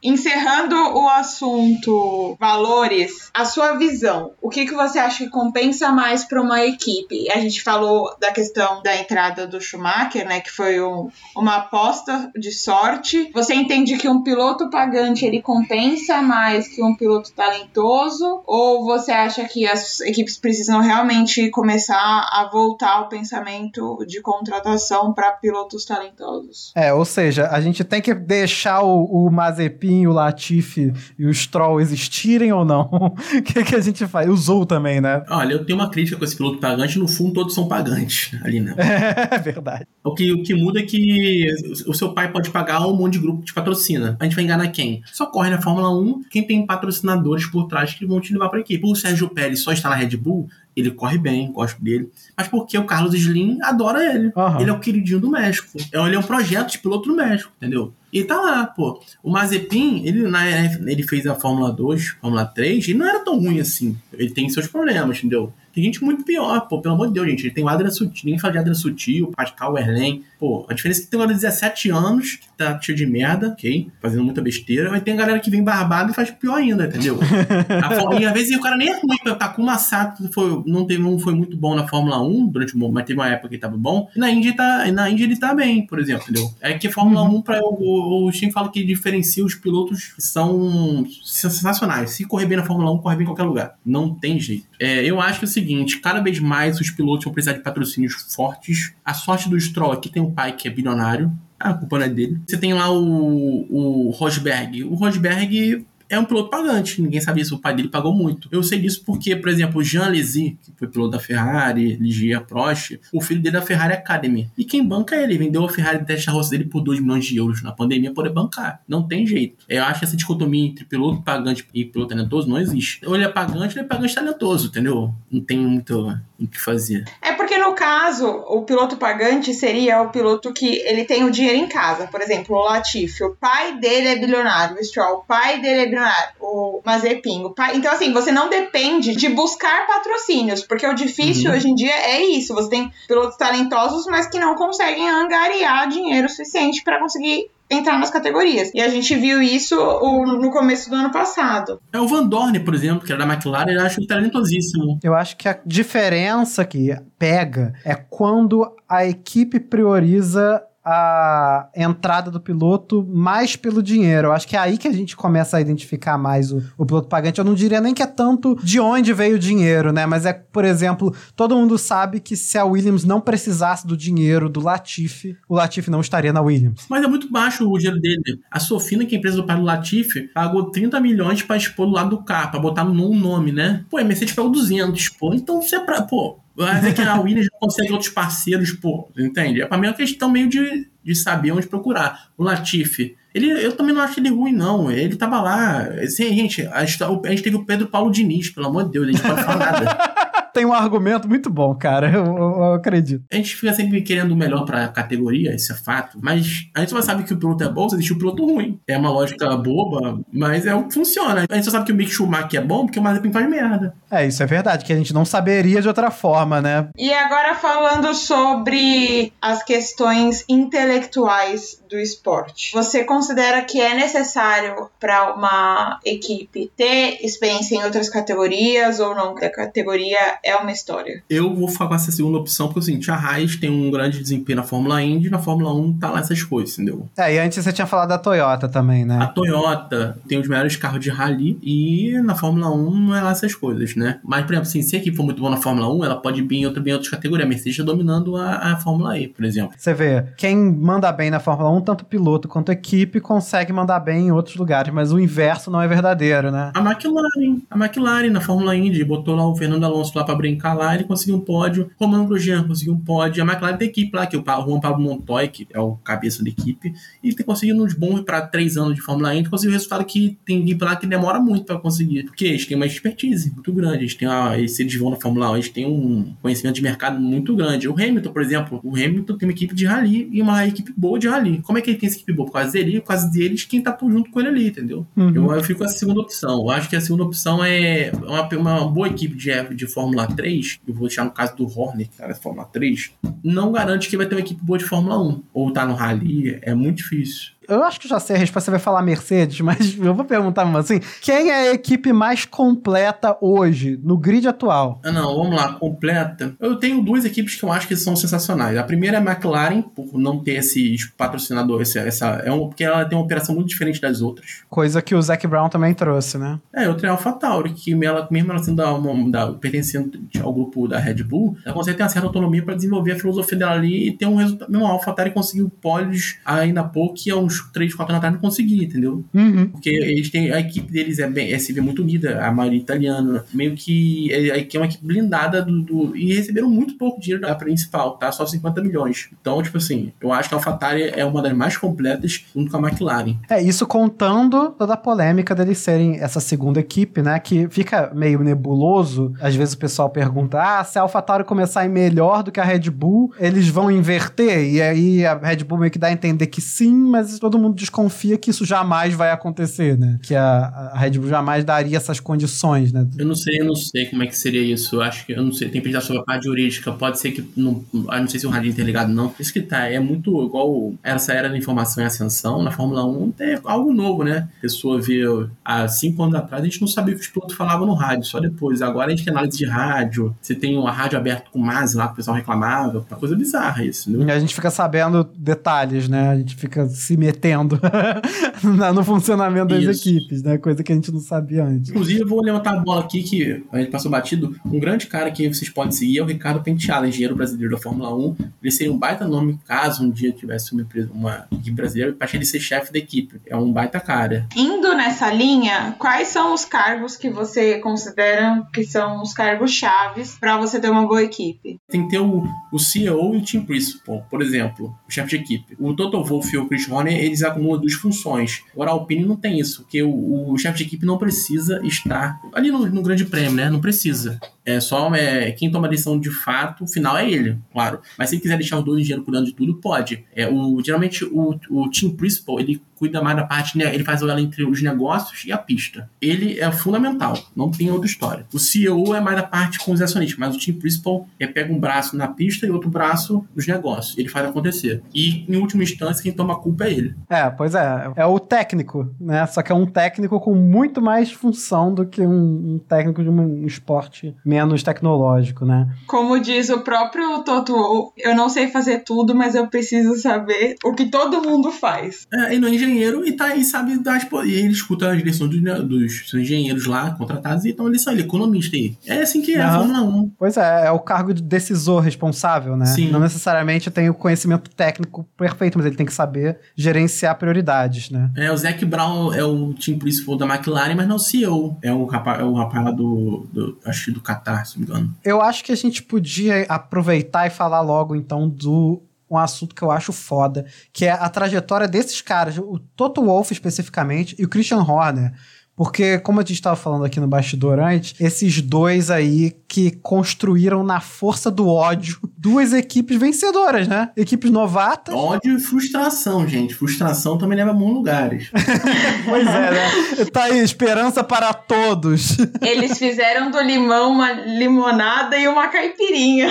Encerrando 0.02 0.74
o 0.74 1.08
assunto 1.08 2.36
valores, 2.40 3.30
a 3.32 3.44
sua 3.44 3.74
visão, 3.74 4.32
o 4.42 4.48
que, 4.48 4.66
que 4.66 4.74
você 4.74 4.98
acha 4.98 5.24
que 5.24 5.30
compensa 5.30 5.92
mais 5.92 6.24
para 6.24 6.42
uma 6.42 6.64
equipe? 6.64 7.30
A 7.30 7.38
gente 7.38 7.62
falou 7.62 8.12
da 8.20 8.32
questão 8.32 8.82
da 8.82 8.96
entrada 8.96 9.46
do 9.46 9.60
Schumacher, 9.60 10.26
né, 10.26 10.40
que 10.40 10.50
foi 10.50 10.82
um, 10.82 11.08
uma 11.36 11.58
aposta 11.58 12.32
de 12.36 12.50
sorte. 12.50 13.30
Você 13.32 13.54
entende 13.54 13.96
que 13.96 14.08
um 14.08 14.24
piloto 14.24 14.70
pagante 14.70 15.24
ele 15.24 15.40
compensa 15.40 16.20
mais 16.20 16.66
que 16.66 16.82
um 16.82 16.96
piloto 16.96 17.32
talentoso? 17.32 18.42
Ou 18.44 18.84
você 18.84 19.12
acha 19.12 19.44
que 19.44 19.66
as 19.66 20.00
equipes 20.00 20.36
precisam 20.36 20.80
realmente 20.80 21.48
começar 21.50 21.96
a 21.96 22.48
voltar 22.52 22.96
ao 22.96 23.08
pensamento 23.08 24.04
de 24.06 24.20
contratação 24.20 25.12
para 25.12 25.30
pilotos 25.30 25.84
talentosos? 25.84 26.72
É, 26.74 26.92
ou 26.92 27.04
seja, 27.04 27.48
a 27.48 27.60
gente 27.60 27.84
tem 27.84 28.02
que 28.02 28.12
deixar 28.12 28.82
o, 28.82 29.04
o 29.04 29.30
Mazepin 29.30 29.91
o 30.06 30.12
Latifi 30.12 30.92
e 31.18 31.26
o 31.26 31.34
Stroll 31.34 31.80
existirem 31.80 32.52
ou 32.52 32.64
não? 32.64 32.90
O 33.32 33.42
que, 33.42 33.64
que 33.64 33.74
a 33.74 33.80
gente 33.80 34.06
faz? 34.06 34.28
O 34.28 34.36
Zou 34.36 34.66
também, 34.66 35.00
né? 35.00 35.22
Olha, 35.28 35.54
eu 35.54 35.64
tenho 35.64 35.78
uma 35.78 35.90
crítica 35.90 36.16
com 36.16 36.24
esse 36.24 36.36
piloto 36.36 36.58
pagante, 36.58 36.98
no 36.98 37.08
fundo 37.08 37.32
todos 37.32 37.54
são 37.54 37.66
pagantes 37.66 38.30
ali, 38.42 38.60
né? 38.60 38.74
É 39.30 39.38
verdade. 39.38 39.86
O 40.04 40.14
que, 40.14 40.32
o 40.32 40.42
que 40.42 40.54
muda 40.54 40.80
é 40.80 40.82
que 40.82 41.46
o 41.86 41.94
seu 41.94 42.12
pai 42.12 42.30
pode 42.30 42.50
pagar 42.50 42.86
um 42.86 42.94
monte 42.94 43.14
de 43.14 43.18
grupo 43.20 43.40
que 43.40 43.46
te 43.46 43.54
patrocina. 43.54 44.16
A 44.20 44.24
gente 44.24 44.34
vai 44.34 44.44
enganar 44.44 44.68
quem? 44.68 45.02
Só 45.12 45.26
corre 45.26 45.50
na 45.50 45.60
Fórmula 45.60 45.90
1 45.90 46.24
quem 46.30 46.46
tem 46.46 46.66
patrocinadores 46.66 47.46
por 47.46 47.66
trás 47.66 47.94
que 47.94 48.06
vão 48.06 48.20
te 48.20 48.32
levar 48.32 48.48
para 48.48 48.60
equipe. 48.60 48.86
O 48.86 48.94
Sérgio 48.94 49.28
Pérez 49.28 49.60
só 49.60 49.72
está 49.72 49.90
na 49.90 49.96
Red 49.96 50.16
Bull, 50.16 50.48
ele 50.74 50.90
corre 50.90 51.18
bem, 51.18 51.52
gosto 51.52 51.82
dele. 51.82 52.10
Mas 52.36 52.48
porque 52.48 52.76
o 52.78 52.84
Carlos 52.84 53.14
Slim 53.14 53.58
adora 53.62 54.14
ele. 54.14 54.32
Uhum. 54.34 54.60
Ele 54.60 54.70
é 54.70 54.72
o 54.72 54.80
queridinho 54.80 55.20
do 55.20 55.30
México. 55.30 55.78
Ele 55.92 56.14
é 56.14 56.18
um 56.18 56.22
projeto 56.22 56.72
de 56.72 56.78
piloto 56.78 57.08
do 57.08 57.16
México, 57.16 57.52
entendeu? 57.56 57.92
E 58.12 58.22
tá 58.24 58.38
lá, 58.38 58.66
pô. 58.66 59.00
O 59.22 59.30
Mazepin, 59.30 60.02
ele, 60.04 60.28
na, 60.28 60.44
ele 60.90 61.02
fez 61.02 61.26
a 61.26 61.34
Fórmula 61.34 61.72
2, 61.72 62.08
Fórmula 62.20 62.44
3, 62.44 62.88
e 62.88 62.94
não 62.94 63.08
era 63.08 63.20
tão 63.20 63.38
ruim 63.38 63.58
assim. 63.58 63.96
Ele 64.12 64.30
tem 64.30 64.48
seus 64.50 64.66
problemas, 64.66 65.18
entendeu? 65.18 65.52
Tem 65.72 65.82
gente 65.82 66.02
muito 66.04 66.24
pior, 66.24 66.60
pô, 66.68 66.80
pelo 66.80 66.94
amor 66.94 67.08
de 67.08 67.14
Deus, 67.14 67.26
gente. 67.26 67.50
Tem 67.50 67.64
o 67.64 67.68
Adrian 67.68 67.90
Sutil, 67.90 68.22
ninguém 68.24 68.38
fala 68.38 68.52
de 68.52 68.58
Adrian 68.58 68.74
Sutil, 68.74 69.32
Pascal 69.36 69.72
Werlen. 69.72 70.22
Pô, 70.38 70.66
a 70.68 70.74
diferença 70.74 71.00
é 71.00 71.04
que 71.04 71.10
tem 71.10 71.20
agora 71.20 71.34
17 71.34 71.90
anos, 71.90 72.36
que 72.36 72.46
tá 72.56 72.80
cheio 72.80 72.96
de 72.96 73.06
merda, 73.06 73.48
ok? 73.48 73.88
Fazendo 74.00 74.24
muita 74.24 74.42
besteira, 74.42 74.90
mas 74.90 75.02
tem 75.02 75.14
a 75.14 75.16
galera 75.16 75.40
que 75.40 75.50
vem 75.50 75.62
barbado 75.62 76.10
e 76.10 76.14
faz 76.14 76.30
pior 76.30 76.56
ainda, 76.56 76.86
entendeu? 76.86 77.18
a, 77.20 78.20
e 78.20 78.26
às 78.26 78.32
vezes 78.32 78.56
o 78.56 78.60
cara 78.60 78.76
nem 78.76 78.88
é 78.88 78.92
ruim, 78.94 79.36
tá 79.38 79.48
com 79.48 79.62
uma 79.62 79.78
Sato 79.78 80.30
foi, 80.32 80.62
não, 80.66 80.86
teve, 80.86 81.02
não 81.02 81.18
foi 81.18 81.34
muito 81.34 81.56
bom 81.56 81.74
na 81.74 81.86
Fórmula 81.86 82.22
1 82.22 82.46
durante 82.46 82.76
mas 82.76 83.04
teve 83.04 83.18
uma 83.18 83.28
época 83.28 83.48
que 83.48 83.54
ele 83.54 83.60
tava 83.60 83.76
bom. 83.76 84.08
E 84.14 84.18
na 84.18 84.30
Índia, 84.30 84.54
tá, 84.54 84.90
na 84.92 85.10
Índia 85.10 85.24
ele 85.24 85.36
tá 85.36 85.54
bem, 85.54 85.86
por 85.86 85.98
exemplo, 85.98 86.24
entendeu? 86.24 86.50
É 86.60 86.74
que 86.74 86.86
a 86.86 86.92
Fórmula 86.92 87.22
uhum. 87.22 87.36
1, 87.36 87.42
pra, 87.42 87.60
o, 87.62 88.26
o 88.26 88.32
Shin 88.32 88.50
fala 88.50 88.70
que 88.70 88.84
diferencia 88.84 89.44
os 89.44 89.54
pilotos 89.54 90.12
que 90.14 90.22
são 90.22 91.06
sensacionais. 91.24 92.10
Se 92.10 92.24
correr 92.24 92.46
bem 92.46 92.58
na 92.58 92.64
Fórmula 92.64 92.92
1, 92.92 92.98
corre 92.98 93.16
bem 93.16 93.24
em 93.24 93.28
qualquer 93.28 93.44
lugar. 93.44 93.74
Não 93.84 94.14
tem 94.14 94.38
jeito. 94.38 94.66
É, 94.82 95.04
eu 95.04 95.20
acho 95.20 95.38
que 95.38 95.44
é 95.44 95.48
o 95.48 95.50
seguinte, 95.50 96.00
cada 96.00 96.20
vez 96.20 96.40
mais 96.40 96.80
os 96.80 96.90
pilotos 96.90 97.24
vão 97.24 97.32
precisar 97.32 97.56
de 97.56 97.62
patrocínios 97.62 98.14
fortes. 98.34 98.92
A 99.04 99.14
sorte 99.14 99.48
do 99.48 99.58
Stroll 99.60 99.92
aqui 99.92 100.08
tem 100.08 100.20
um 100.20 100.32
pai 100.32 100.56
que 100.56 100.66
é 100.66 100.70
bilionário, 100.72 101.30
a 101.56 101.72
culpa 101.72 102.00
não 102.00 102.06
é 102.06 102.08
dele. 102.08 102.40
Você 102.44 102.58
tem 102.58 102.74
lá 102.74 102.90
o, 102.90 103.64
o 103.70 104.10
Rosberg. 104.10 104.82
O 104.82 104.94
Rosberg 104.94 105.86
é 106.12 106.18
um 106.18 106.26
piloto 106.26 106.50
pagante. 106.50 107.00
Ninguém 107.00 107.22
sabia 107.22 107.42
isso. 107.42 107.54
O 107.54 107.58
pai 107.58 107.74
dele 107.74 107.88
pagou 107.88 108.14
muito. 108.14 108.46
Eu 108.52 108.62
sei 108.62 108.78
disso 108.78 109.02
porque, 109.02 109.34
por 109.34 109.48
exemplo, 109.48 109.80
o 109.80 109.82
Jean 109.82 110.04
Alesi, 110.04 110.58
que 110.62 110.70
foi 110.76 110.86
piloto 110.86 111.12
da 111.12 111.18
Ferrari, 111.18 111.96
Ligia 111.96 112.38
Prost, 112.38 113.00
o 113.10 113.20
filho 113.20 113.40
dele 113.40 113.56
é 113.56 113.60
da 113.60 113.66
Ferrari 113.66 113.94
Academy. 113.94 114.50
E 114.56 114.62
quem 114.62 114.86
banca 114.86 115.16
é 115.16 115.24
ele? 115.24 115.38
Vendeu 115.38 115.64
a 115.64 115.68
Ferrari 115.70 116.00
de 116.00 116.04
teste 116.04 116.28
roça 116.28 116.50
dele 116.50 116.66
por 116.66 116.82
2 116.82 117.00
milhões 117.00 117.24
de 117.24 117.38
euros 117.38 117.62
na 117.62 117.72
pandemia 117.72 118.12
poder 118.12 118.28
bancar. 118.28 118.82
Não 118.86 119.02
tem 119.02 119.26
jeito. 119.26 119.64
Eu 119.66 119.82
acho 119.84 120.00
que 120.00 120.04
essa 120.04 120.16
dicotomia 120.16 120.66
entre 120.66 120.84
piloto 120.84 121.22
pagante 121.22 121.66
e 121.72 121.82
piloto 121.82 122.14
talentoso 122.14 122.46
não 122.46 122.58
existe. 122.58 123.00
Ou 123.06 123.14
ele 123.14 123.24
é 123.24 123.28
pagante 123.28 123.74
ou 123.74 123.80
ele 123.80 123.80
é 123.80 123.84
pagante 123.84 124.14
talentoso, 124.14 124.68
entendeu? 124.68 125.14
Não 125.30 125.40
tem 125.40 125.58
muito 125.58 126.14
o 126.44 126.48
que 126.48 126.60
fazer. 126.60 127.04
É 127.20 127.32
porque 127.32 127.56
no 127.58 127.72
caso, 127.74 128.28
o 128.28 128.62
piloto 128.62 128.96
pagante 128.96 129.52
seria 129.54 130.02
o 130.02 130.10
piloto 130.10 130.52
que 130.52 130.78
ele 130.86 131.04
tem 131.04 131.24
o 131.24 131.30
dinheiro 131.30 131.58
em 131.58 131.68
casa. 131.68 132.06
Por 132.06 132.20
exemplo, 132.20 132.56
o 132.56 132.64
Latifi, 132.64 133.24
o 133.24 133.34
pai 133.36 133.78
dele 133.78 134.08
é 134.08 134.16
bilionário, 134.16 134.76
o 134.76 134.84
Stroll, 134.84 135.18
o 135.18 135.24
pai 135.24 135.60
dele 135.60 135.82
é 135.82 135.86
bilionário, 135.86 136.30
o 136.40 136.80
Mazepin, 136.84 137.44
o 137.44 137.50
pai... 137.50 137.76
Então, 137.76 137.92
assim, 137.92 138.12
você 138.12 138.32
não 138.32 138.48
depende 138.48 139.14
de 139.14 139.28
buscar 139.28 139.86
patrocínios, 139.86 140.62
porque 140.62 140.86
o 140.86 140.94
difícil 140.94 141.50
Uhum. 141.50 141.56
hoje 141.56 141.68
em 141.68 141.74
dia 141.74 141.94
é 141.94 142.22
isso. 142.24 142.54
Você 142.54 142.68
tem 142.68 142.92
pilotos 143.06 143.36
talentosos, 143.36 144.06
mas 144.06 144.28
que 144.28 144.38
não 144.38 144.54
conseguem 144.54 145.08
angariar 145.08 145.88
dinheiro 145.88 146.28
suficiente 146.28 146.82
para 146.82 146.98
conseguir 146.98 147.50
entrar 147.72 147.98
nas 147.98 148.10
categorias. 148.10 148.70
E 148.74 148.80
a 148.80 148.88
gente 148.88 149.14
viu 149.16 149.40
isso 149.42 149.76
no 149.76 150.50
começo 150.50 150.90
do 150.90 150.96
ano 150.96 151.10
passado. 151.10 151.80
É 151.92 151.98
o 151.98 152.06
Van 152.06 152.26
Dorn, 152.26 152.58
por 152.60 152.74
exemplo, 152.74 153.06
que 153.06 153.12
era 153.12 153.24
da 153.24 153.32
McLaren, 153.32 153.72
eu 153.72 153.82
acho 153.82 154.00
ele 154.00 154.06
talentosíssimo. 154.06 154.98
Eu 155.02 155.14
acho 155.14 155.36
que 155.36 155.48
a 155.48 155.58
diferença 155.64 156.64
que 156.64 156.94
pega 157.18 157.72
é 157.84 157.94
quando 157.94 158.70
a 158.88 159.06
equipe 159.06 159.58
prioriza 159.60 160.62
a 160.84 161.68
entrada 161.76 162.30
do 162.30 162.40
piloto 162.40 163.06
mais 163.08 163.56
pelo 163.56 163.82
dinheiro. 163.82 164.28
Eu 164.28 164.32
acho 164.32 164.48
que 164.48 164.56
é 164.56 164.58
aí 164.58 164.76
que 164.76 164.88
a 164.88 164.92
gente 164.92 165.16
começa 165.16 165.56
a 165.56 165.60
identificar 165.60 166.18
mais 166.18 166.50
o, 166.50 166.62
o 166.76 166.84
piloto 166.84 167.08
pagante. 167.08 167.38
Eu 167.38 167.44
não 167.44 167.54
diria 167.54 167.80
nem 167.80 167.94
que 167.94 168.02
é 168.02 168.06
tanto 168.06 168.56
de 168.62 168.80
onde 168.80 169.12
veio 169.12 169.36
o 169.36 169.38
dinheiro, 169.38 169.92
né? 169.92 170.06
Mas 170.06 170.26
é, 170.26 170.32
por 170.32 170.64
exemplo, 170.64 171.14
todo 171.36 171.56
mundo 171.56 171.78
sabe 171.78 172.20
que 172.20 172.36
se 172.36 172.58
a 172.58 172.64
Williams 172.64 173.04
não 173.04 173.20
precisasse 173.20 173.86
do 173.86 173.96
dinheiro 173.96 174.48
do 174.48 174.60
Latifi, 174.60 175.36
o 175.48 175.54
Latifi 175.54 175.90
não 175.90 176.00
estaria 176.00 176.32
na 176.32 176.40
Williams. 176.40 176.86
Mas 176.88 177.04
é 177.04 177.06
muito 177.06 177.30
baixo 177.30 177.68
o 177.68 177.78
dinheiro 177.78 178.00
dele. 178.00 178.40
A 178.50 178.58
Sofina, 178.58 179.04
que 179.04 179.14
é 179.14 179.16
a 179.16 179.18
empresa 179.18 179.36
do 179.36 179.46
pai 179.46 179.56
do 179.56 179.62
Latifi, 179.62 180.22
pagou 180.34 180.70
30 180.70 181.00
milhões 181.00 181.42
pra 181.42 181.56
expor 181.56 181.86
do 181.86 181.92
lado 181.92 182.10
do 182.10 182.24
carro, 182.24 182.52
pra 182.52 182.60
botar 182.60 182.84
no 182.84 182.92
nome, 183.14 183.52
né? 183.52 183.84
Pô, 183.88 183.98
a 183.98 184.04
Mercedes 184.04 184.34
pagou 184.34 184.50
200, 184.50 185.08
pô. 185.10 185.32
Então, 185.34 185.62
se 185.62 185.74
é 185.74 185.80
pra... 185.80 186.02
Pô, 186.02 186.38
vai 186.54 186.80
ver 186.80 186.94
que 186.94 187.00
a 187.00 187.20
Williams 187.20 187.48
não 187.52 187.58
consegue 187.58 187.92
outros 187.92 188.10
parceiros, 188.10 188.72
pô. 188.72 189.10
Entende? 189.16 189.62
É 189.62 189.66
pra 189.66 189.78
mim 189.78 189.86
uma 189.88 189.94
questão 189.94 190.30
meio 190.30 190.48
de, 190.48 190.88
de 191.02 191.14
saber 191.14 191.52
onde 191.52 191.66
procurar. 191.66 192.28
O 192.36 192.44
Latifi... 192.44 193.16
Ele, 193.34 193.50
eu 193.50 193.72
também 193.72 193.94
não 193.94 194.02
acho 194.02 194.20
ele 194.20 194.28
ruim, 194.28 194.52
não. 194.52 194.90
Ele 194.90 195.16
tava 195.16 195.40
lá. 195.40 195.84
Assim, 196.02 196.36
gente, 196.36 196.66
a 196.66 196.80
a 196.80 196.84
gente 196.84 197.42
teve 197.42 197.56
o 197.56 197.64
Pedro 197.64 197.86
Paulo 197.86 198.10
Diniz, 198.10 198.50
pelo 198.50 198.66
amor 198.66 198.84
de 198.84 198.90
Deus, 198.90 199.08
a 199.08 199.12
gente 199.12 199.22
pode 199.22 199.42
falar 199.42 199.72
nada. 199.72 200.12
Tem 200.52 200.64
um 200.64 200.72
argumento 200.72 201.28
muito 201.28 201.48
bom, 201.50 201.74
cara. 201.74 202.10
Eu, 202.10 202.24
eu- 202.26 202.36
eu 202.36 202.74
acredito. 202.74 203.24
A 203.32 203.36
gente 203.36 203.56
fica 203.56 203.72
sempre 203.72 204.02
querendo 204.02 204.32
o 204.32 204.36
melhor 204.36 204.64
pra 204.64 204.86
categoria, 204.88 205.54
isso 205.54 205.72
é 205.72 205.76
fato. 205.76 206.18
Mas 206.20 206.66
a 206.74 206.80
gente 206.80 206.90
só 206.90 207.00
sabe 207.02 207.22
que 207.24 207.32
o 207.32 207.36
piloto 207.38 207.64
é 207.64 207.68
bom 207.68 207.88
se 207.88 207.94
existe 207.96 208.12
o 208.12 208.18
piloto 208.18 208.44
ruim. 208.44 208.78
É 208.86 208.96
uma 208.98 209.10
lógica 209.10 209.56
boba, 209.56 210.20
mas 210.32 210.66
é 210.66 210.74
o 210.74 210.84
que 210.84 210.94
funciona. 210.94 211.44
A 211.48 211.54
gente 211.54 211.64
só 211.64 211.70
sabe 211.70 211.86
que 211.86 211.92
o 211.92 211.94
Mick 211.94 212.10
Schumacher 212.10 212.60
é 212.60 212.64
bom 212.64 212.84
porque 212.86 212.98
o 212.98 213.02
Mazepin 213.02 213.32
faz 213.32 213.48
merda. 213.48 213.94
É, 214.10 214.26
isso 214.26 214.42
é 214.42 214.46
verdade, 214.46 214.84
que 214.84 214.92
a 214.92 214.96
gente 214.96 215.14
não 215.14 215.24
saberia 215.24 215.80
de 215.80 215.88
outra 215.88 216.10
forma, 216.10 216.60
né? 216.60 216.88
E 216.98 217.12
agora 217.12 217.54
falando 217.54 218.14
sobre 218.14 219.32
as 219.40 219.62
questões 219.62 220.44
intelectuais 220.48 221.81
do 221.92 221.98
esporte. 221.98 222.72
Você 222.72 223.04
considera 223.04 223.62
que 223.62 223.80
é 223.80 223.94
necessário 223.94 224.88
para 224.98 225.34
uma 225.34 226.00
equipe 226.04 226.70
ter 226.76 227.18
experiência 227.24 227.76
em 227.76 227.84
outras 227.84 228.08
categorias 228.08 228.98
ou 228.98 229.14
não? 229.14 229.34
Que 229.34 229.44
a 229.44 229.52
categoria 229.52 230.38
é 230.42 230.56
uma 230.56 230.72
história. 230.72 231.22
Eu 231.28 231.54
vou 231.54 231.68
ficar 231.68 231.86
com 231.86 231.94
essa 231.94 232.10
segunda 232.10 232.38
opção, 232.38 232.68
porque 232.68 232.80
o 232.80 232.82
seguinte, 232.82 233.10
a 233.10 233.14
Haas 233.14 233.56
tem 233.56 233.70
um 233.70 233.90
grande 233.90 234.20
desempenho 234.20 234.56
na 234.56 234.62
Fórmula 234.62 235.02
Indy, 235.02 235.28
e 235.28 235.30
na 235.30 235.38
Fórmula 235.38 235.74
1 235.74 235.98
tá 235.98 236.10
lá 236.10 236.20
essas 236.20 236.42
coisas, 236.42 236.74
entendeu? 236.74 237.08
É, 237.16 237.34
e 237.34 237.38
antes 237.38 237.62
você 237.62 237.72
tinha 237.72 237.86
falado 237.86 238.08
da 238.08 238.18
Toyota 238.18 238.68
também, 238.68 239.02
A 239.02 239.06
né? 239.06 239.32
Toyota 239.34 240.18
tem 240.26 240.38
os 240.38 240.48
melhores 240.48 240.76
carros 240.76 241.00
de 241.00 241.10
rally 241.10 241.58
e 241.62 242.18
na 242.22 242.34
Fórmula 242.34 242.70
1 242.70 242.90
não 243.00 243.16
é 243.16 243.20
lá 243.20 243.30
essas 243.30 243.54
coisas, 243.54 243.94
né? 243.94 244.18
Mas, 244.24 244.44
por 244.44 244.52
exemplo, 244.52 244.68
assim, 244.68 244.82
se 244.82 244.96
a 244.96 244.98
equipe 244.98 245.16
for 245.16 245.24
muito 245.24 245.40
boa 245.40 245.50
na 245.50 245.58
Fórmula 245.58 245.92
1, 245.92 246.04
ela 246.04 246.16
pode 246.16 246.42
vir 246.42 246.58
em, 246.58 246.66
outra, 246.66 246.82
em 246.84 246.92
outras 246.92 247.10
categorias. 247.10 247.46
A 247.46 247.48
Mercedes 247.48 247.76
tá 247.76 247.82
dominando 247.82 248.36
a, 248.36 248.72
a 248.72 248.76
Fórmula 248.76 249.18
E, 249.18 249.28
por 249.28 249.44
exemplo. 249.44 249.74
Você 249.76 249.92
vê, 249.92 250.24
quem 250.36 250.56
manda 250.56 251.10
bem 251.12 251.30
na 251.30 251.40
Fórmula 251.40 251.70
1, 251.70 251.80
tanto 251.82 252.04
piloto 252.04 252.48
quanto 252.48 252.72
equipe, 252.72 253.20
consegue 253.20 253.72
mandar 253.72 254.00
bem 254.00 254.28
em 254.28 254.32
outros 254.32 254.56
lugares, 254.56 254.92
mas 254.92 255.12
o 255.12 255.18
inverso 255.18 255.70
não 255.70 255.80
é 255.80 255.88
verdadeiro, 255.88 256.50
né? 256.50 256.72
A 256.74 256.80
McLaren, 256.80 257.60
a 257.70 257.76
McLaren 257.76 258.30
na 258.30 258.40
Fórmula 258.40 258.76
Indy, 258.76 259.04
botou 259.04 259.34
lá 259.34 259.46
o 259.46 259.54
Fernando 259.54 259.84
Alonso 259.84 260.16
lá 260.16 260.24
pra 260.24 260.34
brincar 260.34 260.74
lá, 260.74 260.94
ele 260.94 261.04
conseguiu 261.04 261.36
um 261.36 261.40
pódio. 261.40 261.90
Romano 261.98 262.26
Grosjean 262.26 262.66
conseguiu 262.66 262.94
um 262.94 263.00
pódio. 263.00 263.42
A 263.42 263.46
McLaren 263.46 263.76
tem 263.76 263.88
equipe 263.88 264.16
lá, 264.16 264.26
que 264.26 264.36
é 264.36 264.38
o 264.38 264.44
Juan 264.44 264.80
Pablo 264.80 265.02
Montoya, 265.02 265.48
que 265.48 265.66
é 265.72 265.80
o 265.80 265.96
cabeça 265.96 266.42
da 266.42 266.48
equipe, 266.48 266.92
e 267.22 267.34
tem 267.34 267.44
conseguido 267.44 267.82
uns 267.82 267.94
bons 267.94 268.20
para 268.22 268.40
três 268.42 268.76
anos 268.76 268.94
de 268.94 269.00
Fórmula 269.00 269.34
Indy, 269.34 269.48
conseguiu 269.48 269.72
resultado 269.72 270.04
que 270.04 270.38
tem 270.44 270.62
equipe 270.62 270.84
lá 270.84 270.96
que 270.96 271.06
demora 271.06 271.40
muito 271.40 271.64
pra 271.64 271.78
conseguir. 271.78 272.24
Porque 272.24 272.44
eles 272.44 272.66
têm 272.66 272.76
uma 272.76 272.86
expertise 272.86 273.52
muito 273.52 273.72
grande, 273.72 273.98
eles 273.98 274.14
têm 274.14 274.28
uma, 274.28 274.56
eles 274.56 274.94
vão 274.96 275.10
na 275.10 275.16
Fórmula 275.16 275.50
1, 275.50 275.54
eles 275.54 275.68
têm 275.68 275.86
um 275.86 276.34
conhecimento 276.40 276.76
de 276.76 276.82
mercado 276.82 277.20
muito 277.20 277.54
grande. 277.54 277.88
O 277.88 277.92
Hamilton, 277.92 278.32
por 278.32 278.42
exemplo, 278.42 278.80
o 278.82 278.96
Hamilton 278.96 279.36
tem 279.36 279.48
uma 279.48 279.52
equipe 279.52 279.74
de 279.74 279.86
rally 279.86 280.28
e 280.32 280.40
uma 280.40 280.66
equipe 280.66 280.92
boa 280.96 281.18
de 281.18 281.28
rally. 281.28 281.60
Como 281.72 281.78
é 281.78 281.80
que 281.80 281.88
ele 281.88 281.98
tem 281.98 282.06
essa 282.06 282.16
equipe 282.16 282.34
boa? 282.34 282.46
Por 282.46 282.52
causa 282.52 282.70
dele, 282.70 283.00
por 283.00 283.06
causa 283.06 283.26
deles, 283.28 283.64
quem 283.64 283.80
tá 283.80 283.96
junto 283.98 284.30
com 284.30 284.40
ele 284.40 284.48
ali, 284.50 284.66
entendeu? 284.68 285.06
Uhum. 285.16 285.34
Eu, 285.34 285.52
eu 285.52 285.64
fico 285.64 285.78
com 285.78 285.86
a 285.86 285.88
segunda 285.88 286.20
opção. 286.20 286.60
Eu 286.60 286.70
acho 286.70 286.86
que 286.86 286.94
a 286.94 287.00
segunda 287.00 287.24
opção 287.24 287.64
é 287.64 288.12
uma, 288.26 288.46
uma 288.58 288.86
boa 288.86 289.08
equipe 289.08 289.34
de, 289.34 289.74
de 289.74 289.86
Fórmula 289.86 290.26
3. 290.26 290.80
Eu 290.86 290.92
vou 290.92 291.08
deixar 291.08 291.24
no 291.24 291.30
caso 291.30 291.56
do 291.56 291.64
Horner, 291.64 292.10
que 292.10 292.20
na 292.20 292.34
Fórmula 292.34 292.66
3. 292.66 293.12
Não 293.42 293.72
garante 293.72 294.10
que 294.10 294.18
vai 294.18 294.26
ter 294.26 294.34
uma 294.34 294.42
equipe 294.42 294.62
boa 294.62 294.78
de 294.78 294.84
Fórmula 294.84 295.18
1. 295.18 295.42
Ou 295.54 295.72
tá 295.72 295.86
no 295.86 295.94
Rally. 295.94 296.58
É 296.60 296.74
muito 296.74 296.98
difícil. 296.98 297.52
Eu 297.74 297.82
acho 297.84 298.00
que 298.00 298.08
já 298.08 298.18
sei 298.20 298.36
a 298.36 298.38
resposta, 298.38 298.66
você 298.66 298.70
vai 298.72 298.80
falar 298.80 299.02
Mercedes, 299.02 299.60
mas 299.62 299.96
eu 299.98 300.14
vou 300.14 300.24
perguntar 300.24 300.64
mesmo 300.64 300.78
assim: 300.78 301.00
quem 301.20 301.50
é 301.50 301.70
a 301.70 301.74
equipe 301.74 302.12
mais 302.12 302.44
completa 302.44 303.36
hoje, 303.40 303.98
no 304.02 304.16
grid 304.16 304.46
atual? 304.48 305.00
Ah, 305.04 305.12
não, 305.12 305.36
vamos 305.36 305.56
lá, 305.56 305.72
completa. 305.74 306.54
Eu 306.60 306.76
tenho 306.76 307.02
duas 307.02 307.24
equipes 307.24 307.54
que 307.56 307.64
eu 307.64 307.72
acho 307.72 307.86
que 307.88 307.96
são 307.96 308.14
sensacionais. 308.16 308.76
A 308.76 308.82
primeira 308.82 309.18
é 309.18 309.20
a 309.20 309.22
McLaren, 309.22 309.82
por 309.82 310.18
não 310.18 310.38
ter 310.42 310.52
esses 310.52 311.06
patrocinadores. 311.16 311.94
Essa, 311.96 312.00
essa, 312.08 312.26
é 312.44 312.52
um, 312.52 312.68
porque 312.68 312.84
ela 312.84 313.04
tem 313.04 313.16
uma 313.16 313.24
operação 313.24 313.54
muito 313.54 313.68
diferente 313.68 314.00
das 314.00 314.20
outras. 314.20 314.62
Coisa 314.68 315.00
que 315.02 315.14
o 315.14 315.22
Zac 315.22 315.46
Brown 315.46 315.68
também 315.68 315.94
trouxe, 315.94 316.38
né? 316.38 316.58
É, 316.72 316.88
outra 316.88 317.08
é 317.08 317.10
a 317.10 317.12
AlphaTauri, 317.12 317.72
que 317.72 317.92
ela, 318.04 318.26
mesmo 318.30 318.52
ela 318.52 318.62
sendo 318.62 318.76
da, 318.76 318.92
uma- 318.92 319.30
da- 319.30 319.52
pertencendo 319.52 320.18
ao 320.42 320.52
grupo 320.52 320.86
da 320.88 320.98
Red 320.98 321.22
Bull, 321.22 321.56
ela 321.64 321.74
consegue 321.74 321.96
ter 321.96 322.02
uma 322.02 322.08
certa 322.08 322.26
autonomia 322.26 322.62
para 322.64 322.74
desenvolver 322.74 323.12
a 323.12 323.16
filosofia 323.18 323.58
dela 323.58 323.72
ali 323.72 324.08
e 324.08 324.12
ter 324.16 324.26
um 324.26 324.36
resultado. 324.36 324.70
Mesmo 324.70 324.86
a 324.86 324.90
AlphaTauri 324.90 325.30
conseguiu 325.30 325.70
pódios 325.80 326.36
ainda 326.44 326.80
há 326.80 326.84
pouco 326.84 327.14
e 327.26 327.30
há 327.30 327.36
uns 327.36 327.60
3, 327.72 327.94
4 327.94 328.12
anos 328.12 328.18
atrás 328.18 328.34
não 328.34 328.40
conseguia, 328.40 328.84
entendeu? 328.84 329.24
Uhum. 329.34 329.68
Porque 329.68 329.90
eles 329.90 330.30
têm, 330.30 330.50
a 330.50 330.60
equipe 330.60 330.90
deles 330.92 331.18
é 331.18 331.28
bem, 331.28 331.52
é, 331.52 331.58
se 331.58 331.72
vê 331.72 331.80
muito 331.80 332.02
unida, 332.02 332.44
a 332.44 332.50
maioria 332.52 332.78
italiana, 332.78 333.44
meio 333.52 333.74
que 333.74 334.32
é, 334.32 334.58
é 334.60 334.68
é 334.72 334.78
uma 334.78 334.86
equipe 334.86 335.04
blindada 335.06 335.62
do, 335.62 335.82
do- 335.82 336.16
e 336.16 336.34
receberam 336.34 336.68
muito 336.70 336.94
pouco 336.96 337.20
dinheiro 337.20 337.42
da 337.42 337.54
principal, 337.54 338.12
tá? 338.16 338.32
Só 338.32 338.46
50 338.46 338.80
milhões. 338.82 339.28
Então, 339.40 339.62
tipo 339.62 339.76
assim, 339.78 340.12
eu 340.20 340.32
acho 340.32 340.48
que 340.48 340.54
a 340.54 340.58
AlphaTauri 340.58 341.10
é 341.14 341.24
uma 341.24 341.42
das 341.42 341.52
mais 341.54 341.76
completas 341.76 342.44
junto 342.54 342.70
com 342.70 342.76
a 342.78 342.88
McLaren. 342.88 343.36
É, 343.50 343.62
isso 343.62 343.86
contando 343.86 344.70
toda 344.78 344.94
a 344.94 344.96
polêmica 344.96 345.54
deles 345.54 345.78
serem 345.78 346.16
essa 346.18 346.40
segunda 346.40 346.80
equipe, 346.80 347.20
né? 347.22 347.38
Que 347.38 347.68
fica 347.68 348.10
meio 348.14 348.40
nebuloso. 348.42 349.34
Às 349.40 349.54
vezes 349.54 349.74
o 349.74 349.78
pessoal 349.78 350.08
pergunta: 350.10 350.60
ah, 350.60 350.82
se 350.84 350.98
a 350.98 351.02
AlphaTauri 351.02 351.44
começar 351.44 351.80
a 351.80 351.84
ir 351.84 351.88
melhor 351.88 352.42
do 352.42 352.50
que 352.50 352.60
a 352.60 352.64
Red 352.64 352.90
Bull, 352.90 353.32
eles 353.38 353.68
vão 353.68 353.90
inverter? 353.90 354.64
E 354.72 354.80
aí 354.80 355.26
a 355.26 355.36
Red 355.36 355.64
Bull 355.64 355.78
meio 355.78 355.90
que 355.90 355.98
dá 355.98 356.08
a 356.08 356.12
entender 356.12 356.46
que 356.46 356.60
sim, 356.60 356.92
mas 356.94 357.38
todo 357.42 357.58
mundo 357.58 357.74
desconfia 357.74 358.38
que 358.38 358.50
isso 358.50 358.64
jamais 358.64 359.14
vai 359.14 359.32
acontecer, 359.32 359.98
né? 359.98 360.16
Que 360.22 360.32
a, 360.32 360.90
a 360.92 360.96
Red 360.96 361.18
Bull 361.18 361.28
jamais 361.28 361.64
daria 361.64 361.96
essas 361.96 362.20
condições, 362.20 362.92
né? 362.92 363.04
Eu 363.18 363.26
não 363.26 363.34
sei, 363.34 363.60
eu 363.60 363.64
não 363.64 363.74
sei 363.74 364.06
como 364.06 364.22
é 364.22 364.28
que 364.28 364.38
seria 364.38 364.62
isso. 364.62 364.94
Eu 364.94 365.02
acho 365.02 365.26
que 365.26 365.32
eu 365.32 365.42
não 365.42 365.50
sei, 365.50 365.68
tem 365.68 365.80
que 365.82 365.88
pensar 365.88 366.02
sobre 366.02 366.22
a 366.22 366.24
parte 366.24 366.44
jurídica. 366.44 366.92
Pode 366.92 367.18
ser 367.18 367.32
que 367.32 367.44
não, 367.56 367.84
não 367.92 368.28
sei 368.28 368.38
se 368.38 368.46
o 368.46 368.50
rádio 368.50 368.70
interligado 368.70 369.12
não. 369.12 369.34
Isso 369.40 369.52
que 369.52 369.60
tá, 369.60 369.88
é 369.88 369.98
muito 369.98 370.30
igual 370.46 370.94
essa 371.02 371.32
era 371.32 371.48
da 371.48 371.58
informação 371.58 372.04
e 372.04 372.06
ascensão 372.06 372.62
na 372.62 372.70
Fórmula 372.70 373.04
1, 373.04 373.32
é 373.40 373.58
algo 373.64 373.92
novo, 373.92 374.22
né? 374.22 374.48
A 374.58 374.60
pessoa 374.60 375.00
vê 375.00 375.22
há 375.64 375.88
cinco 375.88 376.22
anos 376.22 376.36
atrás 376.36 376.62
a 376.62 376.64
gente 376.64 376.80
não 376.80 376.86
sabia 376.86 377.12
o 377.12 377.18
que 377.18 377.24
os 377.24 377.28
pilotos 377.28 377.56
falavam 377.56 377.88
no 377.88 377.94
rádio, 377.94 378.24
só 378.24 378.38
depois. 378.38 378.80
Agora 378.82 379.08
a 379.08 379.10
gente 379.10 379.24
tem 379.24 379.32
análise 379.32 379.58
de 379.58 379.66
rádio, 379.66 380.32
você 380.40 380.54
tem 380.54 380.78
uma 380.78 380.92
rádio 380.92 381.18
aberta 381.18 381.46
com 381.50 381.58
MASE 381.58 381.96
lá 381.96 382.06
que 382.06 382.12
o 382.12 382.16
pessoal 382.16 382.36
reclamava, 382.36 383.04
uma 383.10 383.18
coisa 383.18 383.34
bizarra 383.34 383.84
isso, 383.84 384.08
E 384.10 384.14
entendeu? 384.14 384.36
a 384.36 384.38
gente 384.38 384.54
fica 384.54 384.70
sabendo 384.70 385.28
detalhes, 385.36 386.08
né? 386.08 386.28
A 386.28 386.36
gente 386.36 386.54
fica 386.54 386.86
se 386.86 387.16
metendo 387.32 387.80
no 388.94 389.02
funcionamento 389.02 389.68
das 389.68 389.82
Isso. 389.82 390.08
equipes, 390.08 390.42
né? 390.42 390.58
Coisa 390.58 390.82
que 390.82 390.92
a 390.92 390.94
gente 390.94 391.10
não 391.10 391.20
sabia 391.20 391.64
antes. 391.64 391.90
Inclusive, 391.90 392.20
eu 392.20 392.28
vou 392.28 392.42
levantar 392.42 392.74
a 392.74 392.80
bola 392.80 393.00
aqui 393.00 393.22
que 393.22 393.64
a 393.72 393.78
gente 393.78 393.90
passou 393.90 394.10
batido. 394.10 394.54
Um 394.64 394.78
grande 394.78 395.06
cara 395.06 395.30
que 395.30 395.48
vocês 395.48 395.70
podem 395.70 395.92
seguir 395.92 396.18
é 396.18 396.22
o 396.22 396.26
Ricardo 396.26 396.62
Penteado, 396.62 397.06
engenheiro 397.06 397.34
brasileiro 397.34 397.74
da 397.74 397.80
Fórmula 397.80 398.14
1. 398.14 398.36
Ele 398.62 398.70
seria 398.70 398.92
um 398.92 398.98
baita 398.98 399.26
nome 399.26 399.58
caso 399.66 400.04
um 400.04 400.10
dia 400.10 400.32
tivesse 400.32 400.72
uma 400.72 400.82
empresa, 400.82 401.10
uma 401.12 401.46
equipe 401.50 401.70
brasileira, 401.70 402.12
pra 402.12 402.28
ele 402.32 402.44
ser 402.44 402.60
chefe 402.60 402.92
da 402.92 402.98
equipe. 402.98 403.40
É 403.46 403.56
um 403.56 403.72
baita 403.72 403.98
cara. 403.98 404.46
Indo 404.54 404.94
nessa 404.94 405.32
linha, 405.32 405.94
quais 405.98 406.28
são 406.28 406.52
os 406.52 406.64
cargos 406.64 407.16
que 407.16 407.30
você 407.30 407.78
considera 407.78 408.66
que 408.72 408.84
são 408.84 409.22
os 409.22 409.32
cargos 409.32 409.72
chaves 409.72 410.36
para 410.38 410.58
você 410.58 410.78
ter 410.80 410.90
uma 410.90 411.06
boa 411.06 411.22
equipe? 411.22 411.78
Tem 411.88 412.04
que 412.04 412.10
ter 412.10 412.18
o, 412.18 412.44
o 412.72 412.78
CEO 412.78 413.34
e 413.34 413.38
o 413.38 413.44
Team 413.44 413.64
Principal, 413.64 414.26
por 414.28 414.42
exemplo, 414.42 414.94
o 415.08 415.10
chefe 415.10 415.30
de 415.30 415.36
equipe. 415.36 415.76
O 415.78 415.94
Toto 415.94 416.22
Wolff 416.22 416.54
e 416.54 416.58
o 416.58 416.66
Chris 416.66 416.88
Horner, 416.88 417.21
eles 417.26 417.42
acumulam 417.42 417.80
duas 417.80 417.94
funções. 417.94 418.62
A 418.78 418.90
Alpine 418.90 419.24
não 419.24 419.36
tem 419.36 419.58
isso, 419.58 419.82
porque 419.82 420.02
o, 420.02 420.52
o 420.52 420.58
chefe 420.58 420.78
de 420.78 420.84
equipe 420.84 421.06
não 421.06 421.18
precisa 421.18 421.80
estar 421.84 422.40
ali 422.52 422.70
no, 422.70 422.86
no 422.86 423.02
grande 423.02 423.24
prêmio, 423.24 423.52
né? 423.52 423.70
Não 423.70 423.80
precisa. 423.80 424.38
É 424.64 424.80
só 424.80 425.12
é, 425.14 425.50
quem 425.52 425.70
toma 425.70 425.86
a 425.86 425.90
decisão 425.90 426.18
de 426.18 426.30
fato, 426.30 426.84
o 426.84 426.88
final 426.88 427.16
é 427.16 427.28
ele, 427.28 427.58
claro. 427.72 428.00
Mas 428.16 428.30
se 428.30 428.36
ele 428.36 428.42
quiser 428.42 428.56
deixar 428.56 428.78
os 428.78 428.84
dois 428.84 429.00
engenheiros 429.00 429.24
cuidando 429.24 429.46
de 429.46 429.54
tudo, 429.54 429.74
pode. 429.74 430.24
É, 430.34 430.48
o, 430.48 430.80
geralmente 430.84 431.24
o, 431.24 431.58
o 431.70 431.90
team 431.90 432.12
principal, 432.12 432.60
ele 432.60 432.80
cuida 433.02 433.20
mais 433.20 433.36
da 433.36 433.42
parte, 433.42 433.76
né, 433.76 433.92
ele 433.92 434.04
faz 434.04 434.22
ela 434.22 434.40
entre 434.40 434.64
os 434.64 434.80
negócios 434.80 435.44
e 435.44 435.50
a 435.50 435.58
pista. 435.58 436.08
Ele 436.20 436.60
é 436.60 436.70
fundamental, 436.70 437.36
não 437.56 437.68
tem 437.68 437.90
outra 437.90 438.06
história. 438.06 438.46
O 438.52 438.60
CEO 438.60 439.12
é 439.12 439.20
mais 439.20 439.36
da 439.36 439.42
parte 439.42 439.80
com 439.80 439.90
os 439.90 440.00
acionistas, 440.00 440.38
mas 440.38 440.54
o 440.54 440.58
team 440.64 440.78
principal 440.78 441.26
é 441.40 441.48
pega 441.48 441.72
um 441.72 441.80
braço 441.80 442.16
na 442.16 442.28
pista 442.28 442.64
e 442.64 442.70
outro 442.70 442.88
braço 442.88 443.44
nos 443.56 443.66
negócios. 443.66 444.16
Ele 444.16 444.28
faz 444.28 444.48
acontecer. 444.48 445.02
E, 445.12 445.44
em 445.48 445.56
última 445.56 445.82
instância, 445.82 446.22
quem 446.22 446.32
toma 446.32 446.52
a 446.52 446.56
culpa 446.56 446.84
é 446.84 446.92
ele. 446.92 447.16
É, 447.28 447.50
pois 447.50 447.74
é. 447.74 448.12
É 448.14 448.24
o 448.24 448.38
técnico, 448.38 449.12
né? 449.20 449.44
Só 449.46 449.62
que 449.62 449.72
é 449.72 449.74
um 449.74 449.86
técnico 449.86 450.38
com 450.38 450.54
muito 450.54 451.02
mais 451.02 451.32
função 451.32 451.92
do 451.92 452.06
que 452.06 452.20
um, 452.20 452.74
um 452.74 452.78
técnico 452.78 453.20
de 453.20 453.28
um 453.28 453.66
esporte 453.66 454.32
menos 454.52 454.82
tecnológico, 454.82 455.64
né? 455.64 455.88
Como 456.06 456.38
diz 456.38 456.68
o 456.68 456.80
próprio 456.80 457.42
Toto, 457.42 458.12
eu 458.18 458.36
não 458.36 458.50
sei 458.50 458.68
fazer 458.68 458.98
tudo, 458.98 459.34
mas 459.34 459.54
eu 459.54 459.66
preciso 459.66 460.14
saber 460.16 460.76
o 460.84 460.92
que 460.92 461.06
todo 461.06 461.42
mundo 461.42 461.72
faz. 461.72 462.26
É, 462.32 462.52
ele 462.52 462.60
não 462.60 462.68
é 462.68 462.74
engenheiro 462.74 463.26
e 463.26 463.32
tá 463.32 463.46
aí, 463.46 463.64
sabe, 463.64 463.98
das, 463.98 464.26
e 464.44 464.52
ele 464.52 464.72
escuta 464.72 465.10
as 465.10 465.16
direções 465.16 465.50
dos, 465.50 465.88
dos 465.88 466.34
engenheiros 466.34 466.86
lá, 466.86 467.12
contratados, 467.12 467.64
e 467.64 467.70
então 467.70 467.88
ele 467.88 467.98
só 467.98 468.12
ele 468.12 468.22
é 468.22 468.24
economista 468.24 468.76
aí. 468.76 468.94
É 469.06 469.22
assim 469.22 469.40
que 469.40 469.54
é 469.54 469.62
a 469.62 469.78
Fórmula 469.78 470.02
1. 470.02 470.32
Pois 470.38 470.56
é, 470.58 470.86
é 470.86 470.90
o 470.90 471.00
cargo 471.00 471.32
de 471.32 471.42
decisor 471.42 472.00
responsável, 472.00 472.76
né? 472.76 472.86
Sim. 472.86 473.10
Não 473.10 473.20
necessariamente 473.20 473.90
tem 473.90 474.10
o 474.10 474.14
conhecimento 474.14 474.70
técnico 474.70 475.26
perfeito, 475.36 475.78
mas 475.78 475.86
ele 475.86 475.96
tem 475.96 476.06
que 476.06 476.12
saber 476.12 476.58
gerenciar 476.76 477.38
prioridades, 477.38 478.10
né? 478.10 478.30
É, 478.36 478.52
o 478.52 478.56
Zac 478.56 478.84
Brown 478.84 479.32
é 479.32 479.44
o 479.44 479.72
team 479.72 479.98
principal 479.98 480.36
da 480.36 480.46
McLaren, 480.46 480.94
mas 480.94 481.08
não 481.08 481.16
o 481.16 481.18
CEO. 481.18 481.78
É 481.82 481.92
o 481.92 482.04
rapaz, 482.04 482.40
é 482.40 482.44
o 482.44 482.54
rapaz 482.54 482.84
lá 482.84 482.90
do, 482.90 483.46
do 483.52 483.78
acho 483.84 484.06
que 484.06 484.10
do 484.10 484.20
Qatar, 484.20 484.41
se 484.64 484.78
me 484.78 484.84
engano. 484.84 485.14
Eu 485.24 485.40
acho 485.40 485.64
que 485.64 485.72
a 485.72 485.76
gente 485.76 486.02
podia 486.02 486.64
aproveitar 486.68 487.46
e 487.46 487.50
falar 487.50 487.80
logo, 487.80 488.14
então, 488.16 488.48
do 488.48 489.02
um 489.30 489.38
assunto 489.38 489.74
que 489.74 489.82
eu 489.82 489.90
acho 489.90 490.12
foda, 490.12 490.66
que 490.92 491.06
é 491.06 491.10
a 491.10 491.28
trajetória 491.28 491.88
desses 491.88 492.20
caras, 492.20 492.58
o 492.58 492.78
Toto 492.94 493.24
Wolff 493.24 493.50
especificamente 493.50 494.36
e 494.38 494.44
o 494.44 494.48
Christian 494.48 494.82
Horner. 494.82 495.32
Porque, 495.74 496.18
como 496.18 496.38
a 496.38 496.42
gente 496.42 496.54
estava 496.54 496.76
falando 496.76 497.04
aqui 497.04 497.18
no 497.18 497.26
bastidor 497.26 497.78
antes, 497.78 498.14
esses 498.20 498.60
dois 498.60 499.10
aí 499.10 499.52
que 499.66 499.90
construíram 499.90 500.84
na 500.84 501.00
força 501.00 501.50
do 501.50 501.66
ódio 501.66 502.18
duas 502.36 502.72
equipes 502.72 503.18
vencedoras, 503.18 503.88
né? 503.88 504.10
Equipes 504.16 504.50
novatas. 504.50 505.14
Ódio 505.14 505.56
e 505.56 505.60
frustração, 505.60 506.46
gente. 506.46 506.74
Frustração 506.74 507.38
também 507.38 507.56
leva 507.56 507.70
a 507.70 507.74
bons 507.74 507.94
lugares. 507.94 508.50
pois 509.24 509.46
é, 509.46 509.70
né? 509.70 510.24
Tá 510.30 510.44
aí, 510.44 510.58
esperança 510.58 511.24
para 511.24 511.54
todos. 511.54 512.36
Eles 512.60 512.98
fizeram 512.98 513.50
do 513.50 513.60
limão 513.60 514.12
uma 514.12 514.32
limonada 514.32 515.38
e 515.38 515.46
uma 515.46 515.68
caipirinha. 515.68 516.48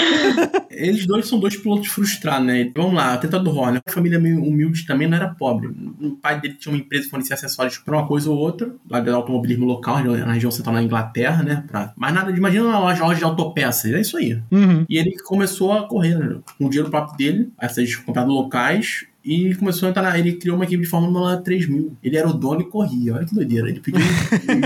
Eles 0.69 1.05
dois 1.05 1.27
são 1.27 1.39
dois 1.39 1.57
pilotos 1.57 1.89
frustrados, 1.89 2.47
né? 2.47 2.71
Vamos 2.75 2.93
lá, 2.93 3.17
tenta 3.17 3.37
do 3.37 3.55
Horner. 3.55 3.81
A 3.85 3.91
família 3.91 4.17
meio 4.17 4.41
humilde 4.41 4.85
também 4.87 5.07
não 5.07 5.17
era 5.17 5.29
pobre. 5.35 5.67
O 6.01 6.11
pai 6.11 6.39
dele 6.39 6.55
tinha 6.55 6.73
uma 6.73 6.79
empresa 6.79 7.03
que 7.03 7.09
fornecia 7.09 7.35
acessórios 7.35 7.77
para 7.77 7.97
uma 7.97 8.07
coisa 8.07 8.29
ou 8.31 8.37
outra, 8.37 8.73
lá 8.89 8.99
do 9.11 9.17
automobilismo 9.17 9.65
local, 9.65 10.03
na 10.03 10.33
região 10.33 10.51
central 10.51 10.75
na 10.75 10.83
Inglaterra, 10.83 11.43
né? 11.43 11.63
Pra... 11.67 11.93
Mas 11.95 12.13
nada 12.13 12.31
de. 12.31 12.37
Imagina 12.37 12.65
uma 12.65 12.79
loja, 12.79 13.03
loja 13.03 13.19
de 13.19 13.23
autopeças. 13.23 13.91
É 13.91 14.01
isso 14.01 14.17
aí. 14.17 14.41
Uhum. 14.51 14.85
E 14.89 14.97
ele 14.97 15.15
começou 15.23 15.73
a 15.73 15.87
correr, 15.87 16.17
né? 16.17 16.37
Com 16.57 16.65
o 16.65 16.69
dinheiro 16.69 16.89
próprio 16.89 17.17
dele, 17.17 17.51
essas 17.59 17.95
compradas 17.95 18.31
locais, 18.33 19.05
e 19.23 19.53
começou 19.55 19.87
a 19.87 19.89
entrar 19.89 20.01
na. 20.01 20.17
Ele 20.17 20.33
criou 20.33 20.55
uma 20.55 20.65
equipe 20.65 20.83
de 20.83 20.89
Fórmula 20.89 21.37
3000. 21.37 21.97
Ele 22.03 22.17
era 22.17 22.27
o 22.27 22.33
dono 22.33 22.61
e 22.61 22.65
corria. 22.65 23.15
Olha 23.15 23.25
que 23.25 23.35
doideira. 23.35 23.69
Ele 23.69 23.79
pediu 23.79 24.01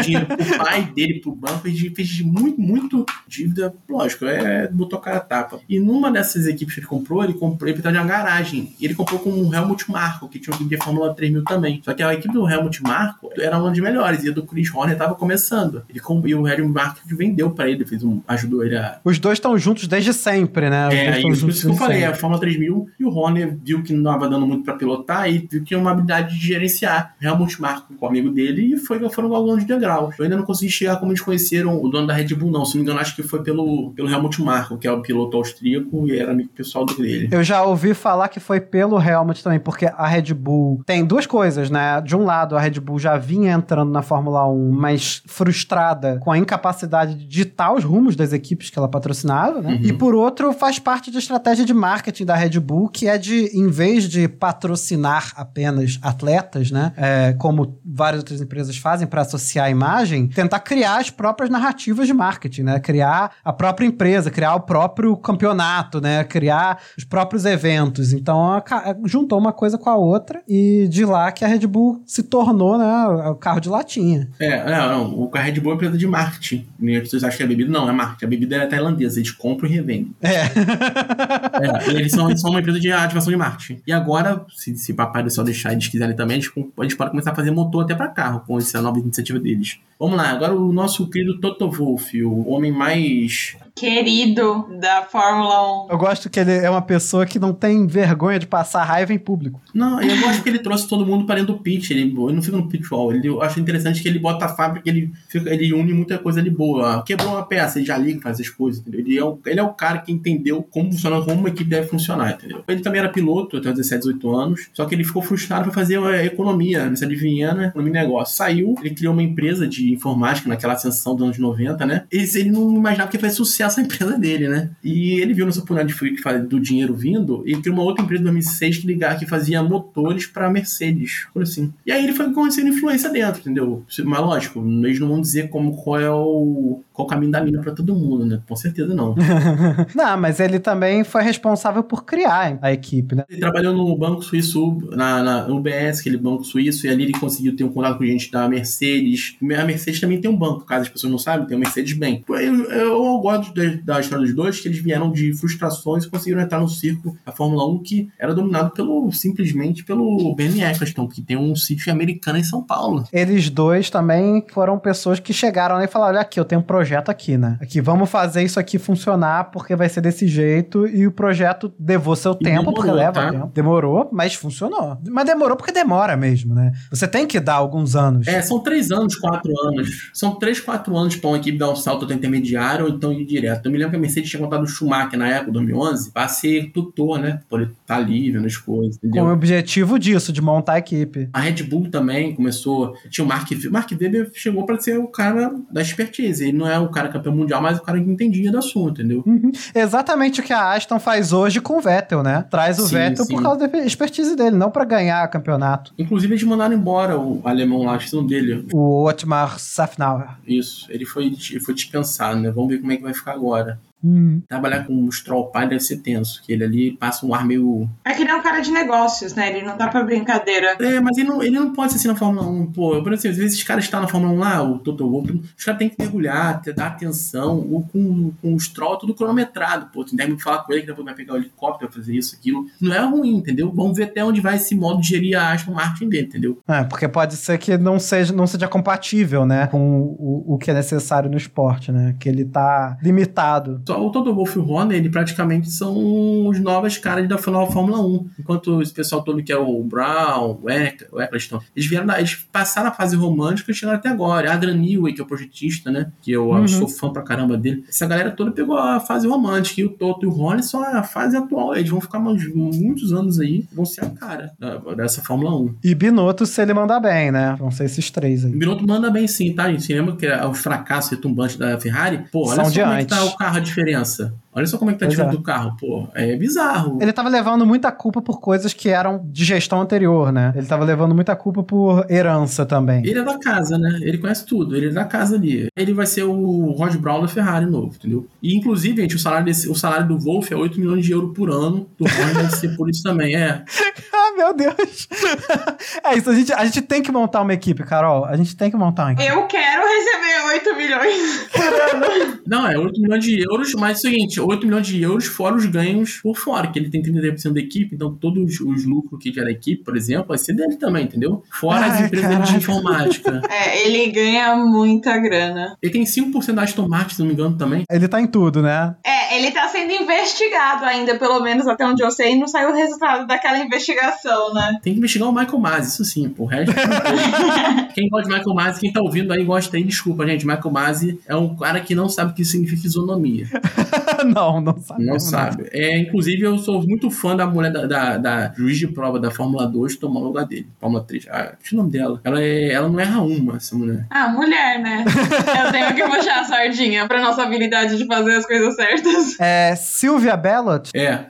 dinheiro 0.03 0.26
pro 0.26 0.58
pai 0.58 0.91
dele, 0.95 1.20
pro 1.20 1.36
banco, 1.36 1.68
e 1.68 1.89
fez 1.93 2.22
muito, 2.22 2.60
muito 2.60 3.06
dívida. 3.28 3.74
Lógico, 3.89 4.26
é, 4.26 4.68
botou 4.68 4.99
cara 4.99 5.18
a 5.18 5.22
tapa. 5.22 5.60
E 5.68 5.80
numa 5.80 6.12
dessas 6.12 6.47
equipes 6.47 6.74
que 6.74 6.80
ele 6.82 6.88
comprou, 6.88 7.24
ele 7.24 7.34
comprou, 7.34 7.68
ele 7.68 7.74
precisava 7.74 7.93
de 7.93 7.99
uma 7.99 8.08
garagem. 8.08 8.74
E 8.80 8.86
ele 8.86 8.95
comprou 8.95 9.20
com 9.20 9.30
o 9.30 9.53
Helmut 9.53 9.89
Marko, 9.91 10.28
que 10.30 10.39
tinha 10.39 10.53
uma 10.53 10.58
equipe 10.58 10.76
de 10.76 10.84
Fórmula 10.84 11.14
3000 11.14 11.43
também. 11.43 11.82
Só 11.84 11.93
que 11.93 12.03
a 12.03 12.14
equipe 12.14 12.34
do 12.34 12.49
Helmut 12.49 12.82
Marko 12.82 13.30
era 13.38 13.58
uma 13.58 13.70
das 13.70 13.80
melhores, 13.80 14.24
e 14.24 14.30
a 14.30 14.32
do 14.32 14.43
Chris 14.43 14.74
Horner 14.74 14.97
tava 14.97 15.16
começando. 15.16 15.84
Ele, 15.89 16.01
e 16.26 16.36
o 16.36 16.47
Helmut 16.47 16.74
Marko 16.74 16.99
vendeu 17.06 17.51
pra 17.51 17.70
ele, 17.70 17.86
fez 17.86 18.03
um, 18.03 18.22
ajudou 18.28 18.64
ele 18.64 18.78
a. 18.78 18.99
Os 19.03 19.20
dois 19.20 19.38
estão 19.38 19.58
juntos 19.58 19.88
desde 19.88 20.14
sempre, 20.14 20.70
né? 20.70 20.88
Os 20.88 20.93
é, 20.93 21.20
isso, 21.20 21.49
isso 21.49 21.68
que 21.68 21.74
eu 21.74 21.78
falei, 21.78 22.03
a 22.06 22.14
Fórmula 22.14 22.39
3000 22.39 22.89
e 22.99 23.06
o 23.06 23.10
Horner 23.10 23.58
viu 23.64 23.84
que 23.84 23.93
não 23.93 24.03
tava 24.12 24.30
dando 24.30 24.45
muito 24.46 24.64
para 24.64 24.76
pilotar 24.76 25.30
e 25.30 25.39
viu 25.39 25.62
que 25.62 25.66
tinha 25.66 25.80
uma 25.80 25.91
habilidade 25.91 26.38
de 26.38 26.48
gerenciar. 26.48 27.16
Helmut 27.22 27.62
Marko, 27.62 27.93
com 27.93 28.06
o 28.06 28.10
amigo 28.10 28.30
dele, 28.30 28.74
e 28.74 28.78
foi, 28.78 28.98
foram 29.10 29.30
galgando 29.30 29.60
de 29.60 29.66
degraus. 29.66 30.16
Eu 30.18 30.24
ainda 30.24 30.38
não 30.38 30.43
consegui 30.43 30.72
chegar 30.72 30.98
como 30.98 31.12
eles 31.12 31.22
conheceram 31.22 31.82
o 31.82 31.89
dono 31.89 32.08
da 32.08 32.14
Red 32.14 32.34
Bull, 32.36 32.52
não. 32.52 32.66
Se 32.66 32.76
não 32.76 32.84
me 32.84 32.89
engano, 32.89 33.00
acho 33.00 33.16
que 33.16 33.24
foi 33.24 33.43
pelo, 33.43 33.91
pelo 33.91 34.10
Helmut 34.10 34.41
Marko, 34.41 34.78
que 34.78 34.88
é 34.88 34.91
o 34.91 35.02
piloto 35.02 35.38
austríaco 35.38 36.08
e 36.08 36.18
era 36.18 36.32
amigo 36.32 36.50
pessoal 36.56 36.86
dele. 36.86 37.30
Eu 37.32 37.43
já 37.43 37.64
ouvi 37.64 37.93
falar 37.93 38.30
que 38.30 38.39
foi 38.39 38.60
pelo 38.60 39.00
Helmut 39.00 39.43
também, 39.43 39.60
porque 39.60 39.86
a 39.86 40.08
Red 40.08 40.34
Bull 40.34 40.82
tem 40.86 41.06
duas 41.06 41.26
coisas, 41.26 41.70
né? 41.70 42.02
De 42.02 42.16
um 42.16 42.24
lado, 42.24 42.56
a 42.56 42.60
Red 42.60 42.80
Bull 42.80 43.00
já 43.00 43.18
vinha 43.18 43.54
entrando 43.54 43.91
na 43.91 44.02
Fórmula 44.02 44.48
1, 44.48 44.72
mas 44.72 45.22
frustrada 45.26 46.20
com 46.20 46.32
a 46.32 46.38
incapacidade 46.38 47.16
de 47.16 47.26
ditar 47.26 47.74
os 47.74 47.84
rumos 47.84 48.16
das 48.16 48.34
equipes 48.34 48.70
que 48.70 48.78
ela 48.78 48.88
patrocinava, 48.88 49.62
né? 49.62 49.74
Uhum. 49.74 49.88
E 49.88 49.93
por 49.93 50.16
outro, 50.16 50.54
faz 50.54 50.80
parte 50.80 51.12
da 51.12 51.20
estratégia 51.20 51.66
de 51.66 51.74
marketing 51.74 52.26
da 52.26 52.36
Red 52.36 52.60
Bull, 52.60 52.89
que 52.89 53.08
é 53.08 53.18
de, 53.18 53.58
em 53.58 53.68
vez 53.68 54.08
de 54.08 54.28
patrocinar 54.40 55.34
apenas 55.36 56.00
atletas, 56.02 56.72
né? 56.72 56.92
É, 56.98 57.34
como 57.34 57.80
várias 57.84 58.20
outras 58.20 58.42
empresas 58.42 58.78
fazem 58.78 59.08
para 59.08 59.22
associar 59.22 59.66
a 59.66 59.70
imagem, 59.70 60.28
tentar 60.28 60.60
criar 60.60 61.00
as 61.00 61.10
próprias 61.10 61.50
narrativas 61.50 62.08
de 62.08 62.14
marketing, 62.14 62.64
né? 62.64 62.80
Criar 62.80 63.32
a 63.44 63.54
própria 63.54 63.86
empresa, 63.86 64.30
criar 64.30 64.56
o 64.56 64.62
próprio 64.62 65.16
campeonato, 65.18 66.02
né? 66.02 66.24
Criar 66.24 66.82
os 66.98 67.04
próprios 67.04 67.46
eventos. 67.46 68.14
Então, 68.14 68.40
a, 68.52 68.58
a, 68.58 68.96
juntou 69.06 69.40
uma 69.40 69.54
coisa 69.54 69.78
com 69.78 69.90
a 69.90 69.96
outra 69.96 70.42
e 70.48 70.88
de 70.90 71.06
lá 71.06 71.32
que 71.32 71.44
a 71.44 71.48
Red 71.48 71.68
Bull 71.68 72.02
se 72.06 72.24
tornou, 72.24 72.78
né? 72.78 73.08
O 73.30 73.36
carro 73.36 73.60
de 73.60 73.70
latinha. 73.70 74.30
É, 74.40 74.70
não, 74.70 74.90
não. 74.90 75.20
O 75.20 75.32
Red 75.34 75.60
Bull 75.60 75.74
é 75.74 75.76
empresa 75.76 75.98
de 75.98 76.08
marketing. 76.08 76.66
As 76.82 77.02
pessoas 77.02 77.24
acham 77.24 77.38
que 77.38 77.44
é 77.44 77.48
bebida. 77.48 77.72
Não, 77.72 77.90
é 77.90 77.92
marketing. 77.92 78.26
A 78.26 78.28
bebida 78.28 78.56
é 78.58 78.68
tailandesa. 78.68 79.20
Eles 79.20 79.32
compram 79.32 79.70
e 79.70 79.74
revendem. 79.74 80.16
É. 80.22 80.36
é 80.36 81.90
eles, 81.90 82.12
são, 82.12 82.30
eles 82.30 82.42
são 82.42 82.50
uma 82.50 82.60
empresa 82.60 82.80
de 82.80 82.92
ativação 82.92 83.32
de 83.32 83.38
marketing. 83.38 83.82
E 83.86 83.92
agora, 83.92 84.24
se, 84.49 84.76
se 84.78 84.93
papai 84.93 85.23
do 85.23 85.30
céu 85.30 85.43
deixar 85.43 85.73
eles 85.73 85.88
quiserem 85.88 86.15
também, 86.15 86.38
a 86.38 86.39
gente, 86.39 86.51
a 86.78 86.84
gente 86.84 86.95
pode 86.95 87.11
começar 87.11 87.32
a 87.32 87.36
fazer 87.36 87.51
motor 87.51 87.84
até 87.84 87.95
para 87.95 88.07
carro 88.07 88.41
com 88.45 88.57
essa 88.57 88.82
nova 88.82 88.99
iniciativa 88.99 89.39
deles. 89.39 89.80
Vamos 89.99 90.17
lá, 90.17 90.30
agora 90.30 90.55
o 90.55 90.71
nosso 90.73 91.09
querido 91.09 91.39
Toto 91.39 91.69
Wolff, 91.69 92.23
o 92.23 92.49
homem 92.49 92.71
mais 92.71 93.57
querido 93.76 94.65
da 94.80 95.03
Fórmula 95.03 95.86
1. 95.88 95.91
Eu 95.91 95.97
gosto 95.97 96.30
que 96.30 96.39
ele 96.39 96.53
é 96.53 96.69
uma 96.69 96.82
pessoa 96.82 97.26
que 97.26 97.38
não 97.38 97.53
tem 97.53 97.86
vergonha 97.86 98.39
de 98.39 98.47
passar 98.47 98.86
raiva 98.86 99.13
em 99.13 99.19
público. 99.19 99.61
Não, 99.73 100.01
eu 100.01 100.17
gosto 100.21 100.41
que 100.41 100.47
ele 100.47 100.59
trouxe 100.59 100.88
todo 100.88 101.05
mundo 101.05 101.26
para 101.26 101.36
dentro 101.36 101.53
do 101.53 101.59
pitch. 101.59 101.91
Ele, 101.91 102.03
ele 102.03 102.34
não 102.34 102.41
fica 102.41 102.55
no 102.55 102.69
pit 102.69 102.88
wall. 102.89 103.13
Ele, 103.13 103.28
eu 103.28 103.41
acho 103.41 103.59
interessante 103.59 104.01
que 104.01 104.07
ele 104.07 104.17
bota 104.17 104.45
a 104.45 104.49
fábrica, 104.49 104.89
ele, 104.89 105.11
fica, 105.28 105.53
ele 105.53 105.73
une 105.73 105.93
muita 105.93 106.17
coisa 106.17 106.39
ali 106.39 106.49
boa. 106.49 107.03
Quebrou 107.03 107.32
uma 107.32 107.43
peça, 107.43 107.78
ele 107.78 107.86
já 107.86 107.97
liga, 107.97 108.21
faz 108.21 108.39
as 108.39 108.47
coisas, 108.47 108.80
entendeu? 108.80 109.01
Ele 109.01 109.17
é, 109.17 109.23
o, 109.26 109.39
ele 109.45 109.59
é 109.59 109.63
o 109.63 109.73
cara 109.73 109.99
que 109.99 110.11
entendeu 110.11 110.63
como 110.63 110.93
funciona, 110.93 111.21
como 111.21 111.41
uma 111.41 111.49
equipe 111.49 111.69
deve 111.69 111.88
funcionar, 111.88 112.32
entendeu? 112.32 112.63
Ele 112.65 112.82
também 112.82 112.99
era 112.99 113.09
piloto 113.09 113.57
até 113.57 113.71
17, 113.71 113.99
18 113.99 114.36
anos, 114.36 114.69
só 114.73 114.86
que 114.86 114.95
ele 114.95 115.03
ficou 115.03 115.21
frustrado 115.21 115.65
para 115.65 115.73
fazer 115.73 115.99
a 115.99 116.23
economia, 116.23 116.89
nessa 116.89 117.03
adivinhando, 117.03 117.61
economia 117.61 117.91
e 117.91 118.03
negócio. 118.05 118.38
Saiu, 118.38 118.76
ele 118.80 118.95
criou 118.95 119.11
uma 119.11 119.23
empresa 119.23 119.67
de 119.67 119.91
informática 119.91 120.47
naquela 120.47 120.73
ascensão 120.73 121.13
dos 121.13 121.26
anos 121.26 121.38
90, 121.38 121.86
né? 121.86 122.05
Ele, 122.09 122.30
ele 122.36 122.51
não 122.51 122.73
imaginava 122.73 123.09
que 123.09 123.17
ia 123.17 123.21
fazer 123.21 123.34
sucesso 123.34 123.64
a 123.66 123.84
empresa 123.84 124.18
dele, 124.18 124.47
né? 124.47 124.72
E 124.84 125.20
ele 125.20 125.34
viu 125.34 125.45
nessa 125.45 125.59
oportunidade 125.59 126.47
do 126.47 126.59
dinheiro 126.59 126.93
vindo 126.93 127.43
e 127.45 127.55
criou 127.57 127.78
uma 127.78 127.84
outra 127.84 128.03
empresa 128.03 128.22
em 128.22 128.26
2006 128.26 128.78
que, 128.78 128.88
ligava, 128.88 129.16
que 129.16 129.26
fazia 129.26 129.63
motores 129.63 130.26
para 130.26 130.49
Mercedes, 130.49 131.28
por 131.34 131.43
assim. 131.43 131.74
E 131.86 131.91
aí 131.91 132.03
ele 132.03 132.13
foi 132.13 132.32
conhecendo 132.32 132.70
influência 132.70 133.09
dentro, 133.09 133.41
entendeu? 133.41 133.84
Mas 134.03 134.20
lógico, 134.20 134.59
eles 134.84 134.99
não 134.99 135.07
vão 135.07 135.22
dizer 135.22 135.49
como, 135.49 135.76
qual 135.76 135.99
é 135.99 136.11
o 136.11 136.82
qual 136.95 137.05
o 137.05 137.09
caminho 137.09 137.32
da 137.32 137.43
mina 137.43 137.61
para 137.61 137.74
todo 137.74 137.93
mundo, 137.93 138.26
né? 138.26 138.41
Com 138.47 138.55
certeza 138.55 138.95
não. 138.95 139.16
não, 139.93 140.18
mas 140.18 140.39
ele 140.39 140.59
também 140.59 141.03
foi 141.03 141.22
responsável 141.22 141.84
por 141.84 142.05
criar 142.05 142.57
a 142.61 142.72
equipe, 142.72 143.16
né? 143.16 143.26
Ele 143.30 143.41
trabalhou 143.41 143.74
no 143.74 143.97
Banco 143.97 144.22
Suíço, 144.22 144.78
na, 144.91 145.22
na 145.22 145.47
UBS, 145.47 145.99
aquele 145.99 146.18
banco 146.18 146.45
suíço, 146.45 146.88
e 146.88 146.89
ali 146.89 147.03
ele 147.03 147.20
conseguiu 147.20 147.53
ter 147.53 147.66
um 147.66 147.70
contato 147.70 147.97
com 147.97 148.05
gente 148.05 148.32
da 148.32 148.47
Mercedes. 148.47 149.36
A 149.41 149.66
Mercedes 149.66 149.99
também 149.99 150.22
tem 150.22 150.32
um 150.32 150.38
banco, 150.38 150.66
caso 150.66 150.84
as 150.84 150.89
pessoas 150.89 151.11
não 151.11 151.20
saibam, 151.20 151.45
tem 151.45 151.57
o 151.57 151.59
Mercedes-Benz. 151.59 152.22
Eu, 152.30 152.36
eu, 152.38 153.05
eu 153.05 153.18
gosto 153.20 153.53
da, 153.56 153.93
da 153.95 153.99
história 153.99 154.26
dos 154.26 154.36
dois, 154.36 154.60
que 154.60 154.68
eles 154.68 154.80
vieram 154.80 155.12
de 155.12 155.34
frustrações 155.34 156.03
e 156.03 156.10
conseguiram 156.10 156.41
entrar 156.41 156.60
no 156.60 156.68
circo 156.68 157.18
da 157.26 157.32
Fórmula 157.32 157.66
1, 157.68 157.84
que 157.84 158.10
era 158.20 158.34
dominado 158.34 158.72
pelo 158.72 159.12
simplesmente 159.12 159.84
pelo 159.84 160.36
Bernie 160.36 160.64
Eccleston, 160.64 161.08
que 161.08 161.22
tem 161.22 161.38
um 161.38 161.56
sítio 161.56 161.91
americano 161.91 162.38
em 162.38 162.43
São 162.43 162.62
Paulo. 162.62 163.06
Eles 163.12 163.49
dois 163.49 163.89
também 163.89 164.45
foram 164.51 164.78
pessoas 164.78 165.20
que 165.20 165.34
chegaram 165.34 165.82
e 165.82 165.88
falaram: 165.88 166.16
olha 166.16 166.22
aqui, 166.22 166.39
eu 166.39 166.45
tenho 166.45 166.62
um 166.62 166.64
projeto 166.64 167.10
aqui, 167.10 167.38
né? 167.38 167.58
Aqui, 167.62 167.80
vamos 167.80 168.10
fazer 168.10 168.43
isso 168.43 168.60
aqui 168.60 168.78
funcionar 168.78 169.51
porque 169.51 169.76
vai 169.76 169.88
ser 169.88 170.01
desse 170.01 170.28
jeito. 170.28 170.88
E 170.88 171.08
o 171.08 171.12
projeto 171.12 171.74
levou 171.80 172.16
seu 172.16 172.36
tempo, 172.36 172.60
demorou, 172.60 172.74
porque 172.74 172.91
leva 172.91 173.14
tá? 173.14 173.32
tempo. 173.32 173.51
Demorou. 173.53 174.10
Mas 174.12 174.34
funcionou. 174.34 174.97
Mas 175.08 175.26
demorou 175.26 175.56
porque 175.56 175.72
demora 175.72 176.18
mesmo, 176.18 176.53
né? 176.53 176.72
Você 176.89 177.08
tem 177.08 177.26
que 177.26 177.39
dar 177.39 177.56
alguns 177.56 177.95
anos. 177.95 178.28
É, 178.28 178.41
são 178.41 178.60
três 178.60 178.91
anos, 178.91 179.16
quatro 179.16 179.51
anos. 179.68 180.10
São 180.14 180.36
três, 180.36 180.60
quatro 180.60 180.95
anos 180.97 181.16
pra 181.16 181.30
uma 181.30 181.38
equipe 181.38 181.58
dar 181.58 181.70
um 181.70 181.76
salto 181.76 182.06
até 182.06 182.14
intermediário 182.14 182.86
ou 182.86 182.91
então 182.91 183.14
ir 183.14 183.26
direto. 183.26 183.45
Eu 183.46 183.72
me 183.72 183.78
lembro 183.78 183.91
que 183.91 183.98
a 183.98 184.00
Mercedes 184.00 184.30
tinha 184.30 184.41
contado 184.41 184.64
o 184.64 184.68
Schumacher 184.68 185.18
na 185.18 185.28
época, 185.28 185.52
2011, 185.52 186.12
pra 186.12 186.28
ser 186.28 186.72
tutor, 186.72 187.20
né? 187.20 187.41
Por 187.50 187.62
ele 187.62 187.72
estar 187.82 187.96
ali, 187.98 188.32
vendo 188.32 188.46
as 188.46 188.58
coisas, 188.58 188.98
entendeu? 188.98 189.24
Com 189.24 189.30
o 189.30 189.34
objetivo 189.34 190.00
disso, 190.00 190.32
de 190.32 190.41
montar 190.41 190.74
a 190.74 190.80
equipe. 190.80 191.30
A 191.34 191.39
Red 191.39 191.64
Bull 191.64 191.89
também 191.89 192.36
começou. 192.36 192.96
Tinha 193.10 193.24
o 193.26 193.28
Mark 193.28 193.50
Webber. 193.52 193.72
Mark 193.72 193.91
Webber 193.91 194.32
chegou 194.34 194.66
pra 194.66 194.80
ser 194.80 194.98
o 194.98 195.08
cara 195.08 195.54
da 195.72 195.82
expertise. 195.82 196.43
Ele 196.43 196.58
não 196.58 196.68
é 196.68 196.80
o 196.80 196.89
cara 196.89 197.10
campeão 197.10 197.36
mundial, 197.36 197.62
mas 197.62 197.78
o 197.78 197.82
cara 197.82 198.00
que 198.00 198.10
entendia 198.10 198.52
do 198.52 198.58
assunto, 198.58 199.02
entendeu? 199.02 199.24
Uhum. 199.26 199.52
Exatamente 199.74 200.39
o 200.41 200.43
que 200.43 200.54
a 200.54 200.74
Aston 200.74 201.00
faz 201.00 201.34
hoje 201.34 201.62
com 201.62 201.78
o 201.78 201.82
Vettel, 201.82 202.24
né? 202.24 202.46
Traz 202.50 202.80
o 202.80 202.88
Sim, 202.88 202.96
Vettel 202.96 203.26
sim. 203.26 203.36
por 203.36 203.43
causa 203.43 203.68
da 203.68 203.78
expertise 203.86 204.36
dele, 204.36 204.56
não 204.56 204.72
pra 204.72 204.86
ganhar 204.86 205.28
campeonato. 205.30 205.93
Inclusive, 205.98 206.34
eles 206.34 206.43
mandaram 206.43 206.76
embora 206.76 207.18
o 207.18 207.41
alemão 207.43 207.84
lá, 207.84 207.96
esqueci 207.98 208.16
o 208.16 208.18
nome 208.18 208.30
dele. 208.30 208.68
O 208.74 209.04
Otmar 209.06 209.60
Safnauer. 209.60 210.30
Isso. 210.48 210.88
Ele 210.89 211.06
foi, 211.06 211.26
ele 211.26 211.60
foi 211.60 211.74
dispensado, 211.74 212.39
né? 212.39 212.52
Vamos 212.52 212.70
ver 212.70 212.80
como 212.80 212.91
é 212.91 212.98
que 212.98 213.04
vai 213.04 213.14
ficar 213.14 213.35
agora. 213.36 213.80
Hum. 214.06 214.43
Trabalhar 214.47 214.86
com 214.86 215.06
o 215.06 215.12
Stroll 215.12 215.47
pai 215.47 215.68
deve 215.68 215.82
ser 215.82 215.97
tenso, 215.97 216.43
que 216.43 216.53
ele 216.53 216.64
ali 216.64 216.91
passa 216.91 217.26
um 217.26 217.34
ar 217.34 217.43
meio. 217.43 217.89
É 218.06 218.14
que 218.14 218.22
ele 218.22 218.30
é 218.30 218.36
um 218.36 218.43
cara 218.43 218.60
de 218.60 218.70
negócios, 218.70 219.34
né? 219.34 219.49
Ele 219.49 219.66
não 219.66 219.76
dá 219.76 219.88
pra 219.88 220.03
brincadeira. 220.03 220.78
É, 220.80 220.99
mas 220.99 221.18
ele 221.18 221.28
não, 221.28 221.41
ele 221.41 221.60
não 221.60 221.74
pode 221.74 221.93
ser 221.93 221.97
assim 221.97 222.08
na 222.08 222.16
Fórmula 222.16 222.47
1, 222.47 222.72
pô. 222.72 223.01
Por 223.01 223.14
exemplo, 223.14 223.32
às 223.32 223.38
vezes 223.38 223.53
esses 223.53 223.64
caras 223.64 223.86
estão 223.86 223.99
na 223.99 224.08
Fórmula 224.08 224.34
1 224.34 224.38
lá, 224.38 224.62
o 224.64 224.78
Toto 224.78 225.10
Wolff, 225.10 225.41
os 225.58 225.64
caras 225.64 225.80
têm 225.80 225.89
que 225.89 225.95
mergulhar, 225.97 226.62
ter, 226.62 226.74
dar 226.74 226.88
atenção. 226.88 227.58
O, 227.58 227.84
com, 227.91 228.32
com 228.39 228.53
o 228.53 228.60
Stroll 228.60 228.97
tudo 228.97 229.16
cronometrado, 229.16 229.88
pô. 229.91 230.03
Tu 230.03 230.16
deve 230.16 230.38
falar 230.38 230.60
com 230.60 230.72
ele 230.72 230.82
que 230.82 230.88
depois 230.88 231.06
vai 231.06 231.16
pegar 231.16 231.34
o 231.34 231.38
helicóptero, 231.38 231.89
vai 231.89 231.99
fazer 231.99 232.16
isso, 232.16 232.36
aquilo. 232.36 232.68
Não 232.80 232.93
é 232.93 233.03
ruim, 233.03 233.38
entendeu? 233.38 233.72
Vamos 233.74 233.97
ver 233.97 234.03
até 234.03 234.24
onde 234.24 234.39
vai 234.39 234.58
esse 234.58 234.76
modo 234.76 235.01
de 235.01 235.08
gerir 235.08 235.39
a 235.39 235.51
Aston 235.51 235.72
Martin 235.72 236.08
dele, 236.08 236.28
entendeu? 236.28 236.60
É, 236.68 236.84
porque 236.84 237.08
pode 237.08 237.36
ser 237.36 237.58
que 237.58 237.78
não 237.78 237.99
seja, 237.99 238.34
não 238.34 238.45
seja 238.45 238.68
compatível, 238.68 239.45
né? 239.45 239.68
Com 239.68 240.01
o, 240.01 240.56
o 240.56 240.58
que 240.58 240.70
é 240.70 240.74
necessário 240.74 241.30
no 241.30 241.38
esporte, 241.38 241.91
né? 241.91 242.16
Que 242.20 242.30
ele 242.30 242.45
tá 242.45 242.97
limitado. 243.01 243.82
Só 243.88 243.95
o 243.96 244.10
Toto 244.10 244.34
Wolff 244.34 244.56
e 244.58 244.60
o 244.62 244.70
Horner, 244.70 244.98
ele 244.98 245.10
praticamente 245.10 245.70
são 245.70 246.48
os 246.48 246.60
novos 246.60 246.98
caras 246.98 247.28
da 247.28 247.38
nova 247.52 247.72
Fórmula 247.72 248.00
1. 248.06 248.28
Enquanto 248.39 248.82
esse 248.82 248.93
pessoal 248.93 249.22
todo 249.24 249.43
que 249.43 249.52
é 249.52 249.58
o 249.58 249.84
Brown, 249.84 250.60
o 250.62 250.70
Eck- 250.70 251.06
o 251.12 251.22
Eccleston, 251.22 251.60
eles 251.76 251.88
vieram 251.89 252.06
da- 252.06 252.18
eles 252.20 252.36
passaram 252.52 252.89
a 252.89 252.91
fase 252.93 253.16
romântica 253.16 253.72
e 253.72 253.74
chegaram 253.74 253.98
até 254.00 254.10
agora. 254.10 254.52
Adrian 254.54 254.76
Newey, 254.76 255.14
que 255.14 255.22
é 255.22 255.24
o 255.24 255.28
projetista, 255.28 255.91
né? 255.91 256.12
Que 256.22 256.32
eu, 256.32 256.50
Uhum. 256.50 256.68
sou 256.68 256.88
fã 256.88 257.12
pra 257.12 257.22
caramba 257.22 257.58
dele. 257.58 257.84
Essa 257.88 258.06
galera 258.06 258.32
toda 258.32 258.52
pegou 258.52 258.78
a 258.78 259.00
fase 259.00 259.28
romântica. 259.28 259.82
E 259.82 259.86
o 259.86 259.89
Toto 259.89 260.26
e 260.26 260.28
o 260.28 260.38
Horner 260.39 260.64
são 260.64 260.82
a 260.84 261.04
fase 261.04 261.36
atual. 261.38 261.76
Eles 261.76 261.89
vão 261.89 262.02
ficar 262.02 262.20
mais, 262.20 262.46
muitos 262.54 263.12
anos 263.14 263.39
aí, 263.39 263.66
vão 263.74 263.86
ser 263.86 264.06
a 264.06 264.10
cara 264.10 264.52
da- 264.60 264.78
dessa 264.96 265.22
Fórmula 265.22 265.56
1. 265.56 265.76
E 265.84 265.93
Binotto, 265.96 266.46
se 266.46 266.62
ele 266.62 266.74
mandar 266.74 267.00
bem, 267.00 267.32
né? 267.32 267.56
Vão 267.58 267.72
ser 267.72 267.86
esses 267.86 268.10
três 268.12 268.46
aí. 268.46 268.54
O 268.54 268.58
Binotto 268.58 268.86
manda 268.88 269.10
bem 269.10 269.28
sim, 269.28 269.54
tá, 269.54 269.70
gente? 269.70 269.84
Você 269.84 269.93
lembra 269.93 270.16
que 270.16 270.26
é 270.26 270.46
os 270.46 270.60
fracassos 270.60 271.12
retumbantes 271.12 271.58
da 271.58 271.80
Ferrari? 271.80 272.26
Pô, 272.32 272.48
olha 272.48 272.56
São 272.56 272.66
só 272.66 272.82
como 272.82 272.93
é 272.93 272.98
que 273.04 273.10
tá 273.10 273.24
o 273.24 273.36
carro, 273.38 273.58
a 273.58 273.60
diferença. 273.86 274.34
Olha 274.56 274.66
só 274.66 274.78
como 274.78 274.89
é 274.89 274.93
que 274.93 275.01
tá 275.01 275.06
a 275.06 275.10
diferença 275.10 275.34
é. 275.34 275.38
do 275.38 275.43
carro. 275.43 275.76
Pô, 275.78 276.08
é 276.16 276.34
bizarro. 276.38 276.97
Ele 277.01 277.12
tava 277.12 277.28
levando 277.28 277.66
muita 277.66 277.91
culpa 277.91 278.22
por 278.22 278.39
coisas 278.39 278.74
que 278.74 278.88
eram 278.88 279.22
de 279.26 279.43
gestão 279.43 279.82
anterior, 279.82 280.32
né? 280.32 280.53
Ele 280.56 280.66
tava 280.66 280.86
levando 280.86 281.14
muita 281.14 281.36
culpa 281.36 281.62
por 281.62 282.10
herança 282.10 282.66
também. 282.66 283.06
Ele 283.06 283.20
é 283.20 283.24
da 283.24 283.38
casa, 283.38 283.78
né? 283.78 283.99
Ele 284.01 284.18
conhece 284.18 284.45
tudo, 284.45 284.76
ele 284.76 284.88
é 284.88 284.91
da 284.91 285.03
casa 285.03 285.36
ali. 285.36 285.68
Ele 285.76 285.93
vai 285.93 286.06
ser 286.06 286.24
o 286.24 286.72
Rod 286.72 286.95
Brown 286.95 287.22
da 287.22 287.28
Ferrari 287.28 287.66
novo, 287.66 287.93
entendeu? 287.95 288.26
E 288.41 288.56
inclusive, 288.56 289.01
gente, 289.01 289.18
o 289.18 289.20
salário, 289.20 289.45
desse, 289.45 289.68
o 289.68 289.76
salário 289.76 290.08
do 290.08 290.18
Wolff 290.18 290.53
é 290.53 290.56
8 290.56 290.80
milhões 290.80 291.06
de 291.06 291.12
euros 291.12 291.36
por 291.36 291.49
ano. 291.49 291.89
Do 291.97 292.06
Horner 292.06 292.36
deve 292.36 292.51
ser 292.56 292.78
por 292.78 292.89
isso 292.89 293.03
também, 293.03 293.36
é. 293.36 293.64
Ah, 294.18 294.32
meu 294.36 294.53
Deus! 294.56 295.08
é 296.03 296.18
isso, 296.18 296.30
a 296.30 296.34
gente, 296.34 296.53
a 296.53 296.66
gente 296.66 296.82
tem 296.82 297.01
que 297.01 297.12
montar 297.12 297.41
uma 297.41 297.53
equipe, 297.53 297.84
Carol. 297.84 298.26
A 298.26 298.36
gente 298.36 298.56
tem 298.56 298.72
que 298.72 298.78
montar 298.78 299.03
uma 299.03 299.14
equipe. 299.14 299.28
Eu 299.28 299.45
quero 299.45 299.84
receber 299.84 300.53
8 300.53 300.76
milhões 300.76 301.47
por 301.51 301.62
ano. 301.62 302.41
Não, 302.47 302.68
é 302.68 302.78
8 302.78 303.01
milhões 303.01 303.24
de 303.24 303.43
euros, 303.43 303.74
mas 303.76 303.97
é 303.97 303.99
o 303.99 304.01
seguinte, 304.01 304.39
8 304.46 304.66
milhões 304.66 304.88
de 304.88 305.02
euros 305.02 305.26
fora 305.26 305.56
os 305.56 305.66
ganhos 305.66 306.20
por 306.22 306.38
fora, 306.38 306.68
que 306.68 306.80
ele 306.80 306.89
tem 306.89 307.02
33% 307.02 307.54
da 307.54 307.60
equipe, 307.60 307.96
então 307.96 308.14
todos 308.14 308.60
os 308.60 308.86
lucros 308.86 309.22
que 309.22 309.32
gera 309.32 309.48
a 309.48 309.52
equipe, 309.52 309.84
por 309.84 309.96
exemplo, 309.96 310.28
vai 310.30 310.38
ser 310.38 310.54
dele 310.54 310.76
também, 310.76 311.06
entendeu? 311.06 311.43
Fora 311.52 311.86
as 311.86 311.93
Ai, 311.93 312.06
empresas 312.06 312.30
dele 312.30 312.41
de 312.41 312.48
caraca. 312.48 312.58
informática. 312.58 313.41
É, 313.56 313.88
ele 313.88 314.12
ganha 314.12 314.56
muita 314.56 315.18
grana. 315.18 315.78
Ele 315.82 315.91
tem 315.91 316.04
5% 316.04 316.54
da 316.54 316.64
Aston 316.64 316.88
Martin, 316.88 317.16
se 317.16 317.20
não 317.20 317.28
me 317.28 317.34
engano, 317.34 317.58
também. 317.58 317.84
Ele 317.89 318.08
tá 318.08 318.20
em 318.20 318.28
tudo, 318.28 318.62
né? 318.62 318.96
É, 319.04 319.38
ele 319.38 319.52
tá 319.52 319.68
sendo 319.68 319.91
investigado 319.91 320.84
ainda, 320.84 321.18
pelo 321.18 321.39
menos 321.39 321.68
até 321.68 321.86
onde 321.86 322.04
eu 322.04 322.12
sei, 322.12 322.34
e 322.34 322.39
não 322.39 322.48
saiu 322.48 322.70
o 322.70 322.76
resultado 322.76 323.26
daquela 323.28 323.58
investigação, 323.60 324.54
né? 324.54 324.80
Tem 324.84 324.93
que 324.93 325.00
investigar 325.00 325.30
o 325.30 325.34
Michael 325.34 325.60
Masi, 325.60 325.89
isso 325.89 326.04
sim, 326.06 326.28
pô. 326.30 326.43
O 326.43 326.48
resto. 326.48 326.74
quem 327.93 328.10
gosta 328.10 328.30
de 328.30 328.36
Michael 328.36 328.56
Masi, 328.56 328.82
quem 328.82 328.91
tá 328.91 329.02
ouvindo 329.02 329.32
aí 329.32 329.43
gosta 329.43 329.78
aí, 329.78 329.84
desculpa, 329.84 330.26
gente. 330.28 330.46
Michael 330.46 330.72
Masi 330.72 331.20
é 331.28 331.36
um 331.36 331.56
cara 331.56 331.80
que 331.80 331.96
não 331.96 332.10
sabe 332.10 332.32
o 332.32 332.36
que 332.36 332.43
significa 332.43 332.86
isonomia. 332.86 333.48
não, 334.36 334.62
não 334.62 334.78
sabe. 334.78 335.06
Não 335.06 335.20
sabe. 335.20 335.70
É, 335.72 335.98
inclusive, 335.98 336.44
eu 336.44 336.58
sou 336.58 336.86
muito 336.86 337.10
fã 337.10 337.36
da 337.36 337.48
mulher 337.48 337.72
da, 337.72 337.86
da, 337.86 338.18
da 338.18 338.54
juiz 338.56 338.78
de 338.78 338.88
prova 338.88 339.20
da 339.20 339.32
Fórmula 339.32 339.66
2 339.68 339.96
tomar 339.96 340.20
o 340.20 340.24
lugar 340.26 340.46
dele. 340.46 340.68
Fórmula 340.80 341.04
3. 341.04 341.28
Ah, 341.30 341.54
que 341.64 341.74
o 341.74 341.78
nome 341.78 341.92
dela? 341.92 342.20
Ela, 342.24 342.42
é, 342.42 342.72
ela 342.72 342.90
não 342.90 343.00
erra 343.00 343.22
uma, 343.22 343.56
essa 343.56 343.76
mulher. 343.76 344.06
Ah, 344.10 344.28
mulher, 344.28 344.80
né? 344.80 345.06
Eu 345.66 345.72
tenho 345.72 345.96
que 345.96 346.04
puxar 346.04 346.42
a 346.42 346.44
sardinha 346.44 347.08
pra 347.08 347.22
nossa 347.22 347.44
habilidade 347.44 347.98
de 347.98 348.06
fazer 348.06 348.34
as 348.34 348.46
coisas 348.46 348.76
certas. 348.76 349.40
É 349.40 349.76
Sylvia 349.76 350.36
Bellot? 350.36 350.92
É. 350.96 351.26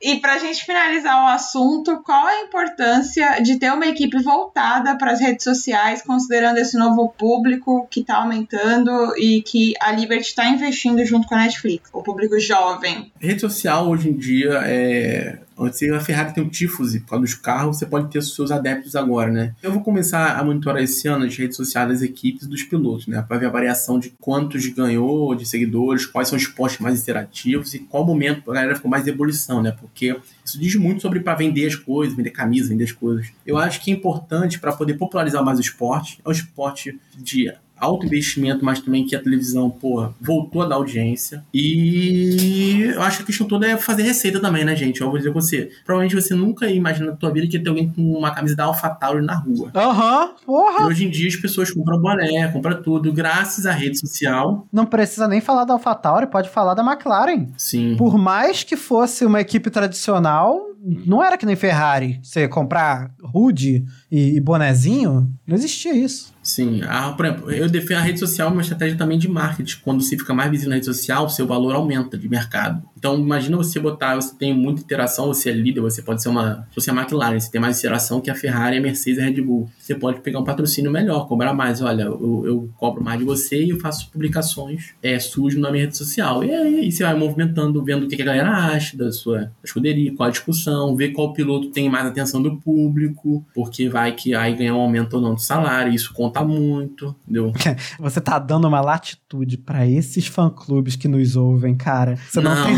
E 0.00 0.20
pra 0.20 0.38
gente 0.38 0.64
finalizar 0.64 1.24
o 1.24 1.26
assunto, 1.26 2.02
qual 2.04 2.26
a 2.26 2.42
importância 2.42 3.40
de 3.42 3.58
ter 3.58 3.72
uma 3.72 3.86
equipe 3.86 4.22
voltada 4.22 4.96
para 4.96 5.12
as 5.12 5.20
redes 5.20 5.44
sociais, 5.44 6.02
considerando 6.02 6.58
esse 6.58 6.78
novo 6.78 7.08
público 7.08 7.86
que 7.90 8.04
tá 8.04 8.16
aumentando 8.16 9.16
e 9.16 9.42
que 9.42 9.74
a 9.80 9.92
Liberty 9.92 10.34
tá 10.34 10.48
investindo 10.48 11.04
junto 11.04 11.26
com 11.26 11.34
a 11.34 11.38
Netflix, 11.38 11.90
o 11.92 12.02
público 12.02 12.38
jovem? 12.38 13.12
Rede 13.20 13.40
social 13.40 13.88
hoje 13.88 14.08
em 14.08 14.16
dia 14.16 14.60
é. 14.64 15.38
Se 15.72 15.90
a 15.90 16.00
Ferrari 16.00 16.34
tem 16.34 16.42
o 16.42 16.48
Tifose 16.48 17.00
por 17.00 17.10
causa 17.10 17.24
dos 17.24 17.34
carros, 17.34 17.78
você 17.78 17.86
pode 17.86 18.10
ter 18.10 18.18
os 18.18 18.34
seus 18.34 18.50
adeptos 18.50 18.94
agora, 18.94 19.30
né? 19.30 19.54
Eu 19.62 19.72
vou 19.72 19.82
começar 19.82 20.38
a 20.38 20.44
monitorar 20.44 20.82
esse 20.82 21.08
ano 21.08 21.24
as 21.24 21.36
redes 21.36 21.56
sociais 21.56 21.88
das 21.88 22.02
equipes 22.02 22.46
dos 22.46 22.62
pilotos, 22.62 23.06
né? 23.06 23.22
Para 23.26 23.38
ver 23.38 23.46
a 23.46 23.50
variação 23.50 23.98
de 23.98 24.10
quantos 24.10 24.66
ganhou, 24.68 25.34
de 25.34 25.46
seguidores, 25.46 26.06
quais 26.06 26.28
são 26.28 26.36
os 26.36 26.46
posts 26.46 26.80
mais 26.80 27.00
interativos 27.00 27.74
e 27.74 27.80
qual 27.80 28.04
momento 28.04 28.50
a 28.50 28.54
galera 28.54 28.76
ficou 28.76 28.90
mais 28.90 29.06
em 29.06 29.10
ebulição, 29.10 29.62
né? 29.62 29.72
Porque 29.72 30.16
isso 30.44 30.58
diz 30.58 30.74
muito 30.76 31.02
sobre 31.02 31.20
para 31.20 31.34
vender 31.34 31.66
as 31.66 31.74
coisas, 31.74 32.16
vender 32.16 32.30
camisa, 32.30 32.68
vender 32.68 32.84
as 32.84 32.92
coisas. 32.92 33.28
Eu 33.44 33.58
acho 33.58 33.80
que 33.80 33.90
é 33.90 33.94
importante 33.94 34.58
para 34.58 34.72
poder 34.72 34.94
popularizar 34.94 35.44
mais 35.44 35.58
o 35.58 35.62
esporte. 35.62 36.20
É 36.24 36.28
um 36.28 36.32
esporte 36.32 36.98
de 37.16 37.52
alto 37.80 38.06
investimento, 38.06 38.64
mas 38.64 38.80
também 38.80 39.06
que 39.06 39.14
a 39.16 39.22
televisão, 39.22 39.70
porra, 39.70 40.14
voltou 40.20 40.62
a 40.62 40.66
dar 40.66 40.76
audiência. 40.76 41.44
E 41.52 42.82
eu 42.94 43.02
acho 43.02 43.18
que 43.18 43.22
a 43.22 43.26
questão 43.26 43.46
toda 43.46 43.66
é 43.66 43.76
fazer 43.76 44.02
receita 44.02 44.40
também, 44.40 44.64
né, 44.64 44.74
gente? 44.76 45.00
Eu 45.00 45.08
vou 45.08 45.18
dizer 45.18 45.32
com 45.32 45.40
você. 45.40 45.70
Provavelmente 45.84 46.14
você 46.20 46.34
nunca 46.34 46.66
ia 46.66 46.74
imaginar 46.76 47.06
na 47.10 47.16
tua 47.16 47.30
vida 47.30 47.46
que 47.46 47.56
ia 47.56 47.62
ter 47.62 47.68
alguém 47.68 47.88
com 47.90 48.02
uma 48.12 48.30
camisa 48.34 48.56
da 48.56 48.64
AlphaTauri 48.64 49.24
na 49.24 49.34
rua. 49.36 49.70
Aham, 49.74 50.30
E 50.42 50.44
porra! 50.44 50.86
hoje 50.86 51.06
em 51.06 51.10
dia 51.10 51.28
as 51.28 51.36
pessoas 51.36 51.70
compram 51.70 52.00
boné, 52.00 52.48
compram 52.48 52.82
tudo, 52.82 53.12
graças 53.12 53.66
à 53.66 53.72
rede 53.72 53.98
social. 53.98 54.66
Não 54.72 54.86
precisa 54.86 55.28
nem 55.28 55.40
falar 55.40 55.64
da 55.64 55.74
AlphaTauri, 55.74 56.26
pode 56.26 56.48
falar 56.48 56.74
da 56.74 56.82
McLaren. 56.82 57.46
Sim. 57.56 57.96
Por 57.96 58.16
mais 58.18 58.62
que 58.62 58.76
fosse 58.76 59.24
uma 59.24 59.40
equipe 59.40 59.70
tradicional, 59.70 60.60
não 61.06 61.22
era 61.22 61.36
que 61.36 61.44
nem 61.46 61.56
Ferrari. 61.56 62.20
Você 62.22 62.46
comprar 62.48 63.10
hoodie 63.34 63.84
e, 64.10 64.36
e 64.36 64.40
bonezinho, 64.40 65.30
não 65.46 65.56
existia 65.56 65.94
isso. 65.94 66.32
Sim, 66.48 66.80
a, 66.88 67.12
por 67.12 67.26
exemplo, 67.26 67.50
eu 67.52 67.68
defendo 67.68 67.98
a 67.98 68.00
rede 68.00 68.18
social 68.18 68.50
uma 68.50 68.62
estratégia 68.62 68.96
também 68.96 69.18
de 69.18 69.28
marketing. 69.28 69.80
Quando 69.84 70.02
você 70.02 70.16
fica 70.16 70.32
mais 70.32 70.50
visível 70.50 70.70
na 70.70 70.76
rede 70.76 70.86
social, 70.86 71.28
seu 71.28 71.46
valor 71.46 71.74
aumenta 71.74 72.16
de 72.16 72.26
mercado. 72.26 72.82
Então, 72.96 73.18
imagina 73.18 73.54
você 73.58 73.78
botar, 73.78 74.14
você 74.14 74.34
tem 74.34 74.54
muita 74.54 74.80
interação, 74.80 75.26
você 75.26 75.50
é 75.50 75.52
líder, 75.52 75.82
você 75.82 76.00
pode 76.00 76.22
ser 76.22 76.30
uma. 76.30 76.66
Você 76.74 76.90
é 76.90 76.94
McLaren, 76.94 77.38
você 77.38 77.50
tem 77.50 77.60
mais 77.60 77.78
interação 77.78 78.18
que 78.22 78.30
a 78.30 78.34
Ferrari, 78.34 78.78
a 78.78 78.80
Mercedes 78.80 79.18
a 79.18 79.24
Red 79.24 79.42
Bull. 79.42 79.70
Você 79.78 79.94
pode 79.94 80.20
pegar 80.20 80.38
um 80.38 80.44
patrocínio 80.44 80.90
melhor, 80.90 81.28
cobrar 81.28 81.52
mais. 81.52 81.82
Olha, 81.82 82.04
eu, 82.04 82.42
eu 82.46 82.70
cobro 82.78 83.04
mais 83.04 83.18
de 83.18 83.26
você 83.26 83.62
e 83.62 83.68
eu 83.68 83.78
faço 83.78 84.10
publicações 84.10 84.94
é, 85.02 85.18
sujo 85.18 85.60
na 85.60 85.70
minha 85.70 85.84
rede 85.84 85.98
social. 85.98 86.42
E 86.42 86.50
aí 86.50 86.90
você 86.90 87.04
vai 87.04 87.14
movimentando, 87.14 87.84
vendo 87.84 88.06
o 88.06 88.08
que 88.08 88.22
a 88.22 88.24
galera 88.24 88.50
acha 88.50 88.96
da 88.96 89.12
sua 89.12 89.52
escuderia, 89.62 90.14
qual 90.14 90.30
a 90.30 90.32
discussão, 90.32 90.96
ver 90.96 91.10
qual 91.10 91.34
piloto 91.34 91.68
tem 91.68 91.90
mais 91.90 92.06
atenção 92.06 92.40
do 92.40 92.56
público, 92.56 93.44
porque 93.54 93.86
vai 93.86 94.12
que 94.12 94.34
aí 94.34 94.54
ganhar 94.54 94.74
um 94.74 94.80
aumento 94.80 95.12
ou 95.12 95.20
não 95.20 95.34
do 95.34 95.40
salário, 95.42 95.92
isso 95.92 96.14
conta 96.14 96.37
muito, 96.44 97.14
entendeu? 97.24 97.52
Você 97.98 98.20
tá 98.20 98.38
dando 98.38 98.66
uma 98.66 98.80
latitude 98.80 99.58
pra 99.58 99.86
esses 99.86 100.26
fã-clubes 100.26 100.96
que 100.96 101.08
nos 101.08 101.36
ouvem, 101.36 101.76
cara. 101.76 102.16
Você 102.28 102.40
não, 102.40 102.54
Não. 102.54 102.64
tem. 102.66 102.76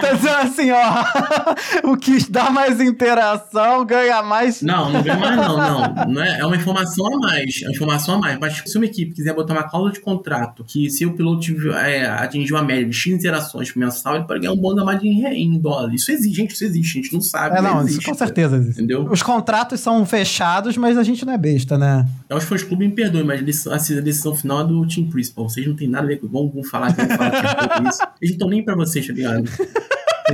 tá 0.00 0.12
dizendo 0.12 0.36
assim, 0.38 0.70
ó. 0.70 1.04
o 1.92 1.96
que 1.96 2.30
dá 2.30 2.50
mais 2.50 2.80
interação 2.80 3.84
ganha 3.84 4.22
mais. 4.22 4.62
Não, 4.62 4.90
não 4.92 5.02
vem 5.02 5.16
mais 5.16 5.36
não, 5.36 5.56
não. 5.56 6.12
não 6.12 6.22
é, 6.22 6.40
é 6.40 6.46
uma 6.46 6.56
informação 6.56 7.06
a 7.06 7.18
mais. 7.18 7.62
É 7.62 7.66
uma 7.66 7.74
informação 7.74 8.14
a 8.16 8.18
mais. 8.18 8.38
Mas 8.38 8.62
se 8.66 8.76
uma 8.76 8.86
equipe 8.86 9.14
quiser 9.14 9.34
botar 9.34 9.54
uma 9.54 9.62
cláusula 9.64 9.92
de 9.92 10.00
contrato 10.00 10.64
que 10.64 10.90
se 10.90 11.04
o 11.06 11.14
piloto 11.14 11.40
tiver, 11.40 11.88
é, 11.88 12.06
atingir 12.06 12.52
uma 12.52 12.62
média 12.62 12.86
de 12.86 12.94
X 12.94 13.12
interações 13.12 13.70
por 13.72 13.78
mensal, 13.78 14.16
ele 14.16 14.24
pode 14.24 14.40
ganhar 14.40 14.52
um 14.52 14.56
bônus 14.56 14.82
a 14.82 14.84
mais 14.84 15.02
em, 15.02 15.24
em 15.24 15.58
dólar. 15.58 15.92
Isso 15.94 16.10
existe, 16.10 16.36
gente, 16.36 16.54
isso 16.54 16.64
existe. 16.64 16.98
A 16.98 17.02
gente 17.02 17.12
não 17.14 17.20
sabe. 17.20 17.56
É, 17.56 17.62
não, 17.62 17.80
existe, 17.80 18.00
isso 18.00 18.10
com 18.10 18.14
certeza 18.14 18.56
existe. 18.56 18.78
Entendeu? 18.78 19.06
Os 19.10 19.22
contratos 19.22 19.80
são 19.80 20.04
fechados, 20.04 20.76
mas 20.76 20.96
a 20.98 21.02
gente 21.02 21.24
não 21.24 21.32
é 21.32 21.38
besta, 21.38 21.78
né? 21.78 22.06
Os 22.30 22.44
fãs 22.44 22.62
clube 22.62 22.84
me 22.88 22.94
perdoem, 22.94 23.24
mas 23.24 23.40
a 23.40 23.44
decisão, 23.44 23.72
assim, 23.72 23.98
a 23.98 24.00
decisão 24.00 24.34
final 24.34 24.60
é 24.62 24.64
do 24.66 24.86
Team 24.86 25.08
Principal. 25.08 25.48
Vocês 25.48 25.66
não 25.66 25.76
tem 25.76 25.88
nada 25.88 26.04
a 26.04 26.08
ver 26.08 26.16
com. 26.16 26.28
Vamos, 26.28 26.52
vamos 26.52 26.68
falar 26.68 26.92
que 26.92 27.00
vamos 27.02 27.16
falar 27.16 27.80
é 27.84 27.88
isso. 27.88 28.02
Eles 28.20 28.30
não 28.30 28.36
estão 28.36 28.48
nem 28.48 28.64
pra 28.64 28.74
vocês, 28.74 29.06
tá 29.06 29.12
ligado? 29.12 29.44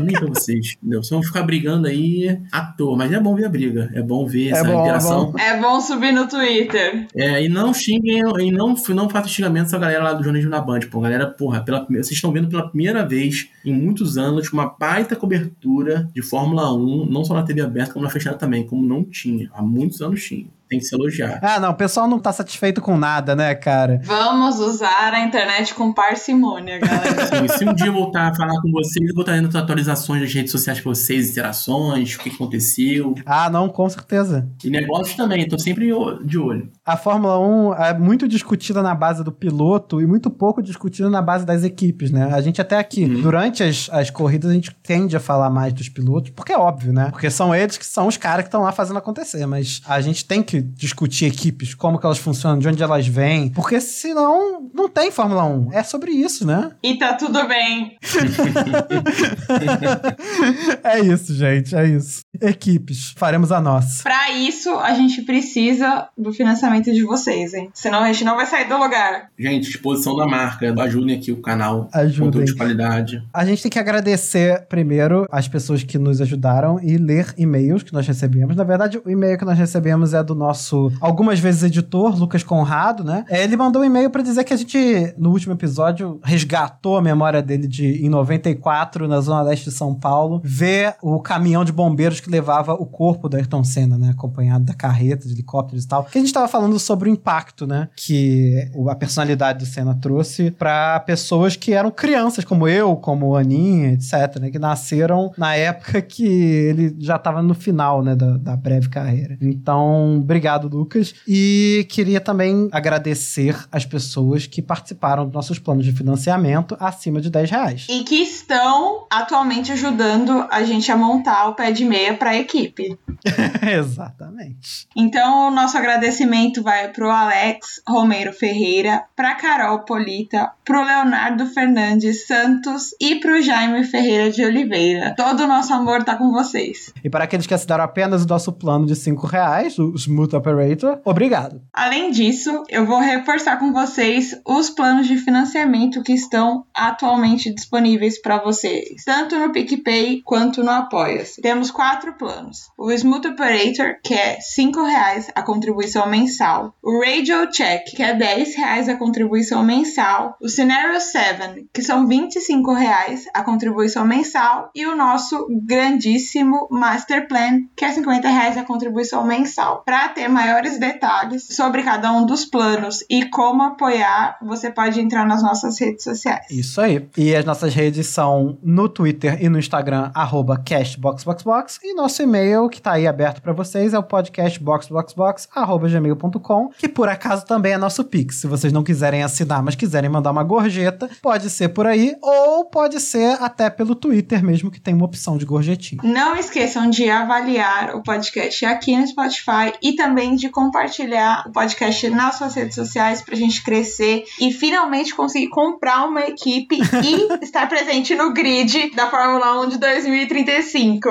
Nem 0.03 0.13
pra 0.19 0.27
vocês, 0.27 0.77
entendeu? 0.77 1.01
Vocês 1.05 1.11
vão 1.11 1.23
ficar 1.23 1.45
brigando 1.45 1.87
aí 1.87 2.37
à 2.51 2.63
toa, 2.63 2.97
mas 2.97 3.13
é 3.13 3.21
bom 3.21 3.33
ver 3.37 3.45
a 3.45 3.49
briga. 3.49 3.93
É 3.95 4.03
bom 4.03 4.27
ver 4.27 4.49
É 4.49 4.51
essa 4.51 4.65
bom, 4.65 4.79
é 4.79 4.83
interação. 4.83 5.31
bom. 5.31 5.39
É 5.39 5.61
bom 5.61 5.81
subir 5.81 6.13
no 6.13 6.27
Twitter. 6.27 7.07
É, 7.15 7.45
e 7.45 7.49
não 7.49 7.73
xinguem, 7.73 8.21
e 8.41 8.51
não, 8.51 8.75
não 8.89 9.09
façam 9.09 9.29
xingamentos 9.29 9.73
à 9.73 9.79
galera 9.79 10.03
lá 10.03 10.13
do 10.13 10.25
jornalismo 10.25 10.51
da 10.51 10.61
Band. 10.61 10.81
Pô, 10.91 11.01
galera, 11.01 11.29
porra, 11.29 11.61
pela, 11.65 11.87
vocês 11.89 12.11
estão 12.11 12.33
vendo 12.33 12.49
pela 12.49 12.69
primeira 12.69 13.07
vez 13.07 13.49
em 13.65 13.73
muitos 13.73 14.19
anos 14.19 14.53
uma 14.53 14.67
baita 14.77 15.15
cobertura 15.15 16.09
de 16.13 16.23
Fórmula 16.23 16.75
1, 16.75 17.07
não 17.07 17.25
só 17.25 17.33
na 17.33 17.45
TV 17.45 17.61
aberta, 17.61 17.93
como 17.93 18.05
na 18.05 18.11
fechada 18.11 18.37
também, 18.37 18.67
como 18.67 18.85
não 18.85 19.05
tinha. 19.05 19.49
Há 19.55 19.63
muitos 19.63 20.03
anos 20.03 20.21
tinha. 20.25 20.47
Tem 20.75 20.79
que 20.81 20.87
se 20.87 20.95
elogiar. 20.95 21.39
Ah, 21.41 21.61
não, 21.61 21.71
o 21.71 21.75
pessoal 21.75 22.09
não 22.09 22.19
tá 22.19 22.33
satisfeito 22.33 22.81
com 22.81 22.97
nada, 22.97 23.37
né, 23.37 23.55
cara? 23.55 24.01
Vamos 24.05 24.59
usar 24.59 25.13
a 25.15 25.21
internet 25.21 25.73
com 25.75 25.93
parcimônia, 25.93 26.79
galera. 26.81 27.23
Assim, 27.23 27.49
se 27.59 27.65
um 27.69 27.73
dia 27.73 27.87
eu 27.87 27.93
voltar 27.93 28.29
a 28.33 28.35
falar 28.35 28.61
com 28.61 28.71
vocês, 28.73 29.09
eu 29.09 29.15
vou 29.15 29.23
estar 29.23 29.41
dando 29.41 29.57
atualizações 29.57 30.21
das 30.23 30.33
redes 30.35 30.51
sociais 30.51 30.81
pra 30.81 30.91
vocês, 30.93 31.31
interações, 31.31 32.15
o 32.17 32.19
que 32.19 32.31
aconteceu. 32.31 33.15
Ah, 33.25 33.49
não, 33.49 33.69
com 33.69 33.89
certeza. 33.89 34.49
E 34.65 34.71
negócios 34.71 35.17
também, 35.17 35.47
tô 35.47 35.59
sempre 35.59 35.87
de 36.25 36.39
olho. 36.39 36.71
A 36.85 36.97
Fórmula 36.97 37.39
1 37.39 37.75
é 37.75 37.95
muito 37.99 38.27
discutida 38.27 38.83
na 38.83 38.95
base 38.95 39.23
do 39.23 39.31
piloto 39.31 40.01
e 40.01 40.07
muito 40.07 40.29
pouco 40.31 40.63
discutida 40.63 41.09
na 41.09 41.23
base 41.23 41.47
das 41.47 41.63
equipes, 41.63 42.11
né? 42.11 42.31
A 42.35 42.41
gente 42.41 42.61
até 42.61 42.77
aqui, 42.79 43.05
Uhum. 43.05 43.21
durante 43.23 43.63
as, 43.63 43.89
as 43.93 44.11
corridas, 44.11 44.51
a 44.51 44.55
gente 44.55 44.75
tende 44.83 45.17
a 45.17 45.21
falar 45.21 45.51
mais 45.51 45.73
dos 45.73 45.89
pilotos, 45.89 46.31
porque 46.35 46.53
é 46.53 46.59
óbvio, 46.59 46.93
né? 46.93 47.11
Porque 47.11 47.31
são 47.31 47.55
eles 47.55 47.77
que 47.79 47.87
são 47.87 48.07
os 48.09 48.17
caras 48.17 48.43
que 48.45 48.49
estão 48.49 48.63
lá 48.63 48.73
fazendo 48.73 48.99
acontecer, 48.99 49.45
mas 49.47 49.81
a 49.87 50.01
gente 50.01 50.25
tem 50.25 50.43
que 50.43 50.64
discutir 50.75 51.27
equipes, 51.27 51.75
como 51.75 51.99
que 51.99 52.07
elas 52.07 52.19
funcionam, 52.19 52.59
de 52.59 52.69
onde 52.69 52.83
elas 52.83 53.07
vêm, 53.07 53.51
porque 53.51 53.81
senão 53.81 54.71
não 54.73 54.89
tem 54.89 55.11
Fórmula 55.11 55.45
1. 55.45 55.73
É 55.73 55.83
sobre 55.83 56.13
isso, 56.13 56.47
né? 56.47 56.71
E 56.83 56.99
tá 56.99 57.15
tudo 57.15 57.47
bem. 57.47 57.99
é 60.83 61.01
isso, 61.01 61.35
gente, 61.35 61.75
é 61.75 61.87
isso. 61.87 62.23
Equipes, 62.41 63.13
faremos 63.17 63.53
a 63.53 63.61
nossa. 63.61 64.03
Pra 64.03 64.33
isso, 64.33 64.71
a 64.79 64.95
gente 64.95 65.23
precisa 65.23 66.09
do 66.17 66.33
financiamento 66.33 66.93
de 66.93 67.05
vocês, 67.05 67.55
hein? 67.55 67.71
Senão 67.73 68.01
a 68.01 68.13
gente 68.13 68.25
não 68.25 68.37
vai 68.37 68.47
sair 68.47 68.69
do 68.69 68.77
lugar. 68.77 69.29
Gente, 69.39 69.71
exposição 69.71 70.17
da 70.17 70.27
marca, 70.27 70.75
ajudem 70.83 71.17
aqui 71.17 71.33
o 71.33 71.41
canal. 71.41 71.89
Ajudem. 71.93 72.27
Conteúdo 72.27 72.47
de 72.47 72.57
qualidade. 72.57 73.23
A 73.33 73.45
gente 73.45 73.63
tem 73.63 73.71
que 73.71 73.79
agradecer 73.79 74.67
primeiro 74.69 75.27
as 75.31 75.49
pessoas 75.49 75.83
que 75.83 75.99
nos 75.99 76.21
ajudaram 76.21 76.79
e 76.83 76.97
ler 76.97 77.35
e-mails 77.37 77.83
que 77.83 77.93
nós 77.93 78.07
recebemos. 78.07 78.57
Na 78.57 78.65
verdade, 78.65 79.01
o 79.05 79.11
e-mail 79.11 79.39
que 79.39 79.45
nós 79.45 79.59
recebemos 79.59 80.15
é 80.15 80.23
do 80.23 80.35
nosso, 80.45 80.93
algumas 81.01 81.39
vezes, 81.39 81.63
editor, 81.63 82.17
Lucas 82.19 82.43
Conrado, 82.43 83.03
né? 83.03 83.25
É, 83.29 83.43
Ele 83.43 83.57
mandou 83.57 83.83
um 83.83 83.85
e-mail 83.85 84.11
pra 84.11 84.23
dizer 84.23 84.45
que 84.45 84.53
a 84.53 84.57
gente, 84.57 85.15
no 85.17 85.31
último 85.31 85.55
episódio, 85.55 86.21
resgatou 86.23 86.97
a 86.97 87.03
memória 87.03 87.43
dele 87.43 87.67
de, 87.67 88.05
em 88.05 88.09
94, 88.09 89.09
na 89.09 89.21
Zona 89.21 89.43
Leste 89.43 89.71
de 89.71 89.73
São 89.73 89.95
Paulo, 89.95 90.41
ver 90.45 90.95
o 91.03 91.21
caminhão 91.21 91.65
de 91.65 91.73
bombeiros 91.73 92.21
que 92.21 92.31
levava 92.31 92.75
o 92.75 92.87
corpo 92.87 93.29
do 93.29 93.37
Ayrton 93.37 93.65
Senna, 93.65 93.97
né? 93.97 94.11
Acompanhado 94.11 94.65
da 94.65 94.75
carreta, 94.75 95.27
de 95.27 95.35
helicópteros 95.35 95.85
e 95.85 95.89
tal. 95.89 96.05
Que 96.05 96.19
a 96.19 96.21
gente 96.21 96.33
tava 96.33 96.49
falando 96.49 96.79
sobre 96.79 97.09
o 97.09 97.13
impacto, 97.13 97.67
né? 97.67 97.89
Que 97.97 98.71
a 98.89 98.95
personalidade 98.95 99.61
do 99.61 99.67
Senna 99.67 99.95
trouxe 99.95 100.51
pra 100.51 101.01
pessoas 101.01 101.57
que 101.57 101.73
eram 101.73 101.91
crianças, 101.91 102.45
como 102.45 102.69
eu, 102.69 102.97
como 102.97 103.37
Aninha, 103.37 103.93
etc., 103.93 104.39
né? 104.41 104.51
Que 104.51 104.59
nasceram 104.59 105.33
na 105.39 105.55
época 105.55 106.03
que 106.03 106.27
ele 106.27 106.95
já 106.99 107.19
tava 107.19 107.43
no 107.43 107.55
final, 107.55 108.03
né? 108.03 108.15
Da, 108.15 108.37
da 108.37 108.57
breve 108.57 108.89
carreira. 108.89 109.39
Então, 109.41 110.23
obrigado, 110.35 110.69
Lucas. 110.69 111.15
E 111.29 111.87
queria 111.89 112.21
também 112.21 112.69
agradecer 112.73 113.57
as 113.71 113.87
pessoas 113.87 114.47
que 114.47 114.61
participaram 114.61 115.25
dos 115.25 115.33
nossos 115.33 115.59
planos 115.61 115.85
de 115.85 115.93
financiamento 115.93 116.77
acima 116.81 117.21
de 117.21 117.31
10 117.31 117.51
reais. 117.51 117.87
E 117.89 118.03
que 118.03 118.17
estão 118.17 119.07
atualmente 119.09 119.71
ajudando 119.71 120.47
a 120.51 120.65
gente 120.65 120.91
a 120.91 120.97
montar 120.97 121.47
o 121.49 121.55
pé 121.55 121.71
de 121.71 121.85
meia 121.85 122.15
pra 122.15 122.37
equipe. 122.37 122.99
Exatamente. 123.79 124.89
Então, 124.97 125.49
o 125.49 125.51
nosso 125.51 125.79
agradecimento 125.79 126.63
vai 126.63 126.89
pro 126.89 127.09
Alex 127.09 127.81
Romeiro 127.89 128.33
Ferreira, 128.33 129.05
pra 129.15 129.37
Carol 129.37 129.81
Polita, 129.81 130.51
pro 130.65 130.85
Leonardo 130.85 131.47
Fernandes 131.47 132.27
Santos 132.27 132.91
e 133.01 133.17
pro 133.17 133.41
Jaime 133.41 133.85
Ferreira 133.85 134.31
de 134.31 134.45
Oliveira. 134.45 135.15
Todo 135.17 135.45
o 135.45 135.47
nosso 135.47 135.73
amor 135.73 136.03
tá 136.03 136.17
com 136.17 136.33
vocês. 136.33 136.93
E 137.05 137.09
para 137.09 137.25
aqueles 137.25 137.47
que 137.47 137.55
assinaram 137.55 137.85
apenas 137.85 138.25
o 138.25 138.29
nosso 138.29 138.53
plano 138.53 138.85
de 138.85 138.97
5 138.97 139.27
reais, 139.27 139.79
o 139.79 139.97
Smooth 140.25 140.37
Operator, 140.37 141.01
obrigado. 141.05 141.61
Além 141.73 142.11
disso, 142.11 142.65
eu 142.69 142.87
vou 142.87 142.99
reforçar 142.99 143.59
com 143.59 143.73
vocês 143.73 144.35
os 144.47 144.71
planos 144.71 145.07
de 145.07 145.19
financiamento 145.19 146.03
que 146.03 146.13
estão 146.13 146.65
atualmente 146.75 147.53
disponíveis 147.53 148.21
para 148.21 148.39
vocês, 148.39 149.05
tanto 149.05 149.39
no 149.39 149.53
PicPay 149.53 150.23
quanto 150.25 150.63
no 150.63 150.71
Apoia-se. 150.71 151.43
Temos 151.43 151.71
quatro 151.71 152.15
planos: 152.15 152.71
o 152.79 152.91
Smooth 152.91 153.29
Operator, 153.29 153.97
que 154.03 154.15
é 154.15 154.41
5 154.41 154.83
reais 154.83 155.31
a 155.35 155.43
contribuição 155.43 156.07
mensal, 156.09 156.75
o 156.83 157.01
Radio 157.01 157.51
Check, 157.51 157.85
que 157.95 158.03
é 158.03 158.15
10 158.15 158.57
reais 158.57 158.89
a 158.89 158.97
contribuição 158.97 159.63
mensal, 159.63 160.37
o 160.41 160.49
Scenario 160.49 161.01
7, 161.01 161.69
que 161.73 161.83
são 161.83 162.07
25 162.07 162.73
reais 162.73 163.27
a 163.35 163.43
contribuição 163.43 164.05
mensal, 164.05 164.71
e 164.75 164.87
o 164.87 164.97
nosso 164.97 165.47
grandíssimo 165.51 166.69
Master 166.71 167.29
Plan, 167.29 167.63
que 167.77 167.85
é 167.85 167.93
50 167.93 168.29
reais 168.29 168.57
a 168.57 168.65
contribuição 168.65 169.25
mensal. 169.27 169.83
Para 169.85 170.14
ter 170.15 170.29
maiores 170.29 170.79
detalhes 170.79 171.47
sobre 171.51 171.83
cada 171.83 172.13
um 172.13 172.25
dos 172.25 172.45
planos 172.45 173.05
e 173.11 173.29
como 173.29 173.63
apoiar, 173.63 174.39
você 174.41 174.71
pode 174.71 175.01
entrar 175.01 175.27
nas 175.27 175.43
nossas 175.43 175.79
redes 175.79 176.05
sociais. 176.05 176.47
Isso 176.51 176.81
aí. 176.81 177.07
E 177.17 177.35
as 177.35 177.45
nossas 177.45 177.75
redes 177.75 178.07
são 178.07 178.57
no 178.63 178.89
Twitter 178.89 179.43
e 179.43 179.49
no 179.49 179.59
Instagram, 179.59 180.11
arroba 180.15 180.57
castboxboxbox. 180.57 181.81
E 181.83 181.95
nosso 181.95 182.23
e-mail, 182.23 182.69
que 182.69 182.81
tá 182.81 182.93
aí 182.93 183.07
aberto 183.07 183.43
para 183.43 183.53
vocês, 183.53 183.93
é 183.93 183.99
o 183.99 184.03
podcastboxboxbox, 184.03 185.49
arroba 185.55 185.89
gmail.com, 185.89 186.71
que 186.79 186.89
por 186.89 187.09
acaso 187.09 187.45
também 187.45 187.73
é 187.73 187.79
nosso 187.79 188.05
Pix. 188.05 188.37
Se 188.37 188.47
vocês 188.47 188.73
não 188.73 188.85
quiserem 188.85 189.23
assinar, 189.23 189.63
mas 189.63 189.75
quiserem 189.75 190.09
mandar 190.09 190.31
uma 190.31 190.45
gorjeta, 190.45 191.11
pode 191.21 191.51
ser 191.51 191.71
por 191.71 191.87
aí, 191.87 192.15
ou 192.23 192.65
pode 192.67 193.01
ser 193.01 193.43
até 193.43 193.69
pelo 193.69 193.95
Twitter 193.95 194.45
mesmo, 194.45 194.71
que 194.71 194.81
tem 194.81 194.95
uma 194.95 195.05
opção 195.05 195.37
de 195.37 195.45
gorjetinha. 195.45 196.01
Não 196.05 196.37
esqueçam 196.37 196.89
de 196.89 197.09
avaliar 197.09 197.97
o 197.97 198.03
podcast 198.03 198.65
aqui 198.65 198.97
no 198.97 199.07
Spotify 199.07 199.73
e 199.83 199.95
também 199.95 200.04
de 200.09 200.49
compartilhar 200.51 201.45
o 201.49 201.53
podcast 201.53 202.11
nas 202.11 202.35
suas 202.37 202.55
redes 202.55 202.75
sociais 202.75 203.23
pra 203.23 203.35
gente 203.35 203.63
crescer 203.65 204.25
e 204.41 204.53
finalmente 204.53 205.15
conseguir 205.15 205.49
comprar 205.49 206.07
uma 206.07 206.21
equipe 206.23 206.77
e 206.79 207.29
estar 207.45 207.67
presente 207.69 208.15
no 208.15 208.33
grid 208.35 208.91
da 208.95 209.09
Fórmula 209.11 209.63
1 209.63 209.69
de 209.71 209.79
2035. 209.79 211.09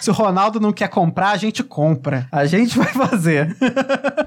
Se 0.00 0.10
o 0.10 0.12
Ronaldo 0.12 0.60
não 0.60 0.72
quer 0.72 0.88
comprar, 0.88 1.30
a 1.30 1.36
gente 1.36 1.62
compra. 1.64 2.26
A 2.30 2.44
gente 2.44 2.76
vai 2.76 2.88
fazer. 2.92 3.56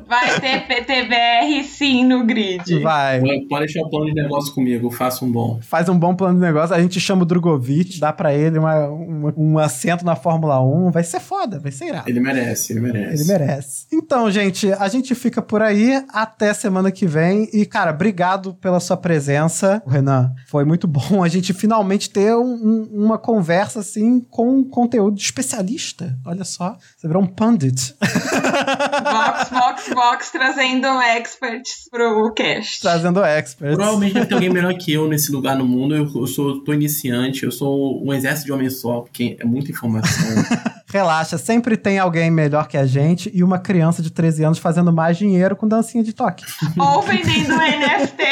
Vai 0.08 0.40
ter 0.40 0.68
PTBR 0.68 1.64
sim 1.64 2.04
no 2.06 2.26
grid. 2.26 2.80
Vai. 2.82 3.22
Pode 3.50 3.66
deixar 3.66 3.82
o 3.86 3.90
plano 3.90 4.08
de 4.08 4.14
negócio 4.16 4.54
comigo, 4.54 4.88
eu 4.88 4.92
faço 4.92 5.26
um 5.26 5.32
bom. 5.32 5.60
Faz 5.62 5.88
um 5.90 5.98
bom 5.98 6.16
plano 6.16 6.36
de 6.36 6.42
negócio, 6.46 6.76
a 6.76 6.82
gente 6.82 7.00
chama 7.00 7.22
o 7.24 7.26
Drogovic, 7.26 8.00
dá 8.00 8.12
pra 8.12 8.34
ele 8.34 8.58
uma, 8.58 8.88
uma- 8.88 9.34
um 9.38 9.60
assento 9.60 10.04
na 10.06 10.16
Fórmula 10.16 10.60
1, 10.64 10.92
vai 10.92 11.04
ser 11.04 11.20
foda, 11.20 11.60
vai 11.60 11.72
ser 11.72 11.88
irado. 11.88 12.10
Ele 12.10 12.20
merece, 12.20 12.74
ele 12.74 12.80
merece. 12.82 13.24
Ele 13.24 13.32
merece. 13.40 13.86
Então, 13.92 14.07
gente, 14.32 14.72
a 14.74 14.88
gente 14.88 15.14
fica 15.16 15.42
por 15.42 15.62
aí 15.62 16.04
até 16.10 16.54
semana 16.54 16.92
que 16.92 17.06
vem. 17.06 17.50
E, 17.54 17.66
cara, 17.66 17.92
obrigado 17.92 18.54
pela 18.56 18.80
sua 18.80 18.96
presença, 18.98 19.82
Renan. 19.88 20.34
Foi 20.48 20.64
muito 20.66 20.88
bom 20.88 21.24
a 21.24 21.28
gente 21.28 21.54
finalmente 21.54 22.10
ter 22.10 22.36
um- 22.36 22.42
um- 22.44 22.90
uma 23.06 23.18
conversa 23.18 23.80
assim 23.80 24.20
com 24.30 24.64
conteúdo 24.64 25.16
de 25.16 25.24
especialista. 25.24 26.18
Olha 26.26 26.44
só, 26.44 26.78
você 26.98 27.08
virou 27.08 27.22
um 27.24 27.28
pundit. 27.28 27.96
Vox, 28.02 29.50
Vox, 29.50 29.90
Vox 29.94 30.32
trazendo 30.32 30.88
experts 31.02 31.88
pro 31.90 32.34
cast. 32.34 32.82
Trazendo 32.82 33.24
experts. 33.24 33.76
Provavelmente 33.76 34.14
deve 34.14 34.26
ter 34.26 34.34
alguém 34.36 34.50
melhor 34.50 34.74
que 34.76 34.92
eu 34.94 35.08
nesse 35.08 35.32
lugar 35.32 35.56
no 35.58 35.66
mundo. 35.66 35.96
Eu, 35.96 36.10
eu 36.16 36.28
sou 36.28 36.64
tô 36.64 36.74
iniciante, 36.74 37.44
eu 37.44 37.52
sou 37.52 38.04
um 38.06 38.14
exército 38.14 38.46
de 38.48 38.52
homem 38.52 38.70
só, 38.70 39.02
porque 39.02 39.38
é 39.40 39.46
muita 39.46 39.72
informação. 39.72 40.08
Relaxa, 40.90 41.38
sempre 41.38 41.76
tem 41.76 42.00
alguém 42.00 42.32
melhor 42.32 42.66
que 42.66 42.78
a 42.78 42.86
gente 42.86 43.30
e 43.34 43.44
uma 43.44 43.60
criança 43.60 44.02
de 44.02 44.10
13 44.10 44.46
anos 44.46 44.58
fazendo 44.58 44.94
mais 44.94 45.18
dinheiro 45.18 45.54
com 45.54 45.68
dancinha 45.68 46.02
de 46.02 46.14
toque. 46.14 46.46
Ou 46.80 47.02
vendendo 47.02 47.56
NFT. 47.56 48.28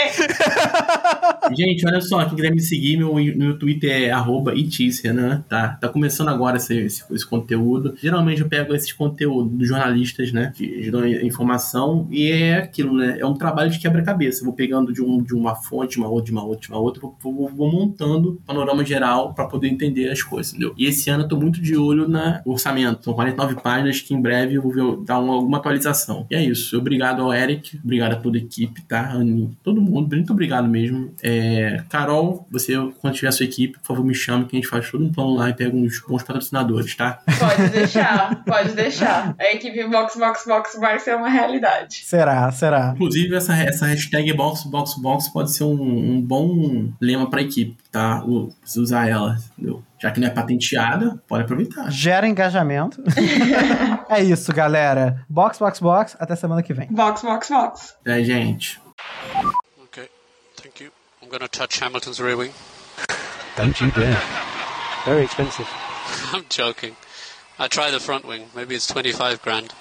Gente, 1.53 1.85
olha 1.85 1.99
só, 1.99 2.23
quem 2.25 2.35
quiser 2.35 2.51
me 2.51 2.61
seguir, 2.61 2.97
meu, 2.97 3.13
meu 3.13 3.59
Twitter 3.59 3.91
é 3.91 4.09
arroba 4.09 4.55
itícia, 4.55 5.11
né? 5.11 5.43
Tá, 5.49 5.77
tá 5.79 5.89
começando 5.89 6.29
agora 6.29 6.55
esse, 6.55 6.73
esse, 6.77 7.03
esse 7.11 7.25
conteúdo. 7.25 7.93
Geralmente 8.01 8.41
eu 8.41 8.47
pego 8.47 8.73
esses 8.73 8.93
conteúdos 8.93 9.51
dos 9.51 9.67
jornalistas, 9.67 10.31
né? 10.31 10.53
Que 10.55 10.89
dão 10.89 11.05
informação 11.05 12.07
e 12.09 12.31
é 12.31 12.59
aquilo, 12.59 12.95
né? 12.95 13.17
É 13.19 13.25
um 13.25 13.33
trabalho 13.33 13.69
de 13.69 13.79
quebra-cabeça. 13.79 14.45
Vou 14.45 14.53
pegando 14.53 14.93
de, 14.93 15.01
um, 15.01 15.21
de 15.21 15.35
uma 15.35 15.55
fonte, 15.55 15.97
uma 15.97 16.07
outra, 16.07 16.25
de 16.25 16.31
uma 16.31 16.43
outra, 16.43 16.61
de 16.61 16.69
uma 16.69 16.79
outra, 16.79 17.01
vou, 17.01 17.17
vou, 17.21 17.49
vou 17.49 17.71
montando 17.71 18.29
o 18.29 18.35
panorama 18.35 18.85
geral 18.85 19.33
pra 19.33 19.45
poder 19.45 19.67
entender 19.67 20.09
as 20.09 20.23
coisas, 20.23 20.53
entendeu? 20.53 20.73
E 20.77 20.85
esse 20.85 21.09
ano 21.09 21.23
eu 21.23 21.27
tô 21.27 21.35
muito 21.35 21.61
de 21.61 21.75
olho 21.75 22.07
na 22.07 22.41
orçamento. 22.51 23.03
São 23.03 23.13
49 23.13 23.55
páginas 23.55 24.01
que 24.01 24.13
em 24.13 24.21
breve 24.21 24.55
eu 24.55 24.61
vou 24.61 24.71
ver- 24.71 25.03
dar 25.05 25.19
uma, 25.19 25.33
alguma 25.33 25.57
atualização. 25.57 26.25
E 26.29 26.35
é 26.35 26.43
isso. 26.43 26.77
Obrigado 26.77 27.21
ao 27.21 27.33
Eric, 27.33 27.79
obrigado 27.83 28.13
a 28.13 28.15
toda 28.17 28.37
a 28.37 28.41
equipe, 28.41 28.81
tá? 28.83 29.11
Anny, 29.13 29.57
todo 29.63 29.81
mundo, 29.81 30.15
muito 30.15 30.31
obrigado 30.33 30.67
mesmo. 30.67 31.11
É, 31.21 31.83
Carol, 31.89 32.47
você, 32.51 32.73
quando 33.01 33.13
tiver 33.15 33.27
a 33.27 33.31
sua 33.31 33.45
equipe, 33.45 33.79
por 33.79 33.85
favor, 33.87 34.05
me 34.05 34.13
chame 34.13 34.45
que 34.45 34.55
a 34.55 34.59
gente 34.59 34.67
faz 34.69 34.89
todo 34.89 35.03
um 35.03 35.11
plano 35.11 35.35
lá 35.35 35.49
e 35.49 35.53
pega 35.53 35.75
uns 35.75 36.01
bons 36.07 36.23
patrocinadores, 36.23 36.95
tá? 36.95 37.19
Pode 37.39 37.69
deixar, 37.73 38.43
pode 38.45 38.71
deixar. 38.73 39.35
A 39.39 39.53
equipe 39.53 39.83
Box 39.87 40.17
Box 40.17 40.45
Box 40.47 40.79
vai 40.79 40.99
ser 40.99 41.15
uma 41.15 41.29
realidade. 41.29 42.01
Será, 42.03 42.51
será. 42.51 42.91
Inclusive, 42.95 43.35
essa, 43.35 43.55
essa 43.55 43.85
hashtag 43.85 44.33
BoxBoxBox 44.33 45.29
pode 45.29 45.51
ser 45.51 45.63
um, 45.63 45.81
um 46.15 46.21
bom 46.21 46.89
lema 47.01 47.29
pra 47.29 47.41
equipe, 47.41 47.75
tá? 47.91 48.23
O- 48.25 48.49
Você 48.63 48.79
usar 48.79 49.07
ela, 49.09 49.37
entendeu? 49.57 49.83
Já 50.05 50.11
que 50.11 50.19
não 50.19 50.27
é 50.27 50.29
patenteada, 50.29 51.19
pode 51.27 51.45
aproveitar. 51.45 51.89
Gera 51.89 52.27
engajamento. 52.27 53.03
é 54.07 54.23
isso, 54.23 54.53
galera. 54.53 55.25
Box, 55.27 55.57
box, 55.57 55.79
box. 55.79 56.15
Até 56.19 56.35
semana 56.35 56.61
que 56.61 56.75
vem. 56.75 56.87
Box 56.91 57.23
Box 57.23 57.49
Box. 57.49 57.95
É, 58.05 58.23
gente. 58.23 58.79
Okay, 59.85 60.07
thank 60.61 60.83
you. 60.83 60.91
I'm 61.23 61.27
going 61.27 61.39
to 61.39 61.47
touch 61.47 61.81
Hamilton's 61.81 62.19
rear 62.19 62.37
wing. 62.37 62.51
Don't 63.57 63.83
you 63.83 63.89
dare. 63.93 64.21
Very 65.05 65.23
expensive. 65.23 65.67
I'm 66.31 66.45
joking. 66.49 66.95
I 67.57 67.67
try 67.67 67.89
the 67.89 67.99
front 67.99 68.27
wing. 68.27 68.45
Maybe 68.55 68.75
it's 68.75 68.85
25 68.85 69.41
grand. 69.41 69.73